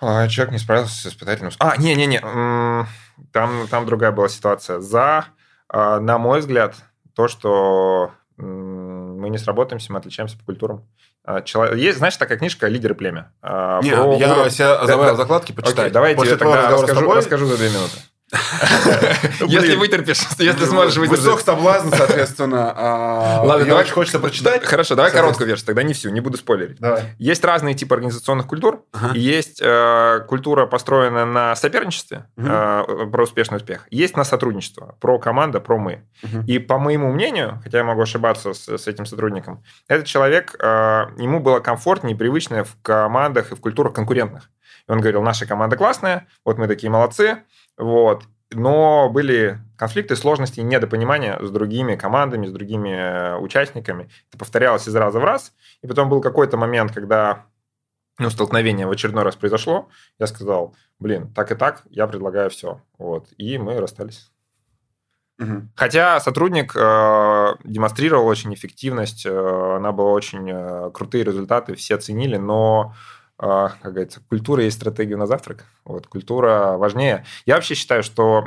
А, 0.00 0.28
человек 0.28 0.52
не 0.52 0.58
справился 0.58 0.94
с 0.94 1.06
испытательным... 1.06 1.52
А, 1.58 1.76
не-не-не. 1.78 2.20
Там, 3.32 3.66
там 3.68 3.86
другая 3.86 4.12
была 4.12 4.28
ситуация. 4.28 4.80
За, 4.80 5.24
а, 5.68 6.00
на 6.00 6.18
мой 6.18 6.40
взгляд, 6.40 6.76
то, 7.14 7.28
что 7.28 8.12
мы 9.18 9.28
не 9.28 9.38
сработаемся, 9.38 9.92
мы 9.92 9.98
отличаемся 9.98 10.38
по 10.38 10.44
культурам. 10.44 10.86
А, 11.24 11.42
есть, 11.74 11.98
знаешь, 11.98 12.16
такая 12.16 12.38
книжка 12.38 12.68
«Лидеры 12.68 12.94
племя». 12.94 13.32
А, 13.42 13.80
не, 13.82 13.90
про... 13.90 14.14
я 14.14 14.50
себя 14.50 14.86
забавил 14.86 15.16
закладки 15.16 15.52
почитать. 15.52 15.78
Окей, 15.78 15.90
давайте 15.90 16.16
После 16.16 16.32
я 16.32 16.38
тогда 16.38 16.70
расскажу, 16.70 17.12
расскажу 17.12 17.46
за 17.46 17.56
две 17.56 17.68
минуты. 17.68 17.98
Если 19.46 19.74
вытерпишь, 19.76 20.20
если 20.38 20.64
сможешь 20.66 20.96
выдержать. 20.96 21.24
Высок 21.24 21.40
соблазн, 21.40 21.90
соответственно. 21.94 22.72
А, 22.76 23.42
Ладно, 23.42 23.64
давай 23.66 23.88
хочется 23.88 24.18
прочитать. 24.18 24.64
Хорошо, 24.64 24.94
давай 24.94 25.10
короткую 25.10 25.46
версию, 25.46 25.66
тогда 25.66 25.82
не 25.82 25.94
всю, 25.94 26.10
не 26.10 26.20
буду 26.20 26.36
спойлерить. 26.36 26.78
Есть 27.18 27.44
разные 27.44 27.74
типы 27.74 27.94
организационных 27.94 28.46
культур. 28.46 28.84
Есть 29.14 29.60
э, 29.62 30.20
культура, 30.28 30.66
построенная 30.66 31.24
на 31.24 31.56
соперничестве, 31.56 32.26
э, 32.36 33.06
про 33.10 33.22
успешный 33.22 33.56
успех. 33.56 33.86
Есть 33.90 34.16
на 34.16 34.24
сотрудничество, 34.24 34.96
про 35.00 35.18
команда, 35.18 35.60
про 35.60 35.78
мы. 35.78 36.04
И 36.46 36.58
по 36.58 36.78
моему 36.78 37.12
мнению, 37.12 37.60
хотя 37.64 37.78
я 37.78 37.84
могу 37.84 38.02
ошибаться 38.02 38.52
с 38.52 38.86
этим 38.86 39.06
сотрудником, 39.06 39.62
этот 39.88 40.06
человек, 40.06 40.54
э, 40.58 41.06
ему 41.18 41.40
было 41.40 41.60
комфортнее 41.60 42.14
и 42.14 42.18
привычнее 42.18 42.64
в 42.64 42.76
командах 42.82 43.52
и 43.52 43.54
в 43.54 43.60
культурах 43.60 43.94
конкурентных. 43.94 44.50
И 44.88 44.92
он 44.92 45.00
говорил, 45.00 45.22
наша 45.22 45.46
команда 45.46 45.76
классная, 45.76 46.26
вот 46.44 46.58
мы 46.58 46.66
такие 46.66 46.90
молодцы, 46.90 47.42
вот. 47.78 48.24
Но 48.50 49.10
были 49.10 49.58
конфликты, 49.76 50.16
сложности 50.16 50.60
и 50.60 50.64
недопонимания 50.64 51.38
с 51.40 51.50
другими 51.50 51.96
командами, 51.96 52.46
с 52.46 52.52
другими 52.52 52.90
э, 52.90 53.36
участниками. 53.36 54.10
Это 54.28 54.38
повторялось 54.38 54.88
из 54.88 54.96
раза 54.96 55.20
в 55.20 55.24
раз. 55.24 55.52
И 55.82 55.86
потом 55.86 56.08
был 56.08 56.20
какой-то 56.20 56.56
момент, 56.56 56.92
когда 56.92 57.46
ну, 58.18 58.30
столкновение 58.30 58.86
в 58.86 58.90
очередной 58.90 59.22
раз 59.22 59.36
произошло. 59.36 59.88
Я 60.18 60.26
сказал, 60.26 60.74
блин, 60.98 61.32
так 61.34 61.52
и 61.52 61.54
так, 61.54 61.82
я 61.90 62.06
предлагаю 62.06 62.50
все. 62.50 62.80
Вот. 62.98 63.28
И 63.36 63.58
мы 63.58 63.78
расстались. 63.78 64.30
Угу. 65.38 65.68
Хотя 65.76 66.18
сотрудник 66.18 66.74
э, 66.74 67.54
демонстрировал 67.62 68.26
очень 68.26 68.52
эффективность, 68.54 69.24
э, 69.24 69.76
она 69.76 69.92
была 69.92 70.10
очень 70.10 70.50
э, 70.50 70.90
крутые 70.92 71.22
результаты, 71.22 71.76
все 71.76 71.96
ценили, 71.96 72.36
но 72.36 72.94
как 73.38 73.92
говорится, 73.92 74.20
культура 74.28 74.64
есть 74.64 74.76
стратегия 74.76 75.16
на 75.16 75.26
завтрак. 75.26 75.64
Вот, 75.84 76.06
культура 76.08 76.76
важнее. 76.76 77.24
Я 77.46 77.54
вообще 77.54 77.74
считаю, 77.74 78.02
что 78.02 78.38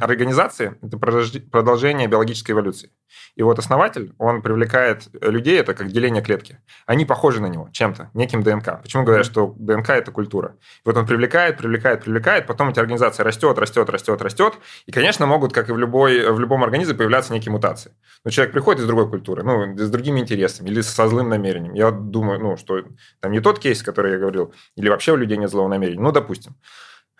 организации– 0.00 0.76
это 0.82 0.98
продолжение 0.98 2.06
биологической 2.06 2.52
эволюции. 2.52 2.90
И 3.34 3.42
вот 3.42 3.58
основатель, 3.58 4.14
он 4.18 4.40
привлекает 4.40 5.08
людей, 5.20 5.58
это 5.58 5.74
как 5.74 5.88
деление 5.88 6.22
клетки. 6.22 6.58
Они 6.86 7.04
похожи 7.04 7.40
на 7.42 7.46
него 7.46 7.68
чем-то, 7.72 8.10
неким 8.14 8.42
ДНК. 8.42 8.80
Почему 8.82 9.04
говорят, 9.04 9.26
что 9.26 9.54
ДНК– 9.58 9.90
это 9.90 10.12
культура? 10.12 10.56
И 10.60 10.82
вот 10.84 10.96
он 10.96 11.06
привлекает, 11.06 11.58
привлекает, 11.58 12.04
привлекает, 12.04 12.46
потом 12.46 12.68
эти 12.68 12.78
организации 12.78 13.24
растет, 13.24 13.58
растет, 13.58 13.90
растет, 13.90 14.22
растет. 14.22 14.54
И, 14.86 14.92
конечно, 14.92 15.26
могут, 15.26 15.52
как 15.52 15.68
и 15.68 15.72
в, 15.72 15.78
любой, 15.78 16.30
в 16.32 16.38
любом 16.38 16.62
организме, 16.62 16.94
появляться 16.94 17.32
некие 17.32 17.50
мутации. 17.50 17.92
Но 18.24 18.30
человек 18.30 18.52
приходит 18.52 18.82
из 18.82 18.86
другой 18.86 19.08
культуры, 19.08 19.42
ну, 19.42 19.76
с 19.76 19.90
другими 19.90 20.20
интересами 20.20 20.68
или 20.68 20.80
со 20.82 21.08
злым 21.08 21.28
намерением. 21.28 21.74
Я 21.74 21.90
думаю, 21.90 22.38
ну, 22.40 22.56
что 22.56 22.82
там 23.20 23.32
не 23.32 23.40
тот 23.40 23.58
кейс, 23.58 23.82
который 23.82 24.12
я 24.12 24.18
говорил, 24.20 24.54
или 24.76 24.88
вообще 24.88 25.12
у 25.12 25.16
людей 25.16 25.36
нет 25.36 25.50
злого 25.50 25.68
намерения. 25.68 26.00
Ну, 26.00 26.12
допустим. 26.12 26.54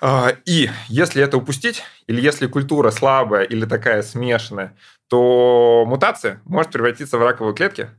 А, 0.01 0.33
и 0.47 0.71
если 0.89 1.23
это 1.23 1.37
упустить, 1.37 1.83
или 2.07 2.21
если 2.21 2.47
культура 2.47 2.91
слабая 2.91 3.45
или 3.45 3.67
такая 3.67 4.03
смешанная, 4.03 4.77
то 5.09 5.85
мутация 5.87 6.41
может 6.45 6.73
превратиться 6.73 7.19
в 7.19 7.23
раковые 7.23 7.55
клетки, 7.55 7.91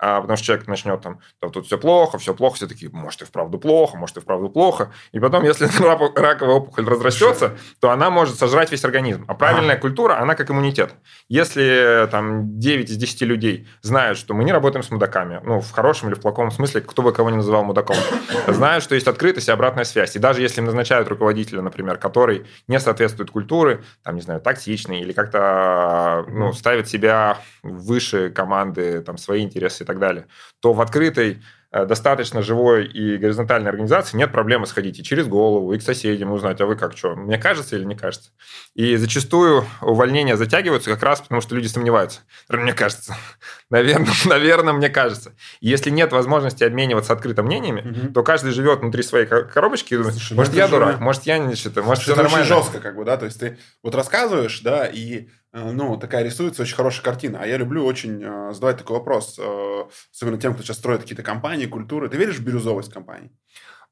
а, 0.00 0.20
потому 0.22 0.36
что 0.36 0.46
человек 0.46 0.66
начнет 0.66 1.00
там, 1.02 1.20
да, 1.42 1.48
тут 1.50 1.66
все 1.66 1.76
плохо, 1.76 2.16
все 2.18 2.34
плохо, 2.34 2.56
все 2.56 2.66
такие, 2.66 2.90
может, 2.90 3.20
и 3.20 3.24
вправду 3.26 3.58
плохо, 3.58 3.98
может, 3.98 4.16
и 4.16 4.20
вправду 4.20 4.48
плохо. 4.48 4.92
И 5.12 5.20
потом, 5.20 5.44
если 5.44 5.66
раковая 6.18 6.54
опухоль 6.54 6.88
разрастется, 6.88 7.56
то 7.80 7.90
она 7.90 8.08
может 8.08 8.38
сожрать 8.38 8.70
весь 8.70 8.84
организм. 8.84 9.26
А 9.28 9.34
правильная 9.34 9.74
ага. 9.74 9.82
культура, 9.82 10.18
она 10.18 10.34
как 10.34 10.50
иммунитет. 10.50 10.94
Если 11.28 12.08
там 12.10 12.58
9 12.58 12.88
из 12.88 12.96
10 12.96 13.22
людей 13.22 13.68
знают, 13.82 14.16
что 14.16 14.32
мы 14.32 14.44
не 14.44 14.52
работаем 14.52 14.82
с 14.82 14.90
мудаками, 14.90 15.40
ну, 15.44 15.60
в 15.60 15.70
хорошем 15.70 16.08
или 16.08 16.14
в 16.14 16.20
плохом 16.20 16.50
смысле, 16.50 16.80
кто 16.80 17.02
бы 17.02 17.12
кого 17.12 17.28
ни 17.28 17.36
называл 17.36 17.62
мудаком, 17.64 17.96
знают, 18.48 18.82
что 18.82 18.94
есть 18.94 19.06
открытость 19.06 19.48
и 19.48 19.52
обратная 19.52 19.84
связь. 19.84 20.16
И 20.16 20.18
даже 20.18 20.40
если 20.40 20.60
им 20.60 20.66
назначают 20.66 21.08
руководителя, 21.08 21.60
например, 21.60 21.98
который 21.98 22.46
не 22.68 22.80
соответствует 22.80 23.30
культуре, 23.30 23.82
там, 24.02 24.14
не 24.14 24.22
знаю, 24.22 24.40
токсичный 24.40 25.00
или 25.00 25.12
как-то 25.12 26.24
ну, 26.28 26.54
ставит 26.54 26.88
себя 26.88 27.38
выше 27.62 28.30
команды, 28.30 29.02
там, 29.02 29.18
свои 29.18 29.42
интересы 29.42 29.84
так 29.90 29.98
далее, 29.98 30.26
то 30.60 30.72
в 30.72 30.80
открытой 30.80 31.42
э, 31.72 31.84
достаточно 31.84 32.42
живой 32.42 32.86
и 32.86 33.16
горизонтальной 33.16 33.70
организации 33.70 34.16
нет 34.16 34.30
проблемы 34.30 34.66
сходить 34.66 34.98
и 34.98 35.02
через 35.02 35.26
голову, 35.26 35.72
и 35.72 35.78
к 35.78 35.82
соседям 35.82 36.30
узнать, 36.30 36.60
а 36.60 36.66
вы 36.66 36.76
как, 36.76 36.96
что, 36.96 37.16
мне 37.16 37.38
кажется 37.38 37.76
или 37.76 37.84
не 37.84 37.96
кажется. 37.96 38.30
И 38.74 38.96
зачастую 38.96 39.64
увольнения 39.80 40.36
затягиваются 40.36 40.90
как 40.90 41.02
раз 41.02 41.20
потому, 41.20 41.40
что 41.40 41.56
люди 41.56 41.66
сомневаются. 41.66 42.20
Мне 42.48 42.72
кажется. 42.72 43.16
Наверное, 43.70 44.12
наверное 44.26 44.72
мне 44.74 44.88
кажется. 44.88 45.34
И 45.60 45.68
если 45.68 45.90
нет 45.90 46.12
возможности 46.12 46.62
обмениваться 46.62 47.12
открыто 47.12 47.42
мнениями, 47.42 47.80
угу. 47.80 48.12
то 48.12 48.22
каждый 48.22 48.52
живет 48.52 48.80
внутри 48.80 49.02
своей 49.02 49.26
коробочки 49.26 49.94
и 49.94 49.96
думает, 49.96 50.14
Слушай, 50.14 50.34
может, 50.34 50.54
я 50.54 50.68
дурак, 50.68 50.96
же... 50.96 51.02
может, 51.02 51.24
я 51.24 51.38
не 51.38 51.56
что-то, 51.56 51.82
может, 51.82 52.04
все 52.04 52.14
нормально. 52.14 52.38
очень 52.38 52.48
жестко, 52.48 52.78
как 52.78 52.96
бы, 52.96 53.04
да, 53.04 53.16
то 53.16 53.24
есть 53.24 53.40
ты 53.40 53.58
вот 53.82 53.94
рассказываешь, 53.94 54.60
да, 54.60 54.86
и 54.86 55.28
ну, 55.52 55.96
такая 55.96 56.24
рисуется 56.24 56.62
очень 56.62 56.76
хорошая 56.76 57.02
картина. 57.02 57.40
А 57.42 57.46
я 57.46 57.56
люблю 57.56 57.84
очень 57.84 58.22
э, 58.22 58.52
задавать 58.52 58.78
такой 58.78 58.98
вопрос, 58.98 59.36
э, 59.38 59.84
особенно 60.12 60.38
тем, 60.38 60.54
кто 60.54 60.62
сейчас 60.62 60.78
строит 60.78 61.00
какие-то 61.00 61.22
компании, 61.22 61.66
культуры. 61.66 62.08
Ты 62.08 62.16
веришь 62.16 62.38
в 62.38 62.44
бирюзовость 62.44 62.92
компаний? 62.92 63.32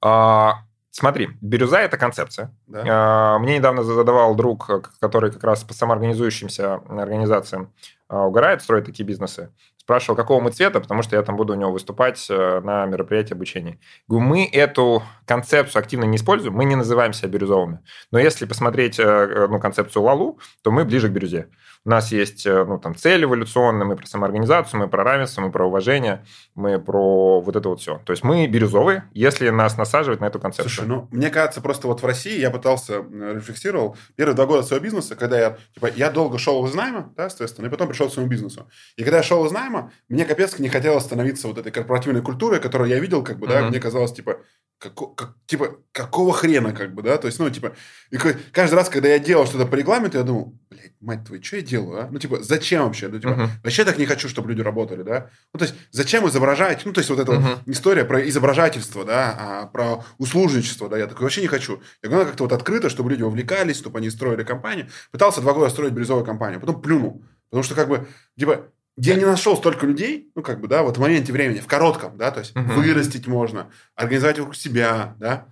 А, 0.00 0.64
смотри, 0.98 1.30
бирюза– 1.40 1.80
это 1.80 1.96
концепция. 1.96 2.54
Да? 2.66 2.84
А, 2.88 3.38
мне 3.38 3.58
недавно 3.58 3.82
задавал 3.82 4.34
друг, 4.34 4.90
который 5.00 5.30
как 5.30 5.44
раз 5.44 5.64
по 5.64 5.72
самоорганизующимся 5.72 6.74
организациям 6.88 7.72
а, 8.08 8.26
угорает, 8.26 8.62
строит 8.62 8.86
такие 8.86 9.04
бизнесы 9.04 9.50
спрашивал, 9.88 10.16
какого 10.16 10.42
мы 10.42 10.50
цвета, 10.50 10.80
потому 10.80 11.02
что 11.02 11.16
я 11.16 11.22
там 11.22 11.36
буду 11.36 11.54
у 11.54 11.56
него 11.56 11.72
выступать 11.72 12.26
э, 12.28 12.60
на 12.62 12.84
мероприятии 12.84 13.32
обучения. 13.32 13.78
Говорю, 14.06 14.26
мы 14.26 14.44
эту 14.44 15.02
концепцию 15.24 15.80
активно 15.80 16.04
не 16.04 16.18
используем, 16.18 16.52
мы 16.52 16.66
не 16.66 16.76
называем 16.76 17.14
себя 17.14 17.30
бирюзовыми. 17.30 17.80
Но 18.12 18.18
если 18.18 18.44
посмотреть 18.44 18.98
э, 18.98 19.46
ну, 19.48 19.58
концепцию 19.58 20.02
Лалу, 20.02 20.40
то 20.62 20.70
мы 20.70 20.84
ближе 20.84 21.08
к 21.08 21.12
бирюзе. 21.12 21.48
У 21.88 21.90
нас 21.90 22.12
есть 22.12 22.44
э, 22.44 22.64
ну, 22.66 22.78
там, 22.78 22.94
цель 22.94 23.24
эволюционная, 23.24 23.86
мы 23.86 23.96
про 23.96 24.04
самоорганизацию, 24.04 24.78
мы 24.78 24.88
про 24.88 25.04
равенство, 25.04 25.40
мы 25.40 25.50
про 25.50 25.66
уважение, 25.66 26.22
мы 26.54 26.78
про 26.78 27.40
вот 27.40 27.56
это 27.56 27.70
вот 27.70 27.80
все. 27.80 28.02
То 28.04 28.12
есть 28.12 28.22
мы 28.22 28.46
бирюзовые, 28.46 29.08
если 29.14 29.48
нас 29.48 29.78
насаживать 29.78 30.20
на 30.20 30.26
эту 30.26 30.38
концепцию. 30.38 30.70
Слушай, 30.70 30.86
ну, 30.86 31.08
мне 31.10 31.30
кажется, 31.30 31.62
просто 31.62 31.86
вот 31.86 32.02
в 32.02 32.04
России 32.04 32.38
я 32.38 32.50
пытался, 32.50 32.98
рефлексировал, 32.98 33.96
первые 34.16 34.36
два 34.36 34.44
года 34.44 34.64
своего 34.64 34.84
бизнеса, 34.84 35.16
когда 35.16 35.38
я, 35.40 35.56
типа, 35.72 35.88
я 35.96 36.10
долго 36.10 36.36
шел 36.36 36.66
из 36.66 36.74
найма, 36.74 37.10
да, 37.16 37.30
соответственно, 37.30 37.68
и 37.68 37.70
потом 37.70 37.88
пришел 37.88 38.10
к 38.10 38.12
своему 38.12 38.30
бизнесу. 38.30 38.68
И 38.96 39.02
когда 39.02 39.16
я 39.16 39.22
шел 39.22 39.46
из 39.46 39.52
найма. 39.52 39.90
Мне 40.10 40.26
капец 40.26 40.58
не 40.58 40.68
хотелось 40.68 41.04
становиться 41.04 41.48
вот 41.48 41.56
этой 41.56 41.72
корпоративной 41.72 42.20
культурой, 42.20 42.60
которую 42.60 42.90
я 42.90 42.98
видел, 42.98 43.24
как 43.24 43.38
бы, 43.38 43.46
да, 43.46 43.62
мне 43.62 43.80
казалось, 43.80 44.12
типа, 44.12 44.40
како, 44.78 45.06
как, 45.06 45.36
типа, 45.46 45.78
какого 45.92 46.32
хрена, 46.34 46.72
как 46.72 46.94
бы, 46.94 47.02
да, 47.02 47.16
то 47.16 47.28
есть, 47.28 47.38
ну, 47.38 47.48
типа, 47.48 47.72
и 48.10 48.18
каждый 48.52 48.74
раз, 48.74 48.90
когда 48.90 49.08
я 49.08 49.18
делал 49.18 49.46
что-то 49.46 49.66
по 49.66 49.74
регламенту, 49.74 50.18
я 50.18 50.24
думал, 50.24 50.54
мать 51.00 51.24
твою, 51.24 51.42
что 51.42 51.56
я 51.56 51.62
делаю, 51.62 52.00
а? 52.00 52.08
Ну, 52.10 52.18
типа, 52.18 52.42
зачем 52.42 52.84
вообще? 52.84 53.08
Ну, 53.08 53.18
типа, 53.18 53.30
uh-huh. 53.30 53.48
вообще 53.64 53.84
так 53.84 53.98
не 53.98 54.06
хочу, 54.06 54.28
чтобы 54.28 54.48
люди 54.50 54.60
работали, 54.60 55.02
да? 55.02 55.30
Ну, 55.52 55.58
то 55.58 55.64
есть, 55.64 55.74
зачем 55.90 56.28
изображать? 56.28 56.84
Ну, 56.84 56.92
то 56.92 57.00
есть, 57.00 57.10
вот 57.10 57.18
эта 57.18 57.32
uh-huh. 57.32 57.56
вот 57.56 57.58
история 57.66 58.04
про 58.04 58.26
изображательство, 58.28 59.04
да, 59.04 59.36
а, 59.38 59.66
про 59.66 60.04
услужничество, 60.18 60.88
да, 60.88 60.98
я 60.98 61.06
такой 61.06 61.24
вообще 61.24 61.40
не 61.40 61.46
хочу. 61.46 61.80
Я 62.02 62.08
говорю, 62.08 62.26
как-то 62.26 62.44
вот 62.44 62.52
открыто, 62.52 62.88
чтобы 62.90 63.10
люди 63.10 63.22
увлекались, 63.22 63.76
чтобы 63.76 63.98
они 63.98 64.10
строили 64.10 64.44
компанию. 64.44 64.88
Пытался 65.10 65.40
два 65.40 65.52
года 65.52 65.70
строить 65.70 65.92
бирюзовую 65.92 66.24
компанию, 66.24 66.60
потом 66.60 66.80
плюнул. 66.80 67.22
Потому 67.50 67.62
что, 67.62 67.74
как 67.74 67.88
бы, 67.88 68.06
типа, 68.38 68.66
я 68.96 69.14
не 69.14 69.24
нашел 69.24 69.56
столько 69.56 69.86
людей, 69.86 70.30
ну, 70.34 70.42
как 70.42 70.60
бы, 70.60 70.68
да, 70.68 70.82
вот 70.82 70.96
в 70.96 71.00
моменте 71.00 71.32
времени, 71.32 71.60
в 71.60 71.66
коротком, 71.66 72.16
да, 72.16 72.30
то 72.30 72.40
есть 72.40 72.54
uh-huh. 72.54 72.74
вырастить 72.74 73.26
можно, 73.26 73.70
организовать 73.94 74.38
вокруг 74.38 74.56
себя, 74.56 75.14
да, 75.18 75.46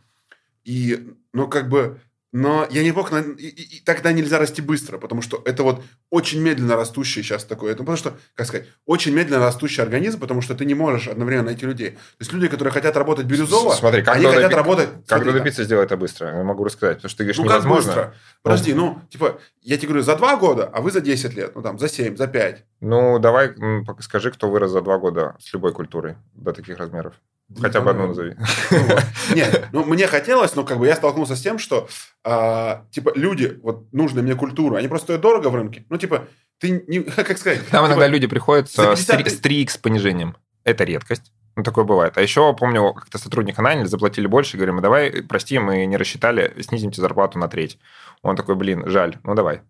и, 0.64 1.14
ну, 1.32 1.46
как 1.46 1.68
бы, 1.68 2.00
но 2.36 2.66
я 2.68 2.82
не 2.82 2.92
мог... 2.92 3.10
На... 3.10 3.20
И, 3.20 3.48
и, 3.48 3.80
тогда 3.80 4.12
нельзя 4.12 4.38
расти 4.38 4.60
быстро, 4.60 4.98
потому 4.98 5.22
что 5.22 5.40
это 5.46 5.62
вот 5.62 5.82
очень 6.10 6.42
медленно 6.42 6.76
растущий 6.76 7.22
сейчас 7.22 7.44
такой... 7.44 7.70
Это 7.70 7.78
потому 7.78 7.96
что, 7.96 8.12
как 8.34 8.46
сказать, 8.46 8.66
очень 8.84 9.14
медленно 9.14 9.42
растущий 9.42 9.82
организм, 9.82 10.20
потому 10.20 10.42
что 10.42 10.54
ты 10.54 10.66
не 10.66 10.74
можешь 10.74 11.08
одновременно 11.08 11.46
найти 11.46 11.64
людей. 11.64 11.92
То 11.92 12.20
есть 12.20 12.32
люди, 12.34 12.48
которые 12.48 12.72
хотят 12.72 12.94
работать 12.94 13.24
бирюзово, 13.24 13.72
Смотри, 13.72 14.02
как 14.02 14.16
они 14.16 14.26
хотят 14.26 14.52
работать... 14.52 14.90
Как 15.06 15.22
смотри, 15.22 15.32
добиться 15.32 15.62
да. 15.62 15.64
сделать 15.64 15.86
это 15.86 15.96
быстро? 15.96 16.36
Я 16.36 16.44
могу 16.44 16.64
рассказать, 16.64 16.98
потому 16.98 17.08
что 17.08 17.16
ты 17.16 17.24
говоришь, 17.24 17.38
ну, 17.38 17.44
невозможно. 17.44 17.92
как 17.94 18.04
быстро? 18.04 18.14
Подожди, 18.42 18.74
ну, 18.74 19.00
типа, 19.08 19.40
я 19.62 19.78
тебе 19.78 19.88
говорю, 19.88 20.02
за 20.02 20.16
два 20.16 20.36
года, 20.36 20.70
а 20.70 20.82
вы 20.82 20.90
за 20.90 21.00
10 21.00 21.34
лет, 21.34 21.52
ну, 21.54 21.62
там, 21.62 21.78
за 21.78 21.88
7, 21.88 22.16
за 22.16 22.26
5. 22.26 22.64
Ну, 22.82 23.18
давай 23.18 23.54
скажи, 24.00 24.30
кто 24.30 24.50
вырос 24.50 24.72
за 24.72 24.82
два 24.82 24.98
года 24.98 25.36
с 25.40 25.54
любой 25.54 25.72
культурой 25.72 26.16
до 26.34 26.52
таких 26.52 26.76
размеров. 26.76 27.14
Хотя 27.60 27.80
бы 27.80 27.90
одну 27.90 28.08
назови. 28.08 28.36
Нет, 29.34 29.68
ну 29.72 29.84
мне 29.84 30.06
хотелось, 30.06 30.56
но 30.56 30.64
как 30.64 30.78
бы 30.78 30.86
я 30.86 30.96
столкнулся 30.96 31.36
с 31.36 31.40
тем, 31.40 31.58
что 31.58 31.88
а, 32.24 32.84
типа 32.90 33.12
люди, 33.14 33.58
вот 33.62 33.92
нужная 33.92 34.22
мне 34.22 34.34
культура, 34.34 34.78
они 34.78 34.88
просто 34.88 35.06
стоят 35.06 35.20
дорого 35.20 35.48
в 35.48 35.54
рынке. 35.54 35.84
Ну 35.88 35.96
типа 35.96 36.26
ты 36.58 36.84
не, 36.86 37.00
как 37.16 37.38
сказать? 37.38 37.60
Там 37.68 37.84
типа, 37.84 37.86
иногда 37.86 38.08
люди 38.08 38.26
приходят 38.26 38.68
с 38.70 38.78
3x 38.78 39.68
с 39.70 39.76
понижением. 39.78 40.36
Это 40.64 40.84
редкость. 40.84 41.32
Ну, 41.54 41.62
такое 41.62 41.84
бывает. 41.84 42.18
А 42.18 42.22
еще, 42.22 42.54
помню, 42.54 42.92
как-то 42.92 43.16
сотрудника 43.16 43.62
наняли, 43.62 43.86
заплатили 43.86 44.26
больше, 44.26 44.58
говорим, 44.58 44.82
давай, 44.82 45.22
прости, 45.22 45.58
мы 45.58 45.86
не 45.86 45.96
рассчитали, 45.96 46.54
снизимте 46.60 47.00
зарплату 47.00 47.38
на 47.38 47.48
треть. 47.48 47.78
Он 48.20 48.36
такой, 48.36 48.56
блин, 48.56 48.82
жаль, 48.86 49.16
ну 49.22 49.34
давай. 49.34 49.62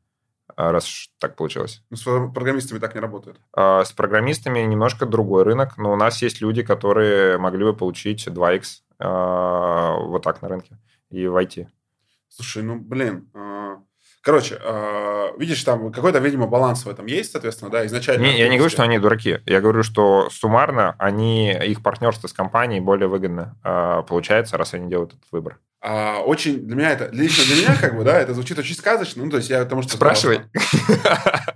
Раз 0.55 1.09
так 1.19 1.37
получилось. 1.37 1.83
Ну, 1.91 1.97
с 1.97 2.03
программистами 2.03 2.79
так 2.79 2.95
не 2.95 3.01
работает. 3.01 3.37
С 3.57 3.93
программистами 3.93 4.61
немножко 4.61 5.07
другой 5.07 5.43
рынок, 5.43 5.77
но 5.79 5.93
у 5.93 5.97
нас 5.97 6.23
есть 6.23 6.41
люди, 6.41 6.63
которые 6.63 7.39
могли 7.39 7.65
бы 7.65 7.75
получить 7.75 8.27
2x 8.29 8.65
вот 8.99 10.23
так 10.23 10.43
на 10.43 10.49
рынке 10.49 10.79
и 11.11 11.27
войти. 11.27 11.69
Слушай, 12.29 12.63
ну, 12.63 12.79
блин, 12.79 13.29
Короче, 14.27 14.59
э, 14.61 15.39
видишь, 15.39 15.63
там 15.63 15.93
какой-то, 15.93 16.19
видимо, 16.19 16.49
баланс 16.49 16.85
в 16.85 16.89
этом 16.89 17.07
есть, 17.07 17.31
соответственно, 17.31 17.71
да, 17.71 17.87
изначально. 17.87 18.25
Не, 18.25 18.37
я 18.37 18.49
не 18.49 18.57
говорю, 18.57 18.73
что 18.73 18.83
они 18.83 18.99
дураки. 18.99 19.39
Я 19.47 19.61
говорю, 19.61 19.85
что 19.85 20.31
суммарно 20.33 20.97
они, 20.99 21.53
их 21.53 21.81
партнерство 21.81 22.27
с 22.27 22.33
компанией 22.33 22.81
более 22.81 23.07
выгодно 23.07 23.55
получается, 24.09 24.57
раз 24.57 24.75
они 24.75 24.91
делают 24.91 25.13
этот 25.13 25.27
выбор. 25.31 25.61
А, 25.83 26.21
очень 26.21 26.67
для 26.67 26.75
меня 26.75 26.91
это, 26.91 27.09
лично 27.13 27.45
для 27.45 27.63
меня, 27.63 27.77
как 27.81 27.97
бы, 27.97 28.03
да, 28.03 28.19
это 28.19 28.35
звучит 28.35 28.59
очень 28.59 28.75
сказочно. 28.75 29.25
Ну, 29.25 29.31
то 29.31 29.37
есть 29.37 29.51
я 29.51 29.61
потому 29.61 29.83
что... 29.83 29.97
Спрашивай. 29.97 30.41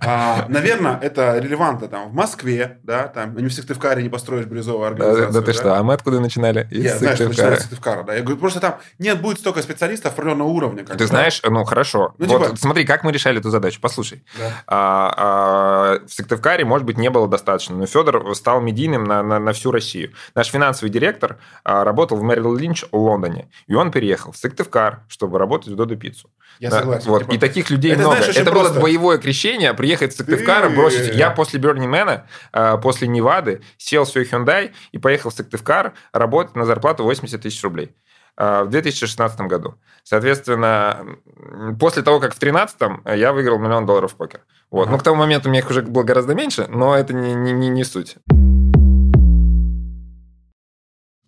А, 0.03 0.47
наверное, 0.49 0.97
это 0.99 1.37
релевантно 1.37 1.87
там 1.87 2.09
в 2.09 2.13
Москве, 2.13 2.79
да, 2.81 3.07
там 3.07 3.37
не 3.37 3.47
в 3.47 3.53
Сыктывкаре 3.53 4.01
не 4.01 4.09
построишь 4.09 4.47
бирюзовую 4.47 4.87
организацию. 4.87 5.27
Да, 5.31 5.39
да 5.39 5.45
ты 5.45 5.53
что, 5.53 5.77
а 5.77 5.83
мы 5.83 5.93
откуда 5.93 6.19
начинали? 6.19 6.67
Из 6.71 6.83
я 6.83 6.97
знаю, 6.97 7.15
что 7.15 7.27
начинали 7.27 7.55
с 7.57 7.61
Сыктывкара, 7.61 8.03
да. 8.03 8.15
Я 8.15 8.21
говорю, 8.21 8.37
просто 8.37 8.59
там 8.59 8.79
нет 8.97 9.21
будет 9.21 9.37
столько 9.37 9.61
специалистов 9.61 10.13
определенного 10.13 10.47
уровня. 10.47 10.83
Как 10.83 10.97
ты 10.97 11.05
знаешь, 11.05 11.39
ну, 11.43 11.63
хорошо. 11.65 12.15
Ну, 12.17 12.25
вот 12.25 12.45
типа... 12.45 12.57
смотри, 12.57 12.83
как 12.83 13.03
мы 13.03 13.11
решали 13.11 13.39
эту 13.39 13.51
задачу, 13.51 13.79
послушай. 13.79 14.23
Да. 14.39 14.63
А, 14.65 15.13
а, 15.17 16.07
в 16.07 16.11
Сыктывкаре, 16.11 16.65
может 16.65 16.87
быть, 16.87 16.97
не 16.97 17.11
было 17.11 17.27
достаточно, 17.27 17.75
но 17.75 17.85
Федор 17.85 18.35
стал 18.35 18.59
медийным 18.59 19.03
на, 19.03 19.21
на, 19.21 19.37
на 19.37 19.53
всю 19.53 19.69
Россию. 19.71 20.13
Наш 20.33 20.47
финансовый 20.47 20.89
директор 20.89 21.37
а, 21.63 21.83
работал 21.83 22.17
в 22.17 22.23
Мэрил 22.23 22.55
Линч 22.55 22.85
в 22.91 22.97
Лондоне, 22.97 23.49
и 23.67 23.75
он 23.75 23.91
переехал 23.91 24.20
в 24.29 24.35
Сыктывкар, 24.35 25.03
чтобы 25.07 25.39
работать 25.39 25.69
в 25.69 25.75
Додо 25.75 25.95
Пиццу. 25.95 26.29
Я 26.59 26.69
да, 26.69 26.79
согласен. 26.79 27.09
Вот. 27.09 27.19
Типа, 27.23 27.31
и 27.31 27.37
таких 27.37 27.69
людей 27.69 27.91
это, 27.91 28.01
много. 28.01 28.17
Знаешь, 28.17 28.35
это 28.35 28.51
просто... 28.51 28.73
было 28.73 28.81
боевое 28.81 29.17
крещение, 29.17 29.73
приехать 29.73 30.13
в 30.13 30.17
Сыктывкар, 30.17 30.67
Ты... 30.67 30.75
бросить... 30.75 31.15
Я 31.15 31.31
после 31.31 31.59
Бернимена, 31.59 32.27
а, 32.51 32.77
после 32.77 33.07
Невады, 33.07 33.61
сел 33.77 34.03
в 34.03 34.09
свой 34.09 34.25
Hyundai 34.25 34.71
и 34.91 34.97
поехал 34.97 35.29
в 35.29 35.33
Сыктывкар 35.33 35.93
работать 36.13 36.55
на 36.55 36.65
зарплату 36.65 37.03
80 37.03 37.41
тысяч 37.41 37.63
рублей 37.63 37.95
а, 38.37 38.63
в 38.63 38.69
2016 38.69 39.41
году. 39.41 39.75
Соответственно, 40.03 41.05
после 41.79 42.03
того, 42.03 42.19
как 42.19 42.35
в 42.35 42.39
2013 42.39 43.17
я 43.17 43.33
выиграл 43.33 43.59
миллион 43.59 43.85
долларов 43.85 44.13
в 44.13 44.15
покер. 44.15 44.41
Вот. 44.69 44.83
Ага. 44.83 44.91
Ну, 44.91 44.97
к 44.97 45.03
тому 45.03 45.17
моменту 45.17 45.49
у 45.49 45.51
меня 45.51 45.61
их 45.61 45.69
уже 45.69 45.81
было 45.81 46.03
гораздо 46.03 46.35
меньше, 46.35 46.67
но 46.67 46.95
это 46.95 47.13
не, 47.13 47.33
не, 47.33 47.51
не, 47.51 47.69
не 47.69 47.83
суть. 47.83 48.17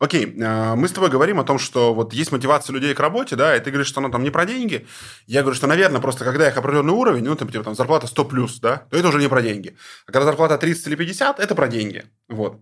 Окей, 0.04 0.36
э, 0.38 0.76
мы 0.76 0.90
с 0.90 0.92
тобой 0.92 1.10
говорим 1.10 1.40
о 1.40 1.46
том, 1.46 1.58
что 1.58 1.94
вот 1.94 2.14
есть 2.14 2.34
мотивация 2.34 2.74
людей 2.74 2.94
к 2.94 3.00
работе, 3.00 3.38
да, 3.38 3.56
и 3.56 3.62
ты 3.62 3.72
говоришь, 3.72 3.88
что 3.88 4.02
она 4.02 4.10
там 4.10 4.22
не 4.22 4.32
про 4.32 4.46
деньги. 4.46 4.86
Я 5.28 5.44
говорю, 5.44 5.56
что, 5.56 5.66
наверное, 5.66 6.02
просто 6.02 6.26
когда 6.26 6.46
их 6.46 6.58
определенный 6.58 6.92
уровень, 6.92 7.24
ну, 7.24 7.34
там, 7.38 7.48
типа, 7.48 7.64
там, 7.64 7.74
зарплата 7.74 8.08
100 8.08 8.26
плюс, 8.26 8.60
да, 8.60 8.86
то 8.90 8.98
это 8.98 9.08
уже 9.08 9.20
не 9.20 9.30
про 9.30 9.42
деньги. 9.42 9.78
А 10.06 10.12
когда 10.12 10.26
зарплата 10.26 10.58
30 10.58 10.88
или 10.88 10.96
50, 10.98 11.40
это 11.40 11.56
про 11.56 11.70
деньги. 11.70 12.04
Вот. 12.28 12.60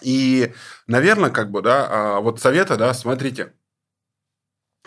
И, 0.00 0.52
наверное, 0.86 1.30
как 1.30 1.50
бы, 1.50 1.60
да, 1.60 1.88
а 1.90 2.20
вот 2.20 2.40
советы, 2.40 2.76
да, 2.76 2.94
смотрите, 2.94 3.54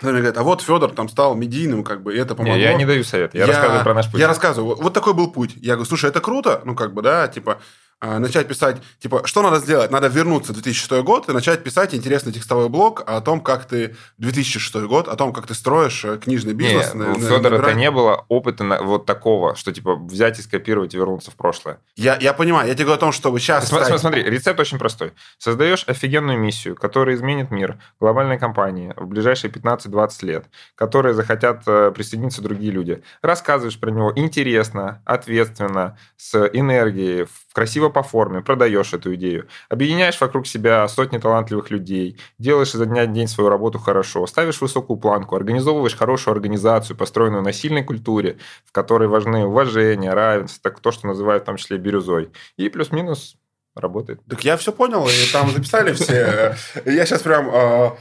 говорит, 0.01 0.37
а 0.37 0.43
вот 0.43 0.61
Федор 0.61 0.91
там 0.91 1.09
стал 1.09 1.35
медийным, 1.35 1.83
как 1.83 2.01
бы, 2.01 2.15
и 2.15 2.17
это 2.17 2.35
помогло. 2.35 2.55
Не, 2.55 2.63
я 2.63 2.73
не 2.75 2.85
даю 2.85 3.03
совет, 3.03 3.33
я, 3.33 3.41
я 3.41 3.47
рассказываю 3.47 3.83
про 3.83 3.93
наш 3.93 4.09
путь. 4.09 4.21
Я 4.21 4.27
рассказываю, 4.27 4.69
вот, 4.69 4.83
вот 4.83 4.93
такой 4.93 5.13
был 5.13 5.29
путь. 5.31 5.53
Я 5.57 5.73
говорю, 5.73 5.85
слушай, 5.85 6.09
это 6.09 6.21
круто, 6.21 6.61
ну, 6.63 6.75
как 6.75 6.93
бы, 6.93 7.01
да, 7.01 7.27
типа, 7.27 7.59
начать 8.01 8.47
писать, 8.47 8.77
типа, 8.99 9.21
что 9.25 9.41
надо 9.41 9.59
сделать? 9.59 9.91
Надо 9.91 10.07
вернуться 10.07 10.51
в 10.51 10.55
2006 10.55 11.03
год 11.03 11.29
и 11.29 11.31
начать 11.31 11.63
писать 11.63 11.93
интересный 11.95 12.33
текстовой 12.33 12.69
блог 12.69 13.03
о 13.05 13.21
том, 13.21 13.41
как 13.41 13.65
ты... 13.65 13.95
2006 14.17 14.75
год, 14.87 15.07
о 15.07 15.15
том, 15.15 15.33
как 15.33 15.47
ты 15.47 15.53
строишь 15.53 16.03
э, 16.05 16.17
книжный 16.17 16.53
бизнес. 16.53 16.93
Не, 16.93 16.99
на, 16.99 17.11
у 17.13 17.19
Федора 17.19 17.57
это 17.57 17.73
не 17.73 17.91
было 17.91 18.25
опыта 18.27 18.63
на, 18.63 18.81
вот 18.81 19.05
такого, 19.05 19.55
что, 19.55 19.71
типа, 19.71 19.95
взять 19.95 20.39
и 20.39 20.41
скопировать 20.41 20.93
и 20.93 20.97
вернуться 20.97 21.31
в 21.31 21.35
прошлое. 21.35 21.79
Я, 21.95 22.17
я 22.19 22.33
понимаю. 22.33 22.67
Я 22.67 22.73
тебе 22.73 22.85
говорю 22.85 22.97
о 22.97 22.99
том, 22.99 23.11
чтобы 23.11 23.39
сейчас... 23.39 23.67
Смотри, 23.67 23.85
стать... 23.85 24.01
смотри, 24.01 24.23
рецепт 24.23 24.59
очень 24.59 24.77
простой. 24.77 25.13
Создаешь 25.37 25.83
офигенную 25.87 26.39
миссию, 26.39 26.75
которая 26.75 27.15
изменит 27.15 27.51
мир 27.51 27.77
глобальной 27.99 28.37
компании 28.37 28.93
в 28.95 29.07
ближайшие 29.07 29.51
15-20 29.51 30.25
лет, 30.25 30.45
которые 30.75 31.13
захотят 31.13 31.63
э, 31.67 31.91
присоединиться 31.93 32.41
другие 32.41 32.71
люди. 32.71 33.03
Рассказываешь 33.21 33.79
про 33.79 33.91
него 33.91 34.11
интересно, 34.15 35.01
ответственно, 35.05 35.97
с 36.17 36.49
энергией, 36.53 37.25
в 37.25 37.44
красиво 37.55 37.87
по 37.87 38.03
форме, 38.03 38.41
продаешь 38.41 38.93
эту 38.93 39.15
идею, 39.15 39.47
объединяешь 39.69 40.19
вокруг 40.19 40.45
себя 40.45 40.85
сотни 40.89 41.17
талантливых 41.17 41.71
людей, 41.71 42.19
делаешь 42.37 42.75
изо 42.75 42.85
дня 42.85 43.05
в 43.05 43.13
день 43.13 43.29
свою 43.29 43.49
работу 43.49 43.79
хорошо, 43.79 44.27
ставишь 44.27 44.59
высокую 44.59 44.97
планку, 44.97 45.37
организовываешь 45.37 45.95
хорошую 45.95 46.33
организацию, 46.33 46.97
построенную 46.97 47.41
на 47.41 47.53
сильной 47.53 47.83
культуре, 47.83 48.37
в 48.65 48.73
которой 48.73 49.07
важны 49.07 49.45
уважение, 49.45 50.13
равенство, 50.13 50.69
так 50.69 50.81
то, 50.81 50.91
что 50.91 51.07
называют 51.07 51.43
в 51.43 51.45
том 51.45 51.55
числе 51.55 51.77
бирюзой. 51.77 52.29
И 52.57 52.67
плюс-минус 52.67 53.37
работает. 53.73 54.19
Так 54.29 54.43
я 54.43 54.57
все 54.57 54.73
понял, 54.73 55.07
и 55.07 55.31
там 55.31 55.49
записали 55.49 55.93
все. 55.93 56.55
Я 56.85 57.05
сейчас 57.05 57.21
прям 57.21 57.49
э, 57.53 57.91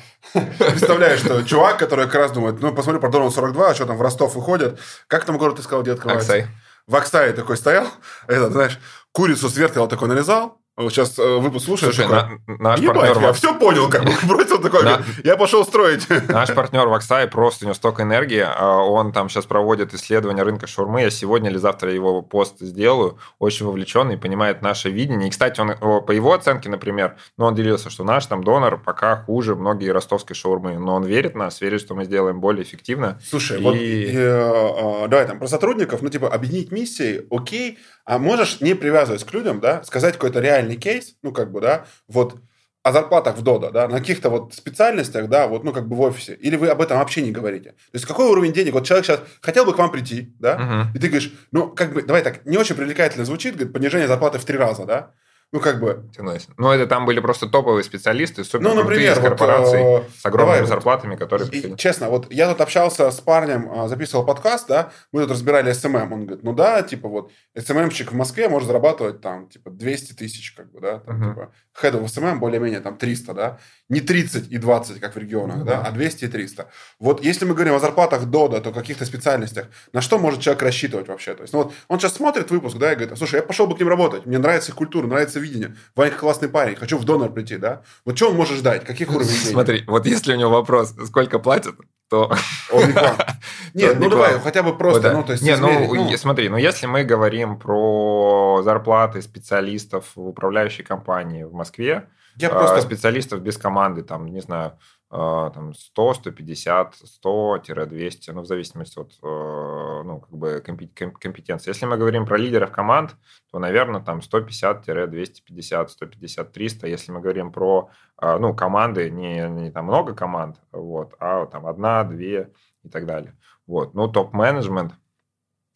представляю, 0.59 1.16
что 1.16 1.42
чувак, 1.42 1.78
который 1.78 2.07
как 2.07 2.16
раз 2.16 2.32
думает, 2.32 2.61
ну, 2.61 2.74
посмотри 2.74 3.00
про 3.00 3.09
Донер 3.09 3.30
42, 3.30 3.70
а 3.70 3.74
что 3.74 3.86
там 3.86 3.96
в 3.96 4.02
Ростов 4.02 4.34
выходит. 4.34 4.80
Как 5.07 5.24
там 5.24 5.38
город, 5.38 5.57
ты 5.57 5.62
сказал, 5.62 5.82
где 5.82 5.92
открывается? 5.92 6.32
Аксай. 6.32 6.48
В 6.86 6.96
Аксае 6.96 7.32
такой 7.32 7.57
стоял, 7.57 7.86
этот, 8.26 8.52
знаешь, 8.52 8.78
курицу 9.14 9.48
с 9.48 9.56
вертела 9.56 9.88
такой 9.88 10.08
нарезал, 10.08 10.58
Сейчас 10.77 11.16
э, 11.20 11.39
выпуск 11.39 11.66
слушаешь. 11.66 11.95
Слушай, 11.95 12.11
такой, 12.11 12.41
на, 12.49 12.70
наш 12.70 12.85
партнер... 12.85 13.22
я 13.22 13.33
все 13.33 13.55
понял, 13.55 13.89
как 13.89 14.05
бы 14.05 14.11
бросил 14.27 14.61
такой, 14.61 14.83
на... 14.83 15.05
я 15.22 15.37
пошел 15.37 15.64
строить. 15.64 16.09
Наш 16.29 16.53
партнер 16.53 16.89
в 16.89 16.93
Аксай 16.93 17.29
просто 17.29 17.64
у 17.64 17.66
него 17.66 17.75
столько 17.75 18.03
энергии, 18.03 18.45
а 18.45 18.79
он 18.79 19.12
там 19.12 19.29
сейчас 19.29 19.47
проводит 19.47 19.95
исследование 19.95 20.43
рынка 20.43 20.66
шаурмы, 20.66 21.03
я 21.03 21.11
сегодня 21.11 21.51
или 21.51 21.59
завтра 21.59 21.93
его 21.93 22.22
пост 22.22 22.59
сделаю, 22.59 23.18
очень 23.39 23.66
вовлеченный, 23.66 24.18
понимает 24.18 24.62
наше 24.62 24.91
видение. 24.91 25.29
И, 25.29 25.31
кстати, 25.31 25.61
он, 25.61 25.77
по 26.05 26.11
его 26.11 26.33
оценке, 26.33 26.68
например, 26.68 27.18
ну, 27.39 27.45
он 27.45 27.55
делился, 27.55 27.89
что 27.89 28.03
наш 28.03 28.27
там 28.27 28.43
донор 28.43 28.83
пока 28.83 29.14
хуже 29.14 29.55
многие 29.55 29.91
ростовской 29.91 30.35
шаурмы, 30.35 30.77
но 30.79 30.97
он 30.97 31.05
верит 31.05 31.35
в 31.35 31.37
нас, 31.37 31.61
верит, 31.61 31.83
что 31.83 31.95
мы 31.95 32.05
сделаем 32.05 32.41
более 32.41 32.64
эффективно. 32.64 33.20
Слушай, 33.25 33.61
и... 33.61 33.62
вот 33.62 33.77
э, 33.77 35.05
э, 35.05 35.09
давай 35.09 35.27
там 35.29 35.39
про 35.39 35.47
сотрудников, 35.47 36.03
ну, 36.03 36.09
типа, 36.09 36.29
объединить 36.29 36.72
миссии, 36.72 37.25
окей, 37.31 37.79
а 38.07 38.18
можешь 38.18 38.61
не 38.61 38.75
привязывать 38.75 39.25
к 39.25 39.33
людям, 39.33 39.61
да, 39.61 39.83
сказать 39.85 40.14
какой-то 40.14 40.41
реальный 40.41 40.63
кейс, 40.72 41.16
ну, 41.22 41.32
как 41.32 41.52
бы, 41.52 41.60
да, 41.60 41.86
вот 42.08 42.40
о 42.82 42.92
зарплатах 42.92 43.36
в 43.36 43.42
Дода, 43.42 43.70
да, 43.70 43.88
на 43.88 43.98
каких-то 43.98 44.28
вот 44.28 44.52
специальностях, 44.52 45.28
да, 45.28 45.46
вот, 45.46 45.64
ну, 45.64 45.72
как 45.72 45.88
бы 45.88 45.96
в 45.96 46.00
офисе, 46.02 46.34
или 46.34 46.56
вы 46.56 46.68
об 46.68 46.82
этом 46.82 46.98
вообще 46.98 47.22
не 47.22 47.32
говорите? 47.32 47.70
То 47.70 47.94
есть 47.94 48.04
какой 48.04 48.26
уровень 48.26 48.52
денег? 48.52 48.74
Вот 48.74 48.84
человек 48.84 49.06
сейчас 49.06 49.20
хотел 49.40 49.64
бы 49.64 49.72
к 49.72 49.78
вам 49.78 49.90
прийти, 49.90 50.34
да, 50.38 50.56
uh-huh. 50.56 50.96
и 50.96 50.98
ты 50.98 51.08
говоришь, 51.08 51.32
ну, 51.50 51.70
как 51.70 51.94
бы, 51.94 52.02
давай 52.02 52.22
так, 52.22 52.44
не 52.44 52.58
очень 52.58 52.74
привлекательно 52.76 53.24
звучит, 53.24 53.54
говорит, 53.54 53.72
понижение 53.72 54.06
зарплаты 54.06 54.38
в 54.38 54.44
три 54.44 54.58
раза, 54.58 54.84
да, 54.84 55.12
ну, 55.55 55.61
как 55.61 55.78
бы... 55.78 56.11
Согласен. 56.16 56.52
Ну, 56.59 56.72
это 56.72 56.88
там 56.88 57.07
были 57.07 57.20
просто 57.20 57.46
топовые 57.46 57.84
специалисты, 57.84 58.42
супер 58.42 58.64
ну, 58.64 58.74
например, 58.74 59.12
из 59.12 59.20
корпораций 59.20 59.80
вот, 59.80 60.02
э, 60.02 60.07
с 60.20 60.26
огромными 60.26 60.57
давай, 60.57 60.68
зарплатами, 60.68 61.14
которые... 61.14 61.48
И, 61.48 61.76
честно, 61.76 62.11
вот 62.11 62.26
я 62.32 62.48
тут 62.50 62.61
общался 62.61 63.09
с 63.12 63.20
парнем, 63.20 63.70
а, 63.70 63.86
записывал 63.86 64.26
подкаст, 64.26 64.66
да, 64.66 64.90
мы 65.12 65.20
тут 65.20 65.30
разбирали 65.30 65.70
SMM, 65.70 66.12
он 66.12 66.26
говорит, 66.26 66.42
ну 66.42 66.55
да, 66.55 66.82
типа 66.82 67.07
вот, 67.07 67.30
SMM-щик 67.57 68.11
в 68.11 68.14
Москве 68.14 68.48
может 68.48 68.66
зарабатывать 68.66 69.20
там, 69.20 69.48
типа, 69.48 69.70
200 69.70 70.14
тысяч, 70.14 70.50
как 70.57 70.72
бы, 70.72 70.80
да, 70.80 70.98
там, 70.98 71.22
uh-huh. 71.22 71.28
типа, 71.28 71.52
head 71.80 72.02
of 72.02 72.05
SMM 72.07 72.40
более-менее 72.40 72.80
там 72.80 72.96
300, 72.96 73.34
да, 73.34 73.59
не 73.88 74.00
30 74.00 74.50
и 74.50 74.59
20, 74.59 74.98
как 74.98 75.14
в 75.14 75.18
регионах, 75.18 75.59
uh-huh. 75.59 75.64
да, 75.64 75.82
а 75.82 75.92
200 75.92 76.24
и 76.24 76.28
300. 76.28 76.68
Вот 76.98 77.22
если 77.22 77.44
мы 77.44 77.55
говорим 77.55 77.74
о 77.74 77.78
зарплатах 77.78 78.24
Дода, 78.24 78.61
то 78.61 78.72
каких-то 78.72 79.05
специальностях, 79.05 79.68
на 79.92 80.00
что 80.00 80.18
может 80.18 80.40
человек 80.40 80.64
рассчитывать 80.64 81.07
вообще? 81.07 81.34
То 81.34 81.42
есть, 81.42 81.52
ну 81.52 81.62
вот, 81.62 81.74
он 81.86 82.00
сейчас 82.00 82.14
смотрит 82.14 82.50
выпуск, 82.50 82.76
да, 82.76 82.92
и 82.92 82.96
говорит, 82.96 83.16
слушай, 83.16 83.36
я 83.36 83.42
пошел 83.42 83.68
бы 83.68 83.76
к 83.76 83.78
ним 83.78 83.88
работать, 83.88 84.26
мне 84.26 84.38
нравится 84.38 84.72
их 84.72 84.76
культура, 84.76 85.07
нравится 85.07 85.43
видение, 85.45 85.76
Ванька 85.95 86.18
классный 86.18 86.49
парень, 86.49 86.76
хочу 86.76 86.99
в 86.99 87.05
донор 87.05 87.30
прийти, 87.30 87.57
да? 87.57 87.82
Вот 88.05 88.16
что 88.16 88.30
он 88.30 88.36
может 88.36 88.57
ждать? 88.57 88.84
Каких 88.84 89.09
уровней 89.14 89.32
денег? 89.32 89.53
Смотри, 89.53 89.84
вот 89.86 90.07
если 90.07 90.34
у 90.34 90.36
него 90.36 90.51
вопрос, 90.51 90.95
сколько 91.07 91.38
платят, 91.38 91.74
то... 92.09 92.32
Он 92.70 92.86
не 92.86 92.95
Нет, 93.74 93.99
ну 93.99 94.09
давай, 94.09 94.38
хотя 94.40 94.62
бы 94.62 94.76
просто, 94.76 95.12
ну, 95.12 95.22
то 95.22 95.32
есть... 95.32 95.42
Не, 95.42 95.57
ну, 95.57 96.16
смотри, 96.16 96.49
ну, 96.49 96.57
если 96.57 96.86
мы 96.86 97.05
говорим 97.05 97.59
про 97.59 98.62
зарплаты 98.62 99.20
специалистов 99.22 100.12
в 100.14 100.28
управляющей 100.28 100.84
компании 100.84 101.45
в 101.45 101.53
Москве, 101.53 102.09
я 102.36 102.51
просто... 102.51 102.80
специалистов 102.80 103.40
без 103.40 103.57
команды, 103.57 104.03
там, 104.03 104.26
не 104.26 104.40
знаю, 104.40 104.78
там 105.14 105.74
100, 105.74 106.14
150, 106.14 106.94
100-200, 107.24 108.32
ну, 108.32 108.41
в 108.41 108.46
зависимости 108.46 108.99
от 108.99 109.12
э, 109.22 110.03
ну, 110.04 110.20
как 110.20 110.30
бы 110.30 110.61
компетенции. 110.61 111.70
Если 111.70 111.86
мы 111.86 111.96
говорим 111.96 112.26
про 112.26 112.36
лидеров 112.36 112.72
команд, 112.72 113.14
то, 113.53 113.61
наверное, 113.61 114.00
там 114.00 114.18
150-250, 114.18 115.88
150-300. 116.00 116.88
Если 116.88 117.12
мы 117.12 117.20
говорим 117.20 117.53
про 117.53 117.91
а, 118.16 118.38
ну, 118.41 118.54
команды, 118.54 119.08
не, 119.08 119.49
не 119.50 119.70
там 119.70 119.84
много 119.84 120.14
команд, 120.14 120.57
вот, 120.72 121.14
а 121.20 121.46
там 121.46 121.66
одна, 121.66 122.03
две 122.03 122.53
и 122.82 122.88
так 122.88 123.07
далее. 123.07 123.38
Вот. 123.68 123.95
Ну, 123.95 124.08
топ-менеджмент, 124.08 124.95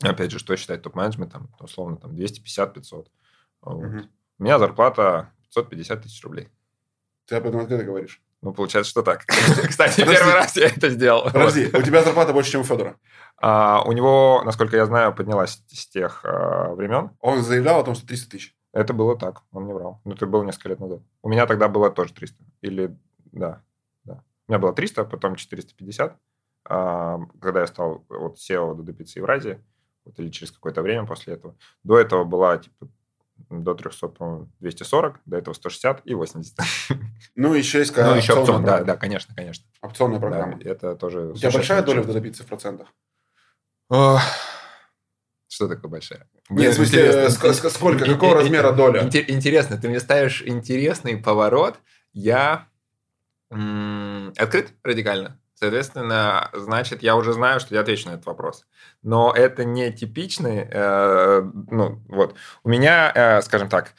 опять 0.02 0.32
же, 0.32 0.40
что 0.40 0.56
считать 0.56 0.82
топ-менеджментом, 0.82 1.54
условно, 1.60 1.96
там 1.96 2.10
250-500. 2.10 3.06
Вот. 3.60 3.84
Угу. 3.84 3.98
У 4.40 4.42
меня 4.42 4.58
зарплата 4.58 5.32
550 5.42 6.02
тысяч 6.02 6.24
рублей. 6.24 6.48
Ты 7.26 7.36
об 7.36 7.46
этом 7.46 7.60
открыто 7.60 7.84
говоришь? 7.84 8.20
Ну, 8.40 8.52
получается, 8.52 8.90
что 8.90 9.02
так. 9.02 9.24
Кстати, 9.68 10.02
первый 10.04 10.34
раз 10.34 10.56
я 10.56 10.66
это 10.66 10.90
сделал. 10.90 11.24
Подожди, 11.24 11.66
у 11.66 11.82
тебя 11.82 12.02
зарплата 12.02 12.32
больше, 12.32 12.52
чем 12.52 12.60
у 12.60 12.64
Федора? 12.64 12.96
А, 13.36 13.82
у 13.84 13.92
него, 13.92 14.42
насколько 14.44 14.76
я 14.76 14.86
знаю, 14.86 15.14
поднялась 15.14 15.62
с 15.68 15.86
тех 15.88 16.24
а, 16.24 16.72
времен. 16.74 17.10
Он 17.20 17.42
заявлял 17.42 17.80
о 17.80 17.84
том, 17.84 17.94
что 17.94 18.06
300 18.06 18.30
тысяч. 18.30 18.56
Это 18.72 18.92
было 18.92 19.18
так, 19.18 19.42
он 19.50 19.66
не 19.66 19.72
врал. 19.72 20.00
Но 20.04 20.12
это 20.12 20.26
было 20.26 20.44
несколько 20.44 20.68
лет 20.68 20.80
назад. 20.80 21.00
У 21.22 21.28
меня 21.28 21.46
тогда 21.46 21.68
было 21.68 21.90
тоже 21.90 22.12
300. 22.12 22.44
Или, 22.60 22.96
да, 23.32 23.62
да. 24.04 24.22
У 24.46 24.52
меня 24.52 24.58
было 24.60 24.72
300, 24.72 25.04
потом 25.04 25.34
450. 25.34 26.16
А, 26.68 27.18
когда 27.40 27.60
я 27.60 27.66
стал 27.66 28.04
вот 28.08 28.36
SEO 28.36 28.74
до 28.74 28.92
Пиццы 28.92 29.18
Евразии, 29.18 29.60
вот, 30.04 30.18
или 30.18 30.30
через 30.30 30.52
какое-то 30.52 30.82
время 30.82 31.06
после 31.06 31.34
этого. 31.34 31.56
До 31.82 31.98
этого 31.98 32.24
была, 32.24 32.58
типа, 32.58 32.88
до 33.50 33.74
300, 33.74 34.08
по-моему, 34.08 34.48
240, 34.60 35.20
до 35.26 35.36
этого 35.36 35.54
160 35.54 36.02
и 36.04 36.14
80. 36.14 36.58
Ну, 37.34 37.54
еще 37.54 37.78
есть 37.78 37.96
Ну, 37.96 38.14
еще 38.14 38.34
опцион, 38.34 38.64
да, 38.64 38.82
да, 38.82 38.96
конечно, 38.96 39.34
конечно. 39.34 39.64
Опционная 39.80 40.18
программа. 40.18 40.58
Да, 40.58 40.70
это 40.70 40.96
тоже... 40.96 41.28
У 41.28 41.34
тебя 41.34 41.50
большая 41.50 41.82
доля 41.82 42.02
в 42.02 42.06
Додопице 42.06 42.42
в 42.42 42.46
процентах? 42.46 42.88
Что 45.48 45.66
такое 45.66 45.90
большая? 45.90 46.28
Нет, 46.50 46.72
в 46.72 46.76
смысле, 46.76 47.30
сколько, 47.30 48.04
какого 48.04 48.34
размера 48.34 48.72
доля? 48.72 49.04
Интересно, 49.04 49.78
ты 49.78 49.88
мне 49.88 50.00
ставишь 50.00 50.42
интересный 50.42 51.16
поворот. 51.16 51.76
Я 52.12 52.68
открыт 53.50 54.74
радикально. 54.82 55.40
Соответственно, 55.58 56.50
значит, 56.52 57.02
я 57.02 57.16
уже 57.16 57.32
знаю, 57.32 57.58
что 57.58 57.74
я 57.74 57.80
отвечу 57.80 58.08
на 58.08 58.14
этот 58.14 58.26
вопрос. 58.26 58.64
Но 59.02 59.32
это 59.34 59.64
не 59.64 59.90
типичный, 59.90 60.68
э, 60.70 61.42
ну, 61.70 62.00
вот. 62.06 62.36
У 62.62 62.68
меня, 62.68 63.10
э, 63.12 63.42
скажем 63.42 63.68
так, 63.68 63.94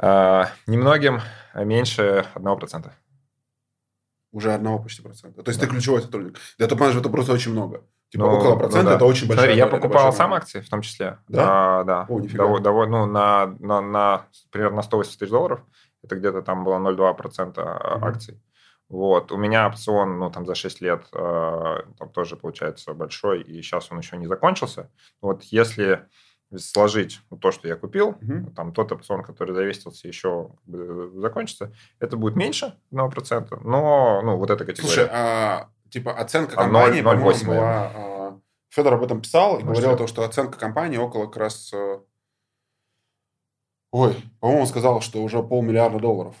э, 0.00 0.44
немногим 0.68 1.20
меньше 1.54 2.26
1%. 2.34 2.92
Уже 4.30 4.54
одного 4.54 4.78
почти 4.78 5.02
процента. 5.02 5.42
То 5.42 5.50
есть 5.50 5.60
да. 5.60 5.66
ты 5.66 5.72
ключевой 5.72 6.02
сотрудник. 6.02 6.38
Для 6.58 6.68
топ-менеджера 6.68 7.00
это 7.00 7.10
просто 7.10 7.32
очень 7.32 7.50
много. 7.50 7.82
Типа 8.10 8.26
ну, 8.26 8.38
около 8.38 8.56
процента 8.56 8.84
ну, 8.84 8.90
да. 8.90 8.96
это 8.96 9.04
очень 9.04 9.26
большая. 9.26 9.46
Смотри, 9.46 9.58
я 9.58 9.66
покупал 9.66 10.12
сам 10.12 10.32
акции 10.32 10.60
в 10.60 10.68
том 10.68 10.82
числе. 10.82 11.18
Да? 11.26 11.80
А, 11.80 11.84
да. 11.84 12.06
О, 12.08 12.20
нифига. 12.20 12.44
Довольно, 12.44 12.64
довольно, 12.64 12.98
ну, 12.98 13.12
на, 13.12 13.46
на, 13.58 13.80
на, 13.80 14.26
примерно 14.52 14.76
на 14.76 14.82
180 14.82 15.18
тысяч 15.18 15.30
долларов. 15.30 15.60
Это 16.04 16.14
где-то 16.14 16.42
там 16.42 16.62
было 16.62 16.78
0,2% 16.78 17.54
mm-hmm. 17.54 17.98
акций. 18.02 18.40
Вот. 18.90 19.30
У 19.30 19.36
меня 19.36 19.68
опцион, 19.68 20.18
ну, 20.18 20.30
там, 20.30 20.44
за 20.44 20.56
6 20.56 20.80
лет 20.80 21.04
э, 21.12 21.76
там 21.96 22.08
тоже, 22.10 22.36
получается, 22.36 22.92
большой, 22.92 23.40
и 23.40 23.62
сейчас 23.62 23.90
он 23.92 23.98
еще 23.98 24.16
не 24.16 24.26
закончился. 24.26 24.90
Вот 25.22 25.44
если 25.44 26.08
сложить 26.56 27.20
то, 27.40 27.52
что 27.52 27.68
я 27.68 27.76
купил, 27.76 28.08
угу. 28.08 28.50
там 28.56 28.72
тот 28.72 28.90
опцион, 28.90 29.22
который 29.22 29.54
завесился, 29.54 30.08
еще 30.08 30.50
закончится, 31.14 31.72
это 32.00 32.16
будет 32.16 32.34
меньше 32.34 32.74
1%, 32.92 33.60
но, 33.62 34.22
ну, 34.22 34.36
вот 34.36 34.50
эта 34.50 34.64
категория. 34.64 34.92
Слушай, 34.92 35.08
а, 35.12 35.68
типа, 35.88 36.12
оценка 36.12 36.54
а 36.56 36.64
компании, 36.64 37.00
0, 37.00 37.16
0, 37.16 37.34
была... 37.46 37.92
А, 37.94 38.40
Федор 38.70 38.94
об 38.94 39.04
этом 39.04 39.20
писал 39.20 39.58
и 39.58 39.62
говорил, 39.62 39.96
то, 39.96 40.08
что 40.08 40.24
оценка 40.24 40.58
компании 40.58 40.96
около 40.96 41.26
как 41.26 41.36
раз... 41.36 41.72
Э, 41.72 42.00
ой, 43.92 44.16
по-моему, 44.40 44.62
он 44.62 44.66
сказал, 44.66 45.00
что 45.00 45.22
уже 45.22 45.42
полмиллиарда 45.42 45.98
долларов. 45.98 46.34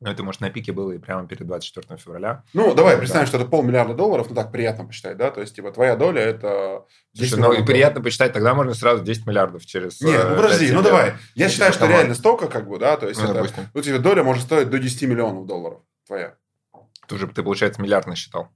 Ну, 0.00 0.10
это, 0.10 0.22
может, 0.22 0.40
на 0.40 0.50
пике 0.50 0.72
было 0.72 0.92
и 0.92 0.98
прямо 0.98 1.26
перед 1.26 1.44
24 1.46 1.98
февраля. 1.98 2.44
Ну, 2.54 2.72
давай 2.74 2.94
да. 2.94 3.00
представим, 3.00 3.26
что 3.26 3.36
это 3.36 3.46
полмиллиарда 3.46 3.94
долларов, 3.94 4.28
ну, 4.28 4.36
так 4.36 4.52
приятно 4.52 4.84
посчитать, 4.84 5.16
да? 5.16 5.32
То 5.32 5.40
есть, 5.40 5.56
типа, 5.56 5.72
твоя 5.72 5.96
доля– 5.96 6.20
это... 6.22 6.84
Слушай, 7.16 7.40
ну, 7.40 7.52
и 7.52 7.64
приятно 7.64 8.00
посчитать, 8.00 8.32
тогда 8.32 8.54
можно 8.54 8.74
сразу 8.74 9.02
10 9.02 9.26
миллиардов 9.26 9.66
через... 9.66 10.00
Нет, 10.00 10.24
ну, 10.28 10.36
подожди, 10.36 10.70
ну, 10.70 10.82
давай. 10.82 11.14
Я 11.34 11.46
ну, 11.46 11.50
считаю, 11.50 11.72
типа, 11.72 11.84
что 11.84 11.92
реально 11.92 12.14
столько, 12.14 12.48
как 12.48 12.68
бы, 12.68 12.78
да, 12.78 12.96
то 12.96 13.08
есть, 13.08 13.20
ну, 13.20 13.32
это... 13.32 13.70
Ну, 13.74 13.82
тебе 13.82 13.98
доля 13.98 14.22
может 14.22 14.44
стоить 14.44 14.70
до 14.70 14.78
10 14.78 15.02
миллионов 15.02 15.46
долларов 15.46 15.80
твоя. 16.06 16.36
Ты 17.08 17.14
уже, 17.16 17.26
ты, 17.26 17.42
получается, 17.42 17.82
миллиард 17.82 18.06
насчитал. 18.06 18.50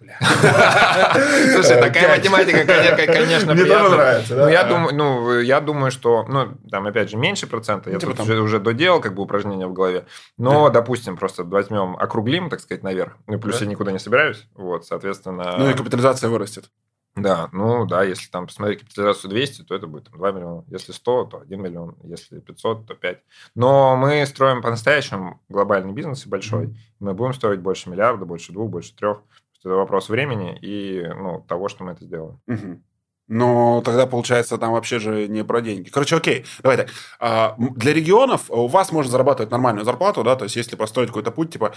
Слушай, 0.00 1.80
такая 1.80 2.16
математика, 2.16 2.64
конечно, 3.06 3.54
Мне 3.54 3.64
тоже 3.64 3.90
нравится. 3.90 4.36
Ну, 4.36 4.48
я 4.48 4.64
думаю, 4.64 4.94
ну, 4.94 5.40
я 5.40 5.60
думаю, 5.60 5.90
что, 5.90 6.24
ну, 6.28 6.56
там, 6.70 6.86
опять 6.86 7.10
же, 7.10 7.16
меньше 7.16 7.46
процента. 7.46 7.90
Я 7.90 7.98
типа 7.98 8.14
тут 8.14 8.28
уже 8.28 8.60
доделал, 8.60 9.00
как 9.00 9.14
бы, 9.14 9.22
упражнение 9.22 9.66
в 9.66 9.72
голове. 9.72 10.06
Но, 10.36 10.70
допустим, 10.70 11.16
просто 11.16 11.42
возьмем, 11.44 11.96
округлим, 11.96 12.48
так 12.48 12.60
сказать, 12.60 12.82
наверх. 12.82 13.16
Ну, 13.26 13.40
плюс 13.40 13.60
я 13.60 13.66
никуда 13.66 13.90
не 13.92 13.98
собираюсь. 13.98 14.46
Вот, 14.54 14.86
соответственно... 14.86 15.56
Ну, 15.58 15.70
и 15.70 15.74
капитализация 15.74 16.30
вырастет. 16.30 16.70
Да, 17.16 17.48
ну 17.52 17.84
да, 17.84 18.04
если 18.04 18.28
там 18.30 18.46
посмотреть 18.46 18.80
капитализацию 18.80 19.30
200, 19.30 19.62
то 19.62 19.74
это 19.74 19.86
будет 19.88 20.04
там, 20.04 20.18
2 20.18 20.32
миллиона. 20.32 20.64
Если 20.68 20.92
100, 20.92 21.24
то 21.24 21.40
1 21.40 21.60
миллион. 21.60 21.96
Если 22.04 22.38
500, 22.38 22.86
то 22.86 22.94
5. 22.94 23.18
Но 23.56 23.96
мы 23.96 24.24
строим 24.26 24.62
по-настоящему 24.62 25.40
глобальный 25.48 25.92
бизнес 25.92 26.26
и 26.26 26.28
большой. 26.28 26.66
Mm-hmm. 26.66 26.76
Мы 27.00 27.14
будем 27.14 27.34
строить 27.34 27.60
больше 27.60 27.90
миллиарда, 27.90 28.24
больше 28.24 28.52
двух, 28.52 28.70
больше 28.70 28.94
трех. 28.94 29.22
Это 29.60 29.74
вопрос 29.74 30.08
времени 30.08 30.58
и 30.60 31.02
ну, 31.02 31.44
того, 31.48 31.68
что 31.68 31.84
мы 31.84 31.92
это 31.92 32.04
сделаем. 32.04 32.40
Угу. 32.46 32.82
Но 33.28 33.82
тогда, 33.84 34.06
получается, 34.06 34.56
там 34.56 34.72
вообще 34.72 34.98
же 34.98 35.28
не 35.28 35.44
про 35.44 35.60
деньги. 35.60 35.90
Короче, 35.90 36.16
окей, 36.16 36.46
давай 36.62 36.78
так. 36.78 36.88
А, 37.20 37.56
для 37.58 37.92
регионов 37.92 38.50
у 38.50 38.66
вас 38.68 38.90
можно 38.90 39.12
зарабатывать 39.12 39.50
нормальную 39.50 39.84
зарплату, 39.84 40.24
да, 40.24 40.34
то 40.34 40.44
есть 40.44 40.56
если 40.56 40.76
построить 40.76 41.08
какой-то 41.08 41.30
путь, 41.30 41.52
типа, 41.52 41.74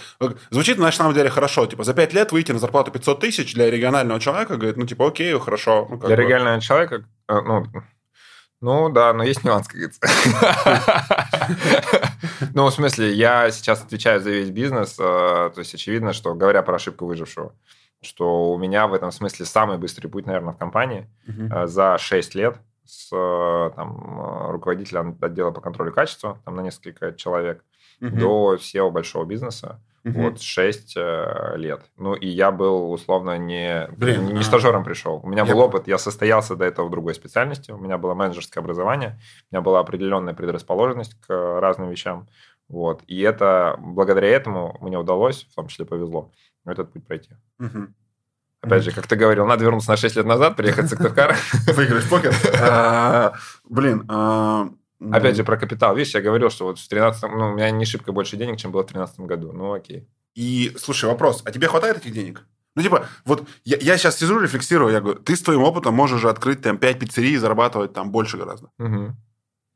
звучит 0.50 0.78
на 0.78 0.90
самом 0.90 1.12
деле 1.12 1.28
хорошо, 1.28 1.66
типа, 1.66 1.84
за 1.84 1.92
5 1.92 2.14
лет 2.14 2.32
выйти 2.32 2.52
на 2.52 2.58
зарплату 2.58 2.90
500 2.90 3.20
тысяч 3.20 3.54
для 3.54 3.70
регионального 3.70 4.18
человека, 4.18 4.56
говорит, 4.56 4.78
ну, 4.78 4.86
типа, 4.86 5.08
окей, 5.08 5.38
хорошо. 5.38 5.86
Ну, 5.90 5.98
для 5.98 6.16
бы. 6.16 6.22
регионального 6.22 6.62
человека, 6.62 7.04
э, 7.28 7.40
ну, 7.42 7.66
ну 8.62 8.88
да, 8.88 9.12
но 9.12 9.24
есть 9.24 9.44
нюанс, 9.44 9.68
как 9.68 9.76
говорится. 9.76 10.00
Ну, 12.54 12.66
в 12.66 12.72
смысле, 12.72 13.12
я 13.12 13.50
сейчас 13.50 13.82
отвечаю 13.82 14.20
за 14.20 14.30
весь 14.30 14.50
бизнес, 14.50 14.96
э, 14.98 15.02
то 15.02 15.54
есть 15.56 15.74
очевидно, 15.74 16.12
что 16.12 16.34
говоря 16.34 16.62
про 16.62 16.76
ошибку 16.76 17.06
выжившего, 17.06 17.54
что 18.00 18.52
у 18.52 18.58
меня 18.58 18.86
в 18.86 18.94
этом 18.94 19.12
смысле 19.12 19.46
самый 19.46 19.78
быстрый 19.78 20.08
путь, 20.08 20.26
наверное, 20.26 20.52
в 20.52 20.58
компании 20.58 21.08
uh-huh. 21.26 21.66
за 21.66 21.98
6 21.98 22.34
лет 22.34 22.56
с 22.84 23.10
э, 23.12 23.70
там, 23.74 24.50
руководителем 24.50 25.16
отдела 25.20 25.50
по 25.50 25.60
контролю 25.60 25.92
качества, 25.92 26.38
там 26.44 26.56
на 26.56 26.60
несколько 26.60 27.12
человек, 27.12 27.64
до 28.00 28.56
SEO 28.56 28.90
большого 28.90 29.24
бизнеса. 29.24 29.80
Угу. 30.04 30.20
Вот 30.20 30.40
6 30.40 30.94
э, 30.96 31.54
лет. 31.56 31.82
Ну, 31.96 32.14
и 32.14 32.26
я 32.26 32.50
был, 32.50 32.90
условно, 32.90 33.38
не, 33.38 33.88
Блин, 33.96 34.26
не, 34.26 34.40
а... 34.40 34.42
стажером 34.42 34.82
пришел. 34.82 35.20
У 35.22 35.28
меня 35.28 35.44
я... 35.44 35.52
был 35.52 35.60
опыт, 35.60 35.86
я 35.86 35.96
состоялся 35.96 36.56
до 36.56 36.64
этого 36.64 36.88
в 36.88 36.90
другой 36.90 37.14
специальности, 37.14 37.70
у 37.70 37.78
меня 37.78 37.98
было 37.98 38.14
менеджерское 38.14 38.62
образование, 38.62 39.20
у 39.50 39.54
меня 39.54 39.62
была 39.62 39.78
определенная 39.78 40.34
предрасположенность 40.34 41.14
к 41.20 41.60
разным 41.60 41.90
вещам. 41.90 42.26
Вот. 42.68 43.02
И 43.06 43.20
это, 43.20 43.76
благодаря 43.78 44.28
этому 44.28 44.76
мне 44.80 44.98
удалось, 44.98 45.46
в 45.50 45.54
том 45.54 45.68
числе 45.68 45.84
повезло, 45.84 46.32
этот 46.64 46.92
путь 46.92 47.06
пройти. 47.06 47.30
Угу. 47.60 47.88
Опять 48.62 48.84
же, 48.84 48.92
как 48.92 49.06
ты 49.06 49.16
говорил, 49.16 49.44
надо 49.44 49.64
вернуться 49.64 49.90
на 49.90 49.96
6 49.96 50.16
лет 50.16 50.26
назад, 50.26 50.56
приехать 50.56 50.84
в 50.86 50.88
Сыктывкар. 50.88 51.36
Выиграть 51.74 52.08
покер. 52.08 52.32
А, 52.60 53.34
блин, 53.68 54.04
а, 54.08 54.68
Опять 55.10 55.36
же, 55.36 55.44
про 55.44 55.56
капитал. 55.56 55.96
Видишь, 55.96 56.14
я 56.14 56.20
говорил, 56.20 56.50
что 56.50 56.66
вот 56.66 56.78
в 56.78 56.88
13 56.88 57.22
ну, 57.22 57.50
у 57.50 57.54
меня 57.54 57.70
не 57.70 57.84
шибко 57.84 58.12
больше 58.12 58.36
денег, 58.36 58.58
чем 58.58 58.70
было 58.70 58.82
в 58.82 58.86
2013 58.86 59.20
году. 59.20 59.52
Ну, 59.52 59.72
окей. 59.72 60.06
И, 60.34 60.72
слушай, 60.78 61.06
вопрос. 61.06 61.42
А 61.44 61.50
тебе 61.50 61.68
хватает 61.68 61.98
этих 61.98 62.12
денег? 62.12 62.46
Ну, 62.74 62.82
типа, 62.82 63.06
вот 63.24 63.46
я, 63.64 63.76
я 63.78 63.98
сейчас 63.98 64.18
сижу, 64.18 64.40
рефлексирую, 64.40 64.92
я 64.92 65.00
говорю, 65.00 65.18
ты 65.18 65.36
с 65.36 65.42
твоим 65.42 65.62
опытом 65.62 65.94
можешь 65.94 66.20
же 66.20 66.30
открыть 66.30 66.62
там 66.62 66.78
5 66.78 66.98
пиццерий 66.98 67.32
и 67.32 67.36
зарабатывать 67.36 67.92
там 67.92 68.10
больше 68.10 68.38
гораздо. 68.38 68.70
Угу. 68.78 69.14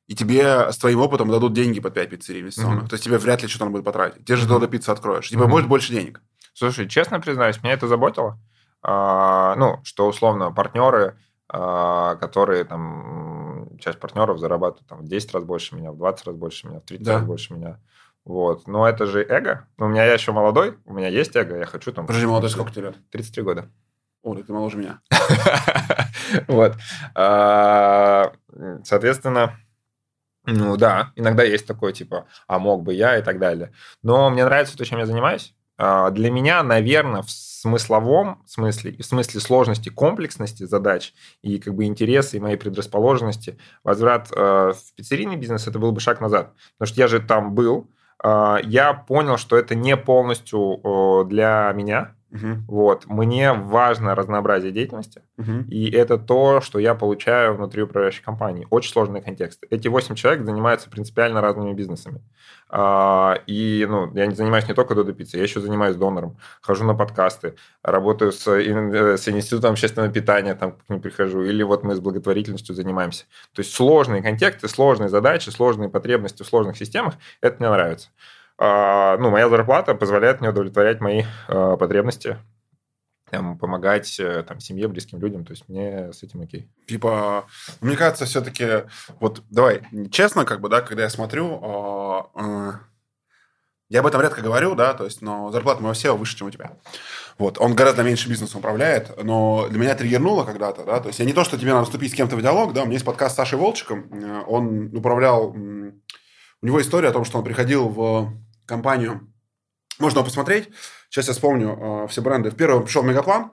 И 0.06 0.14
тебе 0.14 0.72
с 0.72 0.78
твоим 0.78 1.00
опытом 1.00 1.28
дадут 1.30 1.52
деньги 1.52 1.80
под 1.80 1.94
5 1.94 2.10
пиццерий 2.10 2.40
инвестиционных. 2.40 2.82
Угу. 2.82 2.88
То 2.88 2.94
есть 2.94 3.04
тебе 3.04 3.18
вряд 3.18 3.42
ли 3.42 3.48
что-то 3.48 3.64
надо 3.66 3.72
будет 3.72 3.84
потратить. 3.84 4.24
Те 4.24 4.36
же. 4.36 4.46
Додо 4.46 4.66
пиццу 4.66 4.92
откроешь. 4.92 5.28
Тебе 5.28 5.42
угу. 5.42 5.50
будет 5.50 5.68
больше 5.68 5.92
денег. 5.92 6.22
Слушай, 6.54 6.88
честно 6.88 7.20
признаюсь, 7.20 7.62
меня 7.62 7.74
это 7.74 7.86
заботило. 7.86 8.38
А, 8.82 9.54
ну, 9.56 9.80
что 9.84 10.06
условно 10.06 10.52
партнеры, 10.52 11.18
а, 11.48 12.14
которые 12.16 12.64
там 12.64 13.45
часть 13.78 13.98
партнеров 13.98 14.38
зарабатывает 14.38 14.88
там, 14.88 15.00
в 15.00 15.08
10 15.08 15.34
раз 15.34 15.44
больше 15.44 15.76
меня, 15.76 15.92
в 15.92 15.96
20 15.96 16.26
раз 16.26 16.36
больше 16.36 16.68
меня, 16.68 16.80
в 16.80 16.84
30 16.84 17.04
да. 17.04 17.14
раз 17.14 17.24
больше 17.24 17.54
меня. 17.54 17.80
Вот. 18.24 18.66
Но 18.66 18.88
это 18.88 19.06
же 19.06 19.22
эго. 19.22 19.68
У 19.78 19.86
меня 19.86 20.04
я 20.04 20.14
еще 20.14 20.32
молодой, 20.32 20.78
у 20.84 20.92
меня 20.92 21.08
есть 21.08 21.34
эго, 21.36 21.56
я 21.56 21.66
хочу 21.66 21.92
там... 21.92 22.06
Подожди, 22.06 22.26
молодой, 22.26 22.50
сколько 22.50 22.72
тебе 22.72 22.86
лет? 22.86 22.96
33 23.10 23.42
года. 23.42 23.70
О, 24.22 24.34
ты 24.34 24.52
моложе 24.52 24.78
меня. 24.78 25.00
Вот. 26.48 26.74
А, 27.14 28.32
соответственно, 28.82 29.56
ну 30.46 30.76
да, 30.76 31.12
иногда 31.16 31.42
есть 31.42 31.66
такое, 31.66 31.92
типа, 31.92 32.26
а 32.46 32.58
мог 32.58 32.82
бы 32.82 32.94
я 32.94 33.18
и 33.18 33.22
так 33.22 33.38
далее. 33.38 33.72
Но 34.02 34.30
мне 34.30 34.44
нравится 34.44 34.76
то, 34.76 34.84
чем 34.84 34.98
я 34.98 35.06
занимаюсь. 35.06 35.55
А, 35.78 36.10
для 36.10 36.30
меня, 36.30 36.62
наверное, 36.62 37.22
в 37.22 37.30
смысловом 37.30 38.42
смысле, 38.46 38.96
в 38.98 39.04
смысле 39.04 39.40
сложности, 39.40 39.88
комплексности 39.88 40.64
задач 40.64 41.12
и 41.42 41.58
как 41.58 41.74
бы 41.74 41.84
интересы 41.84 42.36
и 42.36 42.40
моей 42.40 42.56
предрасположенности, 42.56 43.58
возврат 43.84 44.30
э, 44.34 44.72
в 44.72 44.94
пиццерийный 44.94 45.36
бизнес 45.36 45.66
это 45.66 45.78
был 45.78 45.92
бы 45.92 46.00
шаг 46.00 46.20
назад. 46.20 46.54
Потому 46.78 46.92
что 46.92 47.00
я 47.00 47.08
же 47.08 47.20
там 47.20 47.54
был, 47.54 47.90
э, 48.22 48.56
я 48.64 48.94
понял, 48.94 49.36
что 49.36 49.56
это 49.56 49.74
не 49.74 49.96
полностью 49.96 51.24
для 51.28 51.72
меня, 51.74 52.15
Угу. 52.32 52.64
Вот. 52.68 53.06
Мне 53.06 53.52
важно 53.52 54.14
разнообразие 54.14 54.72
деятельности, 54.72 55.22
угу. 55.38 55.64
и 55.68 55.90
это 55.90 56.18
то, 56.18 56.60
что 56.60 56.78
я 56.78 56.94
получаю 56.94 57.54
внутри 57.54 57.82
управляющей 57.82 58.22
компании. 58.22 58.66
Очень 58.70 58.92
сложный 58.92 59.22
контекст. 59.22 59.64
Эти 59.70 59.88
8 59.88 60.14
человек 60.16 60.44
занимаются 60.44 60.90
принципиально 60.90 61.40
разными 61.40 61.72
бизнесами. 61.72 62.20
А, 62.68 63.38
и 63.46 63.86
ну, 63.88 64.12
я 64.14 64.26
не 64.26 64.34
занимаюсь 64.34 64.66
не 64.66 64.74
только 64.74 64.96
Додо 64.96 65.12
Пиццей, 65.12 65.38
я 65.38 65.44
еще 65.44 65.60
занимаюсь 65.60 65.94
донором, 65.94 66.36
хожу 66.60 66.84
на 66.84 66.94
подкасты, 66.94 67.54
работаю 67.82 68.32
с, 68.32 68.44
э, 68.48 69.16
с 69.16 69.28
институтом 69.28 69.72
общественного 69.72 70.12
питания, 70.12 70.54
там 70.56 70.72
к 70.72 70.88
ним 70.88 71.00
прихожу, 71.00 71.44
или 71.44 71.62
вот 71.62 71.84
мы 71.84 71.94
с 71.94 72.00
благотворительностью 72.00 72.74
занимаемся. 72.74 73.26
То 73.54 73.60
есть 73.60 73.72
сложные 73.72 74.20
контексты, 74.20 74.66
сложные 74.66 75.08
задачи, 75.08 75.50
сложные 75.50 75.88
потребности 75.88 76.42
в 76.42 76.46
сложных 76.46 76.76
системах, 76.76 77.14
это 77.40 77.56
мне 77.60 77.70
нравится. 77.70 78.08
А, 78.58 79.18
ну, 79.18 79.30
моя 79.30 79.48
зарплата 79.48 79.94
позволяет 79.94 80.40
мне 80.40 80.50
удовлетворять 80.50 81.00
мои 81.00 81.24
а, 81.48 81.76
потребности, 81.76 82.38
там, 83.30 83.58
помогать 83.58 84.18
э, 84.20 84.44
там, 84.44 84.60
семье, 84.60 84.88
близким 84.88 85.18
людям. 85.18 85.44
То 85.44 85.52
есть 85.52 85.68
мне 85.68 86.12
с 86.12 86.22
этим 86.22 86.42
окей. 86.42 86.70
Типа, 86.86 87.46
мне 87.80 87.96
кажется, 87.96 88.24
все-таки, 88.24 88.84
вот 89.20 89.42
давай, 89.50 89.82
честно, 90.10 90.44
как 90.44 90.60
бы, 90.60 90.68
да, 90.68 90.80
когда 90.80 91.02
я 91.02 91.10
смотрю, 91.10 92.30
э, 92.34 92.72
я 93.88 94.00
об 94.00 94.06
этом 94.06 94.20
редко 94.20 94.42
говорю, 94.42 94.74
да, 94.74 94.94
то 94.94 95.04
есть, 95.04 95.22
но 95.22 95.50
зарплата 95.50 95.82
моего 95.82 95.94
SEO 95.94 96.16
выше, 96.16 96.36
чем 96.36 96.48
у 96.48 96.50
тебя. 96.50 96.76
Вот, 97.38 97.58
он 97.58 97.74
гораздо 97.74 98.02
меньше 98.02 98.28
бизнесом 98.28 98.60
управляет, 98.60 99.22
но 99.22 99.66
для 99.68 99.78
меня 99.78 99.94
триггернуло 99.94 100.44
когда-то, 100.44 100.84
да, 100.84 101.00
то 101.00 101.08
есть 101.08 101.18
я 101.18 101.24
не 101.24 101.32
то, 101.32 101.44
что 101.44 101.58
тебе 101.58 101.72
надо 101.72 101.84
вступить 101.84 102.12
с 102.12 102.14
кем-то 102.14 102.36
в 102.36 102.42
диалог, 102.42 102.72
да, 102.72 102.82
у 102.82 102.84
меня 102.84 102.94
есть 102.94 103.04
подкаст 103.04 103.34
с 103.34 103.36
Сашей 103.36 103.58
Волчиком, 103.58 104.08
э, 104.12 104.42
он 104.46 104.96
управлял, 104.96 105.48
у 105.48 106.66
него 106.66 106.80
история 106.80 107.08
о 107.08 107.12
том, 107.12 107.24
что 107.24 107.38
он 107.38 107.44
приходил 107.44 107.88
в 107.88 108.32
компанию. 108.66 109.32
Можно 109.98 110.18
его 110.18 110.26
посмотреть. 110.26 110.68
Сейчас 111.08 111.28
я 111.28 111.32
вспомню 111.32 112.04
э, 112.04 112.08
все 112.08 112.20
бренды. 112.20 112.50
В 112.50 112.56
первый 112.56 112.84
пришел 112.84 113.02
Мегаплан 113.02 113.52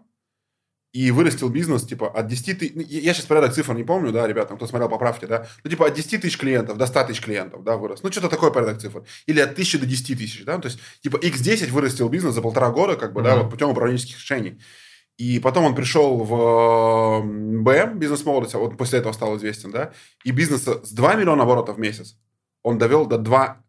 и 0.91 1.09
вырастил 1.09 1.49
бизнес, 1.49 1.83
типа, 1.83 2.07
от 2.07 2.27
10 2.27 2.59
тысяч... 2.59 2.73
Я 2.75 3.13
сейчас 3.13 3.25
порядок 3.25 3.53
цифр 3.53 3.73
не 3.73 3.83
помню, 3.83 4.11
да, 4.11 4.27
ребята, 4.27 4.55
кто 4.55 4.67
смотрел, 4.67 4.89
поправьте, 4.89 5.25
да. 5.25 5.47
Ну, 5.63 5.69
типа, 5.69 5.87
от 5.87 5.95
10 5.95 6.21
тысяч 6.21 6.37
клиентов 6.37 6.77
до 6.77 6.85
100 6.85 7.05
тысяч 7.05 7.21
клиентов, 7.21 7.63
да, 7.63 7.77
вырос. 7.77 8.03
Ну, 8.03 8.11
что-то 8.11 8.29
такое 8.29 8.51
порядок 8.51 8.79
цифр. 8.79 9.03
Или 9.25 9.39
от 9.39 9.53
1000 9.53 9.79
до 9.79 9.85
10 9.87 10.17
тысяч, 10.17 10.45
да. 10.45 10.59
То 10.59 10.67
есть, 10.67 10.79
типа, 11.01 11.17
X10 11.17 11.71
вырастил 11.71 12.09
бизнес 12.09 12.35
за 12.35 12.41
полтора 12.41 12.69
года, 12.69 12.95
как 12.95 13.13
бы, 13.13 13.21
mm-hmm. 13.21 13.23
да, 13.23 13.35
вот 13.37 13.49
путем 13.49 13.69
управленческих 13.69 14.17
решений. 14.17 14.59
И 15.17 15.39
потом 15.39 15.65
он 15.65 15.75
пришел 15.75 16.17
в 16.17 17.21
БМ, 17.23 17.99
бизнес 17.99 18.25
молодость, 18.25 18.55
а 18.55 18.59
вот 18.59 18.77
после 18.77 18.99
этого 18.99 19.13
стал 19.13 19.37
известен, 19.37 19.71
да, 19.71 19.93
и 20.23 20.31
бизнеса 20.31 20.83
с 20.83 20.91
2 20.91 21.15
миллиона 21.15 21.43
оборотов 21.43 21.77
в 21.77 21.79
месяц 21.79 22.17
он 22.63 22.77
довел 22.77 23.05
до 23.05 23.17
2 23.17 23.62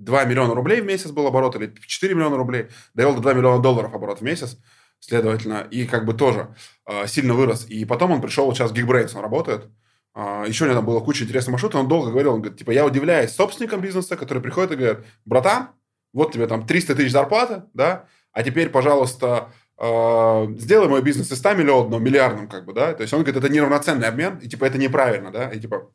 2 0.00 0.24
миллиона 0.24 0.54
рублей 0.54 0.80
в 0.80 0.86
месяц 0.86 1.10
был 1.10 1.26
оборот, 1.26 1.56
или 1.56 1.72
4 1.86 2.14
миллиона 2.14 2.36
рублей, 2.36 2.68
довел 2.94 3.14
до 3.14 3.20
2 3.20 3.34
миллиона 3.34 3.62
долларов 3.62 3.94
оборот 3.94 4.20
в 4.20 4.22
месяц, 4.22 4.56
следовательно, 4.98 5.66
и 5.70 5.86
как 5.86 6.04
бы 6.04 6.14
тоже 6.14 6.54
э, 6.86 7.06
сильно 7.06 7.34
вырос. 7.34 7.66
И 7.68 7.84
потом 7.84 8.12
он 8.12 8.20
пришел, 8.20 8.46
вот 8.46 8.56
сейчас 8.56 8.72
Geekbrains 8.72 9.14
он 9.14 9.22
работает, 9.22 9.68
э, 10.14 10.44
еще 10.46 10.64
у 10.64 10.66
него 10.68 10.76
там 10.76 10.86
было 10.86 11.00
куча 11.00 11.24
интересных 11.24 11.52
маршрутов, 11.52 11.80
он 11.80 11.88
долго 11.88 12.10
говорил, 12.10 12.34
он 12.34 12.40
говорит, 12.40 12.58
типа, 12.58 12.70
я 12.70 12.84
удивляюсь 12.84 13.32
собственникам 13.32 13.80
бизнеса, 13.80 14.16
которые 14.16 14.42
приходят 14.42 14.72
и 14.72 14.76
говорят, 14.76 15.04
братан, 15.24 15.68
вот 16.12 16.32
тебе 16.32 16.46
там 16.46 16.66
300 16.66 16.94
тысяч 16.94 17.12
зарплаты, 17.12 17.64
да, 17.74 18.06
а 18.32 18.42
теперь, 18.42 18.70
пожалуйста, 18.70 19.52
э, 19.78 20.46
сделай 20.58 20.88
мой 20.88 21.02
бизнес 21.02 21.30
из 21.30 21.38
100 21.38 21.54
миллионов 21.54 22.00
миллиардным, 22.00 22.48
как 22.48 22.64
бы, 22.64 22.72
да, 22.72 22.94
то 22.94 23.02
есть 23.02 23.12
он 23.12 23.22
говорит, 23.22 23.42
это 23.42 23.52
неравноценный 23.52 24.08
обмен, 24.08 24.38
и 24.38 24.48
типа 24.48 24.64
это 24.64 24.78
неправильно, 24.78 25.30
да, 25.30 25.50
и 25.50 25.60
типа 25.60 25.90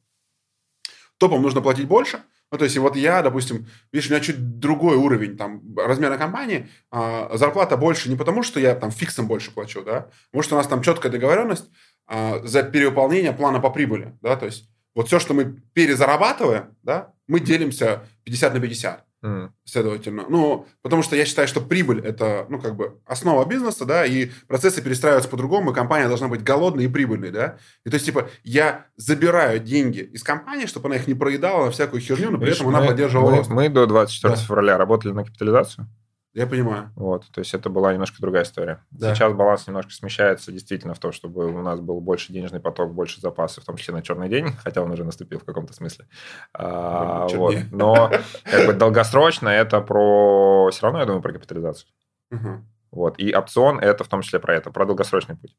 топам 1.18 1.42
нужно 1.42 1.62
платить 1.62 1.88
больше, 1.88 2.22
ну, 2.52 2.58
то 2.58 2.66
есть, 2.66 2.78
вот 2.78 2.96
я, 2.96 3.22
допустим, 3.22 3.68
видишь, 3.92 4.10
у 4.10 4.14
меня 4.14 4.24
чуть 4.24 4.60
другой 4.60 4.98
уровень 4.98 5.36
там 5.36 5.62
размера 5.78 6.18
компании, 6.18 6.70
а, 6.92 7.36
зарплата 7.36 7.76
больше 7.76 8.10
не 8.10 8.16
потому, 8.16 8.44
что 8.44 8.60
я 8.60 8.76
там 8.76 8.92
фиксом 8.92 9.28
больше 9.28 9.52
плачу, 9.52 9.84
да, 9.84 10.10
потому 10.32 10.44
что 10.44 10.56
у 10.56 10.58
нас 10.58 10.68
там 10.68 10.82
четкая 10.82 11.12
договоренность 11.12 11.70
а, 12.08 12.40
за 12.44 12.64
перевыполнение 12.64 13.34
плана 13.34 13.60
по 13.60 13.70
прибыли, 13.70 14.18
да, 14.22 14.36
то 14.36 14.46
есть 14.46 14.70
вот 14.94 15.08
все, 15.08 15.20
что 15.20 15.34
мы 15.34 15.62
перезарабатываем, 15.74 16.76
да, 16.84 17.14
мы 17.28 17.40
делимся 17.40 18.04
50 18.24 18.54
на 18.54 18.60
50. 18.60 19.05
Mm. 19.26 19.50
Следовательно. 19.64 20.26
Ну, 20.30 20.68
потому 20.84 21.02
что 21.02 21.16
я 21.16 21.26
считаю, 21.26 21.48
что 21.48 21.60
прибыль– 21.60 22.00
это, 22.06 22.46
ну, 22.50 22.60
как 22.60 22.76
бы 22.76 23.00
основа 23.08 23.44
бизнеса, 23.46 23.84
да, 23.84 24.06
и 24.06 24.30
процессы 24.48 24.84
перестраиваются 24.84 25.30
по-другому, 25.30 25.72
и 25.72 25.74
компания 25.74 26.08
должна 26.08 26.28
быть 26.28 26.44
голодной 26.44 26.86
и 26.86 26.88
прибыльной, 26.88 27.32
да. 27.32 27.58
И 27.86 27.90
то 27.90 27.96
есть, 27.96 28.06
типа, 28.06 28.30
я 28.44 28.86
забираю 28.98 29.60
деньги 29.60 30.00
из 30.00 30.22
компании, 30.22 30.68
чтобы 30.68 30.90
она 30.90 30.98
их 30.98 31.08
не 31.08 31.16
проедала 31.16 31.66
на 31.66 31.72
всякую 31.72 32.02
херню, 32.02 32.30
но 32.30 32.38
при 32.38 32.52
этом 32.52 32.68
мы, 32.68 32.78
она 32.78 32.86
поддерживала 32.86 33.32
мы, 33.32 33.38
рост. 33.38 33.50
Мы 33.50 33.70
до 33.70 33.88
24 33.88 34.36
да. 34.36 34.40
февраля 34.40 34.78
работали 34.78 35.12
на 35.12 35.24
капитализацию. 35.24 35.88
Я 36.36 36.48
понимаю. 36.48 36.92
Вот, 36.98 37.26
то 37.32 37.40
есть 37.40 37.54
это 37.54 37.70
была 37.70 37.94
немножко 37.94 38.18
другая 38.20 38.44
история. 38.44 38.84
Да. 38.92 39.16
Сейчас 39.16 39.32
баланс 39.34 39.68
немножко 39.68 39.94
смещается 39.94 40.52
действительно 40.52 40.94
в 40.94 41.00
то, 41.00 41.14
чтобы 41.14 41.46
у 41.46 41.62
нас 41.62 41.80
был 41.80 42.02
больше 42.02 42.34
денежный 42.34 42.60
поток, 42.60 42.94
больше 42.94 43.22
запасов, 43.22 43.64
в 43.64 43.66
том 43.66 43.78
числе 43.78 43.94
на 43.94 44.02
черный 44.02 44.28
день, 44.28 44.52
хотя 44.64 44.84
он 44.84 44.92
уже 44.92 45.06
наступил 45.06 45.40
в 45.40 45.46
каком-то 45.46 45.74
смысле. 45.74 46.08
А, 46.54 47.26
вот. 47.30 47.56
Но 47.72 48.12
как 48.44 48.68
бы 48.68 48.74
долгосрочно 48.74 49.48
это 49.48 49.80
про... 49.80 50.70
Все 50.72 50.82
равно, 50.84 51.00
я 51.00 51.06
думаю, 51.06 51.22
про 51.22 51.32
капитализацию. 51.32 51.90
Угу. 52.32 52.66
Вот. 52.92 53.18
И 53.18 53.34
опцион 53.34 53.80
это 53.80 54.04
в 54.04 54.10
том 54.10 54.22
числе 54.22 54.40
про 54.40 54.56
это, 54.56 54.72
про 54.72 54.86
долгосрочный 54.86 55.38
путь. 55.38 55.56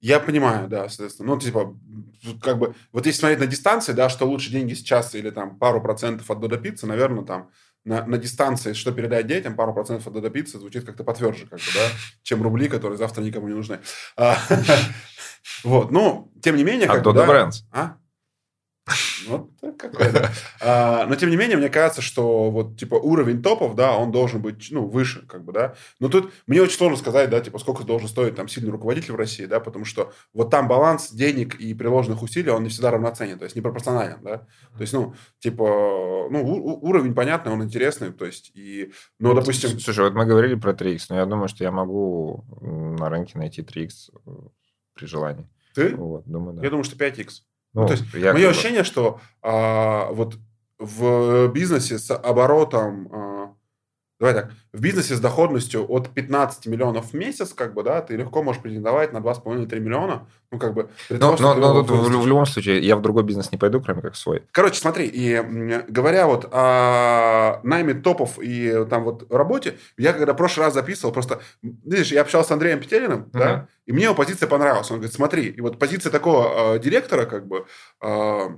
Я 0.00 0.20
понимаю, 0.20 0.68
да, 0.68 0.88
соответственно. 0.88 1.34
Ну, 1.34 1.40
типа, 1.40 1.76
как 2.40 2.58
бы, 2.58 2.74
вот 2.92 3.04
если 3.04 3.18
смотреть 3.20 3.40
на 3.40 3.46
дистанции, 3.46 3.92
да, 3.92 4.08
что 4.08 4.26
лучше 4.26 4.50
деньги 4.50 4.72
сейчас 4.72 5.14
или 5.14 5.28
там 5.30 5.58
пару 5.58 5.82
процентов 5.82 6.30
от 6.30 6.40
Додо 6.40 6.56
Пиццы, 6.56 6.86
наверное, 6.86 7.24
там 7.24 7.50
на, 7.88 8.04
на 8.04 8.18
дистанции, 8.18 8.74
что 8.74 8.92
передать 8.92 9.26
детям, 9.26 9.56
пару 9.56 9.72
процентов 9.72 10.06
от 10.06 10.32
Пиццы 10.32 10.58
звучит 10.58 10.84
как-то 10.84 11.04
потверже, 11.04 11.46
как 11.46 11.58
да, 11.58 11.88
чем 12.22 12.42
рубли, 12.42 12.68
которые 12.68 12.98
завтра 12.98 13.22
никому 13.22 13.48
не 13.48 13.54
нужны. 13.54 13.80
А, 14.16 14.36
вот, 15.64 15.90
ну, 15.90 16.30
тем 16.42 16.56
не 16.56 16.64
менее... 16.64 16.88
А 16.88 17.00
Додо 17.00 17.24
Брэнс? 17.24 17.64
А? 17.72 17.96
Вот 19.26 19.50
какой 19.78 20.06
а, 20.60 21.06
Но, 21.06 21.14
тем 21.16 21.30
не 21.30 21.36
менее, 21.36 21.56
мне 21.56 21.68
кажется, 21.68 22.02
что 22.02 22.50
вот, 22.50 22.78
типа, 22.78 22.94
уровень 22.94 23.42
топов, 23.42 23.74
да, 23.74 23.96
он 23.96 24.10
должен 24.10 24.40
быть, 24.40 24.68
ну, 24.70 24.86
выше, 24.86 25.26
как 25.26 25.44
бы, 25.44 25.52
да. 25.52 25.74
Но 26.00 26.08
тут 26.08 26.32
мне 26.46 26.62
очень 26.62 26.76
сложно 26.76 26.96
сказать, 26.96 27.30
да, 27.30 27.40
типа, 27.40 27.58
сколько 27.58 27.84
должен 27.84 28.08
стоить 28.08 28.34
там 28.34 28.48
сильный 28.48 28.70
руководитель 28.70 29.12
в 29.12 29.16
России, 29.16 29.46
да, 29.46 29.60
потому 29.60 29.84
что 29.84 30.12
вот 30.32 30.50
там 30.50 30.68
баланс 30.68 31.10
денег 31.10 31.56
и 31.56 31.74
приложенных 31.74 32.22
усилий, 32.22 32.50
он 32.50 32.62
не 32.62 32.68
всегда 32.68 32.90
равноценен, 32.90 33.38
то 33.38 33.44
есть 33.44 33.56
непропорционален, 33.56 34.18
да. 34.22 34.38
То 34.76 34.80
есть, 34.80 34.92
ну, 34.92 35.14
типа, 35.40 36.28
ну, 36.30 36.78
уровень 36.82 37.14
понятный, 37.14 37.52
он 37.52 37.62
интересный, 37.62 38.12
то 38.12 38.24
есть, 38.24 38.50
и, 38.54 38.92
ну, 39.18 39.34
допустим... 39.34 39.78
Слушай, 39.78 40.04
вот 40.04 40.14
мы 40.14 40.24
говорили 40.24 40.54
про 40.54 40.72
3x, 40.72 41.06
но 41.10 41.16
я 41.16 41.26
думаю, 41.26 41.48
что 41.48 41.64
я 41.64 41.70
могу 41.70 42.44
на 42.60 43.08
рынке 43.08 43.38
найти 43.38 43.62
3x 43.62 44.10
э, 44.26 44.30
при 44.94 45.06
желании. 45.06 45.48
Ты? 45.74 45.94
Вот, 45.94 46.24
думаю, 46.26 46.56
да. 46.56 46.62
Я 46.64 46.70
думаю, 46.70 46.84
что 46.84 46.96
5x. 46.96 47.42
Ну, 47.74 47.82
ну, 47.82 47.86
то 47.86 47.92
есть, 47.92 48.14
мое 48.14 48.50
ощущение, 48.50 48.84
что 48.84 49.20
а, 49.42 50.10
вот 50.10 50.36
в 50.78 51.48
бизнесе 51.48 51.98
с 51.98 52.14
оборотом 52.14 53.08
а, 53.12 53.27
Давай 54.20 54.34
так, 54.34 54.50
в 54.72 54.80
бизнесе 54.80 55.14
с 55.14 55.20
доходностью 55.20 55.86
от 55.88 56.08
15 56.08 56.66
миллионов 56.66 57.10
в 57.10 57.14
месяц, 57.14 57.54
как 57.54 57.72
бы, 57.72 57.84
да, 57.84 58.00
ты 58.02 58.16
легко 58.16 58.42
можешь 58.42 58.60
претендовать 58.60 59.12
на 59.12 59.18
2,5-3 59.18 59.78
миллиона, 59.78 60.26
ну, 60.50 60.58
как 60.58 60.74
бы... 60.74 60.90
Но, 61.08 61.36
но, 61.38 61.54
но 61.54 61.84
тут 61.84 61.90
в, 61.90 62.22
в 62.22 62.26
любом 62.26 62.44
случае 62.44 62.80
я 62.80 62.96
в 62.96 63.02
другой 63.02 63.22
бизнес 63.22 63.52
не 63.52 63.58
пойду, 63.58 63.80
кроме 63.80 64.02
как 64.02 64.14
в 64.14 64.16
свой. 64.16 64.42
Короче, 64.50 64.80
смотри, 64.80 65.06
и 65.06 65.40
говоря 65.88 66.26
вот 66.26 66.48
о 66.50 67.60
найме 67.62 67.94
топов 67.94 68.40
и 68.40 68.84
там 68.90 69.04
вот 69.04 69.30
работе, 69.32 69.76
я 69.96 70.12
когда 70.12 70.32
в 70.32 70.36
прошлый 70.36 70.66
раз 70.66 70.74
записывал, 70.74 71.12
просто, 71.12 71.40
видишь, 71.62 72.10
я 72.10 72.22
общался 72.22 72.48
с 72.48 72.52
Андреем 72.52 72.80
Петелиным, 72.80 73.30
uh-huh. 73.32 73.38
да, 73.38 73.68
и 73.86 73.92
мне 73.92 74.04
его 74.04 74.16
позиция 74.16 74.48
понравилась. 74.48 74.90
Он 74.90 74.96
говорит, 74.96 75.14
смотри, 75.14 75.46
и 75.46 75.60
вот 75.60 75.78
позиция 75.78 76.10
такого 76.10 76.74
э, 76.74 76.78
директора, 76.80 77.24
как 77.24 77.46
бы, 77.46 77.66
э, 78.02 78.48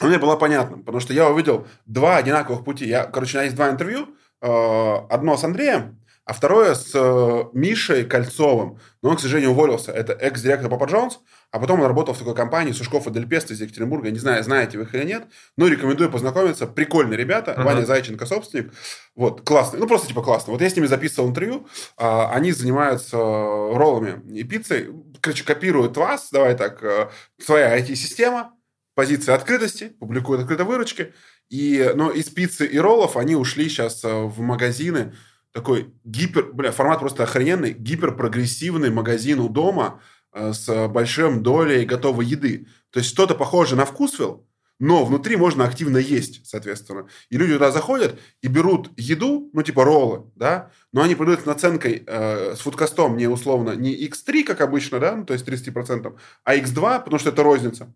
мне 0.00 0.18
была 0.18 0.36
понятна, 0.36 0.78
потому 0.78 1.00
что 1.00 1.12
я 1.12 1.28
увидел 1.28 1.66
два 1.84 2.16
одинаковых 2.16 2.64
пути. 2.64 2.86
Я, 2.86 3.04
короче, 3.04 3.36
у 3.36 3.38
меня 3.38 3.44
есть 3.44 3.56
два 3.56 3.68
интервью, 3.68 4.08
одно 4.40 5.36
с 5.36 5.44
Андреем, 5.44 5.98
а 6.28 6.34
второе 6.34 6.74
с 6.74 6.90
э, 6.94 7.44
Мишей 7.54 8.04
Кольцовым. 8.04 8.78
Но 9.00 9.08
он, 9.08 9.16
к 9.16 9.20
сожалению, 9.20 9.52
уволился. 9.52 9.92
Это 9.92 10.12
экс-директор 10.12 10.68
Папа 10.68 10.84
Джонс, 10.84 11.20
а 11.50 11.58
потом 11.58 11.80
он 11.80 11.86
работал 11.86 12.12
в 12.12 12.18
такой 12.18 12.34
компании 12.34 12.72
Сушков 12.72 13.06
и 13.06 13.10
Дельпест 13.10 13.50
из 13.50 13.62
Екатеринбурга. 13.62 14.10
Не 14.10 14.18
знаю, 14.18 14.44
знаете 14.44 14.76
вы 14.76 14.84
их 14.84 14.94
или 14.94 15.04
нет, 15.04 15.24
но 15.56 15.68
рекомендую 15.68 16.10
познакомиться. 16.10 16.66
Прикольные 16.66 17.16
ребята. 17.16 17.52
Uh-huh. 17.52 17.64
Ваня 17.64 17.86
Зайченко, 17.86 18.26
собственник. 18.26 18.74
Вот, 19.16 19.40
классный. 19.40 19.80
Ну, 19.80 19.86
просто 19.86 20.08
типа 20.08 20.22
классно. 20.22 20.52
Вот 20.52 20.60
я 20.60 20.68
с 20.68 20.76
ними 20.76 20.84
записывал 20.84 21.30
интервью. 21.30 21.66
А, 21.96 22.30
они 22.30 22.52
занимаются 22.52 23.16
роллами 23.16 24.20
и 24.30 24.44
пиццей. 24.44 24.90
Короче, 25.22 25.44
копируют 25.44 25.96
вас. 25.96 26.28
Давай 26.30 26.54
так. 26.54 26.84
Э, 26.84 27.08
своя 27.38 27.78
IT-система. 27.78 28.52
Позиция 28.94 29.34
открытости. 29.34 29.94
Публикуют 29.98 30.42
открытой 30.42 30.66
выручки. 30.66 31.14
И, 31.50 31.92
но 31.94 32.10
из 32.10 32.26
пиццы 32.26 32.66
и 32.66 32.78
роллов 32.78 33.16
они 33.16 33.34
ушли 33.34 33.68
сейчас 33.68 34.04
э, 34.04 34.08
в 34.08 34.40
магазины. 34.40 35.14
Такой 35.52 35.94
гипер... 36.04 36.52
Бля, 36.52 36.72
формат 36.72 37.00
просто 37.00 37.22
охрененный. 37.22 37.72
Гиперпрогрессивный 37.72 38.90
магазин 38.90 39.40
у 39.40 39.48
дома 39.48 40.02
э, 40.32 40.52
с 40.52 40.88
большим 40.88 41.42
долей 41.42 41.86
готовой 41.86 42.26
еды. 42.26 42.66
То 42.90 43.00
есть 43.00 43.10
что-то 43.10 43.34
похожее 43.34 43.78
на 43.78 43.86
вкусвилл, 43.86 44.46
но 44.78 45.04
внутри 45.04 45.36
можно 45.36 45.64
активно 45.64 45.98
есть, 45.98 46.46
соответственно. 46.46 47.08
И 47.30 47.36
люди 47.36 47.54
туда 47.54 47.72
заходят 47.72 48.18
и 48.42 48.48
берут 48.48 48.90
еду, 48.96 49.50
ну, 49.52 49.62
типа 49.62 49.84
роллы, 49.84 50.30
да, 50.36 50.70
но 50.92 51.02
они 51.02 51.14
продают 51.14 51.40
с 51.40 51.46
наценкой 51.46 52.04
э, 52.06 52.54
с 52.54 52.60
фудкостом 52.60 53.16
не 53.16 53.26
условно, 53.26 53.72
не 53.72 53.94
X3, 54.06 54.44
как 54.44 54.60
обычно, 54.60 55.00
да, 55.00 55.16
ну, 55.16 55.24
то 55.24 55.32
есть 55.32 55.46
30%, 55.48 56.16
а 56.44 56.56
X2, 56.56 57.04
потому 57.04 57.18
что 57.18 57.30
это 57.30 57.42
розница. 57.42 57.92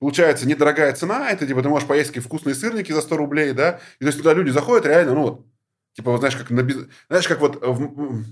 Получается, 0.00 0.48
недорогая 0.48 0.94
цена, 0.94 1.30
это 1.30 1.46
типа 1.46 1.62
ты 1.62 1.68
можешь 1.68 1.86
поесть 1.86 2.08
какие 2.08 2.22
вкусные 2.22 2.54
сырники 2.54 2.90
за 2.90 3.02
100 3.02 3.16
рублей, 3.16 3.52
да, 3.52 3.80
и 3.98 4.04
то 4.04 4.06
есть 4.06 4.18
туда 4.18 4.32
люди 4.32 4.48
заходят 4.48 4.86
реально, 4.86 5.14
ну, 5.14 5.22
вот, 5.22 5.46
типа, 5.94 6.10
вот, 6.10 6.20
знаешь, 6.20 6.36
как 6.36 6.50
на, 6.50 6.66
знаешь, 7.08 7.28
как 7.28 7.40
вот 7.40 7.62
в, 7.62 8.24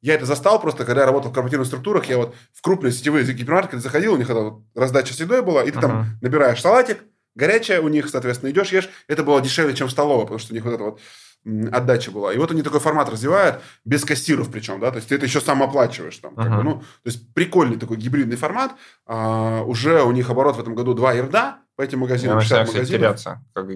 я 0.00 0.14
это 0.14 0.26
застал 0.26 0.60
просто, 0.60 0.84
когда 0.84 1.02
я 1.02 1.06
работал 1.06 1.30
в 1.30 1.34
корпоративных 1.34 1.68
структурах, 1.68 2.06
я 2.06 2.16
вот 2.18 2.34
в 2.52 2.60
крупные 2.60 2.92
сетевые 2.92 3.24
гипермаркеты 3.24 3.78
заходил, 3.78 4.14
у 4.14 4.16
них 4.16 4.28
это 4.28 4.40
вот 4.40 4.62
раздача 4.74 5.14
с 5.14 5.20
едой 5.20 5.42
была, 5.42 5.62
и 5.62 5.70
ты 5.70 5.78
uh-huh. 5.78 5.82
там 5.82 6.06
набираешь 6.20 6.60
салатик, 6.60 7.04
горячая 7.36 7.80
у 7.80 7.88
них, 7.88 8.08
соответственно, 8.08 8.50
идешь, 8.50 8.72
ешь. 8.72 8.90
Это 9.06 9.22
было 9.22 9.40
дешевле, 9.40 9.74
чем 9.74 9.86
в 9.86 9.92
столовой, 9.92 10.24
потому 10.24 10.40
что 10.40 10.52
у 10.52 10.56
них 10.56 10.64
вот 10.64 10.74
это 10.74 10.82
вот 10.82 11.00
отдача 11.44 12.10
была. 12.10 12.32
И 12.32 12.38
вот 12.38 12.50
они 12.50 12.62
такой 12.62 12.80
формат 12.80 13.08
развивают, 13.08 13.60
без 13.84 14.04
кассиров 14.04 14.50
причем, 14.50 14.80
да, 14.80 14.90
то 14.90 14.96
есть 14.96 15.08
ты 15.08 15.16
это 15.16 15.26
еще 15.26 15.40
сам 15.40 15.62
оплачиваешь 15.62 16.16
там. 16.18 16.34
Uh-huh. 16.34 16.44
Как 16.44 16.56
бы, 16.56 16.62
ну, 16.62 16.74
то 16.80 16.84
есть 17.06 17.32
прикольный 17.34 17.76
такой 17.76 17.96
гибридный 17.96 18.36
формат. 18.36 18.72
А, 19.06 19.62
уже 19.62 20.02
у 20.02 20.12
них 20.12 20.30
оборот 20.30 20.56
в 20.56 20.60
этом 20.60 20.74
году 20.74 20.94
2 20.94 21.12
ерда, 21.14 21.58
по 21.76 21.82
этим 21.82 22.00
магазинам. 22.00 22.36
Я 22.36 22.42
начинаю, 22.42 22.66
кстати, 22.66 22.88
теряться, 22.88 23.42
как, 23.54 23.66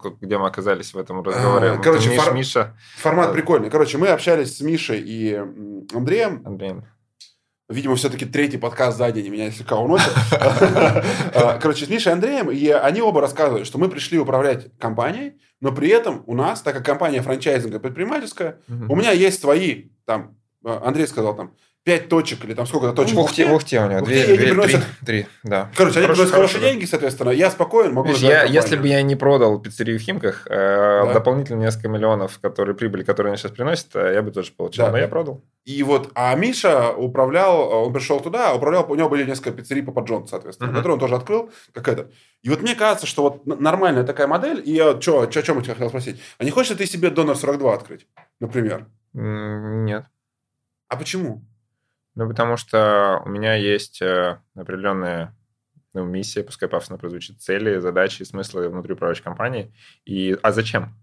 как, 0.00 0.18
где 0.20 0.38
мы 0.38 0.46
оказались 0.46 0.92
в 0.92 0.98
этом 0.98 1.22
разговоре. 1.22 1.70
А, 1.70 1.78
короче, 1.78 2.10
Миш, 2.10 2.20
фор... 2.20 2.34
Миша... 2.34 2.76
формат 2.96 3.32
прикольный. 3.32 3.70
Короче, 3.70 3.96
мы 3.96 4.08
общались 4.08 4.58
с 4.58 4.60
Мишей 4.60 5.00
и 5.00 5.34
Андреем. 5.94 6.42
Андреем. 6.44 6.84
Видимо, 7.74 7.96
все-таки 7.96 8.24
третий 8.24 8.56
подкаст 8.56 8.98
за 8.98 9.10
день 9.10 9.28
меня 9.28 9.50
слегка 9.50 9.76
уносит. 9.76 10.12
А, 11.34 11.58
короче, 11.60 11.84
с 11.84 11.88
Мишей 11.88 12.12
и 12.12 12.14
Андреем, 12.14 12.50
и 12.50 12.68
они 12.68 13.00
оба 13.00 13.20
рассказывали, 13.20 13.64
что 13.64 13.78
мы 13.78 13.88
пришли 13.88 14.18
управлять 14.18 14.68
компанией, 14.78 15.40
но 15.60 15.72
при 15.72 15.88
этом 15.88 16.22
у 16.26 16.34
нас, 16.34 16.62
так 16.62 16.74
как 16.74 16.84
компания 16.86 17.20
франчайзинга 17.22 17.80
предпринимательская, 17.80 18.60
у 18.68 18.94
меня 18.94 19.10
есть 19.10 19.40
свои, 19.40 19.86
там, 20.04 20.36
Андрей 20.64 21.08
сказал, 21.08 21.34
там, 21.34 21.54
пять 21.84 22.08
точек 22.08 22.44
или 22.44 22.54
там 22.54 22.66
сколько-то 22.66 22.94
точек. 22.94 23.14
В 23.14 23.20
Ухте, 23.20 23.46
в 23.46 23.52
Ухте 23.52 23.78
у 23.78 23.88
него. 23.88 24.00
Две, 24.00 24.24
две, 24.24 24.38
приносят... 24.38 24.82
три, 25.04 25.22
три, 25.22 25.26
да. 25.42 25.70
Короче, 25.76 25.98
они 25.98 26.08
приносят 26.08 26.32
хорошие 26.32 26.60
деньги, 26.62 26.86
соответственно. 26.86 27.28
Я 27.28 27.50
спокоен, 27.50 27.92
могу 27.92 28.08
Видишь, 28.08 28.22
я, 28.22 28.44
Если 28.44 28.76
бы 28.76 28.88
я 28.88 29.02
не 29.02 29.16
продал 29.16 29.60
пиццерию 29.60 29.98
в 29.98 30.02
Химках, 30.02 30.46
э, 30.46 31.04
да. 31.04 31.12
дополнительно 31.12 31.60
несколько 31.60 31.88
миллионов 31.88 32.38
которые, 32.40 32.74
прибыли, 32.74 33.04
которые 33.04 33.32
они 33.32 33.36
сейчас 33.36 33.52
приносят, 33.52 33.94
э, 33.94 34.14
я 34.14 34.22
бы 34.22 34.30
тоже 34.30 34.52
получил. 34.52 34.86
Да. 34.86 34.92
Но 34.92 34.98
я 34.98 35.08
продал. 35.08 35.44
И 35.66 35.82
вот, 35.82 36.10
а 36.14 36.34
Миша 36.34 36.90
управлял, 36.92 37.84
он 37.84 37.92
пришел 37.92 38.20
туда, 38.20 38.54
управлял, 38.54 38.90
у 38.90 38.94
него 38.94 39.10
были 39.10 39.24
несколько 39.24 39.50
пиццерий 39.50 39.82
по 39.82 39.98
Джон, 40.00 40.26
соответственно, 40.26 40.70
uh-huh. 40.70 40.76
которые 40.76 40.94
он 40.94 41.00
тоже 41.00 41.14
открыл, 41.16 41.50
как 41.72 41.88
это. 41.88 42.10
И 42.42 42.48
вот 42.48 42.62
мне 42.62 42.74
кажется, 42.74 43.06
что 43.06 43.22
вот 43.22 43.46
нормальная 43.46 44.04
такая 44.04 44.26
модель, 44.26 44.62
и 44.64 44.72
я, 44.72 45.00
что, 45.00 45.22
о 45.22 45.26
чем 45.26 45.58
я 45.58 45.62
тебя 45.62 45.74
хотел 45.74 45.88
спросить, 45.88 46.20
а 46.38 46.44
не 46.44 46.50
хочешь 46.50 46.72
ли 46.72 46.76
ты 46.76 46.86
себе 46.86 47.10
Донор 47.10 47.36
42 47.36 47.74
открыть, 47.74 48.06
например? 48.40 48.86
Нет. 49.14 50.06
А 50.88 50.96
почему? 50.96 51.42
Ну, 52.14 52.28
потому 52.28 52.56
что 52.56 53.22
у 53.24 53.28
меня 53.28 53.54
есть 53.54 54.00
э, 54.00 54.38
определенная 54.54 55.34
ну, 55.94 56.04
миссия, 56.04 56.42
пускай 56.42 56.68
пафосно 56.68 56.98
прозвучит, 56.98 57.40
цели, 57.40 57.78
задачи, 57.78 58.22
смыслы 58.24 58.68
внутри 58.68 58.94
управляющей 58.94 59.24
компании. 59.24 59.72
И, 60.04 60.36
а 60.42 60.52
зачем? 60.52 60.94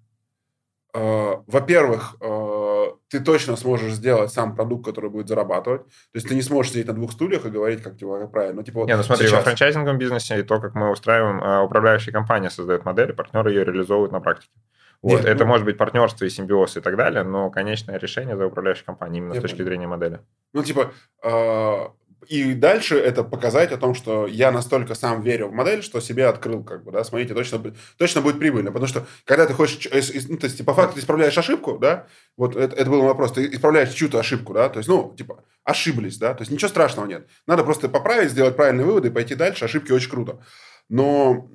Uh, 0.93 1.41
во-первых, 1.47 2.17
uh, 2.19 2.97
ты 3.07 3.21
точно 3.21 3.55
сможешь 3.55 3.93
сделать 3.93 4.33
сам 4.33 4.53
продукт, 4.53 4.83
который 4.83 5.09
будет 5.09 5.29
зарабатывать. 5.29 5.85
То 5.85 6.15
есть 6.15 6.27
ты 6.27 6.35
не 6.35 6.41
сможешь 6.41 6.73
сидеть 6.73 6.88
на 6.88 6.93
двух 6.93 7.13
стульях 7.13 7.45
и 7.45 7.49
говорить, 7.49 7.81
как 7.81 7.97
типа, 7.97 8.19
как 8.19 8.31
правильно. 8.31 8.57
Ну, 8.57 8.63
типа, 8.63 8.81
вот 8.81 8.88
не, 8.88 8.97
ну 8.97 9.03
смотри, 9.03 9.27
сейчас... 9.27 9.38
во 9.38 9.43
франчайзинговом 9.43 9.97
бизнесе 9.97 10.38
и 10.39 10.43
то, 10.43 10.59
как 10.59 10.75
мы 10.75 10.91
устраиваем, 10.91 11.65
управляющая 11.65 12.11
компания 12.11 12.49
создает 12.49 12.83
модель, 12.83 13.13
партнеры 13.13 13.51
ее 13.51 13.63
реализовывают 13.63 14.11
на 14.11 14.19
практике. 14.19 14.51
Вот, 15.02 15.22
Нет, 15.22 15.26
это 15.26 15.44
ну... 15.44 15.49
может 15.49 15.65
быть 15.65 15.78
партнерство 15.78 16.26
и 16.26 16.30
симбиоз 16.30 16.78
и 16.78 16.82
так 16.82 16.95
далее, 16.95 17.23
но 17.23 17.49
конечное 17.49 17.98
решение 17.98 18.38
за 18.38 18.45
управляющей 18.45 18.86
компанией 18.86 19.19
именно 19.19 19.34
Я 19.34 19.40
с 19.40 19.41
точки 19.41 19.57
понял. 19.57 19.69
зрения 19.69 19.88
модели. 19.88 20.19
Ну, 20.53 20.64
типа, 20.64 20.94
э, 21.23 21.88
и 22.28 22.53
дальше 22.53 22.99
это 22.99 23.23
показать 23.23 23.72
о 23.72 23.78
том, 23.78 23.95
что 23.95 24.28
я 24.28 24.52
настолько 24.52 24.94
сам 24.94 25.22
верю 25.22 25.48
в 25.48 25.53
модель, 25.53 25.82
что 25.82 25.99
себе 25.99 26.28
открыл, 26.28 26.64
как 26.64 26.84
бы, 26.84 26.91
да, 26.91 27.03
смотрите, 27.03 27.34
точно, 27.34 27.73
точно 27.98 28.22
будет 28.22 28.38
прибыльно. 28.38 28.72
Потому 28.72 28.88
что, 28.88 29.07
когда 29.26 29.48
ты 29.48 29.53
хочешь, 29.53 29.90
ну, 30.30 30.38
то 30.38 30.45
есть, 30.45 30.64
по 30.64 30.73
факту 30.76 30.95
ты 30.95 30.99
исправляешь 30.99 31.38
ошибку, 31.38 31.80
да, 31.80 32.07
вот 32.38 32.56
это, 32.56 32.76
это 32.76 32.90
был 32.90 33.02
вопрос, 33.02 33.32
ты 33.32 33.48
исправляешь 33.48 33.90
чью-то 33.90 34.19
ошибку, 34.19 34.53
да, 34.53 34.69
то 34.69 34.78
есть, 34.78 34.88
ну, 34.88 35.15
типа, 35.18 35.44
ошиблись, 35.64 36.18
да, 36.18 36.36
то 36.36 36.41
есть, 36.41 36.52
ничего 36.52 36.69
страшного 36.69 37.07
нет. 37.07 37.28
Надо 37.48 37.64
просто 37.64 37.90
поправить, 37.90 38.30
сделать 38.30 38.56
правильные 38.56 38.86
выводы 38.86 39.07
и 39.07 39.11
пойти 39.11 39.34
дальше, 39.34 39.65
ошибки 39.65 39.91
очень 39.91 40.11
круто. 40.11 40.41
Но 40.91 41.47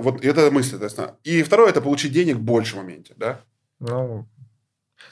вот 0.00 0.24
это 0.24 0.50
мысль, 0.50 0.70
соответственно. 0.70 1.16
И 1.22 1.42
второе, 1.42 1.68
это 1.68 1.82
получить 1.82 2.12
денег 2.12 2.38
больше 2.38 2.76
в 2.76 2.78
моменте, 2.78 3.12
да? 3.14 3.40
Ну, 3.78 4.26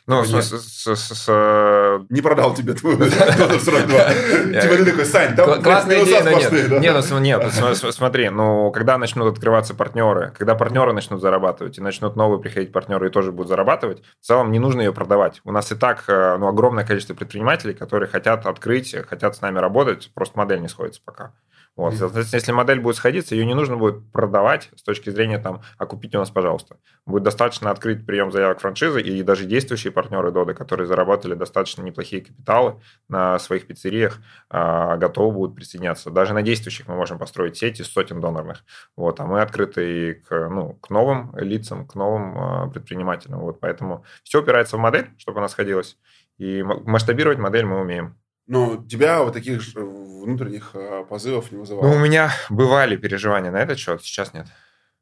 ну, 0.07 0.25
с, 0.25 0.31
с, 0.31 0.97
с, 0.97 1.15
с... 1.15 2.07
Не 2.09 2.23
продал 2.23 2.55
тебе 2.55 2.73
твою 2.73 2.97
42. 2.99 3.03
Типа 4.63 4.77
ты 4.77 4.85
такой, 4.85 5.05
Сань, 5.05 5.37
там 5.37 5.63
Классная 5.63 6.03
идея, 6.03 6.25
но 6.25 6.31
нет. 6.31 6.81
Нет, 6.81 7.07
ну, 7.11 7.19
нет, 7.19 7.53
смотри, 7.91 8.31
ну, 8.31 8.73
когда 8.73 8.97
начнут 8.97 9.33
открываться 9.33 9.75
партнеры, 9.75 10.33
когда 10.37 10.55
партнеры 10.55 10.93
начнут 10.93 11.21
зарабатывать, 11.21 11.79
и 11.79 11.81
начнут 11.81 12.17
новые 12.17 12.41
приходить 12.41 12.73
партнеры 12.73 13.09
и 13.09 13.11
тоже 13.11 13.33
будут 13.33 13.49
зарабатывать, 13.49 14.03
в 14.21 14.27
целом 14.27 14.51
не 14.51 14.59
нужно 14.59 14.81
ее 14.81 14.93
продавать. 14.93 15.41
У 15.45 15.53
нас 15.53 15.71
и 15.71 15.77
так 15.77 16.05
э, 16.09 16.37
ну, 16.39 16.49
огромное 16.49 16.85
количество 16.85 17.15
предпринимателей, 17.15 17.75
которые 17.75 18.09
хотят 18.09 18.47
открыть, 18.47 18.97
хотят 19.07 19.37
с 19.37 19.41
нами 19.41 19.59
работать, 19.59 20.11
просто 20.15 20.39
модель 20.39 20.63
не 20.63 20.69
сходится 20.69 21.01
пока. 21.05 21.33
Вот, 21.75 21.95
соответственно, 21.95 22.39
если 22.39 22.53
модель 22.53 22.81
будет 22.81 22.97
сходиться, 22.97 23.35
ее 23.35 23.47
не 23.47 23.55
нужно 23.55 23.79
будет 23.79 24.13
продавать 24.13 24.69
с 24.77 24.83
точки 24.83 25.09
зрения 25.09 25.39
там, 25.39 25.63
а 25.79 25.87
купите 25.87 26.19
у 26.19 26.21
нас, 26.21 26.31
пожалуйста. 26.31 26.77
Будет 27.07 27.23
достаточно 27.23 27.71
открыть 27.71 28.05
прием 28.05 28.31
заявок 28.31 28.61
франшизы, 28.61 29.01
и 29.01 29.23
даже 29.23 29.47
действующие 29.47 29.91
партнеры 29.91 30.33
Доды, 30.33 30.53
которые 30.53 30.87
заработали 30.87 31.35
достаточно 31.35 31.83
неплохие 31.83 32.23
капиталы 32.23 32.81
на 33.09 33.39
своих 33.39 33.67
пиццериях, 33.67 34.21
а, 34.51 34.99
готовы 34.99 35.33
будут 35.33 35.57
присоединяться. 35.57 36.11
Даже 36.11 36.35
на 36.35 36.43
действующих 36.43 36.89
мы 36.89 36.95
можем 36.95 37.19
построить 37.19 37.57
сети 37.57 37.83
сотен 37.83 38.21
донорных. 38.21 38.65
Вот, 38.95 39.19
а 39.21 39.27
мы 39.27 39.41
открыты 39.41 40.23
к, 40.29 40.49
ну, 40.51 40.75
к 40.75 40.91
новым 40.91 41.35
лицам, 41.37 41.87
к 41.87 41.95
новым 41.95 42.39
а, 42.39 42.69
предпринимателям. 42.69 43.41
Вот, 43.41 43.61
поэтому 43.61 44.05
все 44.25 44.43
упирается 44.43 44.77
в 44.77 44.81
модель, 44.81 45.11
чтобы 45.17 45.39
она 45.39 45.49
сходилась. 45.49 45.97
И 46.37 46.63
масштабировать 46.63 47.39
модель 47.39 47.65
мы 47.65 47.81
умеем. 47.81 48.17
Но 48.47 48.85
тебя 48.89 49.23
вот 49.23 49.35
таких 49.35 49.63
внутренних 49.75 50.71
э, 50.75 51.05
позывов 51.09 51.53
не 51.53 51.59
вызывало? 51.59 51.87
Ну, 51.87 51.95
у 51.95 51.99
меня 51.99 52.33
бывали 52.51 52.97
переживания 52.97 53.51
на 53.51 53.61
этот 53.61 53.79
счет, 53.79 54.03
сейчас 54.03 54.35
нет. 54.35 54.47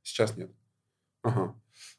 Сейчас 0.02 0.36
нет. 0.36 0.50
Ага. 1.22 1.54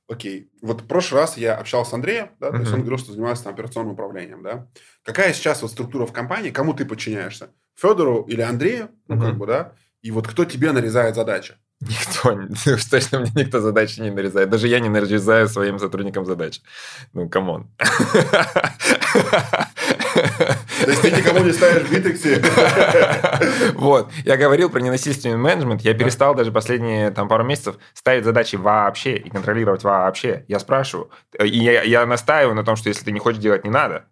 Окей. 0.08 0.52
Вот 0.62 0.82
в 0.82 0.88
прошлый 0.88 1.22
раз 1.22 1.38
я 1.38 1.56
общался 1.56 1.92
с 1.92 1.94
Андреем, 1.94 2.32
да, 2.40 2.48
uh-huh. 2.48 2.52
то 2.52 2.60
есть 2.60 2.74
он 2.74 2.80
говорил, 2.82 2.98
что 2.98 3.14
занимается 3.14 3.46
там, 3.46 3.54
операционным 3.54 3.94
управлением, 3.94 4.44
да. 4.44 4.68
Какая 5.04 5.32
сейчас 5.34 5.62
вот 5.62 5.72
структура 5.72 6.06
в 6.06 6.12
компании, 6.12 6.52
кому 6.52 6.74
ты 6.74 6.86
подчиняешься? 6.86 7.52
Федору 7.76 8.24
или 8.24 8.42
Андрею, 8.42 8.90
ну, 9.08 9.16
uh-huh. 9.16 9.22
как 9.22 9.38
бы, 9.38 9.48
да? 9.48 9.74
И 10.02 10.12
вот 10.12 10.28
кто 10.28 10.44
тебе 10.44 10.74
нарезает 10.74 11.16
задачи? 11.16 11.56
Никто, 11.80 12.34
уж 12.74 12.86
точно 12.86 13.20
мне 13.20 13.32
никто 13.36 13.62
задачи 13.62 14.02
не 14.02 14.12
нарезает. 14.12 14.50
Даже 14.50 14.68
я 14.68 14.80
не 14.80 14.90
нарезаю 14.90 15.48
своим 15.48 15.80
сотрудникам 15.80 16.26
задачи. 16.26 16.62
Ну, 17.14 17.30
come 17.30 17.54
on. 17.54 17.72
То 20.46 20.90
есть 20.90 21.02
ты 21.02 21.12
никому 21.12 21.40
не 21.44 21.52
ставишь 21.52 21.88
в 21.88 21.92
Битриксе? 21.92 22.42
Вот. 23.76 24.12
Я 24.26 24.38
говорил 24.38 24.70
про 24.70 24.80
ненасильственный 24.80 25.38
менеджмент. 25.38 25.82
Я 25.82 25.94
перестал 25.94 26.36
даже 26.36 26.52
последние 26.52 27.12
там 27.12 27.28
пару 27.28 27.44
месяцев 27.44 27.78
ставить 27.94 28.24
задачи 28.24 28.56
вообще 28.56 29.16
и 29.16 29.30
контролировать 29.30 29.84
вообще. 29.84 30.46
Я 30.48 30.60
спрашиваю. 30.60 31.10
И 31.40 31.48
я, 31.48 32.06
настаиваю 32.06 32.56
на 32.56 32.64
том, 32.64 32.76
что 32.76 32.90
если 32.90 33.06
ты 33.06 33.12
не 33.12 33.20
хочешь 33.20 33.42
делать, 33.42 33.64
не 33.64 33.70
надо. 33.70 34.06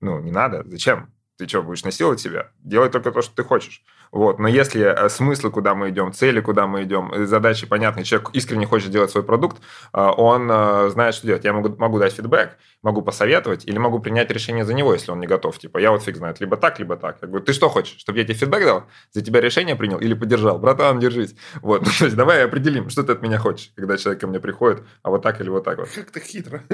Ну, 0.00 0.20
не 0.20 0.30
надо. 0.30 0.64
Зачем? 0.66 1.12
Ты 1.36 1.46
что, 1.46 1.62
будешь 1.62 1.84
насиловать 1.84 2.20
себя? 2.20 2.50
Делай 2.58 2.90
только 2.90 3.12
то, 3.12 3.22
что 3.22 3.34
ты 3.34 3.44
хочешь. 3.44 3.82
Вот. 4.12 4.38
Но 4.38 4.48
если 4.48 4.82
э, 4.82 5.08
смыслы, 5.08 5.50
куда 5.50 5.74
мы 5.74 5.90
идем, 5.90 6.12
цели, 6.12 6.40
куда 6.40 6.66
мы 6.66 6.84
идем, 6.84 7.12
э, 7.12 7.26
задачи 7.26 7.66
понятны, 7.66 8.04
человек 8.04 8.30
искренне 8.32 8.66
хочет 8.66 8.90
делать 8.90 9.10
свой 9.10 9.24
продукт, 9.24 9.58
э, 9.92 10.00
он 10.00 10.48
знает, 10.90 11.14
что 11.14 11.26
делать. 11.26 11.44
Я 11.44 11.52
могу, 11.52 11.74
могу 11.76 11.98
дать 11.98 12.12
фидбэк, 12.12 12.56
могу 12.82 13.02
посоветовать 13.02 13.66
или 13.66 13.78
могу 13.78 13.98
принять 13.98 14.30
решение 14.30 14.64
за 14.64 14.74
него, 14.74 14.92
если 14.92 15.10
он 15.10 15.20
не 15.20 15.26
готов. 15.26 15.58
Типа, 15.58 15.78
я 15.78 15.90
вот 15.90 16.02
фиг 16.02 16.16
знает, 16.16 16.40
либо 16.40 16.56
так, 16.56 16.78
либо 16.78 16.96
так. 16.96 17.18
Я 17.20 17.28
говорю, 17.28 17.44
ты 17.44 17.52
что 17.52 17.68
хочешь, 17.68 17.98
чтобы 17.98 18.18
я 18.18 18.24
тебе 18.24 18.34
фидбэк 18.34 18.64
дал, 18.64 18.84
за 19.12 19.22
тебя 19.22 19.40
решение 19.40 19.76
принял 19.76 19.98
или 19.98 20.14
поддержал? 20.14 20.58
Братан, 20.58 20.98
держись. 21.00 21.34
Вот, 21.62 21.84
то 21.98 22.04
есть 22.04 22.16
давай 22.16 22.44
определим, 22.44 22.88
что 22.90 23.02
ты 23.02 23.12
от 23.12 23.22
меня 23.22 23.38
хочешь, 23.38 23.72
когда 23.76 23.96
человек 23.96 24.20
ко 24.20 24.26
мне 24.26 24.40
приходит, 24.40 24.82
а 25.02 25.10
вот 25.10 25.22
так 25.22 25.40
или 25.40 25.48
вот 25.48 25.64
так 25.64 25.78
вот. 25.78 25.88
Как-то 25.88 26.20
хитро. 26.20 26.62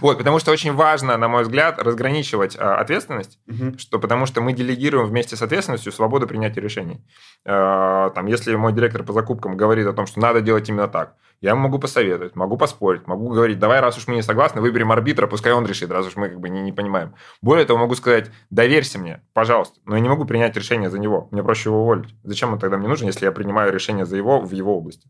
Вот, 0.00 0.18
потому 0.18 0.38
что 0.38 0.50
очень 0.50 0.72
важно, 0.72 1.16
на 1.16 1.28
мой 1.28 1.42
взгляд, 1.42 1.80
разграничивать 1.80 2.56
ответственность, 2.56 3.38
что 3.78 3.98
потому 3.98 4.26
что 4.26 4.40
мы 4.40 4.52
делегируем 4.52 5.06
вместе 5.06 5.36
с 5.36 5.41
с 5.42 5.44
ответственностью 5.44 5.92
свободу 5.92 6.26
принятия 6.28 6.60
решений. 6.60 7.04
Э, 7.44 8.10
там, 8.14 8.26
если 8.26 8.54
мой 8.54 8.72
директор 8.72 9.02
по 9.02 9.12
закупкам 9.12 9.56
говорит 9.56 9.86
о 9.86 9.92
том, 9.92 10.06
что 10.06 10.20
надо 10.20 10.40
делать 10.40 10.68
именно 10.68 10.88
так, 10.88 11.16
Я 11.42 11.56
могу 11.56 11.80
посоветовать, 11.80 12.36
могу 12.36 12.56
поспорить, 12.56 13.08
могу 13.08 13.28
говорить, 13.28 13.58
давай, 13.58 13.80
раз 13.80 13.98
уж 13.98 14.06
мы 14.06 14.14
не 14.14 14.22
согласны, 14.22 14.60
выберем 14.60 14.92
арбитра, 14.92 15.26
пускай 15.26 15.52
он 15.52 15.66
решит, 15.66 15.90
раз 15.90 16.06
уж 16.06 16.14
мы 16.14 16.28
как 16.28 16.38
бы 16.38 16.48
не, 16.48 16.62
не 16.62 16.72
понимаем. 16.72 17.14
Более 17.42 17.66
того, 17.66 17.80
могу 17.80 17.96
сказать, 17.96 18.30
доверься 18.50 19.00
мне, 19.00 19.22
пожалуйста, 19.32 19.80
но 19.84 19.96
я 19.96 20.00
не 20.00 20.08
могу 20.08 20.24
принять 20.24 20.56
решение 20.56 20.88
за 20.88 21.00
него, 21.00 21.28
мне 21.32 21.42
проще 21.42 21.70
его 21.70 21.82
уволить. 21.82 22.14
Зачем 22.22 22.52
он 22.52 22.60
тогда 22.60 22.76
мне 22.78 22.86
нужен, 22.86 23.08
если 23.08 23.24
я 23.26 23.32
принимаю 23.32 23.72
решение 23.72 24.06
за 24.06 24.16
его 24.16 24.40
в 24.40 24.52
его 24.52 24.76
области? 24.78 25.08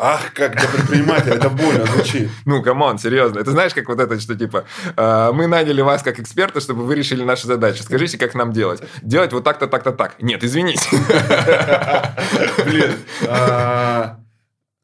Ах, 0.00 0.32
как 0.32 0.56
для 0.56 0.68
предпринимателя 0.68 1.34
это 1.34 1.50
больно 1.50 1.84
звучит. 1.84 2.30
Ну, 2.44 2.62
come 2.62 2.83
on, 2.83 2.98
серьезно. 2.98 3.40
Это 3.40 3.50
знаешь, 3.50 3.74
как 3.74 3.88
вот 3.88 3.98
это, 3.98 4.20
что 4.20 4.36
типа, 4.36 4.64
э, 4.96 5.30
мы 5.32 5.48
наняли 5.48 5.80
вас 5.80 6.04
как 6.04 6.20
эксперта, 6.20 6.60
чтобы 6.60 6.84
вы 6.84 6.94
решили 6.94 7.24
наши 7.24 7.48
задачи. 7.48 7.82
Скажите, 7.82 8.16
как 8.16 8.36
нам 8.36 8.52
делать? 8.52 8.80
Делать 9.02 9.32
вот 9.32 9.42
так-то, 9.42 9.66
так-то, 9.66 9.90
так. 9.90 10.14
Нет, 10.22 10.44
извините. 10.44 10.88
Блин. 12.64 12.92
А, 13.26 14.20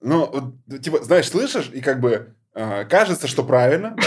ну, 0.01 0.59
типа, 0.83 1.05
знаешь, 1.05 1.29
слышишь, 1.29 1.71
и 1.73 1.81
как 1.81 2.01
бы 2.01 2.11
а, 2.11 2.44
кажется, 2.55 3.29
что 3.29 3.43
правильно. 3.43 3.97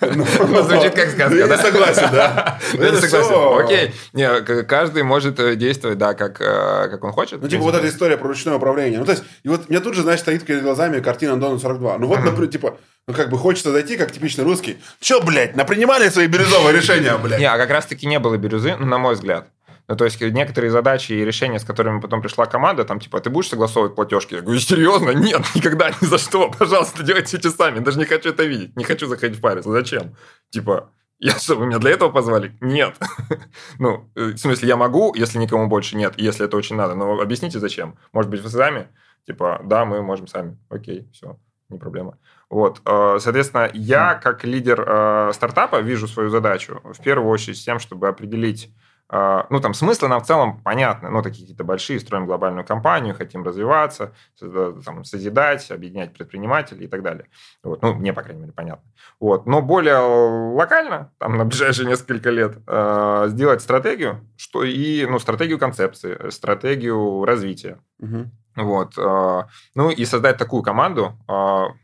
Ну, 0.00 0.24
звучит 0.62 0.94
как 0.94 1.10
сказка. 1.10 1.36
Я 1.36 1.48
не 1.48 1.56
согласен, 1.56 2.08
да. 2.12 2.58
Я 2.72 2.94
согласен. 2.96 3.64
Окей. 3.64 3.92
Не, 4.12 4.62
каждый 4.64 5.02
может 5.02 5.40
э, 5.40 5.56
действовать, 5.56 5.98
да, 5.98 6.14
как, 6.14 6.40
э, 6.40 6.88
как 6.88 7.02
он 7.02 7.12
хочет. 7.12 7.42
Ну, 7.42 7.48
типа, 7.48 7.64
вот 7.64 7.74
эта 7.74 7.88
история 7.88 8.16
про 8.16 8.28
ручное 8.28 8.54
управление. 8.54 9.00
Ну, 9.00 9.04
то 9.04 9.10
есть, 9.10 9.24
и 9.42 9.48
вот 9.48 9.68
мне 9.68 9.80
тут 9.80 9.94
же, 9.94 10.02
знаешь, 10.02 10.20
стоит 10.20 10.44
перед 10.44 10.62
глазами 10.62 11.00
картина 11.00 11.32
Андона 11.32 11.58
42. 11.58 11.98
Ну, 11.98 12.06
вот, 12.06 12.20
например, 12.20 12.48
типа, 12.48 12.78
ну, 13.08 13.14
как 13.14 13.28
бы 13.30 13.38
хочется 13.38 13.72
зайти, 13.72 13.96
как 13.96 14.12
типичный 14.12 14.44
русский. 14.44 14.78
Че, 15.00 15.20
блядь, 15.20 15.56
напринимали 15.56 16.08
свои 16.10 16.26
бирюзовые 16.26 16.76
решения, 16.76 17.16
блядь? 17.18 17.40
Не, 17.40 17.46
а 17.46 17.58
как 17.58 17.70
раз-таки 17.70 18.06
не 18.06 18.18
было 18.18 18.36
бирюзы, 18.36 18.76
ну, 18.78 18.86
на 18.86 18.98
мой 18.98 19.14
взгляд. 19.14 19.48
Ну, 19.88 19.96
то 19.96 20.04
есть 20.04 20.20
некоторые 20.20 20.70
задачи 20.70 21.12
и 21.12 21.24
решения, 21.24 21.58
с 21.58 21.64
которыми 21.64 22.00
потом 22.00 22.20
пришла 22.20 22.44
команда, 22.44 22.84
там, 22.84 23.00
типа, 23.00 23.20
ты 23.20 23.30
будешь 23.30 23.48
согласовывать 23.48 23.94
платежки? 23.94 24.34
Я 24.34 24.42
говорю, 24.42 24.60
серьезно? 24.60 25.10
Нет, 25.12 25.42
никогда, 25.54 25.90
ни 25.90 26.06
за 26.06 26.18
что. 26.18 26.50
Пожалуйста, 26.50 27.02
делайте 27.02 27.38
эти 27.38 27.48
сами. 27.48 27.78
Даже 27.78 27.98
не 27.98 28.04
хочу 28.04 28.28
это 28.28 28.44
видеть. 28.44 28.76
Не 28.76 28.84
хочу 28.84 29.06
заходить 29.06 29.38
в 29.38 29.40
парень. 29.40 29.62
Зачем? 29.62 30.14
Типа, 30.50 30.90
я 31.18 31.32
что, 31.38 31.56
вы 31.56 31.66
меня 31.66 31.78
для 31.78 31.92
этого 31.92 32.10
позвали? 32.10 32.54
Нет. 32.60 32.96
ну, 33.78 34.10
э, 34.14 34.32
в 34.32 34.38
смысле, 34.38 34.68
я 34.68 34.76
могу, 34.76 35.14
если 35.14 35.38
никому 35.38 35.68
больше 35.68 35.96
нет, 35.96 36.14
если 36.18 36.44
это 36.44 36.58
очень 36.58 36.76
надо. 36.76 36.94
Но 36.94 37.18
объясните, 37.18 37.58
зачем. 37.58 37.96
Может 38.12 38.30
быть, 38.30 38.42
вы 38.42 38.50
сами? 38.50 38.88
Типа, 39.26 39.60
да, 39.64 39.86
мы 39.86 40.02
можем 40.02 40.26
сами. 40.26 40.58
Окей, 40.68 41.08
все, 41.14 41.38
не 41.70 41.78
проблема. 41.78 42.18
Вот, 42.50 42.82
э, 42.84 43.16
соответственно, 43.20 43.70
я 43.72 44.14
как 44.14 44.44
лидер 44.44 44.84
э, 44.86 45.30
стартапа 45.32 45.80
вижу 45.80 46.06
свою 46.08 46.28
задачу 46.28 46.82
в 46.84 47.02
первую 47.02 47.30
очередь 47.30 47.56
с 47.56 47.64
тем, 47.64 47.78
чтобы 47.78 48.08
определить 48.08 48.70
а, 48.70 48.87
ну, 49.10 49.60
там 49.60 49.72
смыслы 49.72 50.08
нам 50.08 50.20
в 50.20 50.26
целом 50.26 50.60
понятны. 50.60 51.08
Ну, 51.08 51.22
такие 51.22 51.44
какие-то 51.44 51.64
большие, 51.64 51.98
строим 51.98 52.26
глобальную 52.26 52.66
компанию, 52.66 53.14
хотим 53.14 53.42
развиваться, 53.42 54.12
там, 54.38 55.04
созидать, 55.04 55.70
объединять 55.70 56.12
предпринимателей 56.12 56.84
и 56.84 56.88
так 56.88 57.02
далее. 57.02 57.26
Вот. 57.62 57.80
Ну, 57.80 57.94
мне, 57.94 58.12
по 58.12 58.22
крайней 58.22 58.42
мере, 58.42 58.52
понятно. 58.52 58.84
Вот. 59.18 59.46
Но 59.46 59.62
более 59.62 59.96
локально, 59.96 61.10
там, 61.18 61.38
на 61.38 61.44
ближайшие 61.46 61.88
несколько 61.88 62.28
лет, 62.28 62.58
а, 62.66 63.28
сделать 63.28 63.62
стратегию, 63.62 64.20
что 64.36 64.62
и, 64.62 65.06
ну, 65.06 65.18
стратегию 65.18 65.58
концепции, 65.58 66.30
стратегию 66.30 67.24
развития. 67.24 67.78
Угу. 68.00 68.30
Вот. 68.56 68.98
А, 68.98 69.46
ну 69.74 69.90
и 69.90 70.04
создать 70.04 70.36
такую 70.36 70.62
команду, 70.62 71.16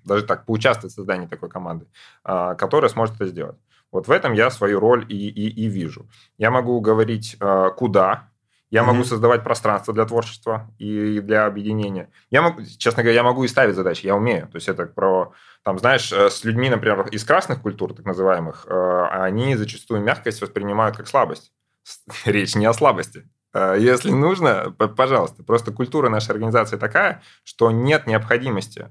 даже 0.04 0.24
так, 0.26 0.44
поучаствовать 0.44 0.92
в 0.92 0.96
создании 0.96 1.26
такой 1.26 1.48
команды, 1.48 1.86
которая 2.22 2.90
сможет 2.90 3.14
это 3.14 3.26
сделать. 3.26 3.56
Вот 3.94 4.08
в 4.08 4.10
этом 4.10 4.32
я 4.32 4.50
свою 4.50 4.80
роль 4.80 5.06
и, 5.08 5.28
и, 5.28 5.48
и 5.48 5.68
вижу. 5.68 6.08
Я 6.36 6.50
могу 6.50 6.80
говорить, 6.80 7.36
э, 7.40 7.70
куда, 7.76 8.28
я 8.68 8.80
mm-hmm. 8.80 8.86
могу 8.86 9.04
создавать 9.04 9.44
пространство 9.44 9.94
для 9.94 10.04
творчества 10.04 10.68
и 10.78 11.20
для 11.20 11.46
объединения. 11.46 12.10
Я 12.28 12.42
могу, 12.42 12.62
честно 12.76 13.04
говоря, 13.04 13.14
я 13.14 13.22
могу 13.22 13.44
и 13.44 13.48
ставить 13.48 13.76
задачи, 13.76 14.04
я 14.04 14.16
умею. 14.16 14.48
То 14.48 14.56
есть 14.56 14.68
это 14.68 14.86
про, 14.86 15.32
там, 15.62 15.78
знаешь, 15.78 16.12
э, 16.12 16.28
с 16.28 16.42
людьми, 16.42 16.68
например, 16.68 17.06
из 17.12 17.22
красных 17.22 17.62
культур, 17.62 17.94
так 17.94 18.04
называемых, 18.04 18.66
э, 18.68 19.06
они 19.12 19.54
зачастую 19.54 20.00
мягкость 20.00 20.42
воспринимают 20.42 20.96
как 20.96 21.06
слабость. 21.06 21.52
Речь 22.24 22.56
не 22.56 22.66
о 22.66 22.72
слабости. 22.72 23.30
Если 23.54 24.10
нужно, 24.10 24.74
пожалуйста. 24.96 25.44
Просто 25.44 25.70
культура 25.70 26.08
нашей 26.08 26.32
организации 26.32 26.76
такая, 26.76 27.22
что 27.44 27.70
нет 27.70 28.08
необходимости 28.08 28.88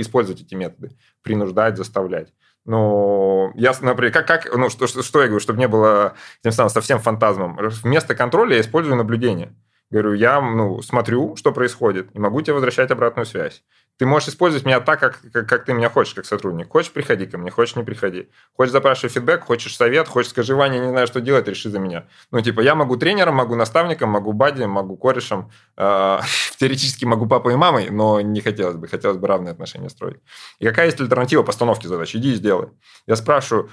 использовать 0.00 0.42
эти 0.42 0.54
методы, 0.54 0.96
принуждать, 1.24 1.76
заставлять. 1.76 2.32
Ну, 2.64 3.52
я, 3.54 3.72
например, 3.80 4.12
как, 4.12 4.26
как 4.26 4.56
ну, 4.56 4.68
что, 4.68 4.86
что, 4.86 5.02
что 5.02 5.20
я 5.20 5.26
говорю, 5.26 5.40
чтобы 5.40 5.58
не 5.58 5.68
было 5.68 6.14
тем 6.42 6.52
самым 6.52 6.70
совсем 6.70 6.98
фантазмом. 6.98 7.58
Вместо 7.82 8.14
контроля 8.14 8.56
я 8.56 8.60
использую 8.60 8.96
наблюдение. 8.96 9.54
Говорю, 9.90 10.12
я 10.12 10.40
ну, 10.40 10.82
смотрю, 10.82 11.34
что 11.36 11.52
происходит, 11.52 12.14
и 12.14 12.18
могу 12.18 12.40
тебе 12.42 12.54
возвращать 12.54 12.90
обратную 12.92 13.26
связь. 13.26 13.64
Ты 13.98 14.06
можешь 14.06 14.30
использовать 14.30 14.64
меня 14.64 14.80
так, 14.80 14.98
как, 14.98 15.20
как, 15.32 15.48
как 15.48 15.64
ты 15.64 15.74
меня 15.74 15.90
хочешь, 15.90 16.14
как 16.14 16.24
сотрудник. 16.24 16.70
Хочешь, 16.70 16.90
приходи 16.92 17.26
ко 17.26 17.36
мне, 17.36 17.50
хочешь, 17.50 17.76
не 17.76 17.82
приходи. 17.82 18.30
Хочешь, 18.56 18.72
запрашивай 18.72 19.10
фидбэк, 19.10 19.44
хочешь 19.44 19.76
совет, 19.76 20.08
хочешь, 20.08 20.30
скажи, 20.30 20.54
Ваня, 20.54 20.78
не 20.78 20.88
знаю, 20.88 21.06
что 21.06 21.20
делать, 21.20 21.48
реши 21.48 21.68
за 21.68 21.80
меня. 21.80 22.06
Ну, 22.30 22.40
типа, 22.40 22.60
я 22.60 22.74
могу 22.74 22.96
тренером, 22.96 23.34
могу 23.34 23.56
наставником, 23.56 24.08
могу 24.08 24.32
бади, 24.32 24.62
могу 24.62 24.96
корешем, 24.96 25.50
э, 25.76 26.20
теоретически 26.58 27.04
могу 27.04 27.26
папой 27.26 27.54
и 27.54 27.56
мамой, 27.56 27.90
но 27.90 28.20
не 28.20 28.40
хотелось 28.40 28.76
бы, 28.76 28.88
хотелось 28.88 29.18
бы 29.18 29.26
равные 29.26 29.52
отношения 29.52 29.90
строить. 29.90 30.20
И 30.60 30.64
какая 30.64 30.86
есть 30.86 31.00
альтернатива 31.00 31.42
постановки 31.42 31.86
задач? 31.86 32.14
Иди 32.14 32.30
и 32.30 32.36
сделай. 32.36 32.68
Я 33.06 33.16
спрашиваю, 33.16 33.68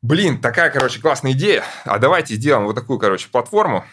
блин, 0.00 0.40
такая, 0.40 0.70
короче, 0.70 1.00
классная 1.00 1.32
идея, 1.32 1.64
а 1.86 1.98
давайте 1.98 2.34
сделаем 2.34 2.66
вот 2.66 2.76
такую, 2.76 3.00
короче, 3.00 3.28
платформу, 3.30 3.84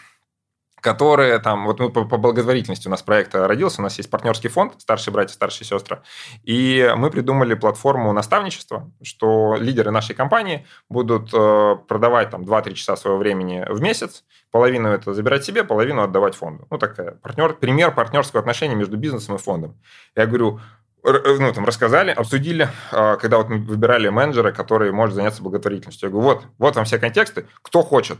которые 0.84 1.40
там, 1.40 1.66
вот 1.66 1.80
мы 1.80 1.90
по, 1.90 2.04
по 2.04 2.18
благотворительности 2.18 2.90
у 2.90 2.92
нас 2.92 3.02
проект 3.02 3.34
родился, 3.34 3.80
у 3.80 3.84
нас 3.84 3.98
есть 3.98 4.10
партнерский 4.10 4.50
фонд 4.50 4.74
«Старшие 4.80 5.14
братья, 5.14 5.34
старшие 5.34 5.66
сестры», 5.66 6.04
и 6.44 6.94
мы 6.98 7.10
придумали 7.10 7.54
платформу 7.54 8.12
наставничества, 8.12 8.92
что 9.02 9.56
лидеры 9.58 9.92
нашей 9.92 10.14
компании 10.14 10.68
будут 10.90 11.34
э, 11.34 11.76
продавать 11.88 12.32
там 12.32 12.44
2-3 12.44 12.74
часа 12.74 12.98
своего 12.98 13.18
времени 13.18 13.66
в 13.70 13.82
месяц, 13.82 14.26
половину 14.52 14.90
это 14.90 15.14
забирать 15.14 15.46
себе, 15.46 15.64
половину 15.64 16.04
отдавать 16.04 16.36
фонду. 16.36 16.68
Ну, 16.70 16.78
такая 16.78 17.12
партнер, 17.12 17.54
пример 17.54 17.96
партнерского 17.96 18.42
отношения 18.42 18.76
между 18.76 18.98
бизнесом 18.98 19.36
и 19.36 19.38
фондом. 19.38 19.80
Я 20.18 20.26
говорю, 20.26 20.60
э, 21.06 21.38
ну, 21.40 21.54
там, 21.54 21.64
рассказали, 21.64 22.12
обсудили, 22.12 22.68
э, 22.92 23.18
когда 23.22 23.38
вот 23.38 23.48
мы 23.48 23.60
выбирали 23.60 24.10
менеджера, 24.10 24.52
который 24.52 24.92
может 24.92 25.16
заняться 25.16 25.42
благотворительностью. 25.42 26.08
Я 26.08 26.12
говорю, 26.12 26.28
вот, 26.28 26.46
вот 26.58 26.76
вам 26.76 26.84
все 26.84 27.00
контексты, 27.00 27.48
кто 27.62 27.84
хочет, 27.84 28.18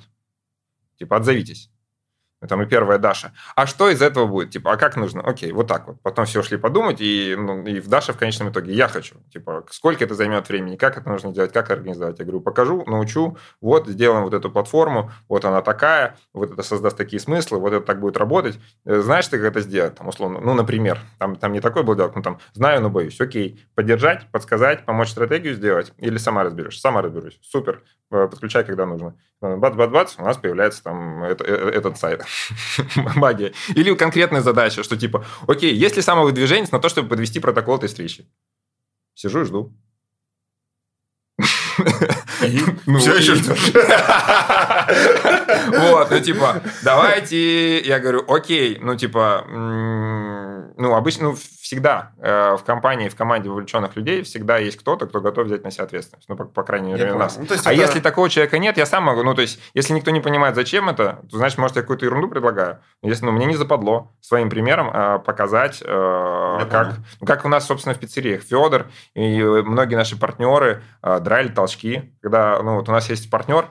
типа, 0.98 1.18
отзовитесь 1.18 1.73
там 2.48 2.62
и 2.62 2.66
первая 2.66 2.98
Даша. 2.98 3.34
А 3.56 3.66
что 3.68 3.90
из 3.90 4.02
этого 4.02 4.28
будет? 4.28 4.52
Типа, 4.52 4.74
а 4.74 4.78
как 4.78 4.96
нужно? 4.96 5.22
Окей, 5.22 5.52
вот 5.52 5.68
так 5.68 5.88
вот. 5.88 6.02
Потом 6.02 6.26
все 6.26 6.42
шли 6.44 6.58
подумать, 6.58 6.98
и, 7.00 7.36
ну, 7.38 7.64
и 7.64 7.80
в 7.80 7.88
Даше 7.88 8.14
в 8.14 8.18
конечном 8.18 8.50
итоге 8.50 8.74
я 8.74 8.88
хочу. 8.88 9.16
Типа, 9.32 9.66
сколько 9.70 10.04
это 10.04 10.16
займет 10.16 10.48
времени, 10.50 10.76
как 10.76 10.98
это 10.98 11.10
нужно 11.10 11.32
делать, 11.32 11.54
как 11.54 11.72
организовать. 11.72 12.20
Я 12.20 12.26
говорю, 12.26 12.42
покажу, 12.42 12.84
научу, 12.86 13.38
вот, 13.62 13.88
сделаем 13.88 14.24
вот 14.24 14.34
эту 14.34 14.50
платформу, 14.52 15.12
вот 15.30 15.46
она 15.46 15.62
такая, 15.62 16.18
вот 16.34 16.52
это 16.52 16.64
создаст 16.64 16.98
такие 16.98 17.20
смыслы, 17.20 17.60
вот 17.60 17.74
это 17.74 17.86
так 17.86 18.00
будет 18.00 18.18
работать. 18.18 18.60
Э, 18.86 19.02
знаешь 19.02 19.28
ты, 19.28 19.38
как 19.38 19.48
это 19.48 19.62
сделать? 19.62 19.96
Там, 19.96 20.08
условно, 20.08 20.40
ну, 20.42 20.54
например, 20.54 21.00
там, 21.20 21.36
там 21.36 21.54
не 21.54 21.60
такой 21.60 21.84
был 21.84 21.96
диалог, 21.96 22.16
ну, 22.16 22.22
там, 22.22 22.40
знаю, 22.54 22.82
но 22.82 22.90
боюсь. 22.90 23.20
Окей, 23.20 23.66
поддержать, 23.76 24.28
подсказать, 24.32 24.86
помочь 24.86 25.10
стратегию 25.10 25.54
сделать, 25.54 25.94
или 25.98 26.18
сама 26.18 26.44
разберешь? 26.44 26.80
Сама 26.80 27.02
разберусь. 27.02 27.40
Супер, 27.42 27.84
подключай, 28.14 28.64
когда 28.64 28.86
нужно. 28.86 29.16
Бац-бац-бац, 29.42 30.16
у 30.18 30.24
нас 30.24 30.38
появляется 30.38 30.84
там 30.84 31.24
это, 31.24 31.44
э, 31.44 31.70
этот 31.70 31.98
сайт. 31.98 32.24
магия. 33.16 33.54
Или 33.76 33.94
конкретная 33.96 34.42
задача, 34.42 34.84
что 34.84 34.96
типа, 34.98 35.26
окей, 35.48 35.74
есть 35.74 35.96
ли 35.96 36.02
самовыдвижение 36.02 36.68
на 36.72 36.80
то, 36.80 36.90
чтобы 36.90 37.10
подвести 37.10 37.40
протокол 37.40 37.78
этой 37.78 37.90
встречи? 37.90 38.26
Сижу 39.16 39.42
и 39.42 39.46
жду. 39.46 39.74
Ну, 42.86 43.00
Все 43.00 43.16
еще 43.16 43.36
ждешь. 43.36 43.74
Вот, 45.68 46.12
ну 46.12 46.20
типа, 46.20 46.62
давайте, 46.84 47.80
я 47.80 48.00
говорю, 48.00 48.26
окей, 48.28 48.78
ну 48.82 48.96
типа, 48.96 49.46
ну 50.78 50.96
обычно, 50.96 51.30
ну 51.30 51.36
всегда 51.36 52.12
э, 52.20 52.56
в 52.56 52.64
компании, 52.64 53.10
в 53.10 53.16
команде 53.16 53.50
вовлеченных 53.50 53.96
людей 53.96 54.24
всегда 54.24 54.58
есть 54.58 54.78
кто-то, 54.78 55.08
кто 55.08 55.22
готов 55.22 55.48
взять 55.48 55.64
на 55.64 55.72
себя 55.72 55.86
ответственность. 55.86 56.28
Ну, 56.28 56.36
по, 56.36 56.46
по 56.46 56.64
крайней 56.64 56.94
мере, 56.94 57.14
у 57.14 57.18
нас. 57.18 57.38
Ну, 57.38 57.46
а 57.50 57.56
это... 57.56 57.72
если 57.72 58.00
такого 58.00 58.30
человека 58.30 58.60
нет, 58.60 58.78
я 58.78 58.86
сам 58.86 59.04
могу. 59.04 59.24
Ну, 59.24 59.34
то 59.34 59.42
есть, 59.42 59.60
если 59.74 59.94
никто 59.94 60.12
не 60.12 60.20
понимает, 60.20 60.56
зачем 60.56 60.90
это, 60.90 61.20
то, 61.30 61.38
значит, 61.38 61.58
может, 61.58 61.76
я 61.76 61.82
какую-то 61.82 62.06
ерунду 62.06 62.28
предлагаю. 62.28 62.80
Если 63.02 63.26
ну, 63.26 63.32
мне 63.32 63.46
не 63.46 63.56
западло 63.56 64.12
своим 64.22 64.50
примером 64.50 64.90
э, 64.94 65.20
показать, 65.20 65.82
э, 65.82 66.68
как, 66.70 66.96
ну, 67.22 67.28
как 67.28 67.46
у 67.46 67.50
нас, 67.50 67.66
собственно, 67.66 67.96
в 67.96 68.00
пиццериях. 68.00 68.44
Федор 68.44 68.88
и 69.14 69.42
многие 69.42 69.96
наши 69.96 70.20
партнеры 70.20 70.84
э, 71.02 71.20
драли 71.20 71.50
толчки. 71.50 72.14
Когда 72.22 72.62
ну, 72.62 72.76
вот 72.76 72.90
у 72.90 72.92
нас 72.92 73.10
есть 73.10 73.30
партнер, 73.30 73.68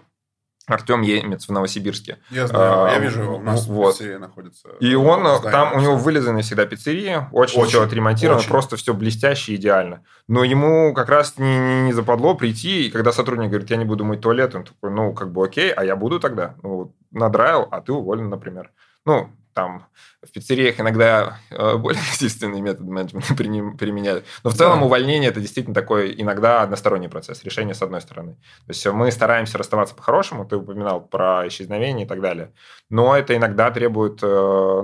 Артем 0.66 1.02
Емец 1.02 1.48
в 1.48 1.52
Новосибирске. 1.52 2.18
Я 2.30 2.46
знаю, 2.46 2.84
а, 2.84 2.90
я 2.90 2.98
вижу 2.98 3.22
его, 3.22 3.36
у 3.36 3.42
нас 3.42 3.66
вот. 3.66 3.94
пиццерия 3.94 4.18
находится. 4.18 4.68
И 4.80 4.94
он, 4.94 5.26
э, 5.26 5.40
там 5.50 5.74
у 5.74 5.80
него 5.80 5.96
вылизанная 5.96 6.42
всегда 6.42 6.66
пиццерия, 6.66 7.28
очень, 7.32 7.60
очень 7.60 7.70
все 7.70 7.82
отремонтировано, 7.82 8.40
очень. 8.40 8.50
просто 8.50 8.76
все 8.76 8.94
блестяще, 8.94 9.54
идеально. 9.56 10.04
Но 10.28 10.44
ему 10.44 10.94
как 10.94 11.08
раз 11.08 11.36
не, 11.38 11.58
не, 11.58 11.82
не 11.82 11.92
западло 11.92 12.34
прийти, 12.34 12.86
и 12.86 12.90
когда 12.90 13.12
сотрудник 13.12 13.50
говорит, 13.50 13.70
я 13.70 13.76
не 13.76 13.84
буду 13.84 14.04
мыть 14.04 14.20
туалет, 14.20 14.54
он 14.54 14.64
такой, 14.64 14.90
ну, 14.90 15.12
как 15.12 15.32
бы 15.32 15.44
окей, 15.44 15.72
а 15.72 15.84
я 15.84 15.96
буду 15.96 16.20
тогда. 16.20 16.54
Ну, 16.62 16.94
надраил, 17.10 17.66
а 17.70 17.80
ты 17.80 17.92
уволен, 17.92 18.28
например. 18.28 18.70
Ну, 19.04 19.30
там 19.54 19.86
в 20.22 20.30
пиццериях 20.30 20.78
иногда 20.78 21.38
э, 21.50 21.76
более 21.76 22.00
насильственные 22.10 22.62
методы 22.62 22.90
менеджмента 22.90 23.34
применяют. 23.34 24.24
Но 24.44 24.50
в 24.50 24.54
целом 24.54 24.80
да. 24.80 24.86
увольнение 24.86 25.30
это 25.30 25.40
действительно 25.40 25.74
такой 25.74 26.14
иногда 26.16 26.62
односторонний 26.62 27.08
процесс, 27.08 27.42
решение 27.44 27.74
с 27.74 27.82
одной 27.82 28.00
стороны. 28.00 28.34
То 28.34 28.70
есть 28.70 28.86
мы 28.86 29.10
стараемся 29.10 29.58
расставаться 29.58 29.94
по-хорошему, 29.94 30.44
ты 30.44 30.56
упоминал 30.56 31.00
про 31.00 31.46
исчезновение 31.48 32.06
и 32.06 32.08
так 32.08 32.20
далее. 32.20 32.52
Но 32.88 33.16
это 33.16 33.36
иногда 33.36 33.70
требует 33.70 34.22
э, 34.22 34.26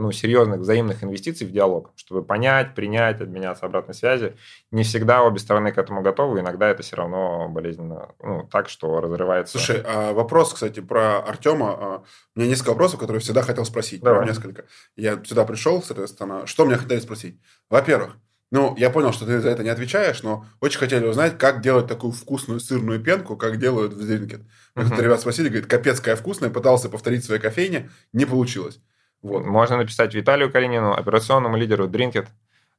ну, 0.01 0.11
серьезных 0.13 0.61
взаимных 0.61 1.05
инвестиций 1.05 1.47
в 1.47 1.53
диалог, 1.53 1.93
чтобы 1.97 2.23
понять, 2.23 2.75
принять, 2.75 3.21
обменяться 3.21 3.67
обратной 3.67 3.95
связи. 3.95 4.37
Не 4.71 4.83
всегда 4.83 5.23
обе 5.23 5.39
стороны 5.39 5.73
к 5.73 5.79
этому 5.79 6.03
готовы, 6.03 6.41
иногда 6.41 6.69
это 6.69 6.83
все 6.83 6.97
равно 6.97 7.49
болезненно 7.49 8.09
ну, 8.23 8.49
так, 8.51 8.69
что 8.69 9.01
разрывается. 9.01 9.59
Слушай, 9.59 9.83
а 9.87 10.13
вопрос, 10.13 10.53
кстати, 10.53 10.81
про 10.81 11.21
Артема. 11.21 11.71
А, 11.71 12.03
у 12.35 12.41
меня 12.41 12.51
несколько 12.51 12.71
вопросов, 12.71 12.99
которые 12.99 13.19
я 13.19 13.21
всегда 13.21 13.43
хотел 13.43 13.65
спросить. 13.65 14.03
Давай. 14.03 14.27
Несколько. 14.27 14.58
Я 14.97 15.23
сюда 15.25 15.45
пришел, 15.45 15.83
соответственно, 15.83 16.47
что 16.47 16.65
мне 16.65 16.77
хотели 16.77 17.01
спросить? 17.01 17.41
Во-первых, 17.69 18.17
ну, 18.51 18.75
я 18.79 18.89
понял, 18.89 19.13
что 19.13 19.27
ты 19.27 19.41
за 19.41 19.51
это 19.51 19.63
не 19.63 19.69
отвечаешь, 19.69 20.23
но 20.23 20.47
очень 20.61 20.79
хотели 20.79 21.05
узнать, 21.07 21.37
как 21.37 21.61
делать 21.61 21.87
такую 21.87 22.13
вкусную 22.13 22.61
сырную 22.61 22.99
пенку, 22.99 23.37
как 23.37 23.59
делают 23.59 23.93
в 23.93 24.01
Зринкет. 24.01 24.41
Uh-huh. 24.75 25.03
ребят 25.03 25.21
спросили, 25.21 25.49
говорит, 25.49 25.69
капец 25.69 25.99
какая 25.99 26.17
вкусная, 26.17 26.49
пытался 26.49 26.89
повторить 26.89 27.23
в 27.23 27.27
своей 27.27 27.41
кофейне, 27.41 27.91
не 28.13 28.25
получилось. 28.25 28.81
Вот. 29.21 29.45
Можно 29.45 29.77
написать 29.77 30.15
Виталию 30.15 30.51
Калинину, 30.51 30.93
операционному 30.93 31.57
лидеру 31.57 31.89
Дринкет. 31.89 32.29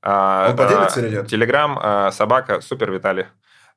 Он 0.02 0.56
поделится 0.56 1.02
или 1.02 1.10
нет? 1.16 1.28
Телеграм, 1.28 1.78
а, 1.82 2.12
собака, 2.12 2.62
супер 2.62 2.92
Виталий. 2.92 3.26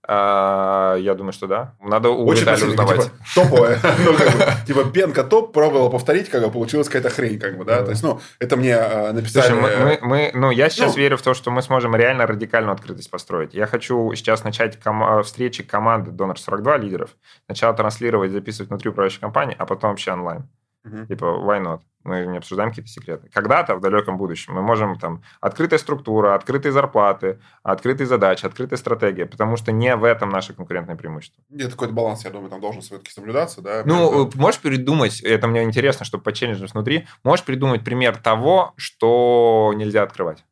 А, 0.09 0.97
я 0.97 1.15
думаю, 1.15 1.33
что 1.33 1.47
да. 1.47 1.75
Надо 1.81 2.11
у 2.11 2.27
Очень 2.27 2.43
Виталия 2.43 2.67
узнавать. 2.67 3.05
Типа, 3.05 3.17
топовое. 3.35 3.79
ну, 4.05 4.15
как 4.15 4.33
бы, 4.33 4.67
типа, 4.67 4.85
пенка 4.91 5.23
топ, 5.23 5.53
пробовала 5.53 5.91
повторить, 5.91 6.29
как 6.29 6.43
бы 6.43 6.51
получилась 6.51 6.89
какая-то 6.89 7.11
хрень, 7.11 7.39
как 7.39 7.57
бы, 7.57 7.65
да. 7.65 7.83
То 7.83 7.91
есть, 7.91 8.03
ну, 8.03 8.21
это 8.41 8.57
мне 8.57 8.73
э, 8.73 9.13
написали... 9.13 9.47
Слушай, 9.47 9.61
мы, 9.61 9.85
мы, 9.85 9.99
мы, 10.03 10.31
ну, 10.35 10.51
я 10.51 10.71
сейчас 10.71 10.97
ну, 10.97 10.99
верю 11.01 11.17
в 11.17 11.23
то, 11.23 11.35
что 11.35 11.53
мы 11.53 11.63
сможем 11.63 11.95
реально 11.95 12.27
радикальную 12.27 12.75
открытость 12.75 13.11
построить. 13.11 13.55
Я 13.55 13.67
хочу 13.67 14.13
сейчас 14.15 14.43
начать 14.43 14.81
ком- 14.81 15.23
встречи 15.23 15.63
команды 15.63 16.11
Донор 16.11 16.39
42 16.39 16.79
лидеров. 16.79 17.11
Сначала 17.47 17.73
транслировать, 17.75 18.33
записывать 18.33 18.71
внутри 18.71 18.91
управляющей 18.91 19.21
компании, 19.21 19.55
а 19.57 19.67
потом 19.67 19.91
вообще 19.91 20.13
онлайн. 20.13 20.49
Угу. 20.85 21.07
Типа, 21.07 21.25
why 21.25 21.63
not? 21.63 21.81
Мы 22.05 22.27
не 22.27 22.39
обсуждаем 22.39 22.71
какие-то 22.71 22.91
секреты. 22.91 23.29
Когда-то 23.33 23.77
в 23.77 23.81
далеком 23.81 24.17
будущем 24.17 24.55
мы 24.55 24.63
можем 24.63 24.99
там 24.99 25.23
открытая 25.41 25.79
структура, 25.79 26.35
открытые 26.35 26.73
зарплаты, 26.73 27.39
открытые 27.63 28.09
задачи, 28.09 28.45
открытая 28.45 28.77
стратегия, 28.77 29.27
потому 29.27 29.57
что 29.57 29.71
не 29.71 29.95
в 29.95 30.03
этом 30.03 30.29
наше 30.29 30.53
конкурентное 30.53 30.97
преимущество. 30.97 31.43
Нет, 31.49 31.71
какой-то 31.71 31.95
баланс, 31.95 32.25
я 32.25 32.31
думаю, 32.31 32.51
там 32.51 32.61
должен 32.61 32.83
все-таки 32.83 33.13
соблюдаться, 33.13 33.63
да? 33.63 33.83
Ну, 33.85 34.25
Между... 34.25 34.41
можешь 34.41 34.61
придумать, 34.61 35.21
это 35.21 35.47
мне 35.47 35.63
интересно, 35.63 36.05
чтобы 36.05 36.25
почелленджить 36.25 36.73
внутри, 36.73 37.07
можешь 37.23 37.45
придумать 37.45 37.85
пример 37.85 38.17
того, 38.17 38.73
что 38.77 39.73
нельзя 39.77 40.03
открывать? 40.03 40.45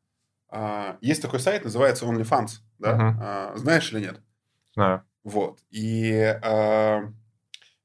А, 0.53 0.99
есть 1.01 1.23
такой 1.23 1.41
сайт, 1.41 1.65
называется 1.65 2.05
OnlyFans, 2.07 2.51
да? 2.79 2.95
Угу. 2.95 3.19
А, 3.21 3.53
знаешь 3.57 3.93
или 3.93 4.01
нет? 4.01 4.21
Знаю. 4.75 5.03
Вот. 5.25 5.59
И 5.71 6.15
а, 6.43 7.13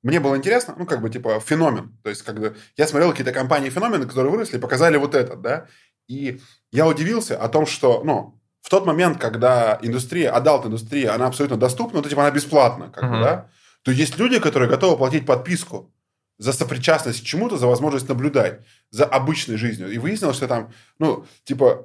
мне 0.06 0.19
было 0.19 0.38
интересно, 0.38 0.76
ну, 0.77 0.86
как 0.86 1.02
бы, 1.02 1.10
типа, 1.10 1.40
феномен. 1.40 1.98
То 2.03 2.10
есть, 2.11 2.22
когда 2.22 2.53
я 2.77 2.88
смотрел 2.88 3.10
какие-то 3.10 3.32
компании-феномены, 3.32 4.06
которые 4.06 4.32
выросли, 4.32 4.60
показали 4.60 4.98
вот 4.98 5.15
этот, 5.15 5.41
да, 5.41 5.65
и 6.07 6.40
я 6.72 6.86
удивился 6.86 7.36
о 7.38 7.49
том, 7.49 7.65
что, 7.65 8.03
ну, 8.03 8.40
в 8.61 8.69
тот 8.69 8.86
момент, 8.86 9.19
когда 9.19 9.80
индустрия, 9.82 10.32
адалт-индустрия, 10.32 11.11
она 11.15 11.26
абсолютно 11.26 11.57
доступна, 11.57 12.03
то, 12.03 12.10
типа, 12.10 12.22
она 12.22 12.30
бесплатна, 12.30 12.91
как 12.91 13.03
uh-huh. 13.03 13.18
бы, 13.18 13.23
да, 13.23 13.49
то 13.82 13.91
есть 13.91 14.19
люди, 14.19 14.40
которые 14.40 14.69
готовы 14.69 14.95
платить 14.95 15.26
подписку 15.26 15.91
за 16.38 16.52
сопричастность 16.52 17.22
к 17.22 17.26
чему-то, 17.26 17.57
за 17.57 17.68
возможность 17.68 18.10
наблюдать 18.10 18.60
за 18.91 19.06
обычной 19.06 19.57
жизнью. 19.57 19.90
И 19.90 19.98
выяснилось, 19.98 20.36
что 20.36 20.48
там, 20.48 20.72
ну, 20.99 21.26
типа, 21.44 21.82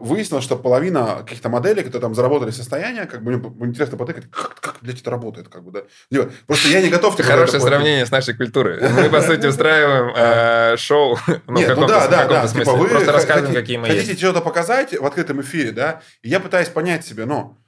э, 0.00 0.04
выяснилось, 0.04 0.44
что 0.44 0.56
половина 0.56 1.18
каких-то 1.22 1.48
моделей, 1.48 1.82
которые 1.82 2.00
там 2.00 2.14
заработали 2.14 2.50
состояние, 2.50 3.06
как 3.06 3.22
бы 3.22 3.36
мне 3.36 3.68
интересно 3.68 3.98
потыкать, 3.98 4.30
как, 4.30 4.60
как 4.60 4.78
блядь, 4.80 5.00
это 5.00 5.10
работает, 5.10 5.48
как 5.48 5.64
бы, 5.64 5.72
да. 5.72 5.82
Типа, 6.10 6.30
просто 6.46 6.68
я 6.68 6.80
не 6.80 6.88
готов... 6.88 7.16
Типа, 7.16 7.28
Хорошее 7.28 7.60
сравнение 7.60 8.06
с 8.06 8.10
нашей 8.10 8.34
культурой. 8.34 8.80
Мы, 8.88 9.10
по 9.10 9.20
сути, 9.20 9.46
устраиваем 9.46 10.12
э, 10.16 10.76
шоу, 10.78 11.18
ну, 11.46 11.58
Нет, 11.58 11.76
ну 11.76 11.86
да, 11.86 12.08
да, 12.08 12.26
да. 12.26 12.48
Типа, 12.48 12.72
вы 12.72 12.88
просто 12.88 13.12
рассказываем, 13.12 13.54
какие 13.54 13.76
мы 13.76 13.88
Хотите 13.88 14.16
что-то 14.16 14.40
показать 14.40 14.98
в 14.98 15.04
открытом 15.04 15.40
эфире, 15.42 15.72
да, 15.72 16.02
и 16.22 16.28
я 16.28 16.40
пытаюсь 16.40 16.68
понять 16.68 17.04
себе, 17.04 17.26
ну, 17.26 17.58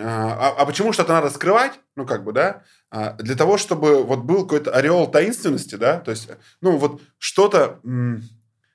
а, 0.00 0.54
а 0.58 0.66
почему 0.66 0.92
что-то 0.92 1.12
надо 1.12 1.30
скрывать, 1.30 1.72
ну, 1.94 2.04
как 2.04 2.24
бы, 2.24 2.32
да, 2.32 2.62
для 2.90 3.34
того, 3.34 3.58
чтобы 3.58 4.02
вот 4.02 4.20
был 4.20 4.44
какой-то 4.44 4.70
ореол 4.70 5.10
таинственности, 5.10 5.74
да, 5.74 5.98
то 6.00 6.10
есть, 6.10 6.28
ну, 6.60 6.76
вот 6.76 7.00
что-то... 7.18 7.80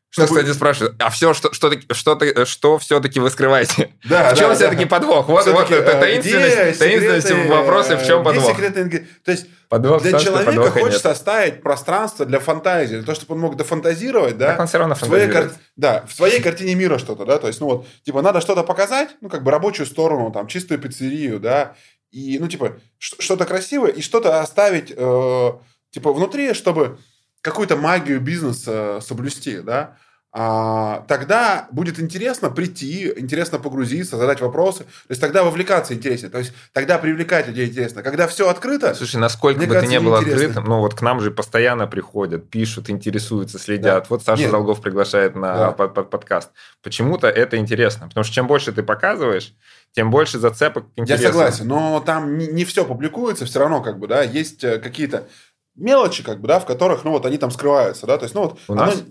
Что, 0.10 0.28
чтобы... 0.28 0.42
кстати, 0.42 0.56
спрашивают, 0.56 0.96
а 1.00 1.10
все, 1.10 1.34
что, 1.34 1.52
что, 1.54 1.72
что, 1.92 1.96
что, 1.96 2.46
что 2.46 2.78
все-таки 2.78 3.20
вы 3.20 3.32
скрываете? 3.32 3.96
Да, 4.08 4.36
в 4.36 4.38
чем 4.38 4.50
да, 4.50 4.56
все-таки 4.56 4.84
да. 4.84 4.90
подвох? 4.92 5.28
Вот, 5.28 5.48
вот 5.48 5.72
это 5.72 6.00
таинственность, 6.00 6.78
таинственность 6.78 7.28
секреты, 7.28 7.50
вопросы, 7.50 7.98
в 7.98 8.06
чем 8.06 8.24
подвох? 8.24 8.52
Секреты, 8.52 9.08
то 9.26 9.32
есть 9.32 9.48
подвох 9.70 10.04
для 10.04 10.20
человека 10.20 10.70
хочется 10.70 11.08
нет. 11.08 11.18
оставить 11.18 11.64
пространство 11.64 12.28
для 12.28 12.40
фантазии, 12.40 12.98
для 12.98 13.04
того, 13.04 13.16
чтобы 13.16 13.34
он 13.34 13.42
мог 13.42 13.58
дофантазировать, 13.58 14.38
да? 14.38 14.50
Так 14.50 14.60
он 14.60 14.68
все 14.68 14.78
равно 14.78 14.94
в 14.94 15.00
своей, 15.00 15.32
кар... 15.32 15.52
да, 15.78 16.06
в 16.08 16.14
своей 16.14 16.42
картине 16.42 16.76
мира 16.76 17.00
что-то, 17.00 17.26
да, 17.26 17.40
то 17.40 17.48
есть, 17.48 17.60
ну 17.60 17.66
вот, 17.66 17.88
типа, 18.06 18.22
надо 18.22 18.40
что-то 18.40 18.62
показать, 18.62 19.10
ну, 19.22 19.30
как 19.30 19.42
бы 19.44 19.50
рабочую 19.50 19.88
сторону, 19.88 20.32
там, 20.32 20.46
чистую 20.46 20.80
пиццерию, 20.80 21.40
да, 21.40 21.76
и, 22.14 22.38
ну, 22.38 22.48
типа, 22.48 22.80
что-то 23.00 23.46
красивое, 23.46 23.90
и 23.90 24.02
что-то 24.02 24.40
оставить, 24.40 24.94
э, 24.96 25.52
типа, 25.90 26.14
внутри, 26.14 26.54
чтобы 26.54 27.00
какую-то 27.42 27.76
магию 27.76 28.22
бизнеса 28.22 29.00
соблюсти, 29.02 29.58
да, 29.58 29.98
а, 30.36 31.06
тогда 31.08 31.68
будет 31.72 32.00
интересно 32.00 32.50
прийти, 32.50 33.14
интересно 33.18 33.60
погрузиться, 33.60 34.18
задать 34.18 34.42
вопросы. 34.42 34.80
То 34.80 35.10
есть 35.10 35.22
тогда 35.22 35.44
вовлекаться 35.44 35.94
интереснее. 35.94 36.32
То 36.32 36.40
есть 36.40 36.54
тогда 36.72 36.98
привлекать 36.98 37.48
людей 37.48 37.68
интересно. 37.68 38.02
Когда 38.02 38.28
все 38.28 38.50
открыто... 38.50 38.96
Слушай, 38.96 39.18
насколько 39.18 39.60
бы 39.60 39.68
кажется, 39.68 39.86
ты 39.86 39.92
не 39.92 40.00
был 40.00 40.16
открытым, 40.16 40.64
ну 40.64 40.80
вот 40.80 40.96
к 40.96 41.02
нам 41.04 41.20
же 41.20 41.30
постоянно 41.30 41.86
приходят, 41.86 42.50
пишут, 42.50 42.90
интересуются, 42.90 43.60
следят. 43.60 44.04
Да. 44.04 44.06
Вот 44.10 44.24
Саша 44.24 44.42
Нет. 44.42 44.52
Долгов 44.52 44.82
приглашает 44.82 45.36
на 45.36 45.56
да. 45.56 45.72
под, 45.72 45.94
под, 45.94 46.10
подкаст. 46.10 46.50
Почему-то 46.82 47.28
это 47.28 47.58
интересно. 47.58 48.08
Потому 48.08 48.24
что 48.24 48.34
чем 48.34 48.48
больше 48.48 48.72
ты 48.72 48.82
показываешь, 48.82 49.54
тем 49.94 50.10
больше 50.10 50.40
зацепок 50.40 50.86
интересно. 50.96 51.24
Я 51.24 51.32
согласен, 51.32 51.68
но 51.68 52.00
там 52.00 52.38
не, 52.38 52.48
не 52.48 52.66
все 52.66 52.84
публикуется, 52.84 53.46
все 53.46 53.60
равно 53.60 53.82
как 53.82 54.00
бы, 54.00 54.08
да, 54.08 54.24
есть 54.24 54.64
э, 54.64 54.80
какие-то 54.80 55.28
мелочи, 55.76 56.24
как 56.24 56.42
бы, 56.42 56.48
да, 56.48 56.60
в 56.60 56.66
которых, 56.66 57.04
ну, 57.04 57.12
вот 57.12 57.26
они 57.26 57.38
там 57.38 57.52
скрываются, 57.52 58.08
да, 58.08 58.18
то 58.18 58.26
есть, 58.26 58.36
ну, 58.36 58.42
вот... 58.42 58.60
У 58.68 58.74
оно... 58.74 58.86
нас? 58.86 59.04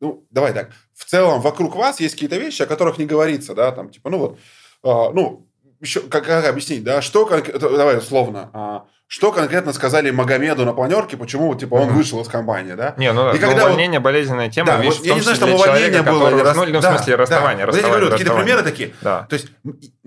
Ну, 0.00 0.26
давай 0.30 0.54
так, 0.54 0.70
в 0.94 1.04
целом 1.04 1.42
вокруг 1.42 1.76
вас 1.76 2.00
есть 2.00 2.14
какие-то 2.14 2.38
вещи, 2.38 2.62
о 2.62 2.66
которых 2.66 2.96
не 2.96 3.04
говорится, 3.04 3.54
да, 3.54 3.70
там, 3.70 3.90
типа, 3.90 4.08
ну, 4.08 4.18
вот, 4.18 4.38
э, 4.82 5.12
ну, 5.14 5.46
еще, 5.80 6.00
как, 6.00 6.24
как 6.24 6.46
объяснить, 6.46 6.84
да, 6.84 7.02
что, 7.02 7.26
как, 7.26 7.58
давай, 7.58 7.98
условно, 7.98 8.50
э, 8.52 8.99
что 9.10 9.32
конкретно 9.32 9.72
сказали 9.72 10.12
Магомеду 10.12 10.64
на 10.64 10.72
планерке, 10.72 11.16
почему 11.16 11.52
типа 11.56 11.74
он 11.74 11.88
вышел 11.88 12.20
из 12.22 12.28
компании, 12.28 12.74
да? 12.74 12.94
Не, 12.96 13.12
ну, 13.12 13.34
и 13.34 13.38
когда 13.38 13.66
увольнение 13.66 13.98
вот... 13.98 14.04
болезненная 14.04 14.48
тема, 14.48 14.68
да, 14.68 14.76
видишь, 14.78 14.98
вот, 14.98 15.06
я 15.06 15.14
не 15.14 15.20
знаю, 15.20 15.36
что 15.36 15.46
увольнение 15.46 16.02
было, 16.02 16.28
или 16.28 16.40
рас... 16.40 16.54
ну, 16.56 16.64
в 16.64 16.80
да, 16.80 16.94
смысле 16.94 17.16
расставание, 17.16 17.66
да. 17.66 17.72
расставание. 17.72 17.92
Я 17.92 17.98
говорю, 17.98 18.10
какие-то 18.12 18.36
примеры 18.36 18.62
такие. 18.62 18.94
Да. 19.02 19.26
То 19.28 19.34
есть, 19.34 19.48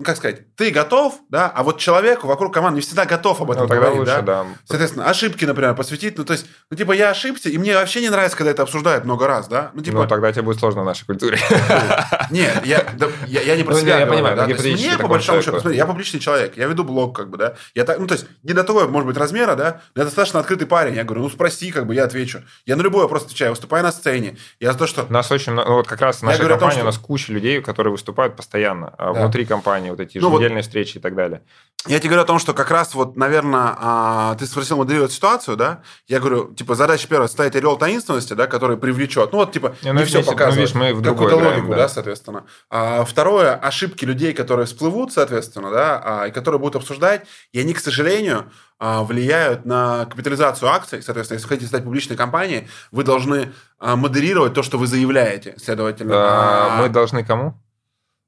как 0.02 0.16
сказать, 0.16 0.56
ты 0.56 0.70
готов, 0.70 1.16
да, 1.28 1.52
а 1.54 1.62
вот 1.64 1.80
человек 1.80 2.24
вокруг 2.24 2.54
команды 2.54 2.76
не 2.76 2.80
всегда 2.80 3.04
готов 3.04 3.42
об 3.42 3.50
этом 3.50 3.66
ну, 3.66 3.74
говорить, 3.74 3.98
лучше, 3.98 4.22
да? 4.22 4.22
да. 4.22 4.46
Соответственно, 4.64 5.04
ошибки, 5.04 5.44
например, 5.44 5.74
посвятить, 5.74 6.16
ну, 6.16 6.24
то 6.24 6.32
есть, 6.32 6.46
ну, 6.70 6.76
типа, 6.78 6.92
я 6.92 7.10
ошибся, 7.10 7.50
и 7.50 7.58
мне 7.58 7.74
вообще 7.74 8.00
не 8.00 8.08
нравится, 8.08 8.38
когда 8.38 8.52
это 8.52 8.62
обсуждают 8.62 9.04
много 9.04 9.26
раз, 9.26 9.48
да? 9.48 9.70
Ну, 9.74 9.82
типа... 9.82 9.98
ну 9.98 10.08
тогда 10.08 10.32
тебе 10.32 10.44
будет 10.44 10.60
сложно 10.60 10.80
в 10.80 10.86
нашей 10.86 11.04
культуре. 11.04 11.38
Нет, 12.30 12.64
я, 12.64 12.86
я, 13.26 13.42
я 13.42 13.54
не 13.54 13.64
про 13.64 13.74
ну, 13.74 13.80
себя 13.80 13.98
я 13.98 14.06
понимаю, 14.06 14.34
да? 14.34 14.46
Мне, 14.46 14.96
по 14.98 15.08
большому 15.08 15.42
счету, 15.42 15.60
смотри, 15.60 15.76
я 15.76 15.84
публичный 15.84 16.20
человек, 16.20 16.56
я 16.56 16.68
веду 16.68 16.84
блог, 16.84 17.14
как 17.14 17.28
бы, 17.28 17.36
да, 17.36 17.54
я 17.74 17.84
так, 17.84 17.98
ну, 17.98 18.06
то 18.06 18.14
есть, 18.14 18.24
не 18.42 18.54
до 18.54 18.64
того, 18.64 18.93
может 18.94 19.08
быть, 19.08 19.16
размера, 19.16 19.56
да, 19.56 19.80
я 19.96 20.04
достаточно 20.04 20.38
открытый 20.38 20.68
парень. 20.68 20.94
Я 20.94 21.02
говорю, 21.02 21.22
ну 21.22 21.28
спроси, 21.28 21.72
как 21.72 21.86
бы 21.86 21.94
я 21.94 22.04
отвечу. 22.04 22.42
Я 22.64 22.76
на 22.76 22.82
любой 22.82 23.02
вопрос 23.02 23.24
отвечаю, 23.24 23.50
выступаю 23.50 23.82
на 23.82 23.90
сцене. 23.90 24.38
Я 24.60 24.72
за 24.72 24.78
то, 24.78 24.86
что... 24.86 25.04
Нас 25.10 25.30
очень, 25.32 25.52
ну 25.52 25.64
вот 25.64 25.88
как 25.88 26.00
раз 26.00 26.22
наша 26.22 26.38
компания, 26.38 26.60
том, 26.60 26.70
что... 26.70 26.80
у 26.82 26.84
нас 26.84 26.98
куча 26.98 27.32
людей, 27.32 27.60
которые 27.60 27.90
выступают 27.90 28.36
постоянно. 28.36 28.94
А 28.96 29.12
да. 29.12 29.20
Внутри 29.20 29.44
компании, 29.46 29.90
вот 29.90 29.98
эти 29.98 30.18
еженедельные 30.18 30.48
ну, 30.48 30.54
вот... 30.54 30.64
встречи 30.64 30.98
и 30.98 31.00
так 31.00 31.16
далее. 31.16 31.42
Я 31.86 31.98
тебе 31.98 32.10
говорю 32.10 32.22
о 32.22 32.26
том, 32.26 32.38
что 32.38 32.54
как 32.54 32.70
раз 32.70 32.94
вот, 32.94 33.16
наверное, 33.16 33.74
а, 33.76 34.34
ты 34.36 34.46
спросил 34.46 34.78
моделировать 34.78 35.12
ситуацию, 35.12 35.58
да? 35.58 35.82
Я 36.08 36.18
говорю, 36.18 36.54
типа, 36.54 36.74
задача 36.76 37.06
первая, 37.06 37.28
ставить 37.28 37.54
орел 37.56 37.76
таинственности, 37.76 38.32
да, 38.32 38.46
который 38.46 38.78
привлечет. 38.78 39.32
Ну, 39.32 39.38
вот, 39.38 39.52
типа, 39.52 39.76
не, 39.82 39.92
ну, 39.92 40.00
не 40.00 40.06
все 40.06 40.22
здесь, 40.22 40.32
показывает. 40.32 40.74
Ну, 40.74 40.80
видишь, 40.80 41.04
мы 41.04 41.12
в 41.12 41.34
логику, 41.34 41.70
да. 41.72 41.76
да, 41.76 41.88
соответственно. 41.88 42.44
А, 42.70 43.04
второе, 43.04 43.54
ошибки 43.54 44.06
людей, 44.06 44.32
которые 44.32 44.64
всплывут, 44.64 45.12
соответственно, 45.12 45.70
да, 45.70 46.02
а, 46.02 46.26
и 46.28 46.30
которые 46.30 46.58
будут 46.58 46.76
обсуждать, 46.76 47.26
и 47.52 47.60
они, 47.60 47.74
к 47.74 47.80
сожалению, 47.80 48.50
влияют 48.80 49.64
на 49.64 50.04
капитализацию 50.06 50.68
акций. 50.68 51.02
Соответственно, 51.02 51.36
если 51.36 51.46
вы 51.46 51.48
хотите 51.48 51.68
стать 51.68 51.84
публичной 51.84 52.16
компанией, 52.16 52.68
вы 52.90 53.04
должны 53.04 53.52
а, 53.78 53.96
модерировать 53.96 54.54
то, 54.54 54.62
что 54.62 54.78
вы 54.78 54.86
заявляете. 54.86 55.54
Следовательно, 55.58 56.14
а, 56.16 56.82
мы 56.82 56.88
должны 56.88 57.24
кому? 57.24 57.54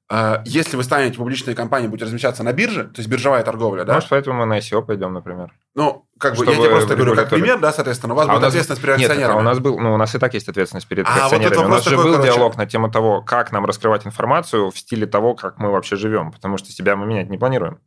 А, 0.09 0.43
если 0.44 0.77
вы 0.77 0.85
станете 0.85 1.16
публичной 1.16 1.55
компанией, 1.55 1.89
будете 1.89 2.05
размещаться 2.05 2.44
на 2.44 2.52
бирже, 2.52 2.85
то 2.85 2.98
есть 2.98 3.09
биржевая 3.09 3.43
торговля, 3.43 3.85
да? 3.85 3.94
Может, 3.94 4.09
поэтому 4.10 4.39
мы 4.39 4.47
на 4.47 4.59
ICO 4.59 4.82
пойдем, 4.82 5.12
например. 5.12 5.52
Ну, 5.74 6.06
как 6.18 6.36
бы, 6.36 6.47
я 6.47 6.55
тебе 6.55 6.68
просто 6.68 6.94
говорю, 6.94 7.16
как 7.16 7.28
пример, 7.28 7.59
да, 7.59 7.73
соответственно, 7.73 8.14
у 8.14 8.16
вас 8.16 8.28
а 8.28 8.32
будет 8.32 8.39
у 8.39 8.43
нас, 8.43 8.48
ответственность 8.51 8.82
перед 8.82 8.98
нет, 8.98 9.10
акционерами. 9.10 9.36
а 9.36 9.40
у 9.40 9.43
нас 9.43 9.59
был, 9.59 9.81
ну, 9.81 9.94
у 9.94 9.97
нас 9.97 10.14
и 10.14 10.18
так 10.18 10.32
есть 10.35 10.48
ответственность 10.48 10.86
перед 10.86 11.09
а, 11.09 11.24
акционерами. 11.24 11.56
Вот 11.56 11.66
у 11.66 11.68
нас 11.68 11.85
же 11.85 11.97
был 11.97 12.12
короче... 12.12 12.32
диалог 12.32 12.56
на 12.56 12.66
тему 12.66 12.89
того, 12.89 13.23
как 13.23 13.51
нам 13.51 13.66
раскрывать 13.66 14.06
информацию 14.06 14.70
в 14.70 14.78
стиле 14.78 15.06
того, 15.06 15.35
как 15.35 15.59
мы 15.59 15.73
вообще 15.73 15.97
живем, 15.97 16.31
потому 16.31 16.56
что 16.56 16.70
себя 16.70 16.94
мы 16.94 17.06
менять 17.06 17.28
не 17.28 17.36
планируем. 17.36 17.81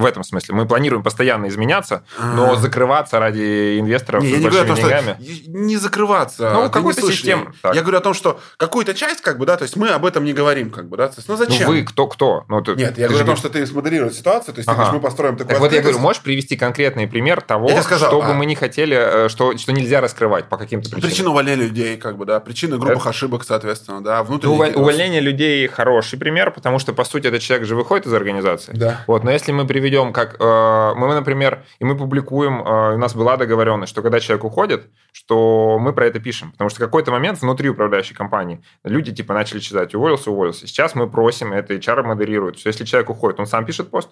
В 0.00 0.06
этом 0.06 0.24
смысле. 0.24 0.54
Мы 0.54 0.66
планируем 0.66 1.02
постоянно 1.02 1.48
изменяться, 1.48 2.04
но 2.18 2.52
а. 2.52 2.56
закрываться 2.56 3.18
ради 3.18 3.78
инвесторов 3.78 4.22
не, 4.22 4.30
с 4.30 4.32
я 4.32 4.40
большими 4.40 4.60
не 4.60 4.64
говорю 4.64 4.72
о 4.72 4.76
том, 4.76 4.84
деньгами... 4.84 5.24
Что 5.24 5.50
не 5.50 5.76
закрываться. 5.76 6.50
Ну, 6.52 6.70
какой-то 6.70 7.02
систем. 7.02 7.54
Я 7.64 7.80
говорю 7.82 7.98
о 7.98 8.00
том, 8.00 8.14
что 8.14 8.40
какую-то 8.56 8.94
часть, 8.94 9.20
как 9.20 9.38
бы, 9.38 9.46
да, 9.46 9.56
то 9.56 9.64
есть 9.64 9.76
мы 9.76 9.88
об 9.88 10.04
этом 10.04 10.24
не 10.24 10.32
говорим, 10.32 10.70
как 10.70 10.88
бы, 10.88 10.96
да. 10.96 11.10
ну, 11.28 11.36
зачем? 11.36 11.68
Ну, 11.68 11.74
вы 11.74 11.82
кто-кто? 11.82 12.44
Ну, 12.48 12.60
ты, 12.62 12.74
Нет, 12.74 12.98
я 12.98 13.08
говорю 13.08 13.24
о 13.24 13.26
том, 13.26 13.36
что 13.36 13.48
ты 13.48 13.66
смоделируешь 13.66 14.14
ситуацию, 14.14 14.54
то 14.54 14.58
есть 14.58 14.68
ага. 14.68 14.76
ты 14.76 14.82
говоришь, 14.82 14.94
мы 14.94 15.00
построим 15.00 15.36
такую 15.36 15.54
Так 15.54 15.60
вот 15.60 15.72
я 15.72 15.82
говорю, 15.82 15.98
можешь 15.98 16.22
привести 16.22 16.56
конкретный 16.56 17.06
пример 17.06 17.40
того, 17.40 17.68
что 17.68 18.20
бы 18.20 18.30
а... 18.30 18.34
мы 18.34 18.46
не 18.46 18.54
хотели, 18.54 18.96
э, 18.96 19.28
что, 19.28 19.56
что 19.56 19.72
нельзя 19.72 20.00
раскрывать 20.00 20.48
по 20.48 20.56
каким-то 20.56 20.90
причинам? 20.90 21.10
Причины 21.10 21.28
увольнения 21.30 21.62
людей, 21.62 21.96
как 21.96 22.16
бы, 22.16 22.24
да, 22.24 22.40
причины 22.40 22.78
грубых 22.78 23.06
ошибок, 23.06 23.44
соответственно, 23.44 24.02
да, 24.02 24.22
внутренних... 24.22 24.54
Уволь... 24.54 24.72
Увольнение 24.74 25.20
людей 25.20 25.66
хороший 25.68 26.18
пример, 26.18 26.50
потому 26.50 26.78
что, 26.78 26.92
по 26.92 27.04
сути, 27.04 27.26
этот 27.26 27.42
человек 27.42 27.66
же 27.66 27.76
выходит 27.76 28.06
из 28.06 28.12
организации. 28.12 28.72
Да. 28.74 29.04
Вот, 29.06 29.24
но 29.24 29.30
если 29.30 29.52
мы 29.52 29.66
приведем 29.66 29.89
как 30.12 30.36
э, 30.38 30.94
мы, 30.96 31.14
например, 31.14 31.64
и 31.78 31.84
мы 31.84 31.96
публикуем, 31.96 32.60
э, 32.60 32.94
у 32.94 32.98
нас 32.98 33.14
была 33.14 33.36
договоренность, 33.36 33.90
что 33.90 34.02
когда 34.02 34.20
человек 34.20 34.44
уходит, 34.44 34.88
что 35.12 35.78
мы 35.80 35.92
про 35.92 36.06
это 36.06 36.20
пишем. 36.20 36.52
Потому 36.52 36.70
что 36.70 36.80
какой-то 36.80 37.10
момент 37.10 37.40
внутри 37.40 37.68
управляющей 37.68 38.14
компании 38.14 38.62
люди 38.84 39.12
типа 39.12 39.34
начали 39.34 39.58
читать, 39.58 39.94
уволился, 39.94 40.30
уволился. 40.30 40.66
Сейчас 40.66 40.94
мы 40.94 41.10
просим, 41.10 41.52
это 41.52 41.74
HR 41.74 42.02
модерирует, 42.02 42.58
что 42.58 42.68
если 42.68 42.84
человек 42.84 43.10
уходит, 43.10 43.40
он 43.40 43.46
сам 43.46 43.64
пишет 43.66 43.90
пост, 43.90 44.10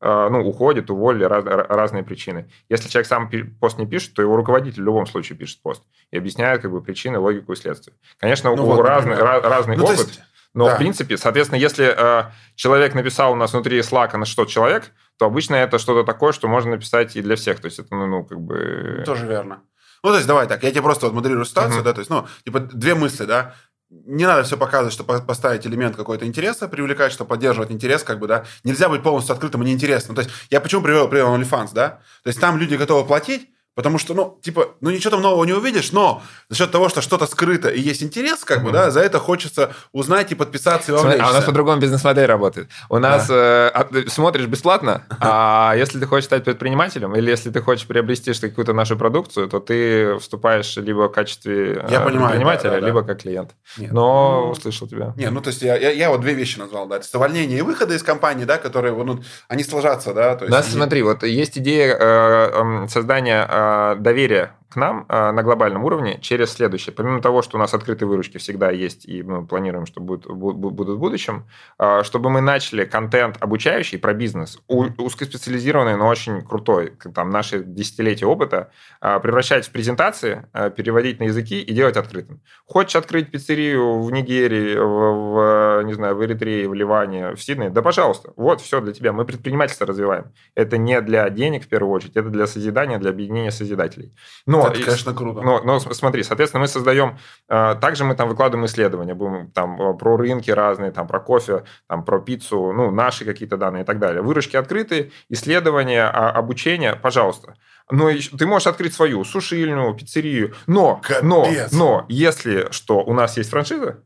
э, 0.00 0.28
ну, 0.30 0.48
уходит, 0.48 0.90
уволили, 0.90 1.24
раз, 1.24 1.44
разные 1.44 2.02
причины. 2.02 2.48
Если 2.68 2.88
человек 2.88 3.06
сам 3.06 3.30
пост 3.60 3.78
не 3.78 3.86
пишет, 3.86 4.14
то 4.14 4.22
его 4.22 4.36
руководитель 4.36 4.82
в 4.82 4.86
любом 4.86 5.06
случае 5.06 5.36
пишет 5.36 5.60
пост 5.62 5.82
и 6.10 6.18
объясняет 6.18 6.62
как 6.62 6.70
бы 6.70 6.80
причины, 6.80 7.18
логику 7.18 7.52
и 7.52 7.56
следствие. 7.56 7.96
Конечно, 8.18 8.54
ну, 8.54 8.62
у 8.62 8.66
вот, 8.66 8.82
разный, 8.82 9.16
разный 9.16 9.76
ну, 9.76 9.84
опыт. 9.84 9.98
Есть... 9.98 10.20
Но, 10.56 10.64
да. 10.64 10.74
в 10.74 10.78
принципе, 10.78 11.18
соответственно, 11.18 11.58
если 11.58 11.94
э, 11.94 12.30
человек 12.54 12.94
написал 12.94 13.32
у 13.32 13.36
нас 13.36 13.52
внутри 13.52 13.78
Slack 13.80 14.16
на 14.16 14.24
что 14.24 14.46
человек, 14.46 14.90
то 15.18 15.26
обычно 15.26 15.54
это 15.54 15.78
что-то 15.78 16.02
такое, 16.02 16.32
что 16.32 16.48
можно 16.48 16.72
написать 16.72 17.14
и 17.14 17.20
для 17.20 17.36
всех. 17.36 17.60
То 17.60 17.66
есть 17.66 17.78
это, 17.78 17.94
ну, 17.94 18.06
ну 18.06 18.24
как 18.24 18.40
бы... 18.40 19.02
Тоже 19.04 19.26
верно. 19.26 19.60
Ну, 20.02 20.10
то 20.10 20.16
есть, 20.16 20.26
давай 20.26 20.48
так, 20.48 20.62
я 20.62 20.70
тебе 20.70 20.80
просто 20.80 21.06
вот 21.06 21.14
моделирую 21.14 21.44
ситуацию, 21.44 21.80
uh-huh. 21.80 21.84
да, 21.84 21.92
то 21.92 22.00
есть, 22.00 22.10
ну, 22.10 22.26
типа, 22.44 22.60
две 22.60 22.94
мысли, 22.94 23.26
да, 23.26 23.54
не 23.90 24.24
надо 24.24 24.44
все 24.44 24.56
показывать, 24.56 24.94
чтобы 24.94 25.20
поставить 25.20 25.66
элемент 25.66 25.94
какой-то 25.94 26.26
интереса, 26.26 26.68
привлекать, 26.68 27.12
чтобы 27.12 27.28
поддерживать 27.28 27.70
интерес, 27.70 28.02
как 28.02 28.18
бы, 28.18 28.26
да. 28.26 28.44
Нельзя 28.64 28.88
быть 28.88 29.02
полностью 29.02 29.34
открытым 29.34 29.62
и 29.62 29.66
неинтересным. 29.66 30.16
То 30.16 30.22
есть, 30.22 30.32
я 30.48 30.60
почему 30.62 30.82
привел, 30.82 31.08
привел 31.08 31.34
OnlyFans, 31.34 31.70
да? 31.74 32.00
То 32.22 32.28
есть, 32.28 32.40
там 32.40 32.56
люди 32.56 32.76
готовы 32.76 33.06
платить, 33.06 33.50
Потому 33.76 33.98
что, 33.98 34.14
ну, 34.14 34.38
типа, 34.40 34.70
ну 34.80 34.90
ничего 34.90 35.10
там 35.10 35.20
нового 35.20 35.44
не 35.44 35.52
увидишь, 35.52 35.92
но 35.92 36.22
за 36.48 36.56
счет 36.56 36.70
того, 36.70 36.88
что 36.88 37.02
что-то 37.02 37.26
скрыто 37.26 37.68
и 37.68 37.78
есть 37.78 38.02
интерес, 38.02 38.42
как 38.42 38.60
mm-hmm. 38.60 38.64
бы, 38.64 38.72
да, 38.72 38.90
за 38.90 39.00
это 39.00 39.18
хочется 39.18 39.74
узнать 39.92 40.32
и 40.32 40.34
подписаться 40.34 40.94
и 40.94 40.98
Смотри, 40.98 41.20
А 41.20 41.28
у 41.28 41.32
нас 41.34 41.44
по-другому 41.44 41.78
бизнес-модель 41.78 42.24
работает. 42.24 42.70
У 42.88 42.96
нас 42.98 43.28
да. 43.28 43.86
э, 43.92 44.08
смотришь 44.08 44.46
бесплатно, 44.46 45.04
а 45.20 45.74
если 45.76 46.00
ты 46.00 46.06
хочешь 46.06 46.24
стать 46.24 46.44
предпринимателем 46.44 47.14
или 47.16 47.28
если 47.28 47.50
ты 47.50 47.60
хочешь 47.60 47.86
приобрести 47.86 48.32
какую-то 48.32 48.72
нашу 48.72 48.96
продукцию, 48.96 49.46
то 49.46 49.60
ты 49.60 50.16
вступаешь 50.20 50.74
либо 50.76 51.08
в 51.08 51.12
качестве 51.12 51.84
я 51.90 52.00
понимаю, 52.00 52.30
предпринимателя, 52.30 52.70
да, 52.70 52.80
да, 52.80 52.86
либо 52.86 53.02
как 53.02 53.20
клиент. 53.20 53.50
Нет, 53.76 53.92
но 53.92 54.40
ну, 54.46 54.50
услышал 54.52 54.88
тебя. 54.88 55.12
Не, 55.16 55.28
ну 55.28 55.42
то 55.42 55.50
есть 55.50 55.60
я, 55.60 55.76
я, 55.76 55.90
я 55.90 56.08
вот 56.08 56.22
две 56.22 56.32
вещи 56.32 56.58
назвал, 56.58 56.86
да, 56.86 56.96
это 56.96 57.18
увольнение 57.18 57.58
и 57.58 57.62
выхода 57.62 57.92
из 57.94 58.02
компании, 58.02 58.46
да, 58.46 58.56
которые, 58.56 58.94
ну, 58.94 59.20
они 59.48 59.64
сложатся, 59.64 60.14
да. 60.14 60.34
То 60.34 60.46
есть, 60.46 60.50
да, 60.50 60.62
смотри, 60.62 61.02
вот 61.02 61.22
есть 61.24 61.58
идея 61.58 61.94
э, 62.00 62.86
создания 62.88 63.46
э, 63.46 63.65
доверие 63.98 64.52
к 64.68 64.76
нам 64.76 65.06
а, 65.08 65.32
на 65.32 65.42
глобальном 65.42 65.84
уровне 65.84 66.18
через 66.20 66.52
следующее. 66.52 66.94
Помимо 66.94 67.20
того, 67.20 67.42
что 67.42 67.56
у 67.56 67.60
нас 67.60 67.72
открытые 67.72 68.08
выручки 68.08 68.38
всегда 68.38 68.70
есть, 68.70 69.06
и 69.06 69.22
мы 69.22 69.46
планируем, 69.46 69.86
что 69.86 70.00
будут, 70.00 70.26
будут 70.26 70.96
в 70.96 70.98
будущем, 70.98 71.46
а, 71.78 72.02
чтобы 72.02 72.30
мы 72.30 72.40
начали 72.40 72.84
контент 72.84 73.36
обучающий 73.40 73.98
про 73.98 74.12
бизнес, 74.12 74.58
узкоспециализированный, 74.66 75.96
но 75.96 76.08
очень 76.08 76.42
крутой, 76.42 76.94
там 77.14 77.30
наши 77.30 77.62
десятилетия 77.62 78.26
опыта, 78.26 78.70
а, 79.00 79.20
превращать 79.20 79.66
в 79.66 79.70
презентации, 79.70 80.46
переводить 80.76 81.20
на 81.20 81.24
языки 81.24 81.60
и 81.60 81.72
делать 81.72 81.96
открытым. 81.96 82.40
Хочешь 82.66 82.96
открыть 82.96 83.30
пиццерию 83.30 84.02
в 84.02 84.10
Нигерии, 84.10 84.76
в, 84.76 85.80
в 85.80 85.82
не 85.84 85.94
знаю, 85.94 86.16
в 86.16 86.24
Эритрее, 86.24 86.68
в 86.68 86.74
Ливане, 86.74 87.34
в 87.34 87.42
Сиднее? 87.42 87.70
Да, 87.70 87.82
пожалуйста. 87.82 88.32
Вот, 88.36 88.60
все 88.60 88.80
для 88.80 88.92
тебя. 88.92 89.12
Мы 89.12 89.24
предпринимательство 89.24 89.86
развиваем. 89.86 90.32
Это 90.54 90.76
не 90.76 91.00
для 91.00 91.28
денег, 91.30 91.64
в 91.64 91.68
первую 91.68 91.92
очередь, 91.92 92.16
это 92.16 92.30
для 92.30 92.46
созидания, 92.46 92.98
для 92.98 93.10
объединения 93.10 93.50
созидателей. 93.50 94.12
Но 94.46 94.65
это, 94.68 94.82
конечно, 94.82 95.14
круто. 95.14 95.40
Но, 95.40 95.60
но 95.62 95.78
смотри, 95.80 96.22
соответственно, 96.22 96.62
мы 96.62 96.68
создаем... 96.68 97.18
Э, 97.48 97.74
также 97.80 98.04
мы 98.04 98.14
там 98.14 98.28
выкладываем 98.28 98.66
исследования, 98.66 99.14
будем 99.14 99.50
там 99.50 99.80
э, 99.80 99.94
про 99.96 100.16
рынки 100.16 100.50
разные, 100.50 100.90
там 100.90 101.06
про 101.06 101.20
кофе, 101.20 101.64
там 101.88 102.04
про 102.04 102.20
пиццу, 102.20 102.72
ну, 102.72 102.90
наши 102.90 103.24
какие-то 103.24 103.56
данные 103.56 103.82
и 103.82 103.86
так 103.86 103.98
далее. 103.98 104.22
Выручки 104.22 104.56
открыты, 104.56 105.12
исследования, 105.28 106.04
а, 106.04 106.30
обучение, 106.30 106.96
пожалуйста. 106.96 107.56
Но 107.90 108.10
ты 108.10 108.46
можешь 108.46 108.66
открыть 108.66 108.94
свою 108.94 109.24
сушильную, 109.24 109.94
пиццерию. 109.94 110.54
Но, 110.66 111.00
но, 111.22 111.46
но, 111.72 112.04
если 112.08 112.68
что, 112.70 112.98
у 112.98 113.12
нас 113.12 113.36
есть 113.36 113.50
франшиза, 113.50 114.02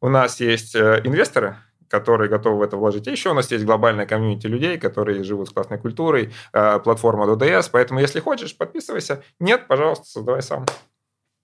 у 0.00 0.08
нас 0.08 0.40
есть 0.40 0.74
э, 0.74 1.00
инвесторы, 1.04 1.56
которые 1.88 2.28
готовы 2.28 2.58
в 2.58 2.62
это 2.62 2.76
вложить. 2.76 3.06
И 3.06 3.10
еще 3.10 3.30
у 3.30 3.34
нас 3.34 3.50
есть 3.50 3.64
глобальная 3.64 4.06
комьюнити 4.06 4.46
людей, 4.46 4.78
которые 4.78 5.22
живут 5.24 5.48
с 5.48 5.52
классной 5.52 5.78
культурой, 5.78 6.32
э, 6.52 6.78
платформа 6.80 7.26
DDS, 7.26 7.68
поэтому 7.72 8.00
если 8.00 8.20
хочешь, 8.20 8.56
подписывайся. 8.56 9.22
Нет, 9.40 9.66
пожалуйста, 9.66 10.06
создавай 10.06 10.42
сам. 10.42 10.66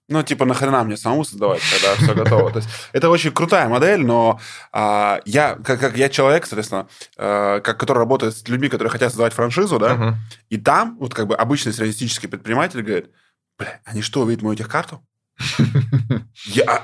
Ну, 0.09 0.21
типа, 0.21 0.45
нахрена 0.45 0.83
мне 0.83 0.97
самому 0.97 1.23
создавать, 1.23 1.61
когда 1.61 1.95
все 1.95 2.13
готово. 2.13 2.51
То 2.51 2.59
есть, 2.59 2.69
это 2.91 3.09
очень 3.09 3.31
крутая 3.31 3.69
модель, 3.69 4.05
но 4.05 4.39
а, 4.73 5.21
я, 5.23 5.55
как, 5.63 5.79
как 5.79 5.97
я 5.97 6.09
человек, 6.09 6.45
соответственно, 6.45 6.87
а, 7.17 7.61
как, 7.61 7.79
который 7.79 7.99
работает 7.99 8.35
с 8.35 8.47
людьми, 8.49 8.67
которые 8.67 8.91
хотят 8.91 9.11
создавать 9.11 9.33
франшизу, 9.33 9.79
да, 9.79 9.95
uh-huh. 9.95 10.13
и 10.49 10.57
там, 10.57 10.97
вот 10.99 11.13
как 11.13 11.27
бы 11.27 11.35
обычный 11.35 11.71
среднестатистический 11.71 12.27
предприниматель 12.27 12.81
говорит, 12.81 13.11
бля, 13.57 13.79
они 13.85 14.01
что, 14.01 14.21
увидят 14.21 14.43
мою 14.43 14.57
техкарту? 14.57 15.01
Я... 16.45 16.83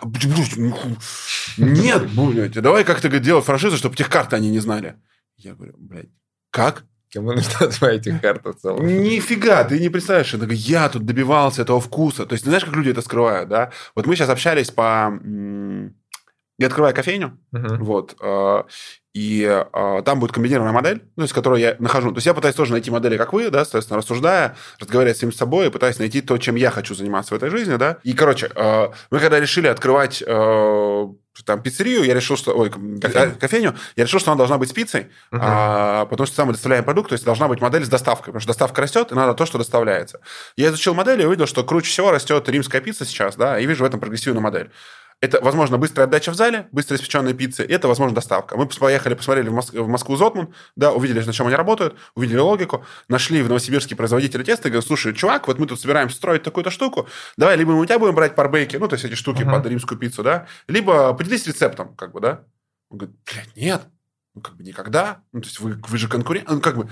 Нет, 1.58 2.12
блядь, 2.14 2.62
давай 2.62 2.84
как-то 2.84 3.10
делать 3.20 3.46
франшизу, 3.46 3.78
чтобы 3.78 3.96
техкарты 3.96 4.36
они 4.36 4.50
не 4.50 4.60
знали. 4.60 4.96
Я 5.38 5.56
говорю, 5.56 5.76
блядь, 5.78 6.10
как? 6.52 6.84
Кому 7.12 7.32
нужна 7.34 7.68
твоя 7.68 7.98
техкарта 8.00 8.54
в 8.54 8.58
целом? 8.58 8.86
Нифига, 8.86 9.64
ты 9.64 9.80
не 9.80 9.90
представляешь. 9.90 10.34
Я, 10.34 10.82
я 10.84 10.90
тут 10.90 11.06
добивался 11.06 11.64
этого 11.64 11.82
вкуса. 11.82 12.26
То 12.26 12.34
есть, 12.34 12.44
ты 12.44 12.50
знаешь, 12.52 12.66
как 12.66 12.76
люди 12.76 12.90
это 12.90 13.02
скрывают, 13.02 13.50
да? 13.50 13.72
Вот 13.96 14.06
мы 14.06 14.16
сейчас 14.16 14.30
общались 14.30 14.70
по... 14.70 15.12
Я 16.60 16.68
открываю 16.68 16.94
кофейню, 16.94 17.40
uh-huh. 17.54 17.78
вот, 17.78 18.16
а, 18.22 18.66
и 19.14 19.44
э, 19.44 20.02
там 20.06 20.20
будет 20.20 20.34
комбинированная 20.34 20.74
модель, 20.74 21.04
ну, 21.16 21.24
из 21.24 21.34
которой 21.34 21.62
я 21.62 21.76
нахожу. 21.80 22.12
То 22.12 22.18
есть 22.18 22.28
я 22.28 22.34
пытаюсь 22.36 22.56
тоже 22.56 22.74
найти 22.74 22.92
модели, 22.92 23.18
как 23.18 23.34
вы, 23.34 23.50
да, 23.50 23.66
соответственно, 23.66 23.98
рассуждая, 23.98 24.56
разговаривая 24.80 25.16
с 25.16 25.20
самим 25.20 25.34
собой, 25.34 25.68
и 25.68 25.70
пытаюсь 25.72 25.98
найти 25.98 26.22
то, 26.22 26.38
чем 26.38 26.56
я 26.56 26.70
хочу 26.70 26.94
заниматься 26.94 27.34
в 27.34 27.38
этой 27.38 27.50
жизни, 27.50 27.76
да. 27.78 27.98
И, 28.04 28.14
короче, 28.14 28.52
э, 28.54 28.90
мы 29.10 29.20
когда 29.20 29.40
решили 29.40 29.68
открывать 29.68 30.22
э, 30.26 31.08
там 31.46 31.62
пиццерию, 31.62 32.04
я 32.04 32.14
решил, 32.14 32.38
что... 32.38 32.52
Ой, 32.56 32.70
кофейню. 32.70 33.36
кофейню, 33.40 33.76
я 33.96 34.04
решил, 34.04 34.20
что 34.20 34.32
она 34.32 34.38
должна 34.38 34.58
быть 34.58 34.70
с 34.70 34.74
пиццей, 34.74 35.08
uh-huh. 35.32 35.40
а, 35.42 36.06
потому 36.06 36.28
что 36.28 36.36
сам 36.36 36.52
доставляем 36.52 36.84
продукт, 36.84 37.10
то 37.10 37.14
есть 37.14 37.26
должна 37.26 37.48
быть 37.48 37.62
модель 37.62 37.86
с 37.86 37.90
доставкой, 37.90 38.34
потому 38.34 38.42
что 38.42 38.50
доставка 38.50 38.82
растет, 38.82 39.12
и 39.12 39.16
надо 39.16 39.34
то, 39.34 39.46
что 39.46 39.58
доставляется. 39.58 40.20
Я 40.58 40.68
изучил 40.68 40.94
модель 40.94 41.22
и 41.22 41.26
увидел, 41.26 41.48
что 41.48 41.64
круче 41.64 41.90
всего 41.90 42.12
растет 42.12 42.48
римская 42.50 42.82
пицца 42.82 43.06
сейчас, 43.06 43.36
да, 43.36 43.60
и 43.60 43.66
вижу 43.66 43.84
в 43.84 43.88
этом 43.88 44.00
прогрессивную 44.00 44.44
модель. 44.44 44.70
Это, 45.22 45.42
возможно, 45.42 45.78
быстрая 45.78 46.08
отдача 46.08 46.32
в 46.32 46.36
зале, 46.36 46.70
быстрая 46.72 46.98
испеченная 46.98 47.34
пицца, 47.34 47.64
и 47.64 47.74
это, 47.74 47.90
возможно, 47.90 48.16
доставка. 48.16 48.56
Мы 48.56 48.68
поехали, 48.68 49.16
посмотрели 49.16 49.50
в, 49.50 49.54
Моск... 49.54 49.74
в 49.74 49.88
Москву 49.88 50.16
Зотман, 50.16 50.54
да, 50.78 50.94
увидели, 50.94 51.22
на 51.22 51.34
чем 51.34 51.48
они 51.48 51.58
работают, 51.58 51.98
увидели 52.16 52.38
логику, 52.38 52.86
нашли 53.10 53.42
в 53.42 53.50
Новосибирске 53.50 53.98
производителя 53.98 54.46
теста 54.46 54.70
и 54.70 54.72
говорят, 54.72 54.88
слушай, 54.88 55.14
чувак, 55.14 55.48
вот 55.50 55.60
мы 55.60 55.68
тут 55.68 55.82
собираемся 55.82 56.16
строить 56.16 56.44
такую-то 56.44 56.72
штуку, 56.72 57.10
давай 57.36 57.58
либо 57.58 57.74
мы 57.74 57.82
у 57.82 57.86
тебя 57.86 58.00
будем 58.00 58.16
брать 58.16 58.36
парбейки, 58.36 58.78
ну, 58.78 58.88
то 58.88 58.94
есть 58.94 59.04
эти 59.04 59.16
штуки 59.16 59.42
uh-huh. 59.42 59.52
под 59.52 59.66
римскую 59.66 60.00
пиццу, 60.00 60.24
да, 60.24 60.48
либо 60.70 61.14
поделись 61.14 61.46
рецептом, 61.48 61.96
как 61.96 62.14
бы, 62.14 62.22
да. 62.22 62.46
Он 62.90 63.00
говорит, 63.00 63.18
блядь, 63.26 63.56
нет, 63.58 63.82
ну, 64.36 64.42
как 64.42 64.56
бы 64.56 64.64
никогда, 64.64 65.22
ну, 65.34 65.42
то 65.42 65.48
есть 65.48 65.60
вы, 65.60 65.82
вы 65.86 65.98
же 65.98 66.08
конкурент, 66.08 66.50
ну, 66.50 66.62
как 66.62 66.78
бы, 66.78 66.90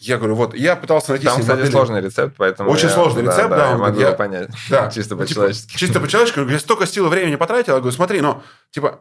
я 0.00 0.18
говорю, 0.18 0.34
вот, 0.34 0.54
я 0.54 0.76
пытался 0.76 1.12
найти... 1.12 1.26
Там, 1.26 1.40
кстати, 1.40 1.56
модели. 1.56 1.72
сложный 1.72 2.00
рецепт, 2.00 2.34
поэтому... 2.36 2.70
Очень 2.70 2.88
я, 2.88 2.94
сложный 2.94 3.22
рецепт, 3.22 3.50
да, 3.50 3.56
да, 3.56 3.70
я 3.70 3.76
могу 3.76 4.00
я, 4.00 4.12
понять. 4.12 4.50
Да. 4.70 4.90
Чисто 4.90 5.16
по-человечески. 5.16 5.68
Типа, 5.68 5.78
чисто 5.78 6.00
по-человечески. 6.00 6.40
Я 6.50 6.58
столько 6.58 6.86
сил 6.86 7.06
и 7.06 7.08
времени 7.08 7.36
потратил, 7.36 7.74
я 7.74 7.80
говорю, 7.80 7.94
смотри, 7.94 8.20
но, 8.20 8.42
типа, 8.70 9.00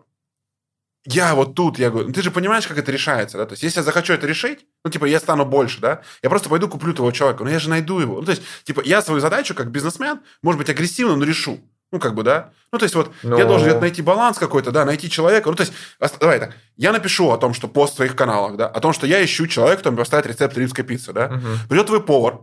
я 1.05 1.35
вот 1.35 1.55
тут, 1.55 1.79
я 1.79 1.89
говорю, 1.89 2.07
ну, 2.07 2.13
ты 2.13 2.21
же 2.21 2.31
понимаешь, 2.31 2.65
как 2.65 2.77
это 2.77 2.91
решается, 2.91 3.37
да? 3.37 3.45
То 3.45 3.53
есть, 3.53 3.63
если 3.63 3.79
я 3.79 3.83
захочу 3.83 4.13
это 4.13 4.25
решить, 4.25 4.65
ну, 4.85 4.91
типа, 4.91 5.05
я 5.05 5.19
стану 5.19 5.45
больше, 5.45 5.81
да? 5.81 6.01
Я 6.21 6.29
просто 6.29 6.47
пойду 6.47 6.69
куплю 6.69 6.93
того 6.93 7.11
человека, 7.11 7.43
но 7.43 7.49
я 7.49 7.59
же 7.59 7.69
найду 7.69 7.99
его. 7.99 8.19
Ну, 8.19 8.25
то 8.25 8.31
есть, 8.31 8.43
типа, 8.63 8.81
я 8.85 9.01
свою 9.01 9.19
задачу 9.19 9.53
как 9.53 9.69
бизнесмен, 9.69 10.21
может 10.41 10.59
быть, 10.59 10.69
агрессивно, 10.69 11.17
но 11.17 11.25
решу. 11.25 11.59
Ну, 11.93 11.99
как 11.99 12.15
бы, 12.15 12.23
да. 12.23 12.49
Ну, 12.71 12.79
то 12.79 12.85
есть, 12.85 12.95
вот 12.95 13.11
но... 13.21 13.37
я 13.37 13.45
должен 13.45 13.79
найти 13.79 14.01
баланс 14.01 14.39
какой-то, 14.39 14.71
да, 14.71 14.83
найти 14.83 15.11
человека. 15.11 15.47
Ну, 15.47 15.55
то 15.55 15.61
есть, 15.61 15.73
давай 16.19 16.39
так, 16.39 16.55
я 16.75 16.91
напишу 16.91 17.29
о 17.29 17.37
том, 17.37 17.53
что 17.53 17.67
пост 17.67 17.93
в 17.93 17.95
своих 17.97 18.15
каналах, 18.15 18.57
да, 18.57 18.67
о 18.67 18.79
том, 18.79 18.93
что 18.93 19.05
я 19.05 19.23
ищу 19.23 19.45
человека, 19.45 19.81
кто 19.81 19.91
мне 19.91 19.99
поставит 19.99 20.25
рецепт 20.25 20.57
римской 20.57 20.83
пиццы, 20.83 21.13
да. 21.13 21.27
Угу. 21.27 21.69
Придет 21.69 21.85
твой 21.85 22.01
повар, 22.03 22.39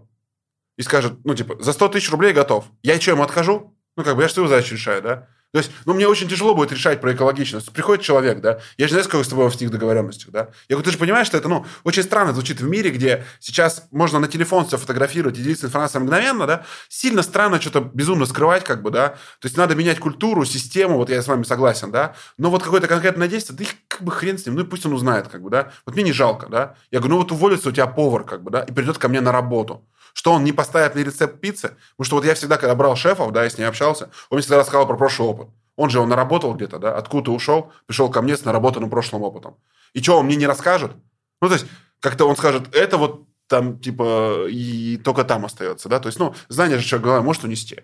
и 0.79 0.83
скажет, 0.83 1.15
ну, 1.25 1.35
типа, 1.35 1.57
за 1.61 1.73
100 1.73 1.89
тысяч 1.89 2.11
рублей 2.13 2.33
готов. 2.33 2.65
Я 2.85 3.01
что, 3.01 3.11
ему 3.11 3.25
откажу? 3.25 3.77
Ну, 3.97 4.05
как 4.05 4.15
бы, 4.15 4.23
я 4.23 4.29
же 4.29 4.35
свою 4.35 4.49
задачу 4.49 4.75
решаю, 4.75 5.03
да? 5.03 5.29
То 5.53 5.59
есть, 5.59 5.73
ну, 5.85 5.95
мне 5.95 6.07
очень 6.07 6.29
тяжело 6.29 6.55
будет 6.55 6.71
решать 6.71 7.01
про 7.01 7.13
экологичность. 7.13 7.73
Приходит 7.73 8.05
человек, 8.05 8.41
да, 8.41 8.61
я 8.79 8.87
же 8.87 8.93
знаю, 8.93 9.05
сколько 9.05 9.25
с 9.25 9.29
тобой 9.29 9.51
в 9.51 9.61
них 9.61 9.71
договоренностях, 9.71 10.31
да. 10.31 10.51
Я 10.69 10.77
говорю, 10.77 10.85
ты 10.85 10.93
же 10.93 10.99
понимаешь, 10.99 11.27
что 11.27 11.37
это, 11.37 11.49
ну, 11.49 11.67
очень 11.83 12.05
странно 12.05 12.33
звучит 12.33 12.61
в 12.61 12.69
мире, 12.69 12.91
где 12.91 13.25
сейчас 13.41 13.89
можно 13.91 14.21
на 14.21 14.29
телефон 14.29 14.67
все 14.67 14.79
фотографировать 14.79 15.39
и 15.39 15.43
делиться 15.43 15.67
информацией 15.67 16.05
мгновенно, 16.05 16.47
да. 16.47 16.65
Сильно 16.89 17.23
странно 17.23 17.61
что-то 17.61 17.81
безумно 17.81 18.27
скрывать, 18.27 18.63
как 18.63 18.83
бы, 18.83 18.91
да. 18.91 19.09
То 19.41 19.47
есть, 19.47 19.57
надо 19.57 19.75
менять 19.75 19.99
культуру, 19.99 20.45
систему, 20.45 20.97
вот 20.97 21.11
я 21.11 21.21
с 21.21 21.27
вами 21.27 21.43
согласен, 21.43 21.91
да. 21.91 22.15
Но 22.39 22.51
вот 22.51 22.63
какое-то 22.63 22.87
конкретное 22.87 23.27
действие, 23.27 23.59
да 23.59 23.65
их 23.65 23.71
как 23.89 24.03
бы 24.03 24.13
хрен 24.13 24.39
с 24.39 24.47
ним, 24.47 24.55
ну, 24.55 24.63
и 24.63 24.65
пусть 24.65 24.87
он 24.87 24.93
узнает, 24.93 25.27
как 25.27 25.43
бы, 25.43 25.51
да. 25.51 25.73
Вот 25.85 25.97
мне 25.97 26.05
не 26.05 26.13
жалко, 26.13 26.47
да. 26.49 26.77
Я 26.93 27.01
говорю, 27.01 27.17
ну, 27.17 27.23
вот 27.23 27.33
уволится 27.33 27.71
у 27.71 27.73
тебя 27.73 27.89
повар, 27.89 28.23
как 28.23 28.45
бы, 28.45 28.53
да, 28.53 28.63
и 28.63 28.73
придет 28.73 28.99
ко 28.99 29.09
мне 29.09 29.21
на 29.21 29.33
работу 29.33 29.85
что 30.13 30.33
он 30.33 30.45
не 30.45 30.53
поставит 30.53 30.95
мне 30.95 31.05
рецепт 31.05 31.41
пиццы. 31.41 31.77
Потому 31.97 32.05
что 32.05 32.17
вот 32.17 32.25
я 32.25 32.35
всегда, 32.35 32.57
когда 32.57 32.75
брал 32.75 32.97
шефов, 32.97 33.33
да, 33.33 33.45
я 33.45 33.51
с 33.51 33.59
ней 33.59 33.65
общался, 33.65 34.05
он 34.31 34.37
мне 34.37 34.41
всегда 34.41 34.59
рассказал 34.59 34.87
про 34.87 34.97
прошлый 34.97 35.29
опыт. 35.29 35.49
Он 35.77 35.89
же, 35.89 36.01
он 36.01 36.09
наработал 36.09 36.55
где-то, 36.55 36.79
да, 36.79 36.97
откуда 36.97 37.31
ушел, 37.31 37.73
пришел 37.87 38.11
ко 38.11 38.23
мне 38.23 38.37
с 38.37 38.45
наработанным 38.45 38.91
прошлым 38.91 39.23
опытом. 39.23 39.57
И 39.95 40.03
что, 40.03 40.19
он 40.19 40.27
мне 40.27 40.37
не 40.37 40.47
расскажет? 40.47 40.93
Ну, 41.41 41.49
то 41.49 41.55
есть, 41.55 41.67
как-то 42.01 42.27
он 42.27 42.37
скажет, 42.37 42.75
это 42.75 42.99
вот 42.99 43.27
там, 43.51 43.81
типа, 43.81 44.47
и 44.49 44.97
только 44.99 45.25
там 45.25 45.45
остается, 45.45 45.89
да, 45.89 45.99
то 45.99 46.07
есть, 46.07 46.21
ну, 46.21 46.35
знание 46.49 46.79
же 46.79 46.85
человек 46.85 47.05
голова 47.05 47.23
может 47.23 47.43
унести. 47.43 47.81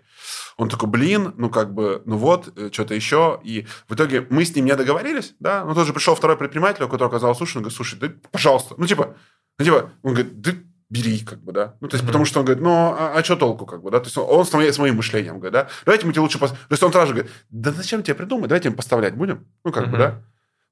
Он 0.56 0.68
такой, 0.68 0.88
блин, 0.88 1.34
ну, 1.36 1.50
как 1.50 1.74
бы, 1.74 2.02
ну 2.06 2.16
вот, 2.16 2.56
э, 2.56 2.70
что-то 2.72 2.94
еще, 2.94 3.40
и 3.42 3.66
в 3.88 3.94
итоге 3.94 4.24
мы 4.30 4.44
с 4.44 4.54
ним 4.54 4.64
не 4.64 4.76
договорились, 4.76 5.34
да, 5.40 5.64
ну, 5.64 5.74
тоже 5.74 5.92
пришел 5.92 6.14
второй 6.14 6.36
предприниматель, 6.36 6.84
у 6.84 6.88
которого 6.88 7.08
оказалось, 7.08 7.38
слушай, 7.38 7.56
он 7.56 7.64
говорит, 7.64 7.76
слушай, 7.76 7.98
да, 7.98 8.08
пожалуйста, 8.30 8.74
ну, 8.78 8.86
типа, 8.86 9.16
ну, 9.58 9.64
типа, 9.64 9.92
он 10.04 10.14
говорит, 10.14 10.40
да, 10.40 10.52
бери, 10.88 11.20
как 11.20 11.42
бы, 11.42 11.52
да. 11.52 11.74
Ну, 11.80 11.88
то 11.88 11.94
есть, 11.94 12.04
mm-hmm. 12.04 12.06
потому 12.06 12.24
что 12.24 12.40
он 12.40 12.46
говорит, 12.46 12.62
ну, 12.62 12.70
а, 12.70 13.14
а 13.16 13.24
что 13.24 13.36
толку, 13.36 13.66
как 13.66 13.82
бы, 13.82 13.90
да. 13.90 13.98
То 13.98 14.06
есть, 14.06 14.16
он, 14.16 14.26
он 14.28 14.46
с, 14.46 14.52
моим, 14.52 14.72
с 14.72 14.78
моим 14.78 14.96
мышлением 14.96 15.38
говорит, 15.38 15.52
да. 15.52 15.68
Давайте 15.84 16.06
мы 16.06 16.12
тебе 16.12 16.22
лучше... 16.22 16.38
Пос... 16.38 16.50
То 16.50 16.56
есть, 16.70 16.82
он 16.82 16.92
сразу 16.92 17.12
говорит, 17.12 17.32
да 17.50 17.72
зачем 17.72 18.02
тебе 18.02 18.14
придумать, 18.14 18.48
давайте 18.48 18.70
мы 18.70 18.76
поставлять 18.76 19.14
будем. 19.14 19.46
Ну, 19.64 19.72
как 19.72 19.86
mm-hmm. 19.86 19.90
бы, 19.90 19.98
да. 19.98 20.22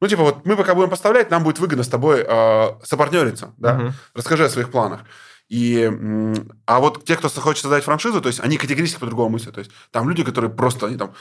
Ну, 0.01 0.09
типа, 0.09 0.23
вот 0.23 0.45
мы 0.45 0.57
пока 0.57 0.75
будем 0.75 0.91
поставлять, 0.91 1.31
нам 1.31 1.43
будет 1.45 1.59
выгодно 1.59 1.83
с 1.83 1.89
тобой 1.89 2.25
э, 2.27 2.69
сопартнериться, 2.83 3.55
да. 3.57 3.79
Mm-hmm. 3.79 3.93
Расскажи 4.15 4.45
о 4.45 4.49
своих 4.49 4.71
планах. 4.71 5.01
И, 5.49 5.91
а 6.67 6.81
вот 6.81 7.05
те, 7.05 7.17
кто 7.17 7.29
хочет 7.29 7.63
создать 7.63 7.85
франшизу, 7.85 8.21
то 8.21 8.29
есть 8.29 8.41
они 8.41 8.57
категорически 8.57 8.99
по-другому 8.99 9.31
мыслят. 9.31 9.55
То 9.55 9.61
есть 9.61 9.71
там 9.91 10.09
люди, 10.09 10.25
которые 10.25 10.51
просто, 10.51 10.87
они 10.87 10.97
там 10.97 11.15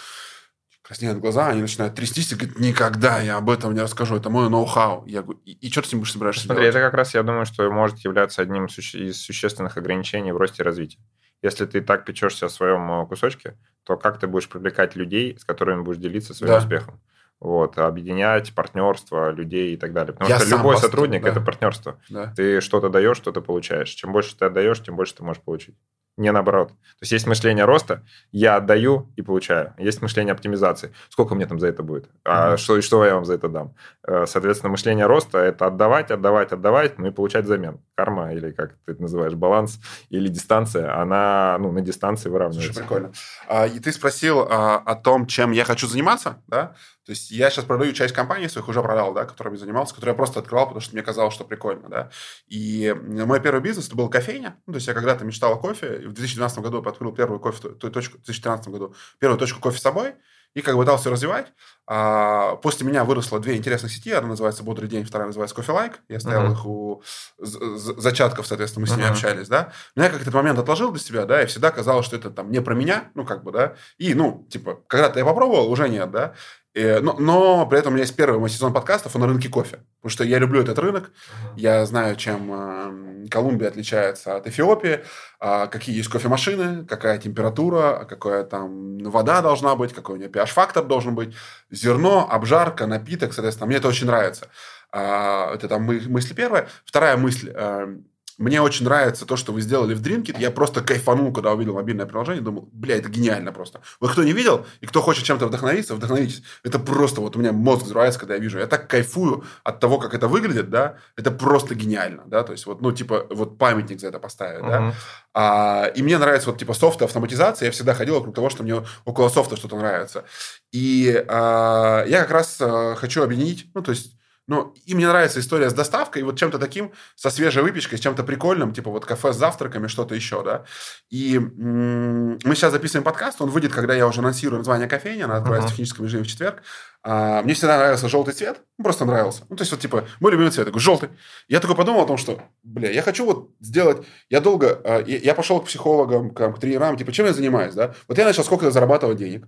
краснеют 0.84 1.20
глаза, 1.20 1.48
они 1.48 1.62
начинают 1.62 1.96
трястись 1.96 2.32
и 2.32 2.36
говорят, 2.36 2.60
никогда 2.60 3.20
я 3.20 3.38
об 3.38 3.50
этом 3.50 3.74
не 3.74 3.80
расскажу, 3.80 4.18
это 4.18 4.30
мой 4.30 4.50
ноу-хау. 4.50 5.06
Я 5.08 5.24
говорю, 5.24 5.40
и, 5.46 5.54
и 5.54 5.72
что 5.72 5.82
ты 5.82 5.88
с 5.88 5.94
ним 5.94 6.02
будешь 6.02 6.12
собираешься 6.12 6.46
Смотри, 6.46 6.64
делать? 6.64 6.76
это 6.76 6.86
как 6.86 6.94
раз, 6.94 7.14
я 7.14 7.24
думаю, 7.24 7.46
что 7.46 7.70
может 7.72 8.00
являться 8.00 8.42
одним 8.42 8.66
из 8.66 9.22
существенных 9.22 9.78
ограничений 9.78 10.32
в 10.32 10.38
росте 10.38 10.62
и 10.62 10.66
развитии. 10.66 11.00
Если 11.42 11.66
ты 11.66 11.82
так 11.82 12.06
печешься 12.06 12.46
о 12.46 12.50
своем 12.50 12.90
э, 12.92 13.08
кусочке, 13.08 13.58
то 13.84 13.98
как 13.98 14.20
ты 14.20 14.28
будешь 14.28 14.48
привлекать 14.48 14.96
людей, 14.96 15.38
с 15.40 15.44
которыми 15.44 15.82
будешь 15.82 16.00
делиться 16.00 16.34
своим 16.34 16.54
да. 16.54 16.60
успехом? 16.60 17.02
вот, 17.44 17.78
объединять 17.78 18.56
партнерство 18.56 19.32
людей 19.32 19.74
и 19.74 19.78
так 19.78 19.92
далее. 19.92 20.14
Потому 20.14 20.30
Я 20.30 20.40
что 20.40 20.50
любой 20.50 20.78
сотрудник 20.78 21.24
да. 21.24 21.30
это 21.30 21.42
партнерство. 21.42 22.00
Да. 22.10 22.34
Ты 22.36 22.62
что-то 22.62 22.88
даешь, 22.88 23.18
что-то 23.18 23.42
получаешь. 23.42 23.90
Чем 23.90 24.14
больше 24.14 24.38
ты 24.38 24.46
отдаешь, 24.46 24.82
тем 24.82 24.96
больше 24.96 25.16
ты 25.16 25.24
можешь 25.24 25.44
получить 25.44 25.76
не 26.18 26.32
наоборот. 26.32 26.70
То 26.70 27.02
есть 27.02 27.12
есть 27.12 27.28
мышление 27.28 27.66
роста, 27.66 28.04
я 28.32 28.58
отдаю 28.58 29.12
и 29.16 29.22
получаю. 29.22 29.74
Есть 29.78 30.02
мышление 30.02 30.34
оптимизации. 30.34 30.94
Сколько 31.10 31.34
мне 31.34 31.46
там 31.46 31.60
за 31.60 31.68
это 31.68 31.82
будет? 31.82 32.10
А 32.24 32.54
mm-hmm. 32.54 32.58
что, 32.58 32.82
что 32.82 33.06
я 33.06 33.16
вам 33.16 33.26
за 33.26 33.34
это 33.34 33.50
дам? 33.50 33.74
Э, 34.08 34.26
соответственно, 34.28 34.70
мышление 34.70 35.08
роста– 35.08 35.38
это 35.40 35.66
отдавать, 35.66 36.12
отдавать, 36.12 36.52
отдавать, 36.52 37.00
ну 37.00 37.08
и 37.08 37.12
получать 37.12 37.46
взамен. 37.46 37.80
Карма, 37.96 38.34
или 38.34 38.52
как 38.52 38.74
ты 38.86 38.92
это 38.92 39.02
называешь, 39.02 39.34
баланс, 39.34 39.80
или 40.10 40.28
дистанция, 40.28 40.96
она 40.96 41.58
ну, 41.60 41.72
на 41.72 41.82
дистанции 41.82 42.30
выравнивается. 42.30 42.74
Слушай, 42.74 42.88
прикольно. 42.88 43.12
А, 43.48 43.66
и 43.66 43.80
ты 43.80 43.92
спросил 43.92 44.42
а, 44.42 44.78
о 44.78 44.96
том, 44.96 45.26
чем 45.26 45.52
я 45.52 45.66
хочу 45.66 45.88
заниматься, 45.88 46.38
да? 46.48 46.76
То 47.06 47.12
есть 47.12 47.32
я 47.32 47.50
сейчас 47.50 47.66
продаю 47.66 47.94
часть 47.94 48.14
компаний 48.14 48.48
своих, 48.48 48.68
уже 48.68 48.82
продал, 48.82 49.14
да, 49.14 49.26
которыми 49.26 49.58
занимался, 49.58 49.94
которые 49.94 50.14
я 50.14 50.18
просто 50.18 50.40
открывал, 50.40 50.66
потому 50.66 50.82
что 50.82 50.94
мне 50.94 51.04
казалось, 51.04 51.34
что 51.34 51.44
прикольно, 51.44 51.90
да. 51.90 52.12
И 52.48 52.96
мой 53.02 53.42
первый 53.42 53.62
бизнес, 53.62 53.88
это 53.88 53.96
был 53.96 54.10
кофейня. 54.10 54.58
Ну, 54.66 54.74
то 54.74 54.78
есть 54.78 54.88
я 54.88 54.94
когда-то 54.94 55.26
мечтал 55.26 55.54
о 55.54 55.58
кофе, 55.58 56.02
и 56.04 56.06
в 56.06 56.14
2012 56.14 56.60
году 56.60 56.82
я 56.82 56.90
открыл 56.90 57.12
первую 57.12 57.40
кофе, 57.40 57.70
точку, 57.70 58.18
в 58.18 58.26
2013 58.26 58.68
году, 58.70 58.96
первую 59.20 59.38
точку 59.38 59.60
кофе 59.60 59.80
с 59.80 59.82
собой, 59.82 60.16
и 60.54 60.62
как 60.62 60.76
бы 60.76 60.82
пытался 60.82 61.10
развивать. 61.10 61.48
А, 61.86 62.56
после 62.58 62.88
меня 62.88 63.04
выросло 63.04 63.40
две 63.40 63.58
интересных 63.58 63.92
сети. 63.92 64.12
Одна 64.12 64.30
называется 64.30 64.64
«Бодрый 64.64 64.88
день», 64.88 65.04
вторая 65.04 65.28
называется 65.28 65.56
«Кофе 65.56 65.72
Лайк». 65.72 66.00
Я 66.08 66.20
стоял 66.20 66.46
uh-huh. 66.46 66.54
их 66.54 66.66
у 66.66 67.04
зачатков, 67.40 68.48
соответственно, 68.48 68.82
мы 68.82 68.88
с 68.88 68.96
ними 68.96 69.08
uh-huh. 69.08 69.12
общались, 69.12 69.48
да. 69.48 69.74
Но 69.96 70.04
я 70.04 70.10
как 70.10 70.22
этот 70.22 70.34
момент 70.34 70.60
отложил 70.60 70.92
для 70.92 71.02
себя, 71.02 71.26
да, 71.26 71.42
и 71.42 71.48
всегда 71.48 71.72
казалось, 71.72 72.06
что 72.06 72.16
это 72.16 72.30
там 72.30 72.52
не 72.52 72.62
про 72.62 72.76
меня, 72.76 73.12
ну, 73.16 73.26
как 73.26 73.44
бы, 73.44 73.52
да. 73.52 73.76
И, 73.98 74.14
ну, 74.14 74.48
типа, 74.50 74.82
когда-то 74.88 75.20
я 75.20 75.26
попробовал, 75.26 75.72
уже 75.72 75.90
нет, 75.90 76.12
да. 76.12 76.36
И, 76.74 77.00
но, 77.02 77.14
но 77.20 77.66
при 77.68 77.78
этом 77.80 77.94
у 77.94 77.96
меня 77.96 78.04
есть 78.04 78.16
первый 78.16 78.40
мой 78.40 78.50
сезон 78.50 78.74
подкастов, 78.74 79.16
он 79.16 79.22
на 79.22 79.28
рынке 79.28 79.48
кофе. 79.48 79.80
Потому 80.02 80.10
что 80.10 80.24
я 80.24 80.40
люблю 80.40 80.62
этот 80.62 80.80
рынок, 80.80 81.12
я 81.56 81.86
знаю, 81.86 82.16
чем 82.16 82.52
э, 82.52 83.28
Колумбия 83.30 83.68
отличается 83.68 84.36
от 84.36 84.48
Эфиопии, 84.48 85.04
э, 85.40 85.68
какие 85.68 85.96
есть 85.96 86.10
кофемашины, 86.10 86.86
какая 86.86 87.20
температура, 87.20 88.06
какая 88.10 88.44
там 88.44 88.98
вода 88.98 89.42
должна 89.42 89.76
быть, 89.76 89.94
какой 89.94 90.16
у 90.16 90.18
нее 90.18 90.30
pH-фактор 90.30 90.84
должен 90.84 91.14
быть, 91.14 91.36
зерно, 91.70 92.28
обжарка, 92.30 92.88
напиток, 92.88 93.34
соответственно. 93.34 93.68
Мне 93.68 93.78
это 93.78 93.88
очень 93.88 94.08
нравится. 94.08 94.48
Э, 94.92 95.54
это 95.54 95.68
там 95.68 95.84
мысль 95.84 96.34
первая. 96.34 96.68
Вторая 96.86 97.18
мысль. 97.18 97.52
Э, 97.54 97.98
мне 98.38 98.62
очень 98.62 98.86
нравится 98.86 99.26
то, 99.26 99.36
что 99.36 99.52
вы 99.52 99.62
сделали 99.62 99.94
в 99.94 100.02
Drinkit. 100.02 100.40
Я 100.40 100.52
просто 100.52 100.82
кайфанул, 100.82 101.32
когда 101.32 101.54
увидел 101.54 101.74
мобильное 101.74 102.06
приложение. 102.06 102.42
Думал, 102.42 102.70
бля, 102.72 102.98
это 102.98 103.10
гениально 103.10 103.52
просто. 103.52 103.82
Вы 104.00 104.10
кто 104.10 104.24
не 104.24 104.34
видел, 104.34 104.66
и 104.82 104.88
кто 104.88 105.02
хочет 105.02 105.24
чем-то 105.26 105.48
вдохновиться, 105.48 105.96
вдохновитесь. 105.96 106.44
Это 106.64 106.80
просто 106.80 107.22
вот 107.22 107.36
у 107.36 107.40
меня 107.40 107.52
мозг 107.52 107.84
взрывается, 107.84 108.20
когда 108.20 108.36
я 108.36 108.40
вижу. 108.40 108.60
Я 108.60 108.68
так 108.68 108.90
кайфую 108.90 109.44
от 109.64 109.80
того, 109.80 110.00
как 110.00 110.14
это 110.14 110.28
выглядит, 110.28 110.70
да. 110.70 110.98
Это 111.16 111.32
просто 111.32 111.76
гениально, 111.76 112.24
да. 112.26 112.44
То 112.44 112.54
есть 112.54 112.66
вот, 112.66 112.82
ну, 112.82 112.92
типа, 112.92 113.28
вот 113.30 113.58
памятник 113.58 114.00
за 114.00 114.08
это 114.08 114.20
поставить, 114.20 114.62
uh-huh. 114.62 114.70
да. 114.70 114.94
А, 115.34 115.86
и 115.96 116.02
мне 116.02 116.18
нравится 116.18 116.50
вот, 116.50 116.60
типа, 116.60 116.74
софт 116.74 117.02
автоматизация. 117.02 117.68
Я 117.68 117.72
всегда 117.72 117.94
ходил 117.94 118.16
вокруг 118.16 118.36
того, 118.36 118.50
что 118.50 118.64
мне 118.64 118.84
около 119.06 119.30
софта 119.30 119.58
что-то 119.58 119.78
нравится. 119.78 120.26
И 120.72 121.24
а, 121.28 122.04
я 122.06 122.22
как 122.22 122.32
раз 122.32 122.58
а, 122.60 122.96
хочу 122.96 123.24
объединить, 123.24 123.68
ну, 123.74 123.82
то 123.82 123.92
есть 123.92 124.18
но 124.48 124.74
им 124.86 124.98
не 124.98 125.06
нравится 125.06 125.40
история 125.40 125.70
с 125.70 125.74
доставкой, 125.74 126.22
и 126.22 126.26
вот 126.26 126.38
чем-то 126.38 126.60
таким, 126.60 126.92
со 127.16 127.30
свежей 127.30 127.64
выпечкой, 127.64 127.98
с 127.98 128.02
чем-то 128.02 128.24
прикольным, 128.24 128.74
типа 128.74 128.92
вот 128.92 129.06
кафе 129.06 129.34
с 129.34 129.38
завтраками, 129.38 129.88
что-то 129.88 130.16
еще, 130.16 130.44
да. 130.44 130.66
И 131.10 131.40
мы 131.40 132.56
сейчас 132.56 132.72
записываем 132.72 133.04
подкаст, 133.04 133.42
он 133.42 133.50
выйдет, 133.50 133.74
когда 133.74 133.94
я 133.94 134.08
уже 134.08 134.20
анонсирую 134.20 134.60
название 134.60 134.88
кофейни, 134.88 135.22
она 135.22 135.38
откроется 135.38 135.68
uh-huh. 135.68 135.70
в 135.70 135.72
техническом 135.72 136.06
режиме 136.06 136.24
в 136.24 136.28
четверг. 136.28 136.64
А, 137.06 137.42
мне 137.42 137.54
всегда 137.54 137.78
нравился 137.78 138.08
желтый 138.08 138.34
цвет, 138.34 138.62
ну, 138.78 138.84
просто 138.84 139.04
нравился. 139.04 139.44
Ну, 139.50 139.58
то 139.58 139.62
есть, 139.62 139.72
вот, 139.72 139.82
типа, 139.82 140.08
мой 140.22 140.32
любимый 140.32 140.52
цвет, 140.52 140.66
такой, 140.66 140.80
желтый. 140.80 141.10
Я 141.50 141.60
такой 141.60 141.76
подумал 141.76 142.04
о 142.04 142.08
том, 142.08 142.18
что, 142.18 142.42
бля, 142.64 142.90
я 142.90 143.02
хочу 143.02 143.26
вот 143.26 143.52
сделать... 143.60 144.08
Я 144.30 144.40
долго... 144.40 144.82
А, 144.86 145.02
я 145.02 145.36
пошел 145.36 145.60
к 145.60 145.66
психологам, 145.66 146.34
к, 146.34 146.54
к 146.54 146.60
тренерам, 146.60 146.96
типа, 146.96 147.12
чем 147.12 147.26
я 147.26 147.34
занимаюсь, 147.34 147.76
да? 147.76 147.94
Вот 148.08 148.18
я 148.18 148.24
начал 148.24 148.46
сколько 148.46 148.72
зарабатывать 148.72 149.18
денег. 149.18 149.46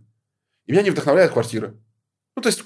И 0.66 0.74
меня 0.74 0.82
не 0.82 0.90
вдохновляют 0.90 1.32
квартиры. 1.32 1.78
Ну, 2.36 2.42
то 2.42 2.50
есть, 2.50 2.66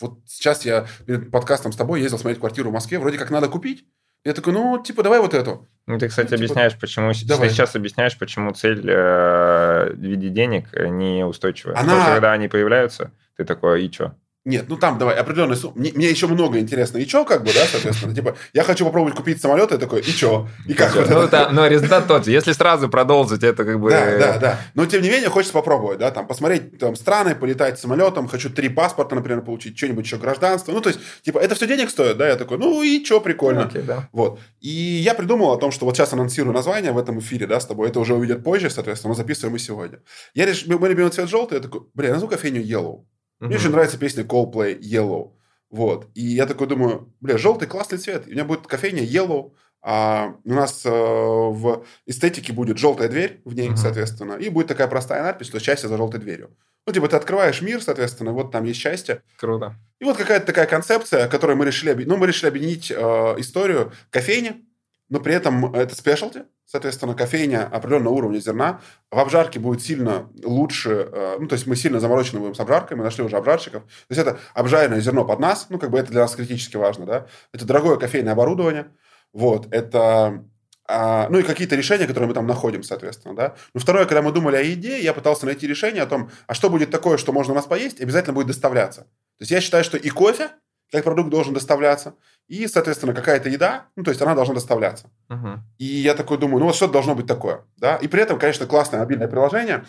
вот 0.00 0.18
сейчас 0.26 0.64
я 0.64 0.86
перед 1.06 1.30
подкастом 1.30 1.72
с 1.72 1.76
тобой 1.76 2.00
ездил 2.00 2.18
смотреть 2.18 2.40
квартиру 2.40 2.70
в 2.70 2.72
Москве, 2.72 2.98
вроде 2.98 3.18
как 3.18 3.30
надо 3.30 3.48
купить. 3.48 3.84
Я 4.24 4.34
такой, 4.34 4.52
ну, 4.52 4.82
типа, 4.82 5.02
давай 5.02 5.20
вот 5.20 5.32
эту. 5.32 5.66
Ну, 5.86 5.98
ты, 5.98 6.08
кстати, 6.08 6.32
ну, 6.32 6.36
типа, 6.36 6.44
объясняешь, 6.44 6.78
почему 6.78 7.12
давай. 7.24 7.50
сейчас 7.50 7.76
объясняешь, 7.76 8.18
почему 8.18 8.52
цель 8.52 8.84
э, 8.88 9.92
в 9.92 9.98
виде 9.98 10.28
денег 10.28 10.66
не 10.74 11.24
устойчивая. 11.24 11.74
Она... 11.74 11.82
Потому 11.82 12.02
что 12.02 12.12
когда 12.12 12.32
они 12.32 12.48
появляются, 12.48 13.12
ты 13.36 13.44
такой, 13.44 13.86
и 13.86 13.92
что? 13.92 14.14
Нет, 14.48 14.64
ну 14.66 14.78
там 14.78 14.96
давай 14.96 15.14
определенный 15.14 15.56
сумм. 15.56 15.74
Мне, 15.76 15.92
мне 15.94 16.08
еще 16.08 16.26
много 16.26 16.58
интересно. 16.58 16.96
И 16.96 17.06
что, 17.06 17.26
как 17.26 17.44
бы, 17.44 17.52
да, 17.52 17.66
соответственно? 17.70 18.14
Типа, 18.14 18.34
я 18.54 18.62
хочу 18.62 18.86
попробовать 18.86 19.14
купить 19.14 19.42
самолет, 19.42 19.72
и 19.72 19.76
такой, 19.76 20.00
и 20.00 20.10
что? 20.10 20.48
И 20.66 20.72
как? 20.72 20.94
Ну, 20.94 21.28
да, 21.28 21.50
но 21.50 21.66
результат 21.66 22.06
тот 22.06 22.24
же. 22.24 22.30
Если 22.30 22.52
сразу 22.52 22.88
продолжить, 22.88 23.42
это 23.42 23.66
как 23.66 23.78
бы... 23.78 23.90
Да, 23.90 24.18
да, 24.18 24.38
да. 24.38 24.60
Но 24.72 24.86
тем 24.86 25.02
не 25.02 25.10
менее, 25.10 25.28
хочется 25.28 25.52
попробовать, 25.52 25.98
да, 25.98 26.10
там, 26.10 26.26
посмотреть 26.26 26.78
там 26.78 26.96
страны, 26.96 27.34
полетать 27.34 27.78
самолетом, 27.78 28.26
хочу 28.26 28.48
три 28.48 28.70
паспорта, 28.70 29.16
например, 29.16 29.42
получить, 29.42 29.76
что-нибудь 29.76 30.06
еще 30.06 30.16
гражданство. 30.16 30.72
Ну, 30.72 30.80
то 30.80 30.88
есть, 30.88 31.00
типа, 31.20 31.38
это 31.40 31.54
все 31.54 31.66
денег 31.66 31.90
стоит, 31.90 32.16
да? 32.16 32.26
Я 32.26 32.36
такой, 32.36 32.56
ну 32.56 32.82
и 32.82 33.04
что, 33.04 33.20
прикольно. 33.20 33.70
Okay, 33.70 33.82
да. 33.82 34.08
Вот. 34.12 34.40
И 34.62 34.70
я 34.70 35.12
придумал 35.12 35.52
о 35.52 35.58
том, 35.58 35.72
что 35.72 35.84
вот 35.84 35.94
сейчас 35.94 36.14
анонсирую 36.14 36.54
название 36.54 36.92
в 36.92 36.98
этом 36.98 37.18
эфире, 37.18 37.46
да, 37.46 37.60
с 37.60 37.66
тобой. 37.66 37.90
Это 37.90 38.00
уже 38.00 38.14
увидят 38.14 38.42
позже, 38.42 38.70
соответственно, 38.70 39.10
мы 39.10 39.14
записываем 39.14 39.56
и 39.56 39.58
сегодня. 39.58 39.98
Я 40.32 40.46
решил, 40.46 40.78
мой 40.78 40.88
любимый 40.88 41.10
цвет 41.10 41.28
желтый, 41.28 41.58
я 41.58 41.62
такой, 41.62 41.82
блин, 41.92 42.12
назову 42.12 42.30
кофейню 42.30 42.62
Yellow. 42.62 43.04
Мне 43.40 43.56
очень 43.56 43.70
нравится 43.70 43.98
песня 43.98 44.24
Coldplay 44.24 44.78
Yellow. 44.78 45.32
Вот. 45.70 46.08
И 46.14 46.22
я 46.22 46.46
такой 46.46 46.66
думаю, 46.66 47.12
бля, 47.20 47.38
желтый 47.38 47.68
классный 47.68 47.98
цвет. 47.98 48.26
у 48.26 48.30
меня 48.30 48.44
будет 48.44 48.66
кофейня 48.66 49.02
Yellow. 49.02 49.52
А 49.80 50.34
у 50.44 50.52
нас 50.54 50.84
э, 50.84 50.90
в 50.90 51.84
эстетике 52.04 52.52
будет 52.52 52.78
желтая 52.78 53.08
дверь 53.08 53.40
в 53.44 53.54
ней, 53.54 53.68
uh-huh. 53.68 53.76
соответственно. 53.76 54.32
И 54.32 54.48
будет 54.48 54.66
такая 54.66 54.88
простая 54.88 55.22
надпись, 55.22 55.46
что 55.46 55.60
счастье 55.60 55.88
за 55.88 55.96
желтой 55.96 56.18
дверью. 56.18 56.50
Ну, 56.84 56.92
типа, 56.92 57.08
ты 57.08 57.16
открываешь 57.16 57.62
мир, 57.62 57.80
соответственно, 57.80 58.32
вот 58.32 58.50
там 58.50 58.64
есть 58.64 58.80
счастье. 58.80 59.22
Круто. 59.36 59.76
И 60.00 60.04
вот 60.04 60.16
какая-то 60.16 60.46
такая 60.46 60.66
концепция, 60.66 61.28
которую 61.28 61.56
мы 61.56 61.64
решили, 61.64 61.92
ну, 62.04 62.16
мы 62.16 62.26
решили 62.26 62.48
объединить 62.48 62.90
э, 62.90 62.94
историю 63.38 63.92
кофейни, 64.10 64.64
но 65.08 65.20
при 65.20 65.34
этом 65.34 65.72
это 65.74 65.94
спешлти, 65.94 66.44
соответственно, 66.68 67.14
кофейня 67.14 67.66
определенного 67.66 68.12
уровня 68.12 68.38
зерна. 68.38 68.80
В 69.10 69.18
обжарке 69.18 69.58
будет 69.58 69.82
сильно 69.82 70.28
лучше, 70.44 71.08
э, 71.10 71.36
ну, 71.40 71.48
то 71.48 71.54
есть 71.54 71.66
мы 71.66 71.74
сильно 71.76 71.98
заморочены 71.98 72.40
будем 72.40 72.54
с 72.54 72.60
обжаркой, 72.60 72.96
мы 72.96 73.04
нашли 73.04 73.24
уже 73.24 73.36
обжарщиков. 73.36 73.82
То 73.82 74.14
есть 74.14 74.20
это 74.20 74.38
обжаренное 74.54 75.00
зерно 75.00 75.24
под 75.24 75.40
нас, 75.40 75.66
ну, 75.70 75.78
как 75.78 75.90
бы 75.90 75.98
это 75.98 76.12
для 76.12 76.20
нас 76.20 76.36
критически 76.36 76.76
важно, 76.76 77.06
да. 77.06 77.26
Это 77.52 77.64
дорогое 77.64 77.96
кофейное 77.96 78.34
оборудование, 78.34 78.88
вот, 79.32 79.66
это 79.72 80.44
а, 80.90 81.28
ну 81.28 81.38
и 81.38 81.42
какие-то 81.42 81.76
решения, 81.76 82.06
которые 82.06 82.28
мы 82.28 82.34
там 82.34 82.46
находим, 82.46 82.82
соответственно, 82.82 83.34
да. 83.34 83.54
Ну, 83.72 83.80
второе, 83.80 84.04
когда 84.04 84.20
мы 84.22 84.32
думали 84.32 84.56
о 84.56 84.62
еде, 84.62 85.00
я 85.00 85.14
пытался 85.14 85.46
найти 85.46 85.66
решение 85.66 86.02
о 86.02 86.06
том, 86.06 86.30
а 86.46 86.54
что 86.54 86.68
будет 86.68 86.90
такое, 86.90 87.16
что 87.16 87.32
можно 87.32 87.52
у 87.52 87.56
нас 87.56 87.66
поесть, 87.66 88.00
обязательно 88.00 88.34
будет 88.34 88.48
доставляться. 88.48 89.02
То 89.02 89.42
есть 89.42 89.50
я 89.50 89.60
считаю, 89.60 89.84
что 89.84 89.96
и 89.96 90.08
кофе, 90.10 90.50
как 90.90 91.04
продукт 91.04 91.30
должен 91.30 91.52
доставляться, 91.52 92.14
и, 92.48 92.66
соответственно, 92.66 93.12
какая-то 93.12 93.50
еда, 93.50 93.86
ну, 93.94 94.02
то 94.02 94.10
есть 94.10 94.22
она 94.22 94.34
должна 94.34 94.54
доставляться. 94.54 95.10
Uh-huh. 95.28 95.58
И 95.76 95.84
я 95.84 96.14
такой 96.14 96.38
думаю, 96.38 96.60
ну, 96.60 96.66
вот 96.66 96.74
что 96.74 96.88
должно 96.88 97.14
быть 97.14 97.26
такое, 97.26 97.60
да. 97.76 97.96
И 97.96 98.08
при 98.08 98.22
этом, 98.22 98.38
конечно, 98.38 98.66
классное 98.66 99.00
мобильное 99.00 99.28
приложение, 99.28 99.84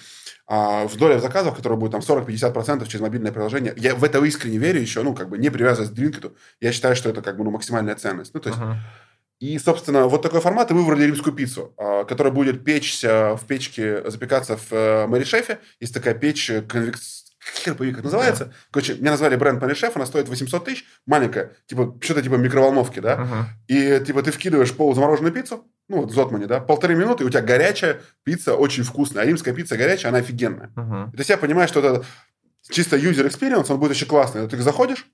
а, 0.46 0.86
в 0.88 0.98
доле 0.98 1.20
заказов, 1.20 1.56
которые 1.56 1.80
будет 1.80 1.94
там 1.94 2.02
40-50% 2.02 2.86
через 2.88 3.00
мобильное 3.00 3.32
приложение. 3.32 3.74
Я 3.78 3.96
в 3.96 4.04
это 4.04 4.24
искренне 4.26 4.58
верю 4.58 4.82
еще, 4.82 5.04
ну, 5.04 5.16
как 5.16 5.30
бы 5.30 5.38
не 5.38 5.50
привязываясь 5.50 5.90
к 5.90 5.94
Дринкету. 5.94 6.36
Я 6.60 6.74
считаю, 6.74 6.98
что 6.98 7.10
это 7.10 7.22
как 7.22 7.38
бы 7.38 7.46
ну, 7.46 7.52
максимальная 7.52 7.96
ценность. 7.96 8.34
Ну, 8.34 8.42
то 8.42 8.50
есть... 8.50 8.62
Uh-huh. 8.62 8.76
И, 9.40 9.58
собственно, 9.58 10.06
вот 10.08 10.22
такой 10.22 10.42
формат 10.42 10.70
и 10.70 10.74
выбрали 10.74 11.06
римскую 11.06 11.34
пиццу, 11.34 11.74
а, 11.78 12.04
которая 12.04 12.34
будет 12.34 12.66
печься 12.66 13.38
в 13.38 13.46
печке, 13.48 14.10
запекаться 14.10 14.58
в 14.58 14.74
э, 14.74 15.08
Мэришефе. 15.08 15.60
Есть 15.80 15.94
такая 15.94 16.14
печь 16.14 16.50
э, 16.50 16.62
конвекс 16.62 17.29
хер 17.54 17.76
пойми, 17.76 17.94
как 17.94 18.04
называется. 18.04 18.46
Да. 18.46 18.52
Короче, 18.72 18.96
меня 18.96 19.12
назвали 19.12 19.36
бренд 19.36 19.64
Шеф, 19.78 19.96
она 19.96 20.06
стоит 20.06 20.30
800 20.30 20.66
тысяч, 20.66 20.86
маленькая, 21.06 21.54
типа, 21.68 21.98
что-то 22.02 22.22
типа 22.22 22.36
микроволновки, 22.36 23.00
да, 23.00 23.16
uh-huh. 23.68 24.00
и 24.02 24.06
типа 24.06 24.24
ты 24.24 24.32
вкидываешь 24.32 24.74
полузамороженную 24.74 25.34
пиццу, 25.34 25.68
ну 25.88 26.02
вот 26.02 26.12
в 26.12 26.14
Зотмане, 26.14 26.48
да, 26.48 26.60
полторы 26.60 26.96
минуты, 26.96 27.24
и 27.24 27.28
у 27.28 27.30
тебя 27.30 27.42
горячая 27.42 28.02
пицца, 28.24 28.56
очень 28.56 28.84
вкусная, 28.84 29.24
а 29.24 29.26
римская 29.26 29.54
пицца 29.54 29.78
горячая, 29.78 30.10
она 30.12 30.20
офигенная. 30.20 30.72
Uh-huh. 30.76 31.12
То 31.12 31.18
есть 31.18 31.30
я 31.30 31.38
понимаю, 31.38 31.68
что 31.68 31.80
это 31.80 32.06
чисто 32.70 32.98
user 32.98 33.28
experience, 33.28 33.72
он 33.72 33.80
будет 33.80 33.94
еще 33.94 34.06
классный. 34.06 34.48
Ты 34.48 34.58
заходишь, 34.58 35.06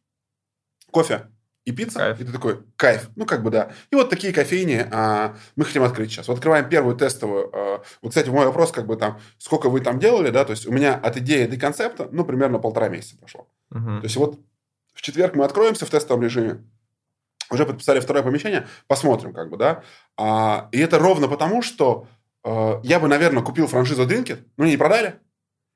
кофе, 0.92 1.28
и 1.66 1.72
пицца, 1.72 2.00
кайф. 2.00 2.22
и 2.22 2.24
ты 2.24 2.32
такой, 2.32 2.60
кайф, 2.76 3.10
ну 3.16 3.26
как 3.26 3.44
бы 3.44 3.50
да. 3.50 3.72
И 3.90 3.96
вот 3.96 4.10
такие 4.10 4.32
кофейни 4.32 4.88
а, 4.92 5.36
мы 5.56 5.66
хотим 5.66 5.84
открыть 5.84 6.12
сейчас. 6.12 6.28
Вот 6.28 6.36
открываем 6.36 6.70
первую 6.70 6.96
тестовую. 6.96 7.50
А, 7.54 7.84
вот, 8.02 8.10
кстати, 8.10 8.30
мой 8.30 8.46
вопрос, 8.46 8.72
как 8.72 8.86
бы 8.86 8.96
там, 8.96 9.20
сколько 9.40 9.70
вы 9.70 9.82
там 9.82 10.00
делали, 10.00 10.30
да, 10.30 10.46
то 10.46 10.52
есть 10.52 10.68
у 10.68 10.72
меня 10.72 10.96
от 10.96 11.18
идеи 11.18 11.46
до 11.48 11.58
концепта, 11.58 12.08
ну, 12.12 12.24
примерно 12.24 12.60
полтора 12.60 12.88
месяца 12.90 13.18
прошло. 13.18 13.48
Угу. 13.72 14.00
То 14.00 14.04
есть 14.04 14.16
вот 14.16 14.40
в 14.94 15.02
четверг 15.02 15.36
мы 15.36 15.44
откроемся 15.44 15.86
в 15.86 15.90
тестовом 15.90 16.22
режиме, 16.24 16.64
уже 17.50 17.66
подписали 17.66 18.00
второе 18.00 18.24
помещение, 18.24 18.68
посмотрим, 18.88 19.34
как 19.34 19.50
бы, 19.50 19.58
да. 19.58 19.84
А, 20.18 20.70
и 20.72 20.80
это 20.80 21.00
ровно 21.00 21.28
потому, 21.28 21.64
что 21.64 22.08
а, 22.44 22.80
я 22.84 23.00
бы, 23.00 23.08
наверное, 23.08 23.44
купил 23.44 23.66
франшизу 23.66 24.08
Drinkit, 24.08 24.44
но 24.58 24.66
не 24.66 24.78
продали, 24.78 25.20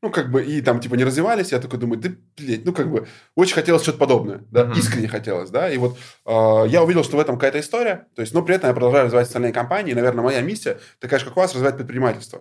ну, 0.01 0.09
как 0.11 0.31
бы, 0.31 0.43
и 0.43 0.61
там, 0.61 0.80
типа, 0.80 0.95
не 0.95 1.03
развивались, 1.03 1.51
я 1.51 1.59
такой 1.59 1.80
думаю, 1.80 1.99
да, 1.99 2.09
блядь, 2.38 2.65
ну, 2.65 2.73
как 2.73 2.89
бы, 2.89 3.07
очень 3.35 3.55
хотелось 3.55 3.84
что-то 3.84 3.97
подобное, 3.97 4.41
да, 4.49 4.63
mm-hmm. 4.63 4.77
искренне 4.77 5.07
хотелось, 5.07 5.49
да, 5.49 5.69
и 5.69 5.77
вот 5.77 5.97
э, 6.26 6.65
я 6.67 6.84
увидел, 6.84 7.03
что 7.03 7.17
в 7.17 7.19
этом 7.19 7.35
какая-то 7.35 7.59
история, 7.59 8.07
то 8.15 8.21
есть, 8.21 8.34
но 8.34 8.41
при 8.41 8.55
этом 8.55 8.69
я 8.69 8.73
продолжаю 8.73 9.05
развивать 9.05 9.27
остальные 9.27 9.51
компании, 9.51 9.91
и, 9.91 9.95
наверное, 9.95 10.23
моя 10.23 10.41
миссия 10.41 10.80
такая 10.99 11.19
же, 11.19 11.26
как 11.26 11.35
у 11.35 11.39
вас, 11.41 11.53
развивать 11.53 11.77
предпринимательство. 11.77 12.39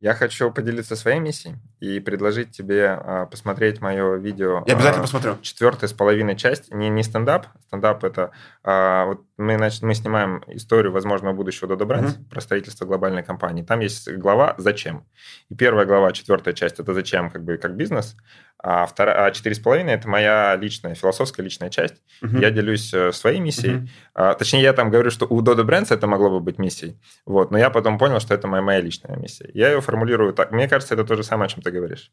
Я 0.00 0.14
хочу 0.14 0.52
поделиться 0.52 0.94
своей 0.94 1.18
миссией 1.18 1.56
и 1.80 1.98
предложить 1.98 2.52
тебе 2.52 2.86
а, 2.86 3.26
посмотреть 3.26 3.80
мое 3.80 4.16
видео. 4.16 4.62
Я 4.66 4.74
обязательно 4.74 5.00
а, 5.00 5.06
посмотрю. 5.06 5.38
Четвертая 5.42 5.88
с 5.88 5.92
половиной 5.92 6.36
часть. 6.36 6.72
Не, 6.72 6.88
не 6.88 7.02
стендап. 7.02 7.46
Стендап 7.66 8.04
это... 8.04 8.30
А, 8.62 9.06
вот 9.06 9.22
мы, 9.36 9.56
значит, 9.56 9.82
мы 9.82 9.94
снимаем 9.94 10.44
историю 10.46 10.92
возможного 10.92 11.34
будущего 11.34 11.66
Dodo 11.66 11.84
Brands 11.84 12.16
mm-hmm. 12.16 12.30
про 12.30 12.40
строительство 12.40 12.84
глобальной 12.84 13.24
компании. 13.24 13.64
Там 13.64 13.80
есть 13.80 14.08
глава 14.12 14.54
«Зачем?». 14.56 15.04
И 15.48 15.56
первая 15.56 15.84
глава, 15.84 16.12
четвертая 16.12 16.54
часть, 16.54 16.78
это 16.78 16.94
«Зачем?» 16.94 17.28
как 17.28 17.42
бы 17.42 17.56
как 17.56 17.74
бизнес. 17.74 18.16
А 18.60 18.86
вторая, 18.86 19.26
а 19.26 19.30
четыре 19.30 19.54
с 19.54 19.60
половиной 19.60 19.94
это 19.94 20.08
моя 20.08 20.56
личная, 20.56 20.94
философская 20.94 21.44
личная 21.44 21.70
часть. 21.70 21.94
Uh-huh. 22.22 22.40
Я 22.40 22.50
делюсь 22.50 22.92
э, 22.92 23.12
своей 23.12 23.38
миссией. 23.38 23.74
Uh-huh. 23.74 23.88
А, 24.14 24.34
точнее, 24.34 24.62
я 24.62 24.72
там 24.72 24.90
говорю, 24.90 25.10
что 25.10 25.26
у 25.26 25.40
Dodo 25.42 25.64
Brands 25.64 25.94
это 25.94 26.08
могло 26.08 26.28
бы 26.28 26.40
быть 26.40 26.58
миссией. 26.58 27.00
Вот, 27.24 27.52
но 27.52 27.58
я 27.58 27.70
потом 27.70 27.98
понял, 27.98 28.18
что 28.18 28.34
это 28.34 28.48
моя, 28.48 28.62
моя 28.62 28.80
личная 28.80 29.16
миссия. 29.16 29.48
Я 29.54 29.70
ее 29.70 29.80
формулирую 29.80 30.32
так. 30.32 30.50
Мне 30.50 30.66
кажется, 30.68 30.94
это 30.94 31.04
то 31.04 31.14
же 31.14 31.22
самое, 31.22 31.46
о 31.46 31.50
чем 31.50 31.62
ты 31.62 31.70
говоришь. 31.70 32.10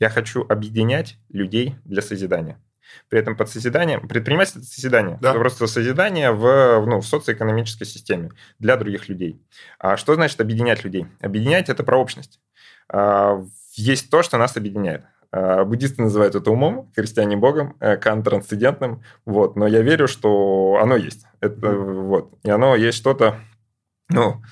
Я 0.00 0.10
хочу 0.10 0.44
объединять 0.48 1.16
людей 1.28 1.76
для 1.84 2.02
созидания. 2.02 2.60
При 3.08 3.18
этом 3.18 3.36
под 3.36 3.48
созиданием... 3.48 4.06
Предпринимательство– 4.08 4.60
это 4.60 4.68
созидание. 4.68 5.18
Да. 5.20 5.30
Это 5.30 5.38
просто 5.38 5.66
созидание 5.66 6.32
в, 6.32 6.84
ну, 6.86 7.00
в 7.00 7.06
социоэкономической 7.06 7.86
системе 7.86 8.30
для 8.58 8.76
других 8.76 9.08
людей. 9.08 9.40
А 9.78 9.96
что 9.96 10.14
значит 10.14 10.40
объединять 10.40 10.84
людей? 10.84 11.06
Объединять– 11.20 11.68
это 11.70 11.82
про 11.82 11.98
общность. 11.98 12.40
А, 12.88 13.42
есть 13.74 14.10
то, 14.10 14.22
что 14.22 14.38
нас 14.38 14.56
объединяет. 14.56 15.04
А, 15.36 15.64
буддисты 15.64 16.00
называют 16.00 16.36
это 16.36 16.48
умом, 16.52 16.92
христиане 16.94 17.36
богом, 17.36 17.76
э, 17.80 17.96
Кант 17.96 18.24
трансцендентным. 18.24 19.02
Вот. 19.26 19.56
Но 19.56 19.66
я 19.66 19.82
верю, 19.82 20.06
что 20.06 20.78
оно 20.80 20.94
есть. 20.94 21.26
Это, 21.40 21.72
вот. 21.72 22.34
И 22.44 22.50
оно 22.50 22.76
есть 22.76 22.96
что-то, 22.96 23.40
ну, 24.08 24.42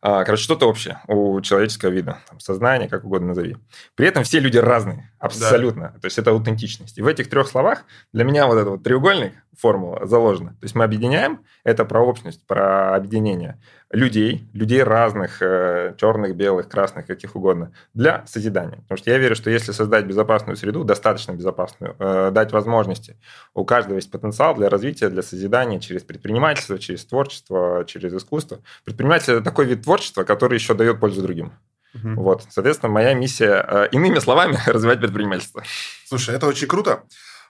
а, 0.00 0.24
короче, 0.24 0.42
что-то 0.42 0.68
общее 0.68 1.00
у 1.06 1.40
человеческого 1.42 1.90
вида, 1.90 2.18
там, 2.28 2.40
сознание, 2.40 2.88
как 2.88 3.04
угодно 3.04 3.28
назови. 3.28 3.56
При 3.94 4.08
этом 4.08 4.24
все 4.24 4.40
люди 4.40 4.58
разные, 4.58 5.11
абсолютно. 5.26 5.92
Да. 5.94 6.00
То 6.00 6.04
есть 6.06 6.18
это 6.18 6.30
аутентичность. 6.30 6.98
И 6.98 7.02
в 7.02 7.06
этих 7.06 7.28
трех 7.30 7.48
словах 7.48 7.84
для 8.12 8.24
меня 8.24 8.46
вот 8.46 8.56
этот 8.56 8.68
вот 8.68 8.82
треугольник, 8.82 9.32
формула 9.58 10.06
заложена. 10.06 10.50
То 10.50 10.64
есть 10.64 10.74
мы 10.74 10.84
объединяем, 10.84 11.40
это 11.62 11.84
про 11.84 12.00
общность, 12.00 12.46
про 12.46 12.94
объединение 12.94 13.60
людей, 13.90 14.48
людей 14.54 14.82
разных, 14.82 15.42
э, 15.42 15.94
черных, 15.98 16.34
белых, 16.34 16.68
красных, 16.68 17.06
каких 17.06 17.36
угодно, 17.36 17.72
для 17.92 18.24
созидания. 18.26 18.76
Потому 18.76 18.96
что 18.96 19.10
я 19.10 19.18
верю, 19.18 19.36
что 19.36 19.50
если 19.50 19.72
создать 19.72 20.06
безопасную 20.06 20.56
среду, 20.56 20.84
достаточно 20.84 21.32
безопасную, 21.32 21.94
э, 21.98 22.30
дать 22.32 22.52
возможности, 22.52 23.16
у 23.54 23.64
каждого 23.64 23.96
есть 23.96 24.10
потенциал 24.10 24.54
для 24.54 24.70
развития, 24.70 25.10
для 25.10 25.22
созидания 25.22 25.78
через 25.78 26.02
предпринимательство, 26.02 26.78
через 26.78 27.04
творчество, 27.04 27.84
через 27.86 28.14
искусство. 28.14 28.60
Предпринимательство– 28.84 29.32
это 29.34 29.44
такой 29.44 29.66
вид 29.66 29.82
творчества, 29.82 30.24
который 30.24 30.54
еще 30.54 30.72
дает 30.72 30.98
пользу 30.98 31.22
другим. 31.22 31.52
Угу. 31.94 32.22
Вот, 32.22 32.46
соответственно, 32.50 32.92
моя 32.92 33.14
миссия, 33.14 33.64
э, 33.66 33.88
иными 33.92 34.18
словами, 34.18 34.58
развивать 34.66 35.00
предпринимательство. 35.00 35.62
Слушай, 36.06 36.34
это 36.34 36.46
очень 36.46 36.66
круто. 36.66 37.04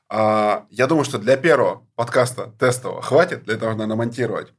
А, 0.09 0.66
я 0.70 0.86
думаю, 0.86 1.05
что 1.05 1.19
для 1.19 1.36
первого 1.36 1.86
подкаста 1.94 2.52
тестового 2.59 3.01
хватит, 3.02 3.44
для 3.44 3.55
этого 3.55 3.74
надо 3.74 3.97
монтировать. 3.97 4.52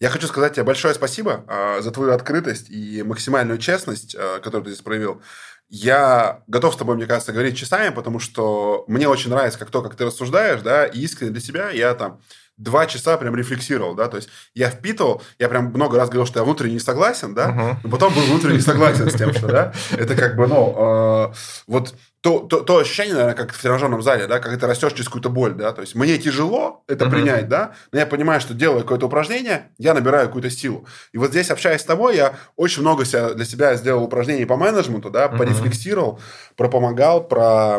Я 0.00 0.10
хочу 0.10 0.28
сказать 0.28 0.54
тебе 0.54 0.64
большое 0.64 0.94
спасибо 0.94 1.44
э, 1.48 1.82
за 1.82 1.90
твою 1.90 2.12
открытость 2.12 2.70
и 2.70 3.02
максимальную 3.02 3.58
честность, 3.58 4.14
э, 4.14 4.38
которую 4.38 4.64
ты 4.64 4.70
здесь 4.70 4.82
проявил. 4.82 5.22
Я 5.68 6.42
готов 6.46 6.74
с 6.74 6.76
тобой, 6.76 6.96
мне 6.96 7.06
кажется, 7.06 7.32
говорить 7.32 7.56
часами, 7.56 7.92
потому 7.92 8.20
что 8.20 8.84
мне 8.88 9.08
очень 9.08 9.30
нравится 9.30 9.58
как 9.58 9.70
то, 9.70 9.82
как 9.82 9.96
ты 9.96 10.04
рассуждаешь, 10.04 10.62
да, 10.62 10.86
и 10.86 11.00
искренне 11.00 11.32
для 11.32 11.40
себя 11.40 11.70
я 11.70 11.94
там 11.94 12.20
два 12.58 12.86
часа 12.86 13.16
прям 13.16 13.34
рефлексировал, 13.36 13.94
да, 13.94 14.08
то 14.08 14.16
есть 14.16 14.28
я 14.54 14.68
впитывал, 14.70 15.22
я 15.38 15.48
прям 15.48 15.66
много 15.66 15.96
раз 15.96 16.08
говорил, 16.08 16.26
что 16.26 16.40
я 16.40 16.44
внутренне 16.44 16.74
не 16.74 16.80
согласен, 16.80 17.34
да, 17.34 17.78
но 17.82 17.90
потом 17.90 18.12
был 18.12 18.22
внутренне 18.22 18.60
согласен 18.60 19.10
с 19.10 19.14
тем, 19.14 19.32
что, 19.32 19.46
да, 19.46 19.72
это 19.92 20.14
как 20.14 20.36
бы, 20.36 20.46
ну, 20.46 20.74
э, 20.76 21.34
вот 21.66 21.94
то, 22.20 22.40
то, 22.40 22.60
то 22.60 22.78
ощущение, 22.78 23.14
наверное, 23.14 23.36
как 23.36 23.52
в 23.52 23.62
тренажерном 23.62 24.02
зале, 24.02 24.26
да, 24.26 24.40
как 24.40 24.58
ты 24.58 24.66
растешь 24.66 24.92
через 24.92 25.06
какую-то 25.06 25.30
боль, 25.30 25.54
да, 25.54 25.72
то 25.72 25.82
есть 25.82 25.94
мне 25.94 26.18
тяжело 26.18 26.82
это 26.88 27.04
uh-huh. 27.04 27.10
принять, 27.10 27.48
да, 27.48 27.74
но 27.92 28.00
я 28.00 28.06
понимаю, 28.06 28.40
что 28.40 28.54
делая 28.54 28.82
какое-то 28.82 29.06
упражнение, 29.06 29.70
я 29.78 29.94
набираю 29.94 30.26
какую-то 30.26 30.50
силу. 30.50 30.86
И 31.12 31.18
вот 31.18 31.30
здесь, 31.30 31.50
общаясь 31.50 31.80
с 31.80 31.84
тобой, 31.84 32.16
я 32.16 32.34
очень 32.56 32.82
много 32.82 33.04
себя, 33.04 33.34
для 33.34 33.44
себя 33.44 33.76
сделал 33.76 34.02
упражнений 34.02 34.46
по 34.46 34.56
менеджменту, 34.56 35.10
да, 35.10 35.26
uh-huh. 35.26 35.38
порефлексировал, 35.38 36.20
пропомогал 36.56 37.26
про 37.26 37.78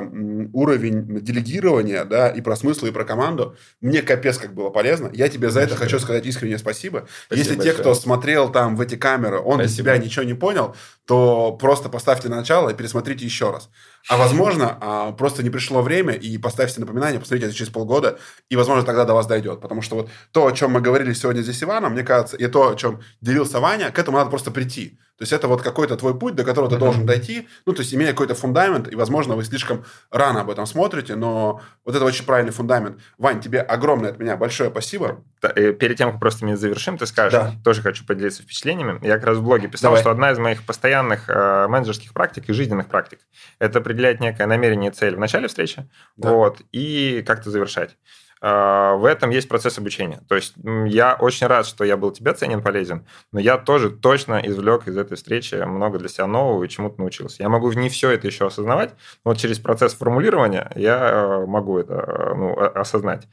уровень 0.54 1.20
делегирования, 1.20 2.06
да, 2.06 2.30
и 2.30 2.40
про 2.42 2.56
смысл, 2.56 2.86
и 2.86 2.92
про 2.92 3.04
команду. 3.04 3.58
Мне 3.82 4.02
капец 4.02 4.38
как 4.38 4.54
было 4.54 4.70
полезно. 4.70 5.10
Я 5.14 5.28
тебе 5.28 5.50
за 5.50 5.60
это 5.60 5.76
хочу 5.76 6.00
сказать 6.00 6.26
искренне 6.26 6.58
спасибо. 6.58 7.08
спасибо 7.26 7.38
Если 7.38 7.56
большое. 7.56 7.76
те, 7.76 7.82
кто 7.82 7.94
смотрел 7.94 8.50
там 8.52 8.78
в 8.78 8.82
эти 8.82 8.96
камеры, 8.96 9.40
он 9.40 9.56
спасибо. 9.56 9.58
для 9.58 9.68
себя 9.68 9.98
ничего 9.98 10.24
не 10.24 10.34
понял, 10.34 10.76
то 11.10 11.54
просто 11.54 11.90
поставьте 11.90 12.30
начало 12.30 12.70
и 12.70 12.76
пересмотрите 12.76 13.26
еще 13.26 13.50
раз. 13.50 13.72
А 14.08 14.16
возможно, 14.16 14.78
а, 14.80 15.12
просто 15.12 15.42
не 15.42 15.50
пришло 15.50 15.82
время, 15.82 16.14
и 16.14 16.38
поставьте 16.38 16.80
напоминание, 16.80 17.20
посмотрите 17.20 17.48
это 17.48 17.56
через 17.56 17.72
полгода, 17.72 18.20
и, 18.48 18.56
возможно, 18.56 18.84
тогда 18.84 19.06
до 19.06 19.16
вас 19.16 19.26
дойдет. 19.26 19.60
Потому 19.60 19.82
что 19.82 19.96
вот 19.96 20.12
то, 20.32 20.46
о 20.46 20.52
чем 20.52 20.70
мы 20.70 20.82
говорили 20.82 21.14
сегодня 21.14 21.42
здесь 21.42 21.58
с 21.58 21.64
Иваном, 21.64 21.94
мне 21.94 22.04
кажется, 22.04 22.38
и 22.38 22.46
то, 22.46 22.70
о 22.70 22.76
чем 22.76 23.02
делился 23.22 23.60
Ваня, 23.60 23.90
к 23.90 23.98
этому 23.98 24.18
надо 24.18 24.30
просто 24.30 24.52
прийти. 24.52 25.00
То 25.20 25.24
есть 25.24 25.34
это 25.34 25.50
вот 25.50 25.62
какой-то 25.62 25.98
твой 25.98 26.18
путь, 26.18 26.36
до 26.36 26.46
которого 26.46 26.70
ты 26.70 26.78
mm-hmm. 26.78 26.80
должен 26.80 27.06
дойти, 27.06 27.50
ну, 27.66 27.74
то 27.74 27.82
есть 27.82 27.94
имея 27.94 28.12
какой-то 28.12 28.36
фундамент, 28.36 28.90
и, 28.90 28.96
возможно, 28.96 29.36
вы 29.36 29.44
слишком 29.44 29.84
рано 30.12 30.42
об 30.42 30.50
этом 30.50 30.66
смотрите, 30.66 31.18
но 31.18 31.60
вот 31.84 31.94
это 31.94 32.06
очень 32.06 32.26
правильный 32.26 32.54
фундамент. 32.54 33.02
Вань, 33.18 33.42
тебе 33.42 33.60
огромное 33.60 34.12
от 34.12 34.20
меня 34.20 34.38
большое 34.38 34.70
спасибо. 34.70 35.22
Перед 35.42 35.98
тем, 35.98 36.12
как 36.12 36.22
просто 36.22 36.46
мы 36.46 36.56
завершим, 36.56 36.98
ты 36.98 37.06
скажешь, 37.06 37.38
да. 37.38 37.52
тоже 37.66 37.82
хочу 37.82 38.06
поделиться 38.06 38.44
впечатлениями. 38.44 39.06
Я 39.06 39.16
как 39.16 39.26
раз 39.26 39.38
в 39.40 39.44
блоге 39.44 39.68
писал, 39.68 39.92
Давай. 39.92 40.02
что 40.02 40.12
одна 40.12 40.32
из 40.32 40.40
моих 40.40 40.66
постоянных 40.66 41.30
э, 41.30 41.68
менеджерских 41.68 42.14
практик 42.14 42.48
и 42.48 42.54
жизненных 42.54 42.88
практик– 42.88 43.20
это 43.60 43.80
определять 43.80 44.22
некое 44.22 44.46
намерение 44.48 44.90
и 44.90 44.94
цель 44.94 45.18
в 45.18 45.20
начале 45.20 45.50
встречи, 45.50 45.86
да. 46.16 46.32
вот, 46.32 46.62
и 46.72 47.26
как-то 47.28 47.52
завершать. 47.52 47.98
А, 48.42 48.96
в 48.96 49.06
этом 49.06 49.32
есть 49.32 49.50
процесс 49.50 49.78
обучения. 49.78 50.22
То 50.28 50.36
есть 50.36 50.54
я 50.86 51.16
очень 51.16 51.48
рад, 51.48 51.66
что 51.66 51.84
я 51.84 51.98
был 51.98 52.12
тебе 52.12 52.34
ценен, 52.34 52.62
полезен, 52.62 53.06
но 53.32 53.40
я 53.40 53.58
тоже 53.58 53.90
точно 53.90 54.42
извлек 54.44 54.88
из 54.88 54.98
этой 54.98 55.18
встречи 55.18 55.56
много 55.56 56.00
для 56.00 56.08
себя 56.08 56.28
нового 56.28 56.64
и 56.64 56.70
чему-то 56.70 57.00
научился. 57.00 57.44
Я 57.44 57.50
могу 57.50 57.72
не 57.74 57.90
все 57.90 58.12
это 58.12 58.28
еще 58.28 58.48
осознавать, 58.48 58.92
но 59.26 59.32
вот 59.32 59.38
через 59.38 59.60
процесс 59.60 59.94
формулирования 59.94 60.72
я 60.76 61.10
э, 61.10 61.46
могу 61.46 61.80
это 61.80 61.94
э, 61.94 62.34
ну, 62.36 62.58
осознать. 62.58 63.28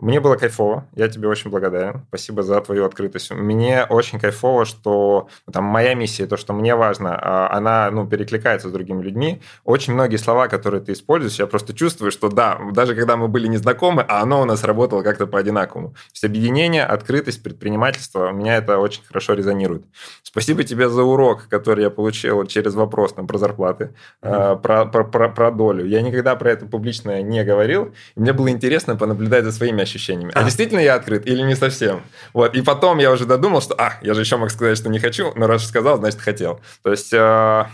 Мне 0.00 0.20
было 0.20 0.36
кайфово, 0.36 0.86
я 0.94 1.08
тебе 1.08 1.28
очень 1.28 1.50
благодарен. 1.50 2.02
Спасибо 2.08 2.42
за 2.42 2.60
твою 2.60 2.86
открытость. 2.86 3.30
Мне 3.30 3.84
очень 3.84 4.18
кайфово, 4.18 4.64
что 4.64 5.28
ну, 5.46 5.52
там 5.52 5.64
моя 5.64 5.94
миссия, 5.94 6.26
то, 6.26 6.36
что 6.36 6.52
мне 6.54 6.74
важно, 6.74 7.18
а, 7.20 7.52
она 7.52 7.90
ну, 7.90 8.06
перекликается 8.06 8.68
с 8.68 8.72
другими 8.72 9.02
людьми. 9.02 9.42
Очень 9.64 9.92
многие 9.92 10.16
слова, 10.16 10.48
которые 10.48 10.80
ты 10.80 10.92
используешь, 10.92 11.38
я 11.38 11.46
просто 11.46 11.74
чувствую, 11.74 12.10
что 12.10 12.28
да, 12.28 12.58
даже 12.72 12.94
когда 12.94 13.16
мы 13.16 13.28
были 13.28 13.46
незнакомы, 13.46 14.02
а 14.08 14.22
оно 14.22 14.40
у 14.40 14.44
нас 14.44 14.64
работало 14.64 15.02
как-то 15.02 15.26
по-одинаковому. 15.26 15.90
То 15.90 16.12
есть 16.14 16.24
объединение, 16.24 16.84
открытость, 16.84 17.42
предпринимательство, 17.42 18.28
у 18.28 18.32
меня 18.32 18.56
это 18.56 18.78
очень 18.78 19.04
хорошо 19.04 19.34
резонирует. 19.34 19.84
Спасибо 20.22 20.64
тебе 20.64 20.88
за 20.88 21.02
урок, 21.02 21.48
который 21.48 21.84
я 21.84 21.90
получил 21.90 22.44
через 22.46 22.74
вопрос 22.74 23.12
там, 23.12 23.26
про 23.26 23.36
зарплаты, 23.36 23.94
mm-hmm. 24.22 24.60
про, 24.60 24.86
про, 24.86 25.04
про, 25.04 25.28
про 25.28 25.50
долю. 25.50 25.84
Я 25.84 26.00
никогда 26.00 26.36
про 26.36 26.52
это 26.52 26.66
публично 26.66 27.20
не 27.22 27.44
говорил. 27.44 27.92
И 28.16 28.20
мне 28.20 28.32
было 28.32 28.50
интересно 28.50 28.96
понаблюдать 28.96 29.44
за 29.44 29.52
своими 29.52 29.82
ощущениями. 29.90 30.32
А, 30.34 30.40
а 30.40 30.44
действительно 30.44 30.80
я 30.80 30.94
открыт 30.94 31.26
или 31.26 31.42
не 31.42 31.54
совсем? 31.54 32.02
Вот. 32.32 32.54
И 32.54 32.62
потом 32.62 32.98
я 32.98 33.10
уже 33.10 33.26
додумал, 33.26 33.60
что, 33.60 33.74
а, 33.78 33.94
я 34.02 34.14
же 34.14 34.20
еще 34.20 34.36
мог 34.36 34.50
сказать, 34.50 34.78
что 34.78 34.88
не 34.88 34.98
хочу, 34.98 35.32
но 35.34 35.46
раз 35.46 35.66
сказал, 35.66 35.98
значит, 35.98 36.20
хотел. 36.20 36.60
То 36.82 36.90
есть 36.90 37.12
э, 37.12 37.64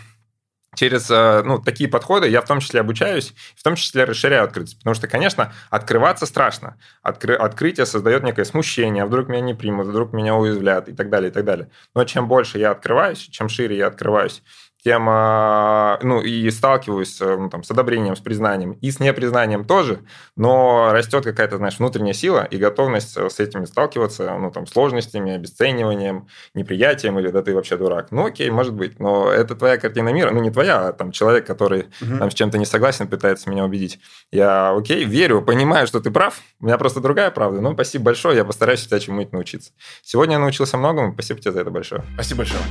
через 0.76 1.10
э, 1.10 1.43
ну, 1.44 1.59
такие 1.59 1.90
подходы 1.90 2.28
я 2.28 2.40
в 2.40 2.47
том 2.47 2.60
числе 2.60 2.80
обучаюсь, 2.80 3.34
в 3.56 3.62
том 3.62 3.74
числе 3.74 4.05
расширяю 4.05 4.44
открытость. 4.44 4.78
Потому 4.78 4.94
что, 4.94 5.09
конечно, 5.09 5.52
открываться 5.70 6.26
страшно. 6.26 6.76
Откры... 7.02 7.34
Открытие 7.34 7.86
создает 7.86 8.22
некое 8.22 8.44
смущение, 8.44 9.02
а 9.02 9.06
вдруг 9.06 9.28
меня 9.28 9.40
не 9.40 9.55
примут, 9.55 9.88
вдруг 9.88 10.12
меня 10.12 10.36
уязвлят 10.36 10.88
и 10.88 10.93
так 10.93 11.10
далее, 11.10 11.30
и 11.30 11.32
так 11.32 11.44
далее. 11.44 11.70
Но 11.94 12.05
чем 12.05 12.28
больше 12.28 12.59
я 12.59 12.70
открываюсь, 12.70 13.18
чем 13.18 13.48
шире 13.48 13.76
я 13.76 13.88
открываюсь, 13.88 14.43
тем, 14.86 15.08
а, 15.08 15.98
ну, 16.00 16.20
и 16.20 16.48
сталкиваюсь 16.48 17.18
ну, 17.18 17.50
там, 17.50 17.64
с 17.64 17.70
одобрением, 17.72 18.14
с 18.14 18.20
признанием, 18.20 18.74
и 18.74 18.92
с 18.92 19.00
непризнанием 19.00 19.64
тоже, 19.64 19.98
но 20.36 20.92
растет 20.92 21.24
какая-то, 21.24 21.56
знаешь, 21.56 21.80
внутренняя 21.80 22.14
сила 22.14 22.44
и 22.44 22.56
готовность 22.56 23.16
с 23.16 23.40
этими 23.40 23.64
сталкиваться, 23.64 24.38
ну, 24.38 24.52
там, 24.52 24.68
сложностями, 24.68 25.34
обесцениванием, 25.34 26.28
неприятием, 26.54 27.18
или 27.18 27.30
да 27.30 27.42
ты 27.42 27.52
вообще 27.52 27.76
дурак. 27.76 28.12
Ну, 28.12 28.26
окей, 28.26 28.48
может 28.48 28.74
быть, 28.74 29.00
но 29.00 29.28
это 29.28 29.56
твоя 29.56 29.76
картина 29.76 30.10
мира, 30.10 30.30
ну, 30.30 30.40
не 30.40 30.52
твоя, 30.52 30.86
а 30.86 30.92
там 30.92 31.10
человек, 31.10 31.44
который 31.44 31.88
угу. 32.00 32.18
там 32.20 32.30
с 32.30 32.34
чем-то 32.34 32.56
не 32.56 32.64
согласен, 32.64 33.08
пытается 33.08 33.50
меня 33.50 33.64
убедить. 33.64 33.98
Я, 34.30 34.70
окей, 34.70 35.02
верю, 35.02 35.42
понимаю, 35.42 35.88
что 35.88 35.98
ты 35.98 36.12
прав, 36.12 36.40
у 36.60 36.66
меня 36.66 36.78
просто 36.78 37.00
другая 37.00 37.32
правда, 37.32 37.60
ну, 37.60 37.72
спасибо 37.72 38.04
большое, 38.04 38.36
я 38.36 38.44
постараюсь 38.44 38.86
тебя 38.86 39.00
чему-нибудь 39.00 39.32
научиться. 39.32 39.72
Сегодня 40.04 40.34
я 40.34 40.38
научился 40.38 40.76
многому, 40.76 41.12
спасибо 41.12 41.40
тебе 41.40 41.50
за 41.50 41.62
это 41.62 41.72
большое. 41.72 42.04
Спасибо 42.14 42.38
большое. 42.38 42.62